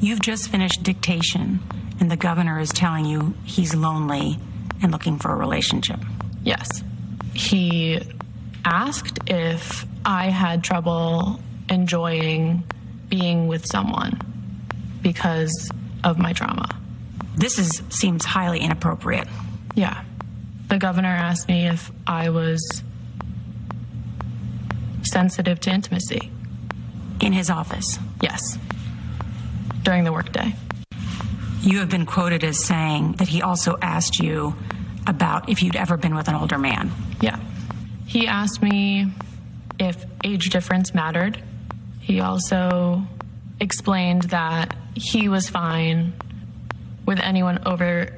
You've 0.00 0.20
just 0.20 0.50
finished 0.50 0.82
dictation, 0.82 1.60
and 2.00 2.10
the 2.10 2.16
governor 2.16 2.58
is 2.60 2.70
telling 2.70 3.04
you 3.04 3.34
he's 3.44 3.74
lonely 3.74 4.38
and 4.82 4.92
looking 4.92 5.18
for 5.18 5.30
a 5.32 5.36
relationship. 5.36 6.00
Yes. 6.42 6.68
He 7.34 8.00
asked 8.64 9.18
if 9.26 9.86
I 10.04 10.26
had 10.26 10.62
trouble 10.62 11.40
enjoying 11.68 12.62
being 13.08 13.48
with 13.48 13.66
someone 13.66 14.20
because 15.02 15.70
of 16.04 16.18
my 16.18 16.32
trauma. 16.32 16.68
This 17.36 17.58
is 17.58 17.82
seems 17.88 18.24
highly 18.24 18.60
inappropriate. 18.60 19.28
Yeah. 19.74 20.02
The 20.68 20.78
governor 20.78 21.08
asked 21.08 21.48
me 21.48 21.66
if 21.66 21.90
I 22.06 22.30
was 22.30 22.82
sensitive 25.02 25.60
to 25.60 25.70
intimacy. 25.70 26.30
In 27.20 27.32
his 27.32 27.50
office? 27.50 27.98
Yes. 28.22 28.40
During 29.82 30.04
the 30.04 30.12
workday. 30.12 30.54
You 31.62 31.78
have 31.78 31.88
been 31.88 32.06
quoted 32.06 32.44
as 32.44 32.64
saying 32.64 33.12
that 33.14 33.28
he 33.28 33.42
also 33.42 33.76
asked 33.82 34.20
you 34.20 34.54
about 35.06 35.48
if 35.48 35.62
you'd 35.62 35.76
ever 35.76 35.96
been 35.96 36.14
with 36.14 36.28
an 36.28 36.34
older 36.34 36.58
man. 36.58 36.90
Yeah. 37.20 37.38
He 38.06 38.26
asked 38.26 38.62
me 38.62 39.12
if 39.78 40.04
age 40.24 40.50
difference 40.50 40.94
mattered. 40.94 41.42
He 42.00 42.20
also 42.20 43.02
explained 43.60 44.22
that 44.24 44.76
he 44.94 45.28
was 45.28 45.48
fine 45.48 46.14
with 47.06 47.18
anyone 47.20 47.60
over 47.66 48.08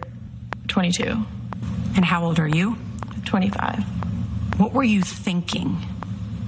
22. 0.68 1.04
And 1.96 2.04
how 2.04 2.24
old 2.24 2.38
are 2.38 2.48
you? 2.48 2.76
25. 3.24 3.84
What 4.58 4.72
were 4.72 4.84
you 4.84 5.02
thinking 5.02 5.78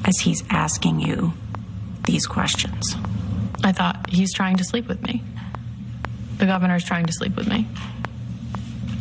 as 0.05 0.19
he's 0.19 0.43
asking 0.51 1.01
you 1.01 1.33
these 2.05 2.27
questions? 2.27 2.97
I 3.65 3.73
thought 3.73 4.11
he's 4.11 4.33
trying 4.35 4.57
to 4.59 4.65
sleep 4.65 4.89
with 4.89 5.03
me. 5.03 5.23
The 6.43 6.47
governor's 6.47 6.83
trying 6.83 7.07
to 7.07 7.13
sleep 7.13 7.37
with 7.37 7.47
me. 7.47 7.69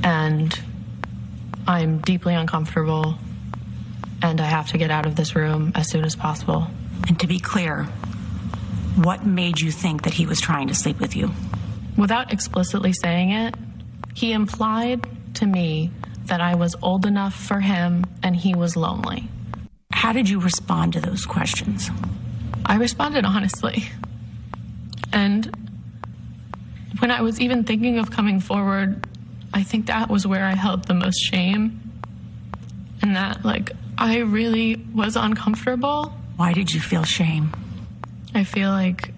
And 0.03 0.61
I'm 1.67 1.97
deeply 1.97 2.35
uncomfortable 2.35 3.15
and 4.21 4.39
I 4.39 4.45
have 4.45 4.67
to 4.67 4.77
get 4.77 4.91
out 4.91 5.07
of 5.07 5.15
this 5.15 5.35
room 5.35 5.71
as 5.73 5.89
soon 5.89 6.05
as 6.05 6.15
possible. 6.15 6.67
And 7.07 7.19
to 7.19 7.25
be 7.25 7.39
clear, 7.39 7.85
what 8.95 9.25
made 9.25 9.59
you 9.59 9.71
think 9.71 10.03
that 10.03 10.13
he 10.13 10.27
was 10.27 10.39
trying 10.39 10.67
to 10.67 10.75
sleep 10.75 10.99
with 10.99 11.15
you? 11.15 11.31
Without 11.97 12.31
explicitly 12.31 12.93
saying 12.93 13.31
it, 13.31 13.55
he 14.13 14.33
implied 14.33 15.07
to 15.37 15.47
me 15.47 15.89
that 16.25 16.41
I 16.41 16.53
was 16.53 16.75
old 16.83 17.07
enough 17.07 17.33
for 17.33 17.59
him 17.59 18.05
and 18.21 18.35
he 18.35 18.53
was 18.53 18.75
lonely. 18.75 19.27
How 19.91 20.13
did 20.13 20.29
you 20.29 20.39
respond 20.39 20.93
to 20.93 21.01
those 21.01 21.25
questions? 21.25 21.89
I 22.67 22.75
responded 22.75 23.25
honestly. 23.25 23.85
And 25.11 25.60
when 27.01 27.09
I 27.09 27.21
was 27.21 27.41
even 27.41 27.63
thinking 27.63 27.97
of 27.97 28.11
coming 28.11 28.39
forward, 28.39 29.07
I 29.51 29.63
think 29.63 29.87
that 29.87 30.07
was 30.07 30.27
where 30.27 30.45
I 30.45 30.53
held 30.53 30.83
the 30.87 30.93
most 30.93 31.17
shame. 31.17 31.81
And 33.01 33.15
that, 33.15 33.43
like, 33.43 33.71
I 33.97 34.19
really 34.19 34.75
was 34.93 35.15
uncomfortable. 35.15 36.13
Why 36.35 36.53
did 36.53 36.71
you 36.71 36.79
feel 36.79 37.03
shame? 37.03 37.51
I 38.35 38.43
feel 38.43 38.69
like 38.69 39.13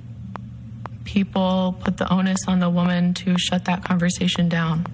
people 1.03 1.75
put 1.83 1.97
the 1.97 2.11
onus 2.11 2.47
on 2.47 2.59
the 2.59 2.69
woman 2.69 3.13
to 3.15 3.37
shut 3.37 3.65
that 3.65 3.83
conversation 3.83 4.47
down. 4.47 4.87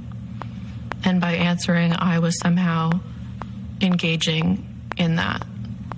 And 1.03 1.22
by 1.22 1.34
answering, 1.34 1.94
I 1.94 2.18
was 2.18 2.40
somehow 2.40 2.99
engaging 3.82 4.66
in 4.98 5.16
that 5.18 5.45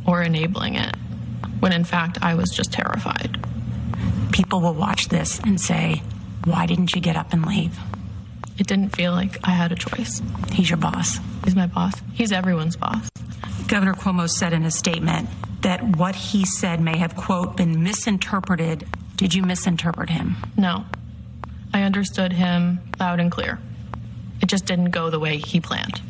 or 0.06 0.22
enabling 0.22 0.76
it, 0.76 0.94
when 1.62 1.72
in 1.72 1.86
fact 1.86 2.18
I 2.22 2.36
was 2.36 2.50
just 2.50 2.74
terrified. 2.74 3.40
People 4.34 4.60
will 4.60 4.74
watch 4.74 5.08
this 5.08 5.40
and 5.40 5.60
say, 5.60 6.02
Why 6.46 6.66
didn't 6.66 6.96
you 6.96 7.02
get 7.02 7.16
up 7.16 7.34
and 7.34 7.46
leave? 7.46 7.78
It 8.58 8.68
didn't 8.68 8.90
feel 8.96 9.12
like 9.12 9.38
I 9.44 9.52
had 9.52 9.72
a 9.72 9.76
choice. 9.76 10.22
He's 10.52 10.70
your 10.70 10.78
boss. 10.78 11.20
He's 11.44 11.56
my 11.56 11.68
boss. 11.68 11.94
He's 12.14 12.32
everyone's 12.32 12.76
boss. 12.76 13.10
Governor 13.68 13.94
Cuomo 13.94 14.30
said 14.30 14.54
in 14.54 14.64
a 14.64 14.72
statement 14.72 15.30
that 15.62 15.98
what 15.98 16.16
he 16.16 16.46
said 16.46 16.82
may 16.82 16.98
have, 16.98 17.16
quote, 17.16 17.58
been 17.58 17.84
misinterpreted. 17.84 18.88
Did 19.16 19.34
you 19.34 19.44
misinterpret 19.44 20.10
him? 20.10 20.36
No. 20.58 20.86
I 21.74 21.84
understood 21.84 22.34
him 22.34 22.80
loud 23.00 23.20
and 23.20 23.32
clear. 23.32 23.60
It 24.42 24.48
just 24.48 24.66
didn't 24.66 24.92
go 24.92 25.10
the 25.10 25.20
way 25.20 25.38
he 25.38 25.60
planned. 25.60 26.02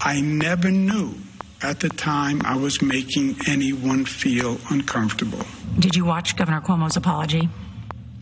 I 0.00 0.20
never 0.20 0.70
knew 0.70 1.14
at 1.62 1.80
the 1.80 1.88
time 1.88 2.42
I 2.44 2.56
was 2.56 2.80
making 2.82 3.36
anyone 3.48 4.04
feel 4.04 4.58
uncomfortable. 4.70 5.44
Did 5.78 5.96
you 5.96 6.04
watch 6.04 6.36
Governor 6.36 6.60
Cuomo's 6.60 6.96
apology? 6.96 7.48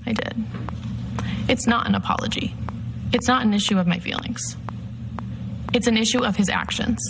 I 0.07 0.13
did. 0.13 0.45
It's 1.49 1.67
not 1.67 1.87
an 1.87 1.95
apology. 1.95 2.55
It's 3.13 3.29
not 3.29 3.43
an 3.43 3.55
issue 3.55 3.79
of 3.79 3.87
my 3.87 3.99
feelings. 3.99 4.57
It's 5.73 5.87
an 5.87 5.97
issue 5.97 6.25
of 6.25 6.37
his 6.37 6.49
actions. 6.49 7.01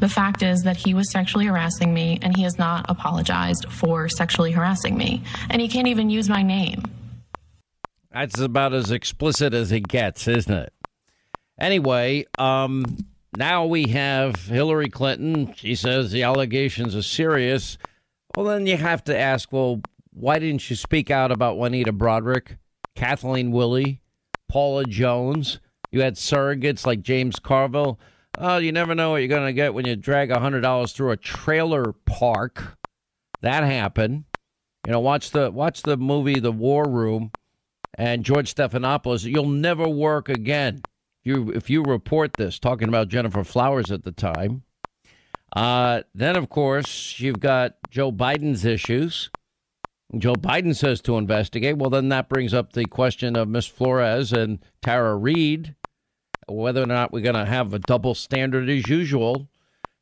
The 0.00 0.08
fact 0.08 0.42
is 0.42 0.62
that 0.62 0.76
he 0.76 0.94
was 0.94 1.10
sexually 1.12 1.46
harassing 1.46 1.94
me 1.94 2.18
and 2.22 2.36
he 2.36 2.42
has 2.42 2.58
not 2.58 2.86
apologized 2.88 3.66
for 3.70 4.08
sexually 4.08 4.50
harassing 4.50 4.96
me. 4.96 5.22
And 5.48 5.62
he 5.62 5.68
can't 5.68 5.86
even 5.86 6.10
use 6.10 6.28
my 6.28 6.42
name. 6.42 6.82
That's 8.10 8.40
about 8.40 8.74
as 8.74 8.90
explicit 8.90 9.54
as 9.54 9.70
it 9.70 9.86
gets, 9.86 10.26
isn't 10.26 10.52
it? 10.52 10.72
Anyway, 11.58 12.26
um, 12.36 12.84
now 13.36 13.66
we 13.66 13.86
have 13.88 14.34
Hillary 14.46 14.88
Clinton. 14.88 15.54
She 15.54 15.76
says 15.76 16.10
the 16.10 16.24
allegations 16.24 16.96
are 16.96 17.02
serious. 17.02 17.78
Well, 18.36 18.46
then 18.46 18.66
you 18.66 18.76
have 18.76 19.04
to 19.04 19.16
ask, 19.16 19.52
well, 19.52 19.80
why 20.12 20.40
didn't 20.40 20.68
you 20.68 20.74
speak 20.76 21.10
out 21.10 21.30
about 21.30 21.56
Juanita 21.56 21.92
Broaddrick, 21.92 22.56
Kathleen 22.94 23.52
Willey, 23.52 24.00
Paula 24.48 24.84
Jones? 24.84 25.60
You 25.90 26.00
had 26.00 26.16
surrogates 26.16 26.86
like 26.86 27.02
James 27.02 27.38
Carville. 27.38 27.98
Oh, 28.38 28.56
you 28.56 28.72
never 28.72 28.94
know 28.94 29.10
what 29.10 29.18
you're 29.18 29.28
going 29.28 29.46
to 29.46 29.52
get 29.52 29.74
when 29.74 29.86
you 29.86 29.94
drag 29.94 30.30
$100 30.30 30.92
through 30.94 31.10
a 31.10 31.16
trailer 31.16 31.92
park. 32.06 32.78
That 33.42 33.64
happened. 33.64 34.24
You 34.86 34.92
know, 34.92 35.00
watch 35.00 35.30
the 35.30 35.50
watch 35.50 35.82
the 35.82 35.96
movie 35.96 36.40
The 36.40 36.50
War 36.50 36.88
Room 36.88 37.30
and 37.94 38.24
George 38.24 38.52
Stephanopoulos. 38.52 39.24
You'll 39.24 39.48
never 39.48 39.88
work 39.88 40.28
again. 40.28 40.82
You 41.22 41.50
if 41.50 41.70
you 41.70 41.82
report 41.82 42.32
this, 42.34 42.58
talking 42.58 42.88
about 42.88 43.08
Gennifer 43.08 43.44
Flowers 43.44 43.90
at 43.92 44.02
the 44.02 44.12
time. 44.12 44.62
Uh, 45.54 46.02
then, 46.14 46.36
of 46.36 46.48
course, 46.48 47.20
you've 47.20 47.38
got 47.38 47.76
Joe 47.90 48.10
Biden's 48.10 48.64
issues. 48.64 49.30
Joe 50.18 50.34
Biden 50.34 50.76
says 50.76 51.00
to 51.02 51.16
investigate. 51.16 51.78
Well, 51.78 51.90
then 51.90 52.10
that 52.10 52.28
brings 52.28 52.52
up 52.52 52.72
the 52.72 52.84
question 52.84 53.36
of 53.36 53.48
Miss 53.48 53.66
Flores 53.66 54.32
and 54.32 54.58
Tara 54.82 55.16
Reade, 55.16 55.74
whether 56.46 56.82
or 56.82 56.86
not 56.86 57.12
we're 57.12 57.20
going 57.20 57.34
to 57.34 57.46
have 57.46 57.72
a 57.72 57.78
double 57.78 58.14
standard 58.14 58.68
as 58.68 58.88
usual. 58.88 59.48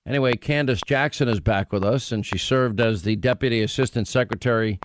Anyway, 0.07 0.35
Candice 0.35 0.85
Jackson 0.85 1.28
is 1.28 1.39
back 1.41 1.73
with 1.73 1.85
us, 1.85 2.11
and 2.11 2.27
she 2.27 2.39
served 2.39 2.81
as 2.81 3.03
the 3.03 3.16
Deputy 3.16 3.62
Assistant 3.62 4.09
Secretary 4.09 4.81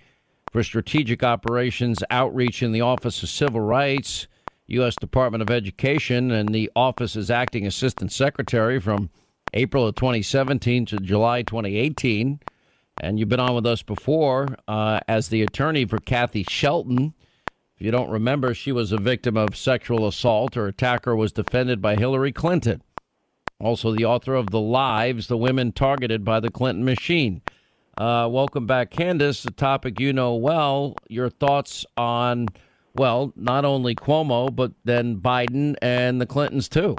for 0.51 0.61
Strategic 0.61 1.23
Operations 1.23 2.03
Outreach 2.11 2.61
in 2.61 2.71
the 2.71 2.81
Office 2.81 3.23
of 3.23 3.29
Civil 3.29 3.61
Rights. 3.61 4.27
U.S. 4.67 4.95
Department 4.95 5.41
of 5.41 5.51
Education 5.51 6.31
and 6.31 6.53
the 6.53 6.71
office 6.75 7.15
as 7.15 7.29
acting 7.29 7.67
assistant 7.67 8.11
secretary 8.11 8.79
from 8.79 9.09
April 9.53 9.87
of 9.87 9.95
2017 9.95 10.87
to 10.87 10.97
July 10.97 11.43
2018. 11.43 12.39
And 13.01 13.19
you've 13.19 13.29
been 13.29 13.39
on 13.39 13.55
with 13.55 13.65
us 13.65 13.83
before 13.83 14.47
uh, 14.67 15.01
as 15.07 15.27
the 15.27 15.41
attorney 15.41 15.85
for 15.85 15.99
Kathy 15.99 16.43
Shelton. 16.43 17.13
If 17.75 17.85
you 17.85 17.91
don't 17.91 18.09
remember, 18.09 18.53
she 18.53 18.71
was 18.71 18.93
a 18.93 18.97
victim 18.97 19.35
of 19.35 19.57
sexual 19.57 20.07
assault. 20.07 20.55
Her 20.55 20.67
attacker 20.67 21.15
was 21.15 21.33
defended 21.33 21.81
by 21.81 21.97
Hillary 21.97 22.31
Clinton. 22.31 22.81
Also, 23.59 23.91
the 23.91 24.05
author 24.05 24.33
of 24.33 24.49
The 24.49 24.61
Lives, 24.61 25.27
the 25.27 25.37
women 25.37 25.71
targeted 25.71 26.23
by 26.23 26.39
the 26.39 26.49
Clinton 26.51 26.85
machine. 26.85 27.41
Uh, 27.97 28.27
welcome 28.31 28.65
back, 28.65 28.91
Candice. 28.91 29.45
A 29.45 29.51
topic 29.51 29.99
you 29.99 30.13
know 30.13 30.35
well. 30.35 30.95
Your 31.07 31.29
thoughts 31.29 31.85
on, 31.95 32.47
well, 32.95 33.33
not 33.35 33.65
only 33.65 33.95
Cuomo, 33.95 34.53
but 34.53 34.71
then 34.83 35.17
Biden 35.17 35.75
and 35.81 36.19
the 36.19 36.25
Clintons, 36.25 36.67
too. 36.69 36.97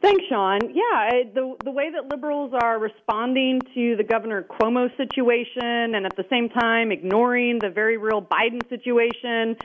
Thanks, 0.00 0.24
Sean. 0.28 0.60
Yeah, 0.72 1.24
the 1.34 1.56
the 1.64 1.72
way 1.72 1.90
that 1.90 2.08
liberals 2.08 2.52
are 2.54 2.78
responding 2.78 3.60
to 3.74 3.96
the 3.96 4.04
Governor 4.04 4.44
Cuomo 4.44 4.96
situation, 4.96 5.96
and 5.96 6.06
at 6.06 6.14
the 6.16 6.24
same 6.30 6.48
time 6.48 6.92
ignoring 6.92 7.58
the 7.58 7.68
very 7.68 7.96
real 7.96 8.22
Biden 8.22 8.66
situation, 8.68 9.56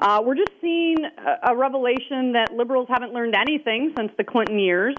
uh, 0.00 0.22
we're 0.24 0.36
just 0.36 0.52
seeing 0.62 0.96
a, 1.04 1.52
a 1.52 1.56
revelation 1.56 2.32
that 2.32 2.54
liberals 2.56 2.88
haven't 2.88 3.12
learned 3.12 3.34
anything 3.34 3.92
since 3.96 4.10
the 4.16 4.24
Clinton 4.24 4.58
years. 4.58 4.94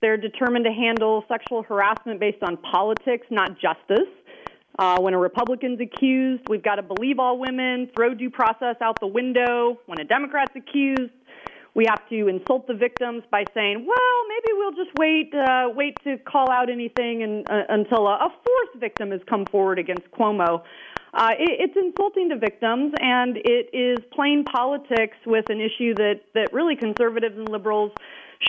They're 0.00 0.16
determined 0.16 0.64
to 0.64 0.72
handle 0.72 1.24
sexual 1.28 1.62
harassment 1.62 2.18
based 2.18 2.42
on 2.42 2.56
politics, 2.56 3.26
not 3.30 3.52
justice. 3.60 4.10
Uh, 4.76 5.00
when 5.00 5.14
a 5.14 5.18
Republican's 5.18 5.80
accused, 5.80 6.42
we've 6.50 6.62
got 6.62 6.74
to 6.74 6.82
believe 6.82 7.20
all 7.20 7.38
women, 7.38 7.88
throw 7.96 8.12
due 8.12 8.30
process 8.30 8.74
out 8.82 8.98
the 9.00 9.06
window. 9.06 9.78
When 9.86 10.00
a 10.00 10.04
Democrat's 10.04 10.52
accused, 10.56 11.12
we 11.74 11.86
have 11.88 12.08
to 12.08 12.28
insult 12.28 12.66
the 12.66 12.74
victims 12.74 13.24
by 13.30 13.44
saying, 13.52 13.84
"Well, 13.86 14.16
maybe 14.28 14.58
we'll 14.58 14.72
just 14.72 14.94
wait, 14.96 15.34
uh, 15.34 15.70
wait 15.74 15.96
to 16.04 16.18
call 16.18 16.50
out 16.50 16.70
anything 16.70 17.22
and, 17.22 17.48
uh, 17.50 17.64
until 17.68 18.06
a, 18.06 18.14
a, 18.14 18.30
fourth 18.44 18.80
victim 18.80 19.10
has 19.10 19.20
come 19.28 19.44
forward 19.46 19.78
against 19.78 20.10
Cuomo." 20.12 20.62
Uh, 21.12 21.30
it, 21.38 21.70
it's 21.70 21.76
insulting 21.76 22.28
to 22.30 22.36
victims, 22.36 22.92
and 23.00 23.36
it 23.36 23.70
is 23.72 23.98
plain 24.12 24.44
politics 24.44 25.16
with 25.26 25.48
an 25.50 25.60
issue 25.60 25.94
that 25.94 26.20
that 26.34 26.52
really 26.52 26.76
conservatives 26.76 27.36
and 27.36 27.48
liberals 27.48 27.92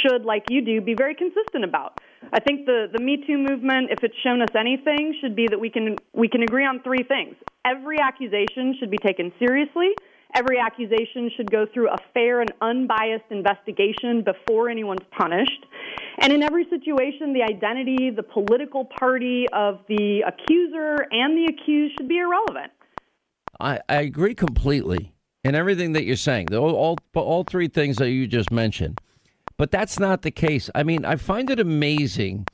should, 0.01 0.25
like 0.25 0.45
you 0.49 0.61
do, 0.61 0.81
be 0.81 0.93
very 0.93 1.15
consistent 1.15 1.63
about. 1.63 1.99
I 2.33 2.39
think 2.39 2.65
the 2.65 2.89
the 2.91 2.99
Me 2.99 3.23
Too 3.25 3.37
movement, 3.37 3.91
if 3.91 4.03
it's 4.03 4.15
shown 4.23 4.41
us 4.41 4.49
anything, 4.57 5.15
should 5.21 5.35
be 5.35 5.47
that 5.47 5.59
we 5.59 5.69
can 5.69 5.95
we 6.13 6.27
can 6.27 6.43
agree 6.43 6.65
on 6.65 6.81
three 6.83 7.03
things. 7.03 7.35
Every 7.65 7.99
accusation 7.99 8.75
should 8.79 8.91
be 8.91 8.97
taken 8.97 9.31
seriously. 9.39 9.93
Every 10.35 10.59
accusation 10.59 11.31
should 11.37 11.49
go 11.49 11.65
through 11.73 11.89
a 11.89 11.97
fair 12.13 12.41
and 12.41 12.51
unbiased 12.61 13.23
investigation 13.29 14.21
before 14.21 14.69
anyone's 14.69 15.05
punished. 15.17 15.65
And 16.19 16.33
in 16.33 16.43
every 16.43 16.65
situation, 16.69 17.33
the 17.33 17.41
identity, 17.41 18.09
the 18.09 18.23
political 18.23 18.83
party 18.83 19.45
of 19.53 19.79
the 19.87 20.23
accuser 20.27 21.07
and 21.09 21.37
the 21.37 21.53
accused 21.53 21.95
should 21.97 22.09
be 22.09 22.17
irrelevant. 22.17 22.73
I, 23.61 23.79
I 23.87 24.01
agree 24.01 24.35
completely 24.35 25.13
in 25.45 25.55
everything 25.55 25.93
that 25.93 26.03
you're 26.03 26.17
saying. 26.17 26.53
All, 26.53 26.75
all, 26.75 26.97
all 27.13 27.43
three 27.45 27.69
things 27.69 27.95
that 27.97 28.11
you 28.11 28.27
just 28.27 28.51
mentioned. 28.51 28.99
But 29.57 29.71
that's 29.71 29.99
not 29.99 30.21
the 30.21 30.31
case. 30.31 30.69
I 30.75 30.83
mean, 30.83 31.05
I 31.05 31.15
find 31.15 31.49
it 31.49 31.61
amazing. 31.61 32.45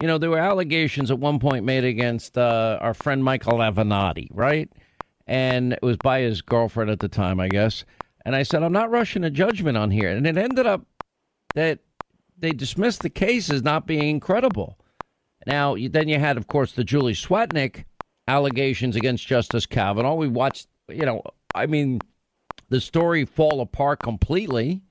You 0.00 0.08
know, 0.08 0.18
there 0.18 0.30
were 0.30 0.38
allegations 0.38 1.10
at 1.12 1.20
one 1.20 1.38
point 1.38 1.64
made 1.64 1.84
against 1.84 2.36
uh, 2.36 2.78
our 2.80 2.94
friend 2.94 3.22
Michael 3.22 3.58
Avenatti, 3.58 4.28
right? 4.32 4.68
And 5.28 5.74
it 5.74 5.82
was 5.82 5.96
by 5.98 6.20
his 6.20 6.42
girlfriend 6.42 6.90
at 6.90 7.00
the 7.00 7.08
time, 7.08 7.38
I 7.38 7.48
guess. 7.48 7.84
And 8.24 8.34
I 8.34 8.42
said, 8.42 8.62
I'm 8.62 8.72
not 8.72 8.90
rushing 8.90 9.24
a 9.24 9.30
judgment 9.30 9.76
on 9.76 9.90
here. 9.90 10.10
And 10.10 10.26
it 10.26 10.36
ended 10.36 10.66
up 10.66 10.86
that 11.54 11.80
they 12.38 12.52
dismissed 12.52 13.02
the 13.02 13.10
case 13.10 13.50
as 13.50 13.62
not 13.62 13.86
being 13.86 14.20
credible. 14.20 14.78
Now, 15.46 15.76
then 15.78 16.08
you 16.08 16.18
had, 16.18 16.36
of 16.36 16.48
course, 16.48 16.72
the 16.72 16.84
Julie 16.84 17.14
Swetnick 17.14 17.84
allegations 18.26 18.96
against 18.96 19.26
Justice 19.26 19.66
Kavanaugh. 19.66 20.14
We 20.14 20.28
watched, 20.28 20.68
you 20.88 21.06
know, 21.06 21.22
I 21.54 21.66
mean, 21.66 22.00
the 22.68 22.80
story 22.80 23.24
fall 23.24 23.60
apart 23.60 24.00
completely 24.00 24.82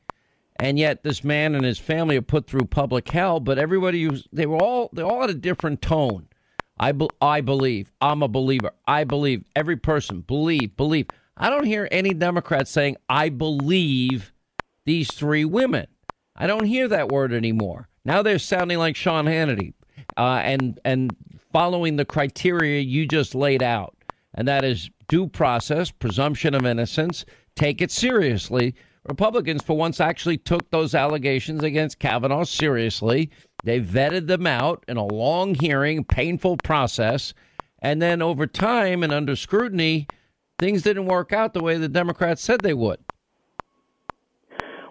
and 0.59 0.79
yet 0.79 1.03
this 1.03 1.23
man 1.23 1.55
and 1.55 1.63
his 1.63 1.77
family 1.77 2.17
are 2.17 2.21
put 2.21 2.47
through 2.47 2.65
public 2.65 3.07
hell. 3.09 3.39
But 3.39 3.59
everybody, 3.59 4.09
they 4.33 4.45
were 4.45 4.57
all 4.57 4.89
they 4.93 5.03
all 5.03 5.21
had 5.21 5.29
a 5.29 5.35
different 5.35 5.81
tone. 5.81 6.27
I 6.79 6.91
be, 6.91 7.07
I 7.21 7.41
believe. 7.41 7.91
I'm 8.01 8.23
a 8.23 8.27
believer. 8.27 8.71
I 8.87 9.03
believe. 9.03 9.43
Every 9.55 9.75
person 9.77 10.21
believe 10.21 10.75
believe. 10.77 11.07
I 11.35 11.49
don't 11.49 11.65
hear 11.65 11.87
any 11.91 12.13
Democrats 12.13 12.71
saying 12.71 12.97
I 13.09 13.29
believe 13.29 14.33
these 14.85 15.11
three 15.11 15.45
women. 15.45 15.87
I 16.35 16.47
don't 16.47 16.65
hear 16.65 16.87
that 16.87 17.09
word 17.09 17.33
anymore. 17.33 17.87
Now 18.05 18.21
they're 18.21 18.39
sounding 18.39 18.77
like 18.77 18.95
Sean 18.95 19.25
Hannity, 19.25 19.73
uh, 20.15 20.41
and 20.43 20.79
and 20.85 21.15
following 21.51 21.95
the 21.95 22.05
criteria 22.05 22.81
you 22.81 23.07
just 23.07 23.35
laid 23.35 23.61
out, 23.63 23.95
and 24.35 24.47
that 24.47 24.63
is 24.63 24.89
due 25.07 25.27
process, 25.27 25.91
presumption 25.91 26.53
of 26.53 26.65
innocence. 26.65 27.25
Take 27.55 27.81
it 27.81 27.91
seriously 27.91 28.75
Republicans, 29.07 29.63
for 29.63 29.77
once, 29.77 30.01
actually 30.01 30.37
took 30.37 30.69
those 30.69 30.93
allegations 30.93 31.63
against 31.63 31.99
Kavanaugh 31.99 32.43
seriously. 32.43 33.29
They 33.67 33.81
vetted 33.81 34.27
them 34.27 34.47
out 34.47 34.85
in 34.87 34.95
a 34.95 35.03
long 35.03 35.53
hearing, 35.53 36.05
painful 36.05 36.55
process. 36.55 37.33
And 37.79 38.01
then 38.01 38.21
over 38.21 38.47
time 38.47 39.03
and 39.03 39.11
under 39.11 39.35
scrutiny, 39.35 40.07
things 40.57 40.83
didn't 40.83 41.05
work 41.05 41.33
out 41.33 41.53
the 41.53 41.61
way 41.61 41.77
the 41.77 41.89
Democrats 41.89 42.41
said 42.41 42.61
they 42.61 42.73
would. 42.73 42.99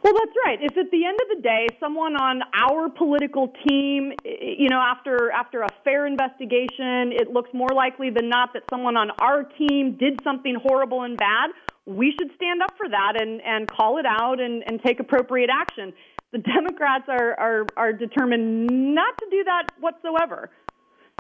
Well, 0.05 0.13
that's 0.13 0.37
right. 0.45 0.59
If 0.61 0.77
at 0.77 0.91
the 0.91 1.07
end 1.07 1.19
of 1.23 1.37
the 1.39 1.43
day, 1.43 1.69
someone 1.81 2.17
on 2.17 2.43
our 2.55 2.91
political 2.91 3.51
team, 3.67 4.13
you 4.27 4.69
know, 4.69 4.79
after 4.79 5.31
after 5.31 5.63
a 5.63 5.69
fair 5.83 6.07
investigation, 6.07 7.13
it 7.13 7.33
looks 7.33 7.49
more 7.55 7.73
likely 7.75 8.11
than 8.11 8.29
not 8.29 8.53
that 8.53 8.65
someone 8.69 8.99
on 8.99 9.11
our 9.19 9.45
team 9.45 9.97
did 9.99 10.21
something 10.23 10.55
horrible 10.63 11.03
and 11.03 11.17
bad, 11.17 11.49
we 11.87 12.13
should 12.19 12.31
stand 12.37 12.61
up 12.61 12.75
for 12.77 12.91
that 12.91 13.15
and, 13.19 13.41
and 13.41 13.71
call 13.71 13.97
it 13.97 14.05
out 14.07 14.39
and, 14.39 14.63
and 14.67 14.83
take 14.83 15.01
appropriate 15.01 15.49
action. 15.51 15.95
The 16.33 16.39
Democrats 16.39 17.05
are, 17.09 17.39
are, 17.39 17.67
are 17.77 17.93
determined 17.93 18.95
not 18.95 19.17
to 19.19 19.27
do 19.31 19.45
that 19.45 19.67
whatsoever. 19.81 20.51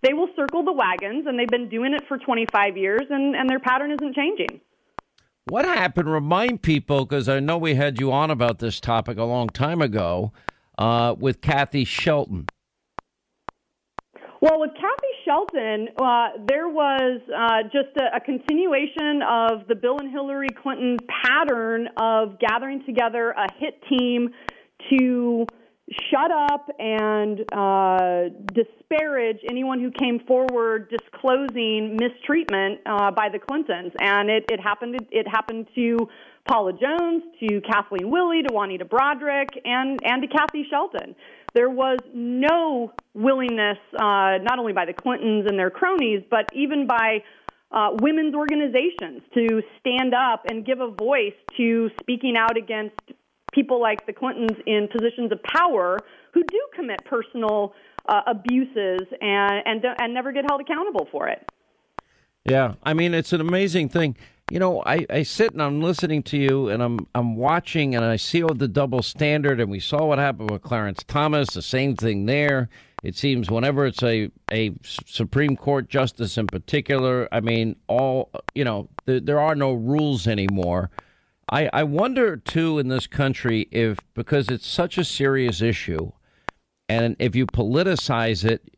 They 0.02 0.12
will 0.12 0.28
circle 0.36 0.64
the 0.64 0.72
wagons, 0.72 1.26
and 1.26 1.38
they've 1.38 1.48
been 1.48 1.68
doing 1.68 1.94
it 1.94 2.02
for 2.06 2.18
25 2.18 2.76
years, 2.76 3.02
and, 3.08 3.34
and 3.34 3.48
their 3.48 3.60
pattern 3.60 3.92
isn't 3.92 4.14
changing. 4.14 4.60
What 5.46 5.64
happened? 5.64 6.10
Remind 6.10 6.60
people, 6.60 7.06
because 7.06 7.28
I 7.28 7.40
know 7.40 7.56
we 7.56 7.74
had 7.74 8.00
you 8.00 8.12
on 8.12 8.30
about 8.30 8.58
this 8.58 8.80
topic 8.80 9.16
a 9.16 9.24
long 9.24 9.48
time 9.48 9.80
ago 9.80 10.32
uh, 10.76 11.14
with 11.18 11.40
Kathy 11.40 11.84
Shelton. 11.84 12.46
Well, 14.42 14.60
with 14.60 14.72
Kathy 14.74 15.12
Shelton, 15.24 15.88
uh, 15.96 16.44
there 16.46 16.68
was 16.68 17.20
uh, 17.34 17.62
just 17.64 17.96
a, 17.96 18.16
a, 18.16 18.20
continuation 18.20 19.22
of 19.22 19.66
the 19.66 19.74
Bill 19.74 19.98
and 19.98 20.10
Hillary 20.10 20.50
Clinton 20.62 20.98
pattern 21.24 21.88
of 21.96 22.38
gathering 22.38 22.84
together 22.84 23.30
a 23.30 23.50
hit 23.58 23.82
team 23.88 24.28
to 24.90 25.46
shut 26.10 26.30
up 26.32 26.68
and 26.78 27.40
uh, 27.52 28.28
disparage 28.52 29.38
anyone 29.48 29.80
who 29.80 29.90
came 29.90 30.20
forward 30.26 30.90
disclosing 30.90 31.96
mistreatment 31.96 32.80
uh, 32.86 33.10
by 33.12 33.28
the 33.28 33.38
Clintons. 33.38 33.92
And 34.00 34.28
it, 34.28 34.44
it 34.50 34.60
happened. 34.60 34.96
It 35.10 35.28
happened 35.28 35.68
to 35.76 36.08
Paula 36.48 36.72
Jones, 36.72 37.22
to 37.40 37.60
Kathleen 37.60 38.10
Willey, 38.10 38.42
to 38.42 38.52
Juanita 38.52 38.84
Broaddrick, 38.84 39.48
and 39.64 40.00
and 40.04 40.22
to 40.22 40.28
Kathy 40.28 40.66
Shelton. 40.68 41.14
There 41.54 41.70
was 41.70 41.98
no 42.12 42.92
willingness, 43.14 43.78
uh, 43.94 44.38
not 44.42 44.58
only 44.58 44.74
by 44.74 44.84
the 44.84 44.92
Clintons 44.92 45.46
and 45.48 45.58
their 45.58 45.70
cronies, 45.70 46.22
but 46.30 46.46
even 46.52 46.86
by 46.86 47.22
uh, 47.70 47.90
women's 48.00 48.34
organizations 48.34 49.22
to 49.34 49.62
stand 49.80 50.14
up 50.14 50.44
and 50.48 50.66
give 50.66 50.80
a 50.80 50.90
voice 50.90 51.34
to 51.56 51.90
speaking 52.00 52.34
out 52.36 52.56
against 52.56 52.94
people 53.56 53.80
like 53.80 54.06
the 54.06 54.12
Clintons 54.12 54.58
in 54.66 54.86
positions 54.92 55.32
of 55.32 55.42
power 55.42 55.98
who 56.32 56.44
do 56.44 56.60
commit 56.74 57.04
personal 57.06 57.72
uh, 58.08 58.20
abuses 58.28 59.00
and, 59.20 59.62
and 59.64 59.84
and 59.98 60.14
never 60.14 60.30
get 60.30 60.44
held 60.48 60.60
accountable 60.60 61.08
for 61.10 61.26
it. 61.26 61.44
Yeah, 62.44 62.74
I 62.84 62.94
mean 62.94 63.14
it's 63.14 63.32
an 63.32 63.40
amazing 63.40 63.88
thing. 63.88 64.16
You 64.48 64.60
know, 64.60 64.80
I, 64.86 65.04
I 65.10 65.22
sit 65.24 65.54
and 65.54 65.60
I'm 65.60 65.80
listening 65.82 66.22
to 66.24 66.36
you 66.36 66.68
and 66.68 66.80
I'm 66.80 67.08
I'm 67.16 67.34
watching 67.34 67.96
and 67.96 68.04
I 68.04 68.14
see 68.14 68.44
all 68.44 68.54
the 68.54 68.68
double 68.68 69.02
standard 69.02 69.58
and 69.58 69.68
we 69.68 69.80
saw 69.80 70.04
what 70.04 70.18
happened 70.18 70.50
with 70.50 70.62
Clarence 70.62 71.02
Thomas, 71.08 71.48
the 71.48 71.62
same 71.62 71.96
thing 71.96 72.26
there. 72.26 72.68
It 73.02 73.16
seems 73.16 73.50
whenever 73.50 73.86
it's 73.86 74.02
a, 74.02 74.30
a 74.50 74.72
Supreme 74.82 75.56
Court 75.56 75.88
justice 75.88 76.38
in 76.38 76.46
particular, 76.46 77.28
I 77.30 77.40
mean, 77.40 77.76
all, 77.88 78.30
you 78.54 78.64
know, 78.64 78.88
there, 79.04 79.20
there 79.20 79.38
are 79.38 79.54
no 79.54 79.72
rules 79.74 80.26
anymore. 80.26 80.90
I, 81.50 81.70
I 81.72 81.84
wonder, 81.84 82.36
too, 82.36 82.78
in 82.78 82.88
this 82.88 83.06
country, 83.06 83.68
if 83.70 83.98
because 84.14 84.48
it's 84.48 84.66
such 84.66 84.98
a 84.98 85.04
serious 85.04 85.62
issue 85.62 86.10
and 86.88 87.16
if 87.18 87.34
you 87.34 87.46
politicize 87.46 88.44
it, 88.44 88.68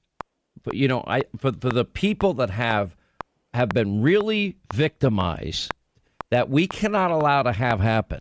you 0.72 0.88
know, 0.88 1.02
I 1.06 1.24
for, 1.38 1.52
for 1.52 1.70
the 1.70 1.84
people 1.84 2.34
that 2.34 2.50
have 2.50 2.94
have 3.54 3.70
been 3.70 4.02
really 4.02 4.56
victimized 4.74 5.72
that 6.30 6.50
we 6.50 6.66
cannot 6.66 7.10
allow 7.10 7.42
to 7.42 7.52
have 7.52 7.80
happen. 7.80 8.20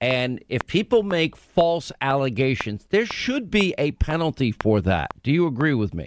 And 0.00 0.44
if 0.48 0.64
people 0.66 1.02
make 1.02 1.36
false 1.36 1.90
allegations, 2.00 2.86
there 2.90 3.06
should 3.06 3.50
be 3.50 3.74
a 3.76 3.90
penalty 3.92 4.52
for 4.52 4.80
that. 4.82 5.10
Do 5.24 5.32
you 5.32 5.48
agree 5.48 5.74
with 5.74 5.92
me? 5.92 6.06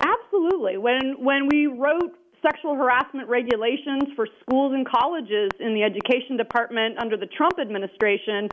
Absolutely. 0.00 0.78
When 0.78 1.16
when 1.18 1.48
we 1.48 1.66
wrote 1.66 2.16
sexual 2.42 2.74
harassment 2.74 3.28
regulations 3.28 4.08
for 4.16 4.26
schools 4.42 4.72
and 4.74 4.86
colleges 4.88 5.52
in 5.60 5.74
the 5.74 5.82
education 5.82 6.36
department 6.36 6.98
under 6.98 7.16
the 7.16 7.26
Trump 7.26 7.58
administration, 7.58 8.50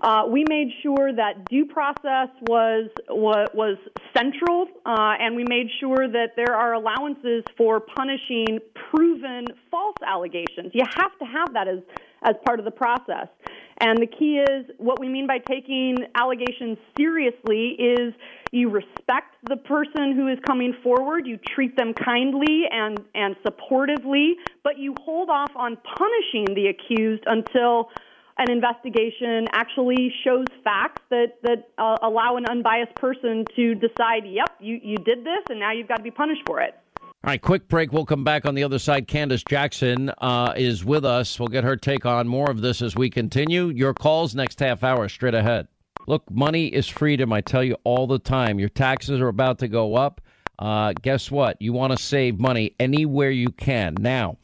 uh, 0.00 0.24
we 0.28 0.44
made 0.48 0.68
sure 0.82 1.12
that 1.14 1.48
due 1.48 1.64
process 1.66 2.28
was 2.42 2.90
was, 3.08 3.50
was 3.54 3.78
central, 4.16 4.66
uh, 4.84 5.14
and 5.18 5.36
we 5.36 5.44
made 5.44 5.68
sure 5.80 6.08
that 6.10 6.36
there 6.36 6.54
are 6.54 6.74
allowances 6.74 7.44
for 7.56 7.80
punishing 7.80 8.58
proven 8.90 9.46
false 9.70 9.96
allegations. 10.06 10.72
You 10.72 10.84
have 10.84 11.16
to 11.18 11.24
have 11.24 11.54
that 11.54 11.68
as 11.68 11.78
as 12.22 12.34
part 12.44 12.58
of 12.58 12.64
the 12.64 12.70
process. 12.70 13.28
And 13.80 14.00
the 14.00 14.06
key 14.06 14.38
is 14.38 14.66
what 14.78 15.00
we 15.00 15.08
mean 15.08 15.26
by 15.26 15.38
taking 15.38 16.04
allegations 16.14 16.78
seriously 16.96 17.76
is 17.78 18.14
you 18.52 18.70
respect 18.70 19.34
the 19.42 19.56
person 19.56 20.14
who 20.14 20.28
is 20.28 20.38
coming 20.46 20.74
forward, 20.82 21.26
you 21.26 21.38
treat 21.54 21.76
them 21.76 21.92
kindly 21.92 22.62
and, 22.70 23.04
and 23.14 23.34
supportively, 23.44 24.32
but 24.62 24.78
you 24.78 24.94
hold 24.94 25.28
off 25.28 25.50
on 25.56 25.76
punishing 25.76 26.54
the 26.54 26.68
accused 26.68 27.24
until 27.26 27.88
an 28.38 28.50
investigation 28.50 29.48
actually 29.52 30.12
shows 30.24 30.46
facts 30.62 31.00
that, 31.10 31.34
that 31.42 31.68
uh, 31.78 31.98
allow 32.02 32.36
an 32.36 32.46
unbiased 32.46 32.96
person 32.96 33.46
to 33.56 33.74
decide, 33.74 34.22
yep, 34.26 34.50
you, 34.60 34.78
you 34.82 34.98
did 34.98 35.20
this 35.20 35.44
and 35.48 35.58
now 35.58 35.72
you've 35.72 35.88
got 35.88 35.98
to 35.98 36.02
be 36.02 36.10
punished 36.10 36.42
for 36.46 36.60
it. 36.60 36.74
All 37.24 37.30
right, 37.30 37.40
quick 37.40 37.68
break. 37.68 37.90
We'll 37.90 38.04
come 38.04 38.22
back 38.22 38.44
on 38.44 38.54
the 38.54 38.64
other 38.64 38.78
side. 38.78 39.08
Candice 39.08 39.48
Jackson 39.48 40.10
uh, 40.18 40.52
is 40.58 40.84
with 40.84 41.06
us. 41.06 41.40
We'll 41.40 41.48
get 41.48 41.64
her 41.64 41.74
take 41.74 42.04
on 42.04 42.28
more 42.28 42.50
of 42.50 42.60
this 42.60 42.82
as 42.82 42.94
we 42.94 43.08
continue. 43.08 43.68
Your 43.68 43.94
calls 43.94 44.34
next 44.34 44.60
half 44.60 44.84
hour 44.84 45.08
straight 45.08 45.32
ahead. 45.32 45.66
Look, 46.06 46.30
money 46.30 46.66
is 46.66 46.86
freedom. 46.86 47.32
I 47.32 47.40
tell 47.40 47.64
you 47.64 47.78
all 47.82 48.06
the 48.06 48.18
time. 48.18 48.58
Your 48.58 48.68
taxes 48.68 49.22
are 49.22 49.28
about 49.28 49.58
to 49.60 49.68
go 49.68 49.94
up. 49.94 50.20
Uh, 50.58 50.92
guess 51.00 51.30
what? 51.30 51.56
You 51.62 51.72
want 51.72 51.92
to 51.92 51.96
save 51.96 52.38
money 52.38 52.74
anywhere 52.78 53.30
you 53.30 53.48
can. 53.52 53.96
Now, 53.98 54.36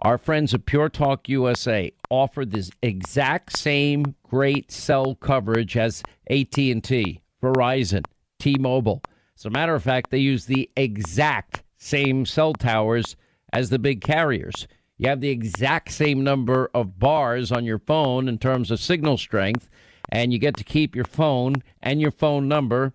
our 0.00 0.16
friends 0.16 0.54
at 0.54 0.64
Pure 0.64 0.88
Talk 0.88 1.28
USA 1.28 1.92
offer 2.08 2.46
this 2.46 2.70
exact 2.82 3.58
same 3.58 4.14
great 4.22 4.72
cell 4.72 5.16
coverage 5.16 5.76
as 5.76 6.02
AT&T, 6.30 7.20
Verizon, 7.42 8.04
T-Mobile. 8.38 9.02
As 9.36 9.44
a 9.44 9.50
matter 9.50 9.74
of 9.74 9.82
fact, 9.82 10.10
they 10.10 10.16
use 10.16 10.46
the 10.46 10.70
exact 10.78 11.61
same 11.82 12.24
cell 12.24 12.52
towers 12.52 13.16
as 13.52 13.70
the 13.70 13.78
big 13.78 14.00
carriers. 14.00 14.66
You 14.98 15.08
have 15.08 15.20
the 15.20 15.30
exact 15.30 15.90
same 15.90 16.22
number 16.22 16.70
of 16.74 16.98
bars 16.98 17.50
on 17.50 17.64
your 17.64 17.80
phone 17.80 18.28
in 18.28 18.38
terms 18.38 18.70
of 18.70 18.80
signal 18.80 19.18
strength, 19.18 19.68
and 20.10 20.32
you 20.32 20.38
get 20.38 20.56
to 20.58 20.64
keep 20.64 20.94
your 20.94 21.04
phone 21.04 21.56
and 21.82 22.00
your 22.00 22.12
phone 22.12 22.46
number. 22.46 22.92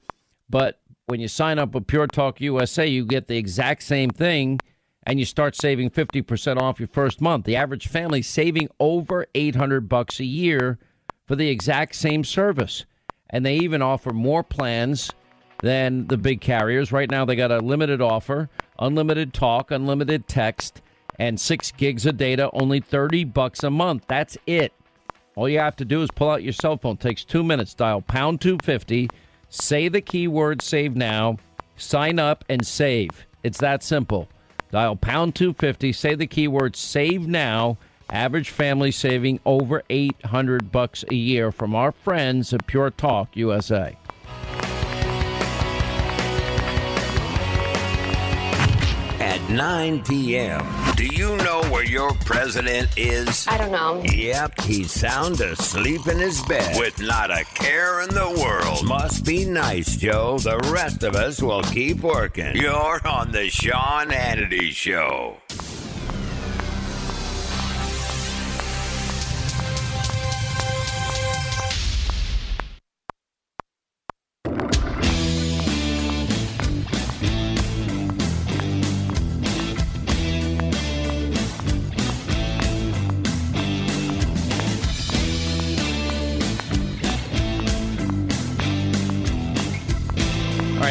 But 0.49 0.79
when 1.07 1.19
you 1.19 1.27
sign 1.27 1.59
up 1.59 1.73
with 1.73 1.87
Pure 1.87 2.07
Talk 2.07 2.39
USA, 2.39 2.87
you 2.87 3.05
get 3.05 3.27
the 3.27 3.37
exact 3.37 3.83
same 3.83 4.09
thing, 4.09 4.59
and 5.03 5.19
you 5.19 5.25
start 5.25 5.55
saving 5.55 5.89
50% 5.89 6.57
off 6.57 6.79
your 6.79 6.87
first 6.87 7.19
month. 7.19 7.45
The 7.45 7.57
average 7.57 7.87
family 7.87 8.21
saving 8.21 8.69
over 8.79 9.25
800 9.35 9.89
bucks 9.89 10.19
a 10.19 10.25
year 10.25 10.79
for 11.25 11.35
the 11.35 11.49
exact 11.49 11.95
same 11.95 12.23
service. 12.23 12.85
And 13.29 13.45
they 13.45 13.57
even 13.57 13.81
offer 13.81 14.11
more 14.11 14.43
plans 14.43 15.11
than 15.61 16.07
the 16.07 16.17
big 16.17 16.39
carriers. 16.39 16.91
Right 16.91 17.09
now, 17.09 17.25
they 17.25 17.35
got 17.35 17.51
a 17.51 17.59
limited 17.59 18.01
offer 18.01 18.49
unlimited 18.79 19.33
talk, 19.33 19.71
unlimited 19.71 20.27
text, 20.27 20.81
and 21.19 21.39
six 21.39 21.71
gigs 21.71 22.05
of 22.05 22.17
data, 22.17 22.49
only 22.53 22.79
30 22.79 23.23
bucks 23.25 23.63
a 23.63 23.69
month. 23.69 24.05
That's 24.07 24.37
it. 24.45 24.73
All 25.35 25.47
you 25.47 25.59
have 25.59 25.75
to 25.77 25.85
do 25.85 26.01
is 26.01 26.09
pull 26.11 26.31
out 26.31 26.43
your 26.43 26.53
cell 26.53 26.77
phone. 26.77 26.95
It 26.95 27.01
takes 27.01 27.23
two 27.23 27.43
minutes. 27.43 27.73
Dial 27.73 28.01
pound 28.01 28.41
250, 28.41 29.09
say 29.49 29.87
the 29.87 30.01
keyword 30.01 30.61
save 30.61 30.95
now, 30.95 31.37
sign 31.75 32.19
up, 32.19 32.43
and 32.49 32.65
save. 32.65 33.27
It's 33.43 33.59
that 33.59 33.83
simple. 33.83 34.27
Dial 34.71 34.95
pound 34.95 35.35
250, 35.35 35.93
say 35.93 36.15
the 36.15 36.27
keyword 36.27 36.75
save 36.75 37.27
now. 37.27 37.77
Average 38.09 38.51
family 38.51 38.91
saving 38.91 39.39
over 39.45 39.83
800 39.89 40.71
bucks 40.71 41.03
a 41.11 41.15
year 41.15 41.51
from 41.51 41.75
our 41.75 41.91
friends 41.91 42.53
at 42.53 42.65
Pure 42.65 42.91
Talk 42.91 43.35
USA. 43.35 43.97
At 49.47 49.53
9 49.53 50.03
p.m. 50.03 50.65
Do 50.95 51.05
you 51.05 51.37
know 51.37 51.61
where 51.69 51.85
your 51.85 52.13
president 52.25 52.89
is? 52.97 53.47
I 53.47 53.57
don't 53.57 53.71
know. 53.71 54.03
Yep, 54.03 54.61
he's 54.61 54.91
sound 54.91 55.39
asleep 55.39 56.05
in 56.07 56.17
his 56.19 56.41
bed 56.43 56.77
with 56.77 56.99
not 57.01 57.31
a 57.31 57.45
care 57.55 58.01
in 58.01 58.09
the 58.09 58.37
world. 58.41 58.85
Must 58.85 59.25
be 59.25 59.45
nice, 59.45 59.95
Joe. 59.95 60.37
The 60.37 60.57
rest 60.73 61.03
of 61.03 61.15
us 61.15 61.41
will 61.41 61.63
keep 61.63 62.01
working. 62.01 62.55
You're 62.55 63.05
on 63.07 63.31
the 63.31 63.49
Sean 63.49 64.07
Hannity 64.09 64.71
Show. 64.71 65.37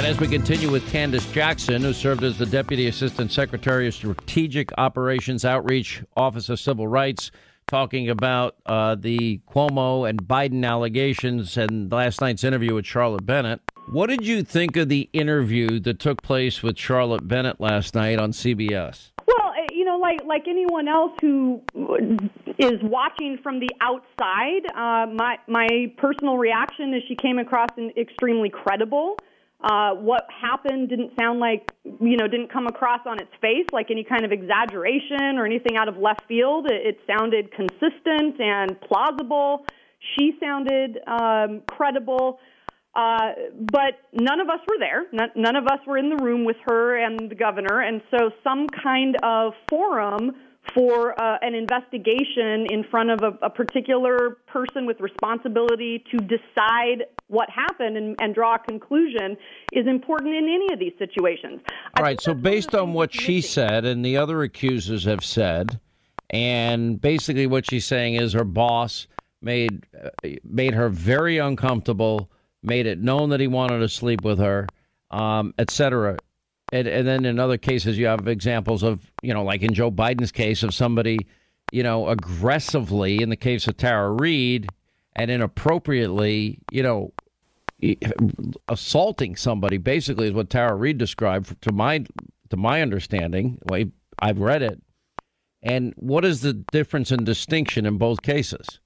As 0.07 0.21
we 0.21 0.29
continue 0.29 0.71
with 0.71 0.85
Candice 0.85 1.33
Jackson, 1.33 1.83
who 1.83 1.93
served 1.93 2.23
as 2.23 2.39
the 2.39 2.47
Deputy 2.47 2.87
Assistant 2.87 3.33
Secretary 3.33 3.89
of 3.89 3.95
Strategic 3.95 4.71
Operations 4.79 5.45
Outreach, 5.45 6.01
Office 6.17 6.49
of 6.49 6.61
Civil 6.61 6.87
Rights, 6.87 7.33
talking 7.67 8.09
about 8.09 8.55
uh, 8.67 8.95
the 8.95 9.41
Cuomo 9.51 10.09
and 10.09 10.23
Biden 10.23 10.65
allegations 10.65 11.57
and 11.57 11.91
last 11.91 12.21
night's 12.21 12.45
interview 12.45 12.73
with 12.73 12.87
Charlotte 12.87 13.27
Bennett. 13.27 13.61
What 13.91 14.07
did 14.07 14.25
you 14.25 14.45
think 14.45 14.77
of 14.77 14.89
the 14.89 15.11
interview 15.13 15.81
that 15.81 15.99
took 15.99 16.23
place 16.23 16.63
with 16.63 16.79
Charlotte 16.79 17.27
Bennett 17.27 17.61
last 17.61 17.97
night 17.97 18.21
on 18.21 18.31
CBS? 18.31 19.11
Well, 19.27 19.53
eh, 19.59 19.67
you 19.73 19.85
know, 19.85 19.99
like 19.99 20.21
like 20.25 20.45
anyone 20.49 20.87
else 20.87 21.15
who 21.21 21.61
is 22.61 22.81
watching 22.85 23.41
from 23.43 23.59
the 23.59 23.71
outside, 23.81 24.67
uh, 24.73 25.13
my 25.13 25.37
my 25.49 25.93
personal 25.99 26.37
reaction 26.37 26.95
is 26.95 27.03
she 27.09 27.17
came 27.17 27.41
across 27.41 27.71
an 27.77 27.91
extremely 27.97 28.51
credible. 28.51 29.17
Uh, 29.67 29.95
what 29.97 30.29
happened 30.31 30.89
didn't 30.89 31.11
sound 31.19 31.41
like, 31.41 31.67
you 31.83 32.17
know, 32.17 32.29
didn't 32.29 32.53
come 32.53 32.69
across 32.69 33.01
on 33.05 33.19
its 33.19 33.33
face 33.41 33.67
like 33.73 33.91
any 33.91 34.05
kind 34.05 34.25
of 34.25 34.31
exaggeration 34.31 35.39
or 35.39 35.45
anything 35.45 35.77
out 35.77 35.89
of 35.89 35.97
left 35.97 36.21
field. 36.29 36.67
It, 36.71 36.95
it 36.95 36.99
sounded 37.05 37.51
consistent 37.51 38.39
and 38.39 38.81
plausible. 38.81 39.67
She 40.15 40.39
sounded 40.39 40.99
um, 41.09 41.63
credible. 41.67 42.39
Uh, 42.95 43.33
but 43.59 43.99
none 44.13 44.39
of 44.39 44.49
us 44.49 44.61
were 44.69 44.79
there. 44.79 45.05
None, 45.13 45.31
none 45.35 45.57
of 45.57 45.67
us 45.67 45.81
were 45.85 45.99
in 45.99 46.11
the 46.11 46.23
room 46.23 46.45
with 46.45 46.57
her 46.65 46.97
and 46.97 47.29
the 47.29 47.35
governor. 47.35 47.81
And 47.81 48.03
so 48.11 48.31
some 48.45 48.69
kind 48.69 49.17
of 49.25 49.53
forum 49.69 50.31
for 50.75 51.19
uh, 51.21 51.39
an 51.43 51.55
investigation 51.55 52.67
in 52.71 52.85
front 52.91 53.11
of 53.11 53.21
a, 53.23 53.47
a, 53.47 53.51
particular 53.51 54.39
person 54.47 54.87
with 54.87 55.01
responsibility 55.01 56.03
to 56.11 56.19
decide 56.19 57.05
what 57.29 57.49
happened 57.51 57.97
and, 57.97 58.17
and, 58.21 58.35
draw 58.35 58.55
a 58.55 58.59
conclusion 58.59 59.37
is 59.73 59.87
important 59.87 60.35
in 60.35 60.45
any 60.45 60.73
of 60.73 60.79
these 60.79 60.93
situations. 60.99 61.61
All 61.97 62.03
right. 62.03 62.21
So, 62.21 62.35
based 62.35 62.75
on 62.75 62.93
what 62.93 63.15
she 63.15 63.41
said 63.41 63.85
and 63.85 64.05
the 64.05 64.17
other 64.17 64.43
accusers 64.43 65.05
have 65.05 65.25
said, 65.25 65.81
and 66.31 67.01
basically 67.01 67.47
what 67.47 67.69
she's 67.69 67.87
saying 67.87 68.15
is 68.15 68.33
her 68.33 68.45
boss 68.45 69.07
made 69.41 69.87
uh, 70.03 70.11
made 70.45 70.75
her 70.75 70.89
very 70.89 71.39
uncomfortable, 71.39 72.31
made 72.63 72.87
it 72.87 72.99
known 72.99 73.31
that 73.31 73.41
he 73.41 73.47
wanted 73.47 73.79
to 73.79 73.89
sleep 73.89 74.23
with 74.23 74.39
her, 74.39 74.67
um, 75.11 75.55
etc. 75.59 76.19
And, 76.73 76.89
and 76.89 77.07
then 77.07 77.25
in 77.25 77.39
other 77.39 77.59
cases, 77.59 77.97
you 77.97 78.07
have 78.07 78.27
examples 78.27 78.83
of, 78.83 79.13
you 79.23 79.33
know, 79.33 79.45
like 79.45 79.63
in 79.63 79.73
Joe 79.73 79.91
Biden's 79.91 80.33
case, 80.33 80.63
of 80.63 80.75
somebody, 80.75 81.27
you 81.71 81.83
know, 81.83 82.09
aggressively, 82.09 83.23
in 83.23 83.29
the 83.29 83.37
case 83.37 83.69
of 83.69 83.77
Tara 83.77 84.11
Reade, 84.11 84.69
and 85.15 85.31
inappropriately, 85.31 86.59
you 86.71 86.83
know, 86.83 87.13
assaulting 88.69 89.37
somebody. 89.37 89.79
Basically, 89.79 90.29
is 90.29 90.33
what 90.33 90.51
Tara 90.51 90.75
Reade 90.75 90.99
described 90.99 91.61
to 91.63 91.73
my 91.73 92.05
to 92.51 92.57
my 92.57 92.83
understanding. 92.83 93.59
I've 94.19 94.39
read 94.39 94.63
it. 94.63 94.81
And 95.63 95.95
what 95.97 96.25
is 96.25 96.43
the 96.43 96.53
difference 96.53 97.11
and 97.11 97.27
distinction 97.27 97.87
in 97.87 97.99
both 97.99 98.23
cases? 98.23 98.81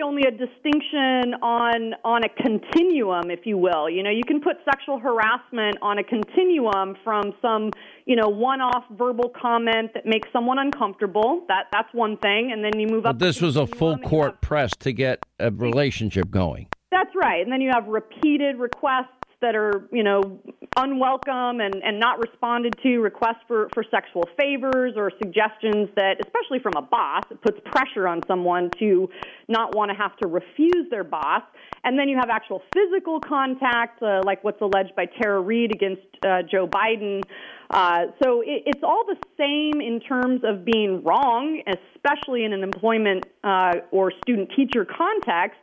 Well, 0.00 0.10
it, 0.10 0.20
it's 0.20 0.20
really 0.20 0.20
really 0.20 0.20
only 0.20 0.22
a 0.26 0.30
distinction 0.30 1.34
on 1.42 1.94
on 2.04 2.24
a 2.24 2.28
continuum, 2.28 3.30
if 3.30 3.46
you 3.46 3.58
will. 3.58 3.88
You 3.88 4.02
know, 4.02 4.10
you 4.10 4.24
can 4.26 4.40
put 4.40 4.56
sexual 4.64 4.98
harassment 4.98 5.78
on 5.82 5.98
a 5.98 6.04
continuum 6.04 6.96
from 7.04 7.32
some, 7.42 7.70
you 8.06 8.16
know, 8.16 8.28
one-off 8.28 8.84
verbal 8.92 9.32
comment 9.40 9.92
that 9.94 10.06
makes 10.06 10.28
someone 10.32 10.58
uncomfortable. 10.58 11.44
That 11.48 11.66
that's 11.72 11.88
one 11.92 12.16
thing, 12.18 12.50
and 12.52 12.64
then 12.64 12.78
you 12.78 12.86
move 12.88 13.04
But 13.04 13.10
up. 13.10 13.18
this 13.18 13.40
was 13.40 13.56
a 13.56 13.66
full 13.66 13.98
court 13.98 14.40
press 14.40 14.72
to 14.80 14.92
get 14.92 15.20
a 15.38 15.50
relationship 15.50 16.30
going. 16.30 16.68
That's 16.90 17.14
right. 17.14 17.42
And 17.42 17.52
then 17.52 17.60
you 17.60 17.70
have 17.72 17.86
repeated 17.86 18.58
requests 18.58 19.19
that 19.40 19.56
are, 19.56 19.88
you 19.90 20.02
know, 20.02 20.40
unwelcome 20.76 21.60
and, 21.60 21.74
and 21.82 21.98
not 21.98 22.18
responded 22.18 22.74
to, 22.82 22.98
requests 22.98 23.42
for, 23.48 23.68
for 23.74 23.84
sexual 23.90 24.24
favors 24.38 24.94
or 24.96 25.10
suggestions 25.22 25.88
that, 25.96 26.16
especially 26.24 26.58
from 26.62 26.74
a 26.76 26.82
boss, 26.82 27.22
it 27.30 27.40
puts 27.42 27.58
pressure 27.64 28.06
on 28.06 28.20
someone 28.28 28.70
to 28.78 29.08
not 29.48 29.74
want 29.74 29.90
to 29.90 29.96
have 29.96 30.16
to 30.18 30.28
refuse 30.28 30.86
their 30.90 31.04
boss. 31.04 31.42
And 31.82 31.98
then 31.98 32.08
you 32.08 32.18
have 32.18 32.28
actual 32.30 32.62
physical 32.74 33.20
contact, 33.20 34.02
uh, 34.02 34.20
like 34.24 34.44
what's 34.44 34.60
alleged 34.60 34.94
by 34.94 35.06
Tara 35.06 35.40
Reade 35.40 35.72
against 35.72 36.02
uh, 36.24 36.42
Joe 36.50 36.66
Biden. 36.66 37.22
Uh, 37.70 38.06
so 38.22 38.42
it, 38.42 38.64
it's 38.66 38.82
all 38.82 39.04
the 39.06 39.16
same 39.38 39.80
in 39.80 40.00
terms 40.00 40.42
of 40.44 40.64
being 40.64 41.02
wrong, 41.02 41.62
especially 41.66 42.44
in 42.44 42.52
an 42.52 42.62
employment 42.62 43.24
uh, 43.42 43.76
or 43.90 44.12
student 44.22 44.50
teacher 44.54 44.84
context. 44.84 45.60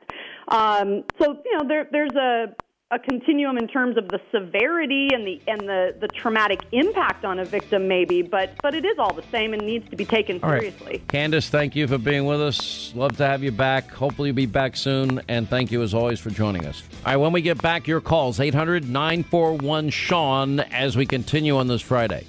Um, 0.47 1.03
so 1.21 1.37
you 1.45 1.57
know 1.57 1.67
there, 1.67 1.87
there's 1.91 2.15
a 2.15 2.55
a 2.89 2.97
continuum 2.97 3.57
in 3.57 3.67
terms 3.67 3.97
of 3.97 4.07
the 4.07 4.19
severity 4.31 5.09
and 5.13 5.27
the 5.27 5.41
and 5.47 5.61
the, 5.61 5.93
the 5.99 6.07
traumatic 6.07 6.61
impact 6.71 7.25
on 7.25 7.37
a 7.39 7.43
victim, 7.43 7.87
maybe, 7.87 8.21
but 8.21 8.51
but 8.63 8.73
it 8.73 8.85
is 8.85 8.97
all 8.97 9.13
the 9.13 9.23
same 9.29 9.53
and 9.53 9.61
needs 9.63 9.89
to 9.89 9.97
be 9.97 10.05
taken 10.05 10.39
All 10.41 10.51
right. 10.51 10.61
seriously. 10.61 11.03
Candice, 11.07 11.49
thank 11.49 11.75
you 11.75 11.87
for 11.87 11.97
being 11.97 12.25
with 12.25 12.41
us. 12.41 12.93
Love 12.95 13.17
to 13.17 13.27
have 13.27 13.43
you 13.43 13.51
back. 13.51 13.91
Hopefully, 13.91 14.29
you'll 14.29 14.35
be 14.35 14.45
back 14.45 14.77
soon. 14.77 15.21
And 15.27 15.49
thank 15.49 15.69
you, 15.69 15.81
as 15.83 15.93
always, 15.93 16.19
for 16.19 16.29
joining 16.29 16.65
us. 16.65 16.81
All 17.05 17.13
right, 17.13 17.17
when 17.17 17.33
we 17.33 17.41
get 17.41 17.61
back, 17.61 17.87
your 17.87 17.99
calls 17.99 18.39
800 18.39 18.87
941 18.87 19.89
Sean 19.89 20.61
as 20.61 20.95
we 20.95 21.05
continue 21.05 21.57
on 21.57 21.67
this 21.67 21.81
Friday. 21.81 22.25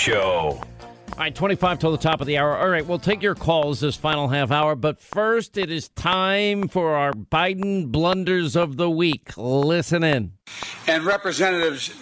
Show. 0.00 0.58
All 1.12 1.18
right, 1.18 1.34
25 1.34 1.78
till 1.78 1.92
the 1.92 1.98
top 1.98 2.22
of 2.22 2.26
the 2.26 2.38
hour. 2.38 2.56
All 2.56 2.70
right, 2.70 2.86
we'll 2.86 2.98
take 2.98 3.22
your 3.22 3.34
calls 3.34 3.80
this 3.80 3.96
final 3.96 4.28
half 4.28 4.50
hour, 4.50 4.74
but 4.74 4.98
first 4.98 5.58
it 5.58 5.70
is 5.70 5.90
time 5.90 6.68
for 6.68 6.94
our 6.94 7.12
Biden 7.12 7.92
blunders 7.92 8.56
of 8.56 8.78
the 8.78 8.88
week. 8.88 9.36
Listen 9.36 10.02
in. 10.02 10.32
And 10.86 11.04
Representatives 11.04 11.92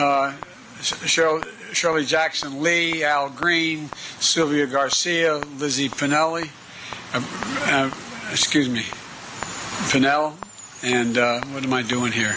uh, 0.00 0.34
Sheila, 0.82 1.40
Sheila 1.72 2.02
Jackson 2.02 2.60
Lee, 2.64 3.04
Al 3.04 3.30
Green, 3.30 3.88
Sylvia 4.18 4.66
Garcia, 4.66 5.36
Lizzie 5.58 5.88
Pinelli, 5.88 6.50
uh, 7.14 7.22
uh, 7.70 7.90
excuse 8.32 8.68
me, 8.68 8.82
Pinell, 9.92 10.34
and 10.82 11.16
uh, 11.16 11.40
what 11.52 11.64
am 11.64 11.72
I 11.72 11.82
doing 11.82 12.10
here? 12.10 12.36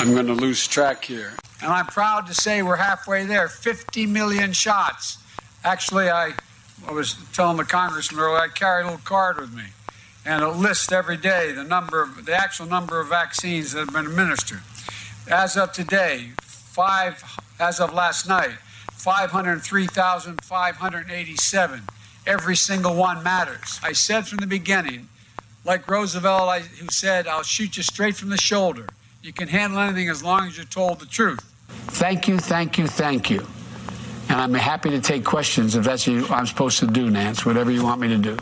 I'm 0.00 0.14
going 0.14 0.26
to 0.26 0.34
lose 0.34 0.66
track 0.66 1.04
here. 1.04 1.34
And 1.62 1.72
I'm 1.72 1.86
proud 1.86 2.26
to 2.26 2.34
say 2.34 2.62
we're 2.62 2.76
halfway 2.76 3.24
there 3.24 3.48
50 3.48 4.06
million 4.06 4.52
shots. 4.52 5.18
Actually, 5.64 6.10
I, 6.10 6.32
I 6.86 6.92
was 6.92 7.16
telling 7.32 7.56
the 7.56 7.64
congressman 7.64 8.20
earlier, 8.20 8.38
I 8.38 8.48
carry 8.48 8.82
a 8.82 8.84
little 8.84 9.00
card 9.00 9.38
with 9.38 9.54
me 9.54 9.64
and 10.26 10.42
it 10.42 10.48
lists 10.48 10.90
every 10.90 11.16
day 11.16 11.52
the 11.52 11.62
number 11.62 12.02
of 12.02 12.26
the 12.26 12.34
actual 12.34 12.66
number 12.66 13.00
of 13.00 13.08
vaccines 13.08 13.70
that 13.72 13.78
have 13.78 13.92
been 13.92 14.06
administered. 14.06 14.62
As 15.30 15.56
of 15.56 15.72
today, 15.72 16.32
five 16.42 17.22
as 17.58 17.80
of 17.80 17.94
last 17.94 18.28
night, 18.28 18.58
503,587. 18.90 21.82
Every 22.26 22.56
single 22.56 22.94
one 22.96 23.22
matters. 23.22 23.80
I 23.84 23.92
said 23.92 24.26
from 24.26 24.38
the 24.38 24.48
beginning, 24.48 25.08
like 25.64 25.88
Roosevelt, 25.88 26.48
I, 26.48 26.58
who 26.60 26.88
said, 26.90 27.28
"I'll 27.28 27.44
shoot 27.44 27.76
you 27.76 27.84
straight 27.84 28.16
from 28.16 28.30
the 28.30 28.36
shoulder." 28.36 28.88
You 29.26 29.32
can 29.32 29.48
handle 29.48 29.80
anything 29.80 30.08
as 30.08 30.22
long 30.22 30.46
as 30.46 30.56
you're 30.56 30.66
told 30.66 31.00
the 31.00 31.06
truth. 31.06 31.40
Thank 31.88 32.28
you, 32.28 32.38
thank 32.38 32.78
you, 32.78 32.86
thank 32.86 33.28
you. 33.28 33.44
And 34.28 34.40
I'm 34.40 34.54
happy 34.54 34.88
to 34.90 35.00
take 35.00 35.24
questions 35.24 35.74
if 35.74 35.84
that's 35.84 36.06
what 36.06 36.30
I'm 36.30 36.46
supposed 36.46 36.78
to 36.78 36.86
do, 36.86 37.10
Nance, 37.10 37.44
whatever 37.44 37.72
you 37.72 37.82
want 37.82 38.00
me 38.00 38.06
to 38.06 38.18
do. 38.18 38.36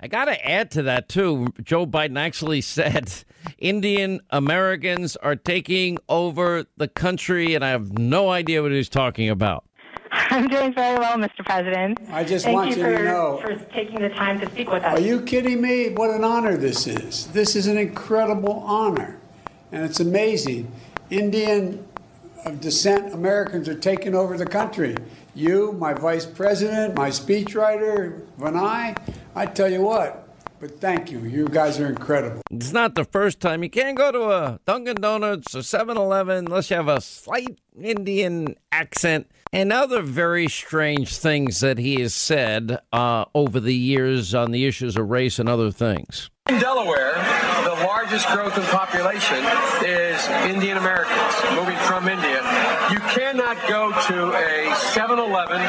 I 0.00 0.08
got 0.08 0.24
to 0.24 0.50
add 0.50 0.70
to 0.70 0.84
that, 0.84 1.10
too. 1.10 1.48
Joe 1.62 1.84
Biden 1.86 2.18
actually 2.18 2.60
said 2.62 3.12
Indian 3.58 4.22
Americans 4.30 5.16
are 5.16 5.36
taking 5.36 5.98
over 6.08 6.64
the 6.78 6.88
country, 6.88 7.54
and 7.54 7.62
I 7.62 7.68
have 7.68 7.98
no 7.98 8.30
idea 8.30 8.62
what 8.62 8.72
he's 8.72 8.88
talking 8.88 9.28
about. 9.28 9.66
I'm 10.30 10.48
doing 10.48 10.72
very 10.72 10.96
well, 10.98 11.16
Mr. 11.16 11.44
President. 11.44 11.98
I 12.10 12.22
just 12.22 12.44
Thank 12.44 12.54
want 12.54 12.70
you 12.70 12.76
you 12.76 12.82
to 12.90 12.96
for, 12.98 13.04
know- 13.04 13.38
for 13.42 13.56
taking 13.72 14.00
the 14.00 14.10
time 14.10 14.38
to 14.40 14.50
speak 14.50 14.70
with 14.70 14.84
us. 14.84 14.98
Are 14.98 15.02
you 15.02 15.20
kidding 15.22 15.60
me? 15.60 15.90
What 15.90 16.10
an 16.10 16.22
honor 16.22 16.56
this 16.56 16.86
is. 16.86 17.26
This 17.28 17.56
is 17.56 17.66
an 17.66 17.76
incredible 17.78 18.52
honor. 18.60 19.18
And 19.72 19.84
it's 19.84 19.98
amazing. 20.00 20.70
Indian 21.10 21.84
of 22.44 22.60
descent 22.60 23.12
Americans 23.12 23.68
are 23.68 23.78
taking 23.78 24.14
over 24.14 24.36
the 24.36 24.46
country. 24.46 24.94
You, 25.34 25.72
my 25.72 25.94
vice 25.94 26.26
president, 26.26 26.94
my 26.94 27.08
speechwriter, 27.10 28.20
Vinay, 28.38 28.96
I 29.34 29.46
tell 29.46 29.68
you 29.70 29.80
what, 29.82 30.28
but 30.60 30.80
thank 30.80 31.10
you. 31.10 31.18
You 31.20 31.48
guys 31.48 31.80
are 31.80 31.86
incredible. 31.88 32.40
It's 32.52 32.72
not 32.72 32.94
the 32.94 33.04
first 33.04 33.40
time. 33.40 33.64
You 33.64 33.70
can't 33.70 33.96
go 33.96 34.12
to 34.12 34.22
a 34.30 34.60
Dunkin' 34.64 34.96
Donuts 35.00 35.56
or 35.56 35.62
7 35.62 35.96
Eleven 35.96 36.46
unless 36.46 36.70
you 36.70 36.76
have 36.76 36.86
a 36.86 37.00
slight 37.00 37.58
Indian 37.80 38.54
accent 38.70 39.26
and 39.54 39.72
other 39.72 40.02
very 40.02 40.48
strange 40.48 41.16
things 41.16 41.60
that 41.60 41.78
he 41.78 42.00
has 42.00 42.12
said 42.12 42.80
uh, 42.92 43.24
over 43.36 43.60
the 43.60 43.74
years 43.74 44.34
on 44.34 44.50
the 44.50 44.66
issues 44.66 44.96
of 44.96 45.08
race 45.08 45.38
and 45.38 45.48
other 45.48 45.70
things. 45.70 46.28
In 46.48 46.58
Delaware, 46.58 47.14
the 47.62 47.84
largest 47.86 48.28
growth 48.30 48.58
in 48.58 48.64
population 48.64 49.38
is 49.86 50.26
Indian 50.50 50.76
Americans 50.76 51.34
moving 51.54 51.76
from 51.86 52.08
India. 52.08 52.42
You 52.90 52.98
cannot 53.14 53.56
go 53.68 53.92
to 54.08 54.32
a 54.34 54.74
7 54.74 55.20
Eleven 55.20 55.60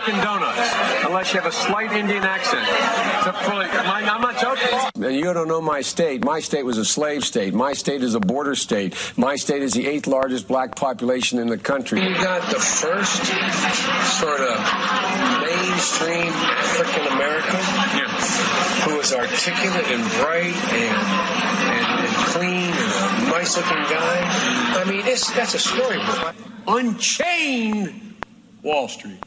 Dunkin' 0.00 0.24
Donuts 0.24 0.72
unless 1.04 1.34
you 1.34 1.40
have 1.40 1.48
a 1.48 1.54
slight 1.54 1.92
Indian 1.92 2.22
accent. 2.22 2.66
To 3.24 3.32
fully, 3.44 3.66
I'm 3.66 4.08
I'm 4.08 4.20
not 4.22 4.40
joking. 4.40 5.04
And 5.04 5.14
you 5.14 5.32
don't 5.34 5.48
know 5.48 5.60
my 5.60 5.82
state. 5.82 6.24
My 6.24 6.40
state 6.40 6.64
was 6.64 6.78
a 6.78 6.84
slave 6.86 7.22
state. 7.22 7.52
My 7.52 7.74
state 7.74 8.02
is 8.02 8.14
a 8.14 8.20
border 8.20 8.54
state. 8.54 8.94
My 9.18 9.36
state 9.36 9.62
is 9.62 9.74
the 9.74 9.86
eighth 9.86 10.06
largest 10.06 10.48
black 10.48 10.74
population 10.74 11.38
in 11.38 11.48
the 11.48 11.58
country. 11.58 12.02
You 12.02 12.14
got 12.14 12.50
the 12.50 12.58
first 12.58 13.26
sort 14.20 14.40
of 14.40 14.56
mainstream 15.44 16.32
African 16.32 17.06
American 17.12 17.60
who 18.88 19.00
is 19.00 19.12
articulate 19.12 19.86
and 19.86 20.02
bright 20.22 20.56
and, 20.72 20.96
and, 21.76 22.06
and 22.06 22.16
clean 22.32 22.72
and 22.72 23.26
a 23.26 23.30
nice 23.30 23.54
looking 23.56 23.82
guy. 23.84 24.80
I 24.80 24.84
mean, 24.88 25.02
it's, 25.04 25.30
that's 25.32 25.54
a 25.54 25.58
storybook. 25.58 26.34
Unchain 26.66 28.16
Wall 28.62 28.88
Street. 28.88 29.20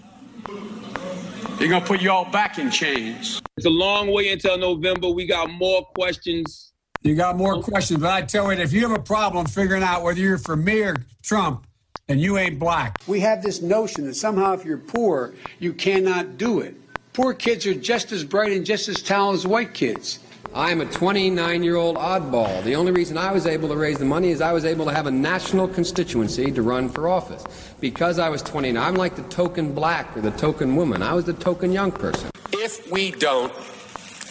They're 1.58 1.70
going 1.70 1.82
to 1.82 1.88
put 1.88 2.02
you 2.02 2.12
all 2.12 2.26
back 2.26 2.58
in 2.60 2.70
chains. 2.70 3.42
It's 3.58 3.66
a 3.66 3.70
long 3.70 4.12
way 4.12 4.32
until 4.32 4.58
November. 4.58 5.10
We 5.10 5.26
got 5.26 5.50
more 5.52 5.86
questions. 5.96 6.74
You 7.02 7.16
got 7.16 7.38
more 7.38 7.62
questions, 7.62 8.00
but 8.00 8.12
I 8.12 8.22
tell 8.22 8.52
you, 8.52 8.60
if 8.60 8.74
you 8.74 8.88
have 8.88 8.98
a 8.98 9.02
problem 9.02 9.46
figuring 9.46 9.84
out 9.84 10.04
whether 10.04 10.20
you're 10.20 10.38
for 10.38 10.56
me 10.56 10.82
or 10.82 10.96
Trump, 11.22 11.68
and 12.10 12.20
you 12.20 12.38
ain't 12.38 12.60
black. 12.60 13.00
We 13.08 13.20
have 13.22 13.42
this 13.42 13.62
notion 13.62 14.06
that 14.06 14.16
somehow 14.16 14.54
if 14.54 14.66
you're 14.66 14.78
poor, 14.78 15.34
you 15.60 15.74
cannot 15.74 16.38
do 16.38 16.60
it. 16.60 16.76
Poor 17.14 17.34
kids 17.34 17.66
are 17.68 17.74
just 17.74 18.12
as 18.12 18.24
bright 18.24 18.52
and 18.52 18.66
just 18.66 18.90
as 18.90 19.02
talented 19.02 19.46
as 19.46 19.48
white 19.48 19.74
kids. 19.74 20.20
I'm 20.56 20.82
a 20.82 20.86
29 20.86 21.64
year 21.64 21.78
old 21.78 21.96
oddball. 21.96 22.64
The 22.64 22.76
only 22.76 22.92
reason 22.92 23.18
I 23.18 23.32
was 23.32 23.48
able 23.48 23.70
to 23.70 23.76
raise 23.76 23.98
the 23.98 24.06
money 24.06 24.30
is 24.30 24.40
I 24.40 24.54
was 24.54 24.66
able 24.66 24.86
to 24.86 24.94
have 24.94 25.08
a 25.08 25.12
national 25.12 25.68
constituency 25.68 26.52
to 26.52 26.62
run 26.62 26.90
for 26.90 27.10
office. 27.10 27.44
Because 27.80 28.20
I 28.20 28.30
was 28.30 28.44
29, 28.44 28.82
I'm 28.82 28.94
like 28.94 29.16
the 29.16 29.24
token 29.24 29.74
black 29.74 30.16
or 30.16 30.22
the 30.22 30.32
token 30.32 30.76
woman. 30.76 31.02
I 31.02 31.14
was 31.14 31.26
the 31.26 31.34
token 31.34 31.72
young 31.72 31.92
person. 31.92 32.30
If 32.52 32.92
we 32.92 33.12
don't, 33.12 33.52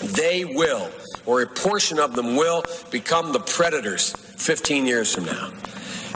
they 0.00 0.44
will, 0.44 0.90
or 1.26 1.42
a 1.42 1.46
portion 1.46 1.98
of 1.98 2.14
them 2.14 2.36
will, 2.36 2.62
become 2.92 3.32
the 3.32 3.40
predators 3.40 4.12
15 4.12 4.86
years 4.86 5.12
from 5.12 5.24
now. 5.24 5.52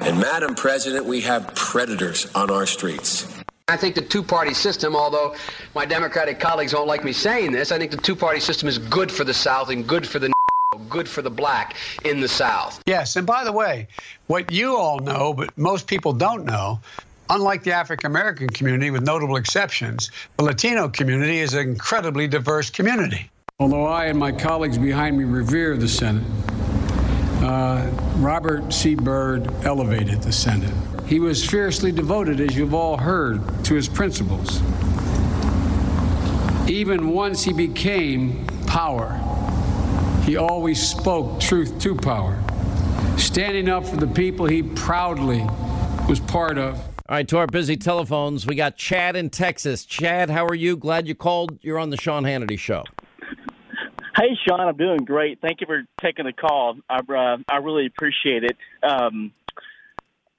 And, 0.03 0.21
Madam 0.21 0.55
President, 0.55 1.05
we 1.05 1.23
have 1.23 1.53
predators 1.57 2.33
on 2.35 2.51
our 2.51 2.67
streets. 2.67 3.36
I 3.69 3.77
think 3.77 3.97
the 3.97 4.03
two 4.03 4.23
party 4.23 4.55
system, 4.55 4.95
although 4.95 5.35
my 5.75 5.85
Democratic 5.85 6.39
colleagues 6.39 6.71
don't 6.71 6.87
like 6.87 7.03
me 7.03 7.13
saying 7.13 7.51
this, 7.51 7.73
I 7.73 7.79
think 7.79 7.91
the 7.91 7.97
two 7.97 8.15
party 8.15 8.39
system 8.39 8.69
is 8.69 8.79
good 8.79 9.11
for 9.11 9.25
the 9.25 9.35
South 9.35 9.71
and 9.71 9.85
good 9.85 10.07
for 10.07 10.21
the 10.21 10.33
good 10.89 11.09
for 11.09 11.21
the 11.21 11.31
black 11.31 11.75
in 12.05 12.21
the 12.21 12.29
South. 12.29 12.81
Yes, 12.87 13.17
and 13.17 13.27
by 13.27 13.43
the 13.43 13.51
way, 13.51 13.89
what 14.29 14.53
you 14.53 14.77
all 14.77 15.01
know, 15.01 15.35
but 15.35 15.59
most 15.59 15.89
people 15.89 16.13
don't 16.13 16.45
know, 16.45 16.79
unlike 17.29 17.65
the 17.65 17.73
African 17.73 18.09
American 18.09 18.49
community, 18.51 18.93
with 18.93 19.03
notable 19.03 19.35
exceptions, 19.35 20.13
the 20.37 20.45
Latino 20.45 20.89
community 20.89 21.41
is 21.41 21.55
an 21.55 21.69
incredibly 21.69 22.29
diverse 22.29 22.71
community. 22.71 23.29
Although 23.59 23.87
I 23.87 24.05
and 24.05 24.19
my 24.19 24.31
colleagues 24.31 24.79
behind 24.79 25.19
me 25.19 25.25
revere 25.25 25.77
the 25.77 25.89
Senate, 25.89 26.23
uh, 27.43 27.91
Robert 28.19 28.73
C. 28.73 28.95
Byrd 28.95 29.53
elevated 29.65 30.23
the 30.23 30.33
Senate. 30.33 30.73
He 31.07 31.21
was 31.21 31.49
fiercely 31.49 31.93
devoted, 31.93 32.41
as 32.41 32.57
you've 32.57 32.75
all 32.75 32.97
heard, 32.97 33.65
to 33.67 33.75
his 33.75 33.89
principles. 33.89 34.61
Even 36.69 37.11
once 37.11 37.45
he 37.45 37.53
became 37.53 38.45
power, 38.67 39.21
he 40.25 40.37
always 40.37 40.85
spoke 40.85 41.39
truth 41.39 41.79
to 41.83 41.95
power, 41.95 42.43
standing 43.17 43.69
up 43.69 43.87
for 43.87 43.97
the 43.97 44.09
people 44.09 44.47
he 44.47 44.65
proudly 44.65 45.47
was 46.09 46.19
part 46.19 46.59
of. 46.59 46.77
All 47.09 47.15
right, 47.15 47.29
to 47.29 47.39
our 47.39 47.47
busy 47.47 47.77
telephones, 47.77 48.45
we 48.45 48.57
got 48.57 48.77
Chad 48.77 49.15
in 49.15 49.31
Texas. 49.31 49.85
Chad, 49.85 50.29
how 50.29 50.45
are 50.45 50.57
you? 50.57 50.77
Glad 50.77 51.07
you 51.07 51.15
called. 51.15 51.57
You're 51.63 51.79
on 51.79 51.91
the 51.91 51.97
Sean 51.97 52.25
Hannity 52.25 52.59
Show. 52.59 52.83
Hey, 54.17 54.37
Sean, 54.45 54.61
I'm 54.61 54.77
doing 54.77 55.05
great. 55.05 55.41
Thank 55.41 55.61
you 55.61 55.69
for 55.69 55.85
taking 56.03 56.25
the 56.25 56.33
call. 56.33 56.79
I, 56.91 56.99
uh, 56.99 57.37
I 57.49 57.59
really 57.59 57.87
appreciate 57.87 58.43
it. 58.43 58.57
Um, 58.83 59.31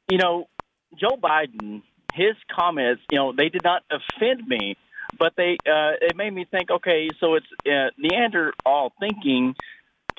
you 0.10 0.18
know, 0.18 0.50
Joe 1.00 1.18
Biden, 1.18 1.82
his 2.14 2.36
comments, 2.54 3.02
you 3.12 3.18
know, 3.18 3.34
they 3.34 3.50
did 3.50 3.64
not 3.64 3.84
offend 3.92 4.48
me, 4.48 4.76
but 5.18 5.34
they 5.38 5.58
uh, 5.66 5.98
it 6.02 6.16
made 6.16 6.34
me 6.34 6.46
think. 6.50 6.70
Okay, 6.70 7.10
so 7.20 7.36
it's 7.36 7.48
uh, 7.66 7.92
Neanderthal 7.98 8.94
thinking 9.00 9.56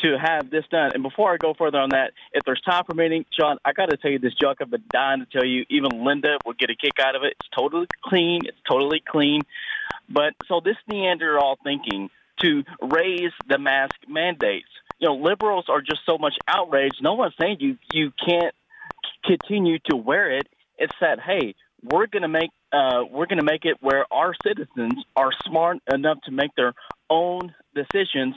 to 0.01 0.17
have 0.17 0.51
this 0.51 0.65
done. 0.71 0.93
And 0.95 1.03
before 1.03 1.33
I 1.33 1.37
go 1.37 1.55
further 1.55 1.79
on 1.79 1.91
that, 1.91 2.13
if 2.33 2.45
there's 2.45 2.61
time 2.61 2.85
permitting, 2.85 3.25
Sean, 3.39 3.59
I 3.65 3.73
got 3.73 3.91
to 3.91 3.97
tell 3.97 4.11
you 4.11 4.19
this 4.19 4.35
joke. 4.35 4.59
I've 4.61 4.71
been 4.71 4.85
dying 4.93 5.21
to 5.21 5.27
tell 5.27 5.45
you. 5.45 5.65
Even 5.71 5.91
Lynda 5.91 6.37
will 6.47 6.55
get 6.55 6.71
a 6.71 6.77
kick 6.77 6.95
out 7.01 7.17
of 7.17 7.23
it. 7.25 7.35
It's 7.41 7.49
totally 7.57 7.87
clean. 8.05 8.43
It's 8.47 8.59
totally 8.69 9.03
clean. 9.07 9.43
But 10.09 10.35
so 10.47 10.61
this 10.65 10.77
Neanderthal 10.89 11.59
thinking 11.65 12.11
to 12.41 12.63
raise 12.81 13.33
the 13.49 13.59
mask 13.59 13.95
mandates. 14.09 14.69
You 14.99 15.09
know, 15.09 15.17
liberals 15.17 15.67
are 15.69 15.81
just 15.81 16.01
so 16.07 16.19
much 16.19 16.35
outraged. 16.47 16.97
No 17.03 17.15
one's 17.15 17.35
saying 17.41 17.59
you 17.61 17.79
you 17.93 18.13
can't 18.25 18.55
continue 19.25 19.79
to 19.91 19.97
wear 19.97 20.31
it. 20.39 20.49
It's 20.79 20.95
that 21.01 21.19
hey, 21.21 21.55
we're 21.83 22.07
going 22.07 22.23
to 22.23 22.29
make 22.29 22.51
uh, 22.73 23.05
we're 23.11 23.27
going 23.27 23.39
to 23.39 23.45
make 23.45 23.65
it 23.65 23.77
where 23.81 24.05
our 24.13 24.35
citizens 24.47 24.95
are 25.17 25.31
smart 25.47 25.79
enough 25.93 26.19
to 26.25 26.31
make 26.31 26.51
their 26.57 26.75
own 27.11 27.55
decisions. 27.75 28.37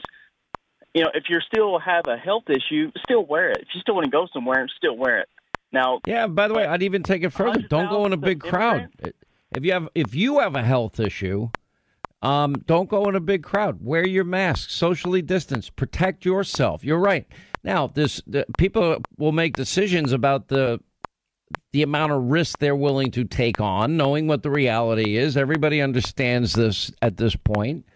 You 0.94 1.04
know, 1.04 1.10
if 1.14 1.24
you 1.28 1.38
still 1.40 1.78
have 1.78 2.04
a 2.06 2.16
health 2.16 2.44
issue, 2.48 2.90
still 3.02 3.24
wear 3.24 3.50
it. 3.50 3.58
If 3.62 3.68
you 3.74 3.80
still 3.80 3.94
want 3.94 4.04
to 4.04 4.10
go 4.10 4.26
somewhere, 4.32 4.66
still 4.76 4.96
wear 4.96 5.20
it. 5.20 5.28
Now, 5.72 6.00
yeah. 6.06 6.26
By 6.26 6.48
the 6.48 6.54
way, 6.54 6.66
I'd 6.66 6.82
even 6.82 7.02
take 7.02 7.22
it 7.22 7.30
further. 7.30 7.60
Don't 7.60 7.88
go 7.88 8.04
in 8.06 8.12
a 8.12 8.18
big 8.18 8.40
crowd. 8.40 8.88
If 9.54 9.64
you 9.64 9.72
have 9.72 9.88
if 9.94 10.14
you 10.14 10.38
have 10.40 10.54
a 10.54 10.62
health 10.62 11.00
issue, 11.00 11.48
um, 12.22 12.54
don't 12.66 12.88
go 12.88 13.08
in 13.08 13.16
a 13.16 13.20
big 13.20 13.42
crowd. 13.42 13.78
Wear 13.82 14.06
your 14.06 14.24
mask. 14.24 14.70
Socially 14.70 15.22
distance. 15.22 15.70
Protect 15.70 16.24
yourself. 16.24 16.84
You're 16.84 16.98
right. 16.98 17.26
Now, 17.64 17.86
this 17.86 18.22
the, 18.26 18.46
people 18.58 18.98
will 19.18 19.32
make 19.32 19.56
decisions 19.56 20.12
about 20.12 20.48
the 20.48 20.80
the 21.72 21.82
amount 21.82 22.12
of 22.12 22.22
risk 22.24 22.58
they're 22.58 22.76
willing 22.76 23.10
to 23.12 23.24
take 23.24 23.60
on, 23.60 23.96
knowing 23.96 24.26
what 24.26 24.42
the 24.42 24.50
reality 24.50 25.16
is. 25.16 25.36
Everybody 25.36 25.80
understands 25.80 26.52
this 26.52 26.92
at 27.00 27.16
this 27.16 27.34
point. 27.34 27.86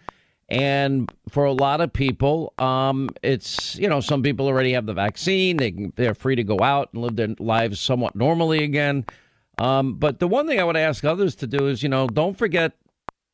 And 0.49 1.13
for 1.29 1.45
a 1.45 1.53
lot 1.53 1.81
of 1.81 1.93
people, 1.93 2.55
um, 2.59 3.11
it's 3.23 3.77
you 3.77 3.89
know 3.89 4.01
some 4.01 4.23
people 4.23 4.47
already 4.47 4.73
have 4.73 4.87
the 4.87 4.95
vaccine; 4.95 5.57
they 5.57 5.73
can, 5.73 5.93
they're 5.97 6.15
free 6.15 6.37
to 6.37 6.45
go 6.45 6.61
out 6.61 6.91
and 6.93 7.03
live 7.03 7.17
their 7.17 7.35
lives 7.41 7.81
somewhat 7.81 8.15
normally 8.15 8.63
again. 8.63 9.05
Um, 9.59 9.95
but 9.95 10.21
the 10.21 10.29
one 10.29 10.47
thing 10.47 10.61
I 10.61 10.65
would 10.65 10.77
ask 10.77 11.05
others 11.05 11.35
to 11.37 11.47
do 11.47 11.67
is, 11.67 11.83
you 11.83 11.89
know, 11.89 12.07
don't 12.07 12.39
forget 12.39 12.77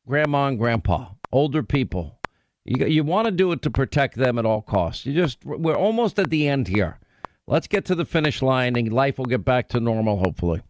grandma 0.07 0.47
and 0.47 0.59
grandpa, 0.59 1.09
older 1.33 1.63
people. 1.63 2.19
You 2.65 2.87
you 2.87 3.05
want 3.05 3.27
to 3.27 3.33
do 3.33 3.53
it 3.53 3.61
to 3.63 3.71
protect 3.71 4.17
them 4.17 4.39
at 4.39 4.47
all 4.47 4.63
costs. 4.63 5.05
You 5.05 5.13
just 5.13 5.45
we're 5.45 5.77
almost 5.77 6.19
at 6.19 6.31
the 6.31 6.49
end 6.49 6.67
here. 6.69 6.99
Let's 7.47 7.67
get 7.67 7.85
to 7.87 7.95
the 7.95 8.05
finish 8.05 8.41
line, 8.41 8.77
and 8.77 8.93
life 8.93 9.19
will 9.19 9.27
get 9.27 9.45
back 9.45 9.69
to 9.71 9.81
normal, 9.81 10.19
hopefully. 10.19 10.63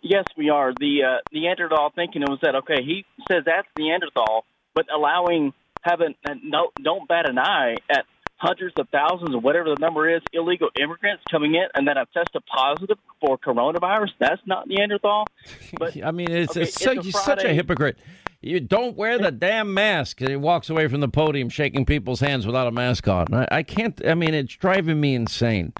Yes, 0.00 0.24
we 0.36 0.50
are. 0.50 0.72
The 0.78 1.02
uh, 1.02 1.16
Neanderthal 1.32 1.90
thinking 1.94 2.22
was 2.22 2.38
that 2.42 2.54
okay? 2.56 2.82
He 2.82 3.04
says 3.30 3.44
that's 3.46 3.68
Neanderthal, 3.78 4.44
but 4.74 4.86
allowing 4.94 5.52
having 5.82 6.14
uh, 6.28 6.34
no 6.42 6.70
don't 6.82 7.06
bat 7.08 7.28
an 7.28 7.38
eye 7.38 7.76
at 7.90 8.04
hundreds 8.36 8.74
of 8.78 8.88
thousands 8.90 9.34
or 9.34 9.40
whatever 9.40 9.70
the 9.70 9.76
number 9.80 10.14
is 10.14 10.20
illegal 10.32 10.68
immigrants 10.80 11.22
coming 11.30 11.54
in 11.54 11.64
and 11.74 11.86
then 11.86 11.96
have 11.96 12.10
tested 12.12 12.42
positive 12.46 12.98
for 13.20 13.38
coronavirus. 13.38 14.10
That's 14.18 14.42
not 14.46 14.66
Neanderthal. 14.68 15.26
But 15.78 16.02
I 16.02 16.10
mean, 16.10 16.30
it's, 16.30 16.52
okay, 16.52 16.62
it's, 16.62 16.80
such, 16.80 17.06
a 17.06 17.12
such 17.12 17.44
a 17.44 17.52
hypocrite. 17.52 17.98
You 18.46 18.60
don't 18.60 18.94
wear 18.94 19.18
the 19.18 19.30
damn 19.30 19.72
mask. 19.72 20.20
And 20.20 20.28
he 20.28 20.36
walks 20.36 20.68
away 20.68 20.86
from 20.88 21.00
the 21.00 21.08
podium 21.08 21.48
shaking 21.48 21.86
people's 21.86 22.20
hands 22.20 22.46
without 22.46 22.66
a 22.66 22.70
mask 22.70 23.08
on. 23.08 23.32
I, 23.32 23.48
I 23.50 23.62
can't. 23.62 23.98
I 24.06 24.14
mean, 24.14 24.34
it's 24.34 24.54
driving 24.54 25.00
me 25.00 25.14
insane, 25.14 25.72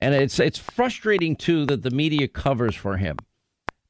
and 0.00 0.12
it's 0.12 0.40
it's 0.40 0.58
frustrating 0.58 1.36
too 1.36 1.64
that 1.66 1.84
the 1.84 1.92
media 1.92 2.26
covers 2.26 2.74
for 2.74 2.96
him, 2.96 3.16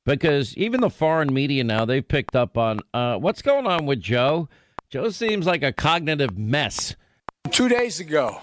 because 0.04 0.54
even 0.58 0.82
the 0.82 0.90
foreign 0.90 1.32
media 1.32 1.64
now 1.64 1.86
they've 1.86 2.06
picked 2.06 2.36
up 2.36 2.58
on 2.58 2.80
uh, 2.92 3.16
what's 3.16 3.40
going 3.40 3.66
on 3.66 3.86
with 3.86 4.02
Joe. 4.02 4.50
Joe 4.90 5.08
seems 5.08 5.46
like 5.46 5.62
a 5.62 5.72
cognitive 5.72 6.36
mess. 6.36 6.96
Two 7.50 7.68
days 7.70 7.98
ago, 7.98 8.42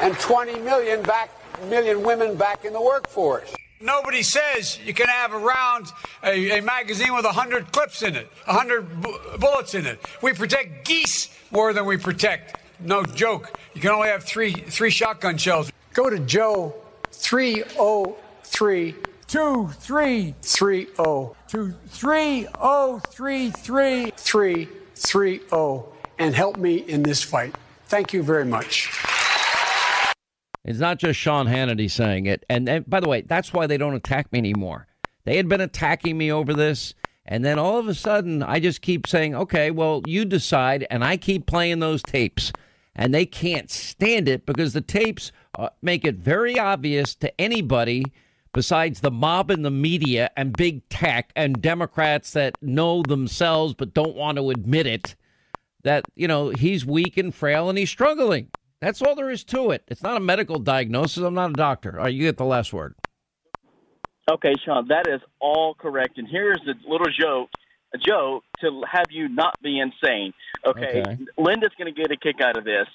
720 0.00 0.58
million 0.60 1.02
back, 1.02 1.30
million 1.68 2.02
women 2.02 2.36
back 2.36 2.64
in 2.64 2.72
the 2.72 2.80
workforce. 2.80 3.54
Nobody 3.80 4.22
says 4.22 4.78
you 4.84 4.94
can 4.94 5.08
have 5.08 5.32
around 5.32 5.88
a, 6.22 6.58
a 6.58 6.62
magazine 6.62 7.14
with 7.14 7.24
100 7.24 7.72
clips 7.72 8.02
in 8.02 8.14
it, 8.14 8.28
100 8.46 9.02
bu- 9.02 9.38
bullets 9.38 9.74
in 9.74 9.86
it. 9.86 10.00
We 10.22 10.32
protect 10.32 10.86
geese 10.86 11.36
more 11.50 11.72
than 11.72 11.84
we 11.84 11.96
protect. 11.96 12.56
No 12.80 13.04
joke. 13.04 13.58
You 13.74 13.80
can 13.80 13.90
only 13.90 14.08
have 14.08 14.24
three, 14.24 14.52
three 14.52 14.90
shotgun 14.90 15.36
shells. 15.36 15.70
Go 15.92 16.08
to 16.10 16.18
Joe 16.20 16.74
303 17.10 18.94
Two, 19.32 19.70
three, 19.80 20.34
30 20.42 20.86
two, 21.48 21.74
three, 21.88 22.46
oh, 22.60 22.98
three, 22.98 23.50
three. 23.50 24.10
330 24.14 25.84
and 26.18 26.34
help 26.34 26.58
me 26.58 26.76
in 26.76 27.02
this 27.02 27.22
fight. 27.22 27.54
Thank 27.86 28.12
you 28.12 28.22
very 28.22 28.44
much. 28.44 28.90
It's 30.64 30.78
not 30.78 30.98
just 30.98 31.18
Sean 31.18 31.46
Hannity 31.46 31.90
saying 31.90 32.26
it. 32.26 32.44
And, 32.48 32.68
and 32.68 32.88
by 32.88 33.00
the 33.00 33.08
way, 33.08 33.22
that's 33.22 33.52
why 33.52 33.66
they 33.66 33.78
don't 33.78 33.94
attack 33.94 34.32
me 34.32 34.38
anymore. 34.38 34.86
They 35.24 35.36
had 35.36 35.48
been 35.48 35.60
attacking 35.60 36.16
me 36.16 36.30
over 36.30 36.54
this. 36.54 36.94
And 37.24 37.44
then 37.44 37.58
all 37.58 37.78
of 37.78 37.88
a 37.88 37.94
sudden, 37.94 38.42
I 38.42 38.60
just 38.60 38.82
keep 38.82 39.06
saying, 39.06 39.34
okay, 39.34 39.70
well, 39.70 40.02
you 40.06 40.24
decide. 40.24 40.86
And 40.90 41.04
I 41.04 41.16
keep 41.16 41.46
playing 41.46 41.80
those 41.80 42.02
tapes. 42.02 42.52
And 42.94 43.14
they 43.14 43.26
can't 43.26 43.70
stand 43.70 44.28
it 44.28 44.44
because 44.44 44.72
the 44.72 44.80
tapes 44.80 45.32
uh, 45.58 45.70
make 45.80 46.04
it 46.04 46.16
very 46.16 46.58
obvious 46.58 47.14
to 47.16 47.40
anybody 47.40 48.04
besides 48.52 49.00
the 49.00 49.10
mob 49.10 49.50
and 49.50 49.64
the 49.64 49.70
media 49.70 50.30
and 50.36 50.56
big 50.56 50.86
tech 50.90 51.32
and 51.34 51.62
Democrats 51.62 52.32
that 52.32 52.54
know 52.60 53.02
themselves 53.02 53.74
but 53.74 53.94
don't 53.94 54.14
want 54.14 54.36
to 54.36 54.50
admit 54.50 54.86
it 54.86 55.14
that, 55.84 56.04
you 56.14 56.28
know, 56.28 56.50
he's 56.50 56.84
weak 56.84 57.16
and 57.16 57.34
frail 57.34 57.68
and 57.68 57.78
he's 57.78 57.90
struggling. 57.90 58.48
That's 58.82 59.00
all 59.00 59.14
there 59.14 59.30
is 59.30 59.44
to 59.44 59.70
it. 59.70 59.84
It's 59.86 60.02
not 60.02 60.16
a 60.16 60.20
medical 60.20 60.58
diagnosis. 60.58 61.22
I'm 61.22 61.34
not 61.34 61.50
a 61.50 61.52
doctor. 61.52 61.92
All 61.98 62.04
right, 62.06 62.12
you 62.12 62.22
get 62.22 62.36
the 62.36 62.44
last 62.44 62.72
word. 62.72 62.96
Okay, 64.28 64.54
Sean, 64.64 64.88
that 64.88 65.06
is 65.06 65.20
all 65.38 65.74
correct. 65.74 66.18
And 66.18 66.26
here's 66.28 66.60
the 66.66 66.74
little 66.86 67.06
joke. 67.06 67.48
Joe 68.04 68.42
to 68.60 68.82
have 68.90 69.06
you 69.10 69.28
not 69.28 69.54
be 69.62 69.78
insane. 69.78 70.32
Okay, 70.66 71.02
Okay. 71.02 71.18
Lynda's 71.38 71.72
going 71.78 71.94
to 71.94 72.00
get 72.00 72.10
a 72.10 72.16
kick 72.16 72.40
out 72.40 72.56
of 72.56 72.64
this. 72.64 72.86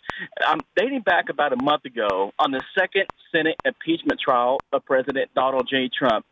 I'm 0.46 0.60
dating 0.76 1.02
back 1.02 1.30
about 1.30 1.54
a 1.54 1.64
month 1.64 1.86
ago 1.86 2.32
on 2.38 2.52
the 2.52 2.62
second 2.78 3.06
Senate 3.32 3.56
impeachment 3.64 4.20
trial 4.20 4.58
of 4.74 4.84
President 4.84 5.30
Donald 5.36 5.70
J. 5.70 5.90
Trump. 5.98 6.26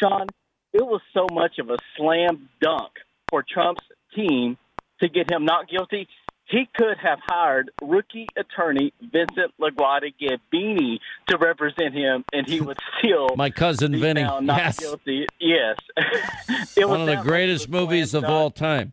Sean, 0.00 0.26
it 0.72 0.84
was 0.84 1.00
so 1.14 1.26
much 1.32 1.58
of 1.60 1.70
a 1.70 1.76
slam 1.96 2.48
dunk 2.60 2.90
for 3.30 3.44
Trump's 3.48 3.84
team 4.16 4.56
to 5.00 5.08
get 5.08 5.30
him 5.30 5.44
not 5.44 5.68
guilty. 5.68 6.08
He 6.48 6.68
could 6.76 6.96
have 6.98 7.18
hired 7.26 7.70
rookie 7.82 8.28
attorney 8.36 8.92
Vincent 9.00 9.52
LaGuardia 9.60 10.12
Gambini 10.20 10.98
to 11.28 11.38
represent 11.38 11.92
him, 11.92 12.24
and 12.32 12.46
he 12.46 12.60
would 12.60 12.78
still 12.98 13.28
My 13.36 13.50
cousin 13.50 13.92
be 13.92 14.00
Vinny. 14.00 14.20
Yes. 14.20 14.78
guilty. 14.78 15.26
Yes, 15.40 15.76
it 16.76 16.88
One 16.88 17.00
of 17.00 17.06
the 17.08 17.16
greatest 17.22 17.68
movies 17.68 18.14
of 18.14 18.24
all 18.24 18.50
time. 18.50 18.92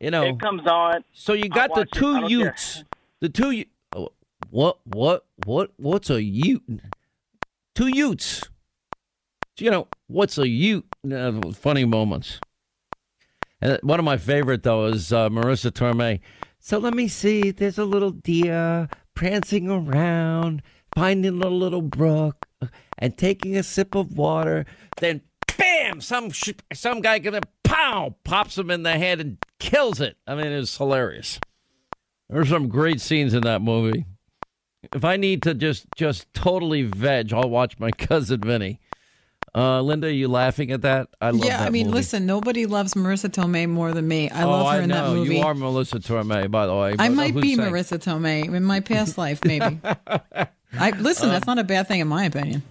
You 0.00 0.10
know, 0.10 0.24
It 0.24 0.38
comes 0.40 0.66
on. 0.66 1.02
So 1.12 1.32
you 1.32 1.48
got 1.48 1.74
the 1.74 1.80
watch 1.80 1.88
it. 1.92 1.96
I 1.96 1.98
two 1.98 2.12
don't 2.12 2.20
care. 2.22 2.30
Utes. 2.30 2.84
The 3.20 3.28
two. 3.30 3.64
Oh, 3.94 4.08
What? 4.50 4.78
What? 4.84 5.24
What? 5.44 5.70
What's 5.76 6.10
a 6.10 6.22
Ute? 6.22 6.62
Two 7.74 7.88
Utes. 7.88 8.44
You 9.58 9.70
know 9.70 9.88
what's 10.08 10.38
a 10.38 10.48
Ute? 10.48 10.86
Uh, 11.10 11.52
funny 11.52 11.84
moments. 11.84 12.40
And 13.60 13.78
one 13.82 13.98
of 13.98 14.04
my 14.06 14.16
favorite 14.16 14.62
though 14.62 14.86
is 14.86 15.12
uh, 15.12 15.28
Marisa 15.28 15.70
Tomei. 15.70 16.20
So 16.60 16.78
let 16.78 16.94
me 16.94 17.08
see. 17.08 17.50
There's 17.50 17.78
a 17.78 17.84
little 17.84 18.10
deer 18.10 18.88
prancing 19.14 19.70
around, 19.70 20.62
finding 20.94 21.42
a 21.42 21.48
little 21.48 21.82
brook, 21.82 22.46
and 22.98 23.16
taking 23.16 23.56
a 23.56 23.62
sip 23.62 23.94
of 23.94 24.16
water. 24.16 24.66
Then, 24.98 25.22
bam! 25.56 26.00
Some 26.02 26.30
sh- 26.30 26.50
some 26.72 27.00
guy 27.00 27.18
gonna 27.18 27.40
pow 27.64 28.14
pops 28.24 28.58
him 28.58 28.70
in 28.70 28.82
the 28.82 28.92
head 28.92 29.20
and 29.20 29.38
kills 29.58 30.00
it. 30.00 30.16
I 30.26 30.34
mean, 30.34 30.48
it's 30.48 30.76
hilarious. 30.76 31.40
There's 32.28 32.50
some 32.50 32.68
great 32.68 33.00
scenes 33.00 33.34
in 33.34 33.42
that 33.42 33.62
movie. 33.62 34.04
If 34.94 35.04
I 35.04 35.16
need 35.16 35.42
to 35.42 35.54
just 35.54 35.86
just 35.96 36.32
totally 36.34 36.82
veg, 36.82 37.32
I'll 37.32 37.50
watch 37.50 37.78
my 37.78 37.90
cousin 37.98 38.40
Vinny. 38.42 38.80
Uh, 39.54 39.80
Lynda, 39.80 40.04
are 40.04 40.08
you 40.10 40.28
laughing 40.28 40.70
at 40.70 40.82
that? 40.82 41.08
I 41.20 41.30
love 41.30 41.44
yeah, 41.44 41.58
that 41.58 41.66
I 41.66 41.70
mean, 41.70 41.86
movie. 41.86 41.98
listen, 41.98 42.24
nobody 42.26 42.66
loves 42.66 42.94
Marisa 42.94 43.28
Tomei 43.28 43.68
more 43.68 43.92
than 43.92 44.06
me. 44.06 44.30
I 44.30 44.44
oh, 44.44 44.50
love 44.50 44.66
her 44.66 44.80
I 44.80 44.82
in 44.82 44.88
that 44.90 45.04
know. 45.08 45.14
movie. 45.14 45.36
You 45.36 45.42
are 45.42 45.54
Melissa 45.54 45.98
Tomei, 45.98 46.50
by 46.50 46.66
the 46.66 46.74
way. 46.74 46.94
I 46.98 47.08
uh, 47.08 47.10
might 47.10 47.34
be 47.34 47.56
saying- 47.56 47.72
Marisa 47.72 47.98
Tomei 47.98 48.52
in 48.54 48.64
my 48.64 48.80
past 48.80 49.18
life, 49.24 49.44
maybe. 49.44 49.80
I 50.78 50.90
listen. 50.90 51.30
that's 51.30 51.46
not 51.46 51.58
a 51.58 51.64
bad 51.64 51.88
thing 51.88 52.00
in 52.00 52.08
my 52.08 52.24
opinion. 52.24 52.62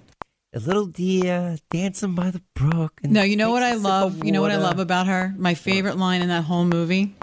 A 0.53 0.59
little 0.59 0.87
deer 0.87 1.57
dancing 1.69 2.15
by 2.15 2.31
the 2.31 2.41
brook. 2.55 2.93
No, 3.03 3.21
you 3.21 3.35
know 3.35 3.51
what 3.51 3.61
I 3.61 3.75
love. 3.75 4.23
You 4.25 4.31
know 4.31 4.41
what 4.41 4.51
I 4.51 4.57
love 4.57 4.79
about 4.79 5.05
her. 5.05 5.33
My 5.37 5.53
favorite 5.53 5.97
line 5.97 6.21
in 6.21 6.29
that 6.29 6.43
whole 6.43 6.65
movie 6.65 7.13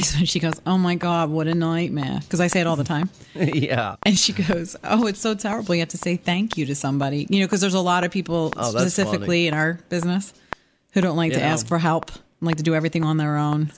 when 0.16 0.26
she 0.26 0.38
goes, 0.40 0.54
"Oh 0.66 0.78
my 0.78 0.94
God, 0.94 1.30
what 1.30 1.46
a 1.46 1.54
nightmare!" 1.54 2.18
Because 2.20 2.40
I 2.40 2.46
say 2.46 2.60
it 2.60 2.66
all 2.66 2.76
the 2.76 2.84
time. 2.84 3.10
yeah. 3.34 3.96
And 4.04 4.18
she 4.18 4.32
goes, 4.32 4.76
"Oh, 4.84 5.06
it's 5.06 5.20
so 5.20 5.34
terrible. 5.34 5.74
You 5.74 5.80
have 5.80 5.88
to 5.90 5.98
say 5.98 6.16
thank 6.16 6.56
you 6.56 6.66
to 6.66 6.74
somebody." 6.74 7.26
You 7.30 7.40
know, 7.40 7.46
because 7.46 7.60
there's 7.60 7.74
a 7.74 7.80
lot 7.80 8.04
of 8.04 8.10
people 8.10 8.52
Oh, 8.56 8.70
specifically 8.70 9.26
funny. 9.26 9.46
in 9.48 9.54
our 9.54 9.74
business 9.88 10.32
who 10.92 11.00
don't 11.00 11.16
like 11.16 11.32
You 11.32 11.38
to 11.38 11.44
ask 11.44 11.66
for 11.66 11.78
help, 11.78 12.10
like 12.40 12.56
to 12.56 12.62
do 12.62 12.74
everything 12.74 13.04
on 13.04 13.16
their 13.16 13.36
own. 13.36 13.70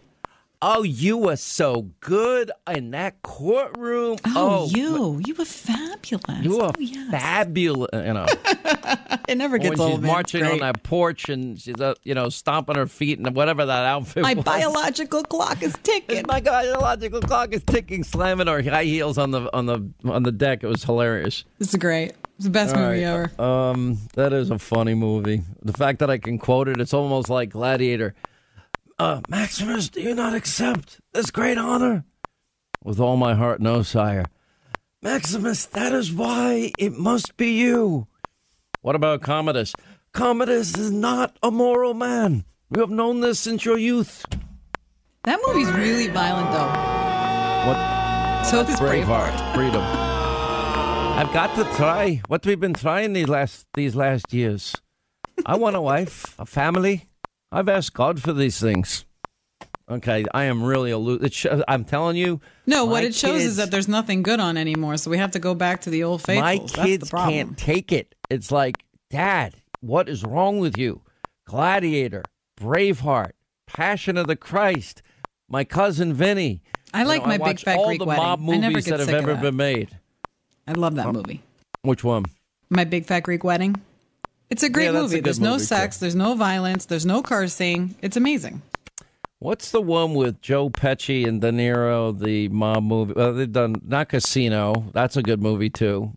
Oh, 0.64 0.84
you 0.84 1.16
were 1.18 1.34
so 1.34 1.90
good 1.98 2.52
in 2.70 2.92
that 2.92 3.20
courtroom. 3.22 4.18
Oh, 4.26 4.68
you, 4.70 5.20
you 5.26 5.34
were 5.34 5.44
fabulous. 5.44 6.22
You 6.44 6.58
were 6.58 6.64
Oh, 6.66 6.72
yes. 6.78 7.10
fabulous. 7.10 7.90
You 7.92 8.12
know, 8.14 8.26
It 9.28 9.36
never 9.38 9.58
gets 9.58 9.78
when 9.78 9.80
old. 9.80 10.00
she's 10.00 10.06
marching 10.06 10.44
on 10.44 10.58
that 10.60 10.82
porch 10.84 11.28
and 11.28 11.60
she's, 11.60 11.80
uh, 11.80 11.94
you 12.04 12.14
know, 12.14 12.28
stomping 12.28 12.76
her 12.76 12.86
feet 12.86 13.18
and 13.18 13.34
whatever 13.34 13.66
that 13.66 13.84
outfit 13.86 14.22
My 14.22 14.34
was. 14.34 14.44
biological 14.44 15.22
clock 15.24 15.62
is 15.62 15.74
ticking. 15.82 16.24
My 16.28 16.40
biological 16.40 17.20
clock 17.20 17.52
is 17.52 17.62
ticking, 17.64 18.04
slamming 18.04 18.46
her 18.46 18.62
high 18.62 18.84
heels 18.84 19.18
on 19.18 19.30
the 19.32 19.48
on 19.56 19.66
the 19.66 19.80
on 20.04 20.22
the 20.22 20.32
deck. 20.32 20.62
It 20.62 20.68
was 20.68 20.84
hilarious. 20.84 21.44
This 21.58 21.70
is 21.70 21.76
great. 21.76 22.12
It's 22.36 22.44
the 22.44 22.50
best 22.50 22.74
All 22.74 22.82
movie 22.82 23.04
right. 23.04 23.28
ever. 23.38 23.42
Um, 23.42 23.98
that 24.14 24.32
is 24.32 24.50
a 24.50 24.58
funny 24.58 24.94
movie. 24.94 25.42
The 25.62 25.72
fact 25.72 25.98
that 26.00 26.10
I 26.10 26.18
can 26.18 26.38
quote 26.38 26.68
it, 26.68 26.80
it's 26.80 26.94
almost 26.94 27.28
like 27.30 27.50
Gladiator. 27.50 28.14
Uh, 29.02 29.20
Maximus, 29.28 29.88
do 29.88 30.00
you 30.00 30.14
not 30.14 30.32
accept 30.32 31.00
this 31.12 31.32
great 31.32 31.58
honor? 31.58 32.04
With 32.84 33.00
all 33.00 33.16
my 33.16 33.34
heart, 33.34 33.60
no, 33.60 33.82
sire. 33.82 34.26
Maximus, 35.02 35.66
that 35.66 35.92
is 35.92 36.12
why 36.12 36.70
it 36.78 36.92
must 36.92 37.36
be 37.36 37.50
you. 37.50 38.06
What 38.80 38.94
about 38.94 39.20
Commodus? 39.20 39.74
Commodus 40.12 40.78
is 40.78 40.92
not 40.92 41.36
a 41.42 41.50
moral 41.50 41.94
man. 41.94 42.44
You 42.72 42.80
have 42.80 42.90
known 42.90 43.18
this 43.18 43.40
since 43.40 43.64
your 43.64 43.76
youth. 43.76 44.24
That 45.24 45.40
movie's 45.48 45.72
really 45.72 46.06
violent, 46.06 46.52
though. 46.52 46.70
What? 47.66 48.46
So 48.46 48.62
this 48.62 48.76
is 48.76 48.80
Braveheart. 48.80 49.34
Freedom. 49.52 49.82
I've 49.82 51.32
got 51.32 51.56
to 51.56 51.64
try 51.74 52.22
what 52.28 52.46
we've 52.46 52.60
been 52.60 52.74
trying 52.74 53.14
these 53.14 53.28
last 53.28 53.66
these 53.74 53.96
last 53.96 54.32
years. 54.32 54.76
I 55.44 55.56
want 55.56 55.74
a 55.74 55.80
wife, 55.80 56.36
a 56.38 56.46
family. 56.46 57.08
I've 57.52 57.68
asked 57.68 57.92
God 57.94 58.20
for 58.22 58.32
these 58.32 58.58
things. 58.58 59.04
Okay, 59.90 60.24
I 60.32 60.44
am 60.44 60.62
really 60.62 60.90
a 60.90 60.96
lo- 60.98 61.18
I'm 61.68 61.84
telling 61.84 62.16
you. 62.16 62.40
No, 62.66 62.86
what 62.86 63.04
it 63.04 63.14
shows 63.14 63.32
kids- 63.32 63.44
is 63.44 63.56
that 63.56 63.70
there's 63.70 63.88
nothing 63.88 64.22
good 64.22 64.40
on 64.40 64.56
anymore, 64.56 64.96
so 64.96 65.10
we 65.10 65.18
have 65.18 65.32
to 65.32 65.38
go 65.38 65.54
back 65.54 65.82
to 65.82 65.90
the 65.90 66.02
old 66.02 66.22
faithfuls. 66.22 66.42
my 66.42 66.56
That's 66.58 66.72
the 66.72 66.82
kids 66.82 67.10
problem. 67.10 67.34
can't 67.34 67.58
take 67.58 67.92
it. 67.92 68.14
It's 68.30 68.50
like, 68.50 68.76
Dad, 69.10 69.54
what 69.80 70.08
is 70.08 70.24
wrong 70.24 70.60
with 70.60 70.78
you? 70.78 71.02
Gladiator, 71.46 72.22
Braveheart, 72.58 73.32
Passion 73.66 74.16
of 74.16 74.28
the 74.28 74.36
Christ, 74.36 75.02
my 75.48 75.64
cousin 75.64 76.14
Vinny. 76.14 76.62
I 76.94 77.02
You 77.02 77.08
like 77.08 77.22
know, 77.22 77.28
My 77.28 77.38
Big 77.38 77.46
watch 77.46 77.64
Fat 77.64 77.76
all 77.76 77.86
Greek 77.88 77.98
the 77.98 78.04
Wedding. 78.06 78.22
mob 78.24 78.40
movies 78.40 78.84
that 78.86 79.00
have 79.00 79.08
ever 79.10 79.34
that. 79.34 79.42
been 79.42 79.56
made. 79.56 79.98
I 80.66 80.72
love 80.72 80.94
that 80.94 81.12
movie. 81.12 81.42
Which 81.82 82.02
one? 82.04 82.24
My 82.70 82.84
Big 82.84 83.04
Fat 83.04 83.20
Greek 83.24 83.44
Wedding. 83.44 83.76
It's 84.52 84.62
a 84.62 84.68
great 84.68 84.84
Yeah, 84.84 84.92
that's 84.92 85.00
a 85.00 85.06
movie. 85.16 85.20
There's 85.20 85.40
no 85.40 85.52
movie, 85.52 85.64
sex, 85.64 85.96
there's 85.96 86.14
no 86.14 86.34
violence, 86.34 86.84
there's 86.84 87.06
no 87.06 87.22
cursing. 87.22 87.94
It's 88.02 88.18
amazing. 88.18 88.60
What's 89.38 89.70
the 89.70 89.80
one 89.80 90.12
with 90.12 90.42
Joe 90.42 90.68
Pesci 90.68 91.26
and 91.26 91.40
De 91.40 91.50
Niro, 91.50 92.16
the 92.16 92.48
mob 92.48 92.82
movie? 92.84 93.14
Well, 93.14 93.32
they've 93.32 93.50
done 93.50 93.76
not 93.86 94.10
Casino. 94.10 94.84
That's 94.92 95.16
a 95.16 95.22
good 95.22 95.40
movie 95.42 95.70
too. 95.70 96.12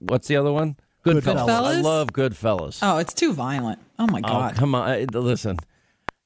What's 0.00 0.26
the 0.26 0.36
other 0.36 0.50
one? 0.52 0.74
Goodfellas. 1.04 1.48
I 1.48 1.78
Goodfellas? 1.78 1.82
love 1.84 2.08
Goodfellas. 2.12 2.78
Oh, 2.82 2.98
it's 2.98 3.14
too 3.14 3.32
violent. 3.32 3.78
Oh 4.00 4.08
my 4.08 4.18
Oh, 4.24 4.28
god. 4.28 4.56
come 4.56 4.74
on, 4.74 5.06
listen. 5.06 5.56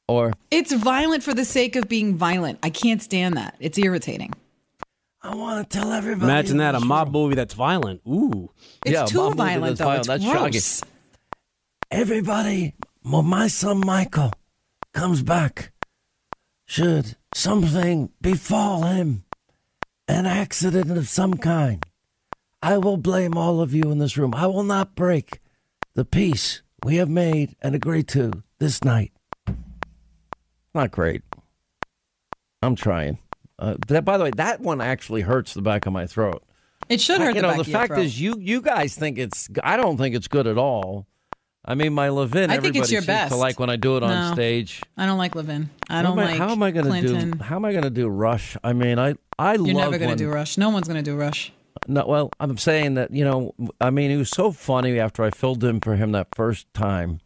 Or 0.09 0.32
It's 0.51 0.73
violent 0.73 1.23
for 1.23 1.35
the 1.35 1.45
sake 1.45 1.77
of 1.77 1.91
being 1.91 2.16
violent. 2.16 2.59
I 2.62 2.70
can't 2.70 3.03
stand 3.03 3.37
that. 3.37 3.55
It's 3.61 3.77
irritating. 3.77 4.32
I 5.23 5.35
want 5.35 5.69
to 5.70 5.78
tell 5.78 5.93
everybody. 5.93 6.24
Imagine 6.24 6.57
that 6.57 6.74
a 6.74 6.81
mob 6.81 7.12
movie 7.12 7.35
that's 7.35 7.53
violent. 7.53 8.01
Ooh, 8.09 8.51
It's 8.87 8.95
Yeah, 8.95 9.05
too 9.05 9.35
violent 9.35 9.77
though. 9.77 9.85
violent. 9.85 9.99
It's 10.01 10.09
That's 10.09 10.24
gross. 10.24 10.35
shocking. 10.81 10.90
Everybody, 11.91 12.75
when 13.03 13.27
my 13.27 13.49
son 13.49 13.81
Michael 13.81 14.33
comes 14.95 15.23
back, 15.23 15.73
should 16.67 17.17
something 17.35 18.11
befall 18.21 18.83
him, 18.85 19.25
an 20.09 20.27
accident 20.27 20.91
of 20.97 21.09
some 21.09 21.35
kind, 21.35 21.85
I 22.62 22.79
will 22.79 22.97
blame 22.97 23.37
all 23.37 23.61
of 23.61 23.73
you 23.75 23.91
in 23.91 23.99
this 23.99 24.17
room. 24.17 24.35
I 24.35 24.47
will 24.47 24.62
not 24.65 24.95
break 24.95 25.41
the 25.95 26.05
peace 26.05 26.62
we 26.85 26.97
have 26.97 27.09
made 27.09 27.57
and 27.62 27.75
agreed 27.75 28.09
to 28.09 28.43
this 28.59 28.85
night. 28.85 29.12
Not 30.75 30.91
great. 30.91 31.23
I'm 32.62 32.77
trying. 32.77 33.19
Uh, 33.59 33.77
that, 33.89 34.05
by 34.05 34.17
the 34.17 34.25
way, 34.25 34.31
that 34.37 34.61
one 34.61 34.81
actually 34.81 35.23
hurts 35.23 35.55
the 35.55 35.62
back 35.62 35.87
of 35.87 35.93
my 35.93 36.07
throat. 36.07 36.43
It 36.89 37.01
should 37.01 37.21
hurt 37.21 37.35
You 37.35 37.35
the 37.37 37.43
know, 37.43 37.49
back 37.49 37.57
the 37.57 37.61
of 37.62 37.69
your 37.69 37.79
fact 37.79 37.89
throat. 37.93 38.05
is, 38.05 38.21
you 38.21 38.37
you 38.39 38.61
guys 38.62 38.95
think 38.97 39.19
it's. 39.19 39.49
I 39.62 39.77
don't 39.77 39.97
think 39.97 40.15
it's 40.15 40.29
good 40.29 40.47
at 40.47 40.59
all. 40.59 41.07
I 41.65 41.74
mean, 41.74 41.93
my 41.93 42.09
Levin. 42.09 42.51
I 42.51 42.59
think 42.59 42.77
it's 42.77 42.91
your 42.91 43.03
best. 43.03 43.32
to 43.32 43.37
like 43.37 43.61
when 43.61 43.70
I 43.70 43.77
do 43.77 43.97
it 43.97 44.03
on 44.03 44.11
No. 44.11 44.32
stage. 44.32 44.82
I 44.97 45.07
don't 45.07 45.19
like 45.19 45.35
Levin. 45.35 45.69
I 45.89 45.97
How 45.97 46.03
don't 46.03 46.19
am 46.19 46.24
like 46.24 46.39
How 46.39 46.51
am 46.51 46.62
I 46.62 46.70
going 46.70 47.03
to 47.03 47.35
do? 47.37 47.45
How 47.45 47.57
am 47.57 47.65
I 47.65 47.73
going 47.73 47.85
to 47.85 47.91
do 47.91 48.09
Rush? 48.09 48.57
I 48.65 48.73
mean, 48.73 48.99
I 48.99 49.15
I 49.39 49.57
love 49.57 49.66
You're 49.66 49.77
never 49.77 49.99
going 49.99 50.11
to 50.11 50.16
do 50.16 50.31
Rush. 50.31 50.57
No 50.57 50.70
one's 50.70 50.89
going 50.89 51.03
to 51.03 51.09
do 51.11 51.16
Rush. 51.16 51.53
No, 51.87 52.07
well, 52.07 52.35
I'm 52.41 52.57
saying 52.57 52.95
that 52.95 53.11
you 53.12 53.24
know, 53.24 53.55
I 53.81 53.91
mean, 53.91 54.11
he 54.11 54.16
was 54.16 54.31
so 54.31 54.53
funny 54.53 54.99
after 54.99 55.23
I 55.23 55.31
filled 55.31 55.62
in 55.65 55.81
for 55.81 55.97
him 55.97 56.12
that 56.12 56.28
first 56.35 56.73
time, 56.74 57.20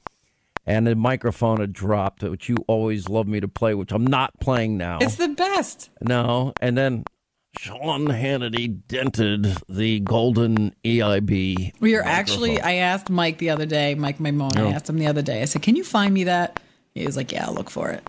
and 0.66 0.86
the 0.86 0.94
microphone 0.94 1.60
had 1.60 1.72
dropped, 1.72 2.22
which 2.22 2.48
you 2.48 2.64
always 2.66 3.08
love 3.08 3.26
me 3.26 3.40
to 3.40 3.48
play, 3.48 3.74
which 3.74 3.92
I'm 3.92 4.06
not 4.06 4.38
playing 4.40 4.76
now. 4.76 4.98
It's 5.00 5.16
the 5.16 5.28
best. 5.28 5.90
No, 6.00 6.52
and 6.60 6.76
then 6.76 7.04
Sean 7.58 8.06
Hannity 8.06 8.80
dented 8.88 9.56
the 9.68 10.00
golden 10.00 10.74
EIB. 10.84 11.72
We 11.80 11.94
are 11.96 12.02
actually. 12.02 12.60
I 12.60 12.74
asked 12.74 13.10
Mike 13.10 13.38
the 13.38 13.50
other 13.50 13.66
day, 13.66 13.94
Mike 13.94 14.18
Maimone. 14.18 14.58
Oh. 14.58 14.68
I 14.68 14.72
asked 14.72 14.88
him 14.88 14.98
the 14.98 15.06
other 15.06 15.22
day. 15.22 15.42
I 15.42 15.44
said, 15.44 15.62
"Can 15.62 15.76
you 15.76 15.84
find 15.84 16.12
me 16.12 16.24
that?" 16.24 16.60
He 16.94 17.04
was 17.06 17.16
like, 17.16 17.32
"Yeah, 17.32 17.46
I'll 17.46 17.54
look 17.54 17.70
for 17.70 17.90
it." 17.90 18.06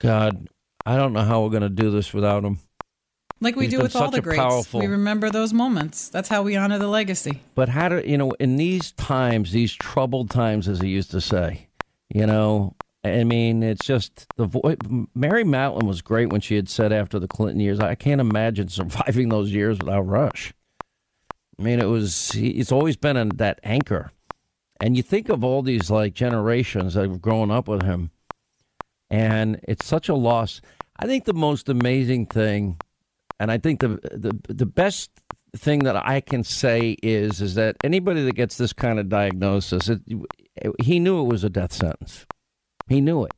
God, 0.00 0.48
I 0.86 0.96
don't 0.96 1.12
know 1.12 1.24
how 1.24 1.42
we're 1.42 1.50
going 1.50 1.62
to 1.62 1.68
do 1.68 1.90
this 1.90 2.12
without 2.14 2.44
him. 2.44 2.58
Like 3.40 3.54
we 3.56 3.64
He's 3.66 3.74
do 3.74 3.82
with 3.82 3.94
all 3.94 4.10
the 4.10 4.20
greats. 4.20 4.40
powerful- 4.40 4.80
We 4.80 4.86
remember 4.86 5.30
those 5.30 5.52
moments. 5.52 6.08
That's 6.08 6.28
how 6.28 6.42
we 6.42 6.56
honor 6.56 6.78
the 6.78 6.88
legacy. 6.88 7.42
But 7.54 7.68
how 7.68 7.88
do 7.88 8.02
you 8.04 8.18
know 8.18 8.32
in 8.40 8.56
these 8.56 8.92
times, 8.92 9.52
these 9.52 9.72
troubled 9.72 10.30
times, 10.30 10.66
as 10.68 10.80
he 10.80 10.88
used 10.88 11.10
to 11.12 11.20
say, 11.20 11.68
you 12.12 12.26
know, 12.26 12.74
I 13.04 13.24
mean, 13.24 13.62
it's 13.62 13.86
just 13.86 14.26
the 14.36 14.46
voice. 14.46 14.76
Mary 15.14 15.44
Matalin 15.44 15.84
was 15.86 16.02
great 16.02 16.30
when 16.30 16.40
she 16.40 16.56
had 16.56 16.68
said 16.68 16.92
after 16.92 17.18
the 17.18 17.28
Clinton 17.28 17.60
years, 17.60 17.80
I 17.80 17.94
can't 17.94 18.20
imagine 18.20 18.68
surviving 18.68 19.28
those 19.28 19.52
years 19.52 19.78
without 19.78 20.02
Rush. 20.02 20.52
I 21.58 21.62
mean, 21.62 21.80
it 21.80 21.86
was, 21.86 22.32
it's 22.34 22.72
always 22.72 22.96
been 22.96 23.30
that 23.36 23.60
anchor. 23.64 24.12
And 24.80 24.96
you 24.96 25.02
think 25.02 25.28
of 25.28 25.42
all 25.42 25.62
these 25.62 25.90
like 25.90 26.14
generations 26.14 26.94
that 26.94 27.08
have 27.08 27.20
grown 27.20 27.50
up 27.50 27.66
with 27.66 27.82
him, 27.82 28.10
and 29.10 29.60
it's 29.66 29.84
such 29.84 30.08
a 30.08 30.14
loss. 30.14 30.60
I 30.98 31.06
think 31.06 31.24
the 31.24 31.34
most 31.34 31.68
amazing 31.68 32.26
thing, 32.26 32.78
and 33.40 33.50
I 33.50 33.58
think 33.58 33.80
the 33.80 33.88
the 33.88 34.38
the 34.52 34.66
best 34.66 35.10
thing 35.56 35.80
that 35.80 35.96
I 35.96 36.20
can 36.20 36.44
say 36.44 36.96
is 37.02 37.40
is 37.40 37.56
that 37.56 37.76
anybody 37.82 38.24
that 38.24 38.36
gets 38.36 38.56
this 38.56 38.72
kind 38.72 39.00
of 39.00 39.08
diagnosis, 39.08 39.88
it, 39.88 40.00
he 40.80 41.00
knew 41.00 41.22
it 41.22 41.26
was 41.26 41.42
a 41.42 41.50
death 41.50 41.72
sentence. 41.72 42.24
He 42.88 43.00
knew 43.00 43.24
it. 43.24 43.32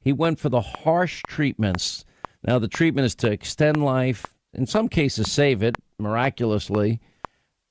He 0.00 0.12
went 0.12 0.40
for 0.40 0.48
the 0.48 0.60
harsh 0.60 1.22
treatments. 1.28 2.04
Now 2.42 2.58
the 2.58 2.68
treatment 2.68 3.06
is 3.06 3.14
to 3.16 3.30
extend 3.30 3.84
life, 3.84 4.26
in 4.52 4.66
some 4.66 4.88
cases 4.88 5.30
save 5.30 5.62
it 5.62 5.76
miraculously. 5.98 7.00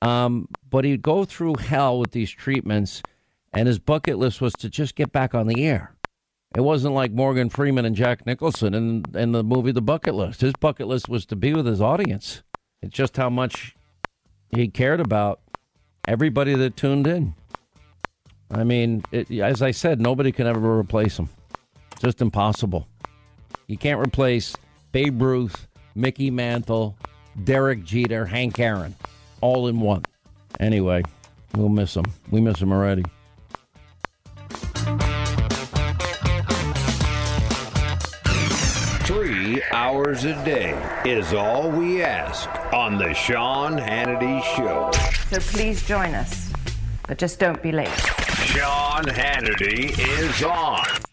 Um, 0.00 0.48
but 0.68 0.84
he'd 0.84 1.02
go 1.02 1.24
through 1.24 1.56
hell 1.56 1.98
with 1.98 2.10
these 2.10 2.30
treatments, 2.30 3.02
and 3.52 3.68
his 3.68 3.78
bucket 3.78 4.18
list 4.18 4.40
was 4.40 4.52
to 4.54 4.68
just 4.68 4.96
get 4.96 5.12
back 5.12 5.34
on 5.34 5.46
the 5.46 5.64
air. 5.64 5.94
It 6.56 6.62
wasn't 6.62 6.94
like 6.94 7.12
Morgan 7.12 7.48
Freeman 7.48 7.84
and 7.84 7.96
Jack 7.96 8.26
Nicholson 8.26 8.74
in, 8.74 9.04
in 9.14 9.32
the 9.32 9.44
movie 9.44 9.72
The 9.72 9.80
Bucket 9.80 10.14
List. 10.14 10.40
His 10.40 10.52
bucket 10.60 10.86
list 10.86 11.08
was 11.08 11.24
to 11.26 11.36
be 11.36 11.54
with 11.54 11.66
his 11.66 11.80
audience. 11.80 12.42
It's 12.82 12.94
just 12.94 13.16
how 13.16 13.30
much 13.30 13.74
he 14.50 14.68
cared 14.68 15.00
about 15.00 15.40
everybody 16.06 16.54
that 16.54 16.76
tuned 16.76 17.06
in. 17.06 17.34
I 18.52 18.64
mean, 18.64 19.02
it, 19.10 19.30
as 19.30 19.62
I 19.62 19.70
said, 19.70 20.00
nobody 20.00 20.30
can 20.30 20.46
ever 20.46 20.78
replace 20.78 21.18
him. 21.18 21.28
Just 22.00 22.20
impossible. 22.20 22.86
You 23.66 23.78
can't 23.78 24.00
replace 24.00 24.54
Babe 24.92 25.22
Ruth, 25.22 25.66
Mickey 25.94 26.30
Mantle, 26.30 26.96
Derek 27.44 27.82
Jeter, 27.82 28.26
Hank 28.26 28.58
Aaron, 28.58 28.94
all 29.40 29.68
in 29.68 29.80
one. 29.80 30.02
Anyway, 30.60 31.02
we'll 31.54 31.70
miss 31.70 31.96
him. 31.96 32.04
We 32.30 32.42
miss 32.42 32.60
him 32.60 32.72
already. 32.72 33.04
Three 39.06 39.62
hours 39.72 40.24
a 40.24 40.34
day 40.44 40.72
is 41.06 41.32
all 41.32 41.70
we 41.70 42.02
ask 42.02 42.50
on 42.74 42.98
the 42.98 43.14
Sean 43.14 43.78
Hannity 43.78 44.42
Show. 44.56 44.90
So 45.30 45.40
please 45.40 45.86
join 45.86 46.14
us, 46.14 46.52
but 47.08 47.16
just 47.16 47.38
don't 47.38 47.62
be 47.62 47.72
late. 47.72 48.21
Sean 48.52 49.04
Hannity 49.06 49.98
is 49.98 50.42
on. 50.42 51.11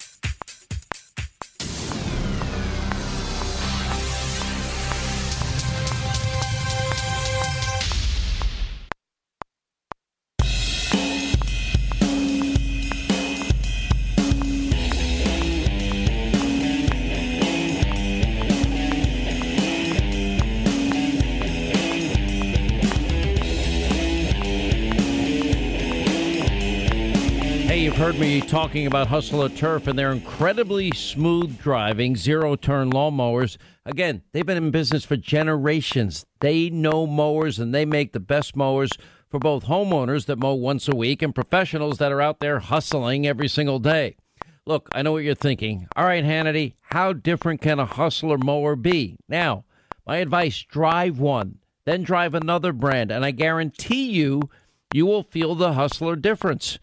Me 28.20 28.42
talking 28.42 28.86
about 28.86 29.08
Hustler 29.08 29.48
Turf 29.48 29.88
and 29.88 29.98
their 29.98 30.12
incredibly 30.12 30.92
smooth 30.92 31.58
driving 31.58 32.18
zero 32.18 32.58
turn 32.58 32.92
lawnmowers. 32.92 33.56
Again, 33.86 34.24
they've 34.34 34.46
been 34.46 34.58
in 34.58 34.72
business 34.72 35.06
for 35.06 35.16
generations. 35.16 36.26
They 36.42 36.70
know 36.70 37.08
mowers 37.08 37.60
and 37.60 37.74
they 37.74 37.86
make 37.86 38.12
the 38.12 38.20
best 38.20 38.58
mowers 38.58 38.92
for 39.30 39.40
both 39.40 39.66
homeowners 39.66 40.26
that 40.26 40.38
mow 40.38 40.54
once 40.54 40.90
a 40.90 40.96
week 40.96 41.22
and 41.22 41.34
professionals 41.34 41.98
that 42.00 42.12
are 42.12 42.20
out 42.20 42.42
there 42.42 42.60
hustling 42.60 43.26
every 43.26 43.48
single 43.48 43.80
day. 43.80 44.18
Look, 44.66 44.90
I 44.92 45.02
know 45.02 45.14
what 45.14 45.24
you're 45.24 45.34
thinking. 45.34 45.88
All 45.96 46.04
right, 46.04 46.26
Hannity, 46.26 46.74
how 46.82 47.14
different 47.14 47.62
can 47.62 47.80
a 47.80 47.86
Hustler 47.86 48.38
mower 48.38 48.76
be? 48.76 49.16
Now, 49.30 49.64
my 50.06 50.18
advice 50.18 50.62
drive 50.64 51.20
one, 51.20 51.60
then 51.86 52.04
drive 52.04 52.34
another 52.34 52.74
brand, 52.74 53.12
and 53.12 53.24
I 53.24 53.32
guarantee 53.32 54.10
you, 54.10 54.50
you 54.94 55.06
will 55.06 55.24
feel 55.24 55.56
the 55.56 55.74
Hustler 55.74 56.18
difference. 56.18 56.80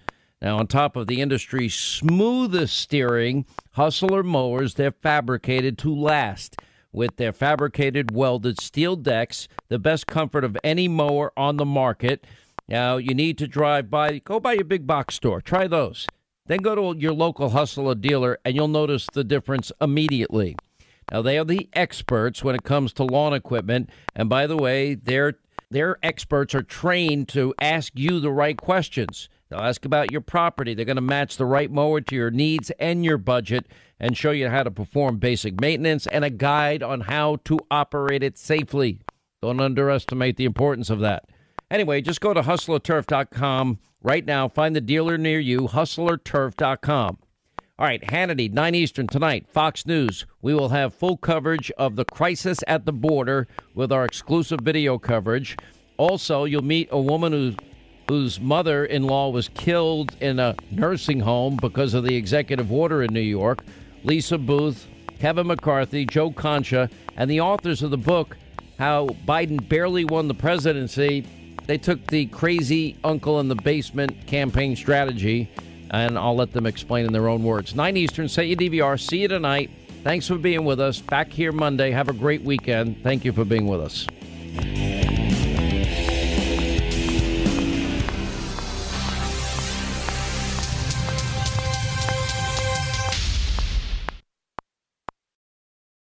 Now, 0.46 0.58
on 0.60 0.68
top 0.68 0.94
of 0.94 1.08
the 1.08 1.20
industry's 1.20 1.74
smoothest 1.74 2.78
steering, 2.78 3.46
Hustler 3.72 4.22
mowers, 4.22 4.74
they're 4.74 4.92
fabricated 4.92 5.76
to 5.78 5.92
last. 5.92 6.54
With 6.92 7.16
their 7.16 7.32
fabricated 7.32 8.12
welded 8.12 8.60
steel 8.60 8.94
decks, 8.94 9.48
the 9.70 9.80
best 9.80 10.06
comfort 10.06 10.44
of 10.44 10.56
any 10.62 10.86
mower 10.86 11.32
on 11.36 11.56
the 11.56 11.64
market. 11.64 12.24
Now, 12.68 12.96
you 12.96 13.12
need 13.12 13.38
to 13.38 13.48
drive 13.48 13.90
by, 13.90 14.20
go 14.20 14.38
by 14.38 14.52
your 14.52 14.62
big 14.62 14.86
box 14.86 15.16
store, 15.16 15.40
try 15.40 15.66
those. 15.66 16.06
Then 16.46 16.60
go 16.60 16.76
to 16.76 16.96
your 16.96 17.12
local 17.12 17.48
Hustler 17.48 17.96
dealer, 17.96 18.38
and 18.44 18.54
you'll 18.54 18.68
notice 18.68 19.08
the 19.12 19.24
difference 19.24 19.72
immediately. 19.80 20.54
Now, 21.10 21.22
they 21.22 21.38
are 21.38 21.44
the 21.44 21.68
experts 21.72 22.44
when 22.44 22.54
it 22.54 22.62
comes 22.62 22.92
to 22.92 23.02
lawn 23.02 23.34
equipment. 23.34 23.90
And 24.14 24.28
by 24.28 24.46
the 24.46 24.56
way, 24.56 24.94
their, 24.94 25.38
their 25.72 25.98
experts 26.04 26.54
are 26.54 26.62
trained 26.62 27.26
to 27.30 27.52
ask 27.60 27.94
you 27.96 28.20
the 28.20 28.30
right 28.30 28.56
questions. 28.56 29.28
They'll 29.48 29.60
ask 29.60 29.84
about 29.84 30.10
your 30.10 30.20
property. 30.20 30.74
They're 30.74 30.84
going 30.84 30.96
to 30.96 31.02
match 31.02 31.36
the 31.36 31.46
right 31.46 31.70
mower 31.70 32.00
to 32.00 32.14
your 32.14 32.30
needs 32.30 32.70
and 32.78 33.04
your 33.04 33.18
budget 33.18 33.66
and 34.00 34.16
show 34.16 34.32
you 34.32 34.48
how 34.48 34.64
to 34.64 34.70
perform 34.70 35.18
basic 35.18 35.60
maintenance 35.60 36.06
and 36.06 36.24
a 36.24 36.30
guide 36.30 36.82
on 36.82 37.02
how 37.02 37.36
to 37.44 37.58
operate 37.70 38.22
it 38.22 38.38
safely. 38.38 39.00
Don't 39.42 39.60
underestimate 39.60 40.36
the 40.36 40.44
importance 40.44 40.90
of 40.90 41.00
that. 41.00 41.28
Anyway, 41.70 42.00
just 42.00 42.20
go 42.20 42.34
to 42.34 42.42
hustlerturf.com 42.42 43.78
right 44.02 44.24
now. 44.24 44.48
Find 44.48 44.74
the 44.74 44.80
dealer 44.80 45.18
near 45.18 45.40
you, 45.40 45.62
hustlerturf.com. 45.62 47.18
All 47.78 47.86
right, 47.86 48.02
Hannity, 48.02 48.50
9 48.50 48.74
Eastern 48.74 49.06
tonight, 49.06 49.46
Fox 49.48 49.84
News. 49.84 50.24
We 50.40 50.54
will 50.54 50.70
have 50.70 50.94
full 50.94 51.18
coverage 51.18 51.70
of 51.72 51.94
the 51.96 52.06
crisis 52.06 52.60
at 52.66 52.86
the 52.86 52.92
border 52.92 53.46
with 53.74 53.92
our 53.92 54.06
exclusive 54.06 54.60
video 54.62 54.98
coverage. 54.98 55.58
Also, 55.98 56.44
you'll 56.44 56.62
meet 56.62 56.88
a 56.90 56.98
woman 56.98 57.32
who 57.32 57.54
whose 58.08 58.40
mother 58.40 58.84
in 58.84 59.04
law 59.04 59.30
was 59.30 59.48
killed 59.48 60.14
in 60.20 60.38
a 60.38 60.54
nursing 60.70 61.20
home 61.20 61.56
because 61.60 61.94
of 61.94 62.04
the 62.04 62.14
executive 62.14 62.70
order 62.70 63.02
in 63.02 63.12
New 63.12 63.20
York. 63.20 63.64
Lisa 64.04 64.38
Boothe, 64.38 64.78
Kevin 65.18 65.48
McCarthy, 65.48 66.06
Joe 66.06 66.30
Concha, 66.30 66.88
and 67.16 67.30
the 67.30 67.40
authors 67.40 67.82
of 67.82 67.90
the 67.90 67.98
book, 67.98 68.36
How 68.78 69.08
Biden 69.26 69.66
Barely 69.68 70.04
Won 70.04 70.28
the 70.28 70.34
Presidency. 70.34 71.26
They 71.66 71.78
took 71.78 72.06
the 72.06 72.26
crazy 72.26 72.96
uncle 73.02 73.40
in 73.40 73.48
the 73.48 73.56
basement 73.56 74.26
campaign 74.28 74.76
strategy, 74.76 75.50
and 75.90 76.16
I'll 76.16 76.36
let 76.36 76.52
them 76.52 76.66
explain 76.66 77.06
in 77.06 77.12
their 77.12 77.28
own 77.28 77.42
words. 77.42 77.74
9 77.74 77.96
Eastern, 77.96 78.28
set 78.28 78.46
your 78.46 78.56
DVR. 78.56 79.00
See 79.00 79.22
you 79.22 79.28
tonight. 79.28 79.70
Thanks 80.04 80.28
for 80.28 80.38
being 80.38 80.64
with 80.64 80.78
us. 80.78 81.00
Back 81.00 81.32
here 81.32 81.50
Monday. 81.50 81.90
Have 81.90 82.08
a 82.08 82.12
great 82.12 82.42
weekend. 82.42 83.02
Thank 83.02 83.24
you 83.24 83.32
for 83.32 83.44
being 83.44 83.66
with 83.66 83.80
us. 83.80 84.06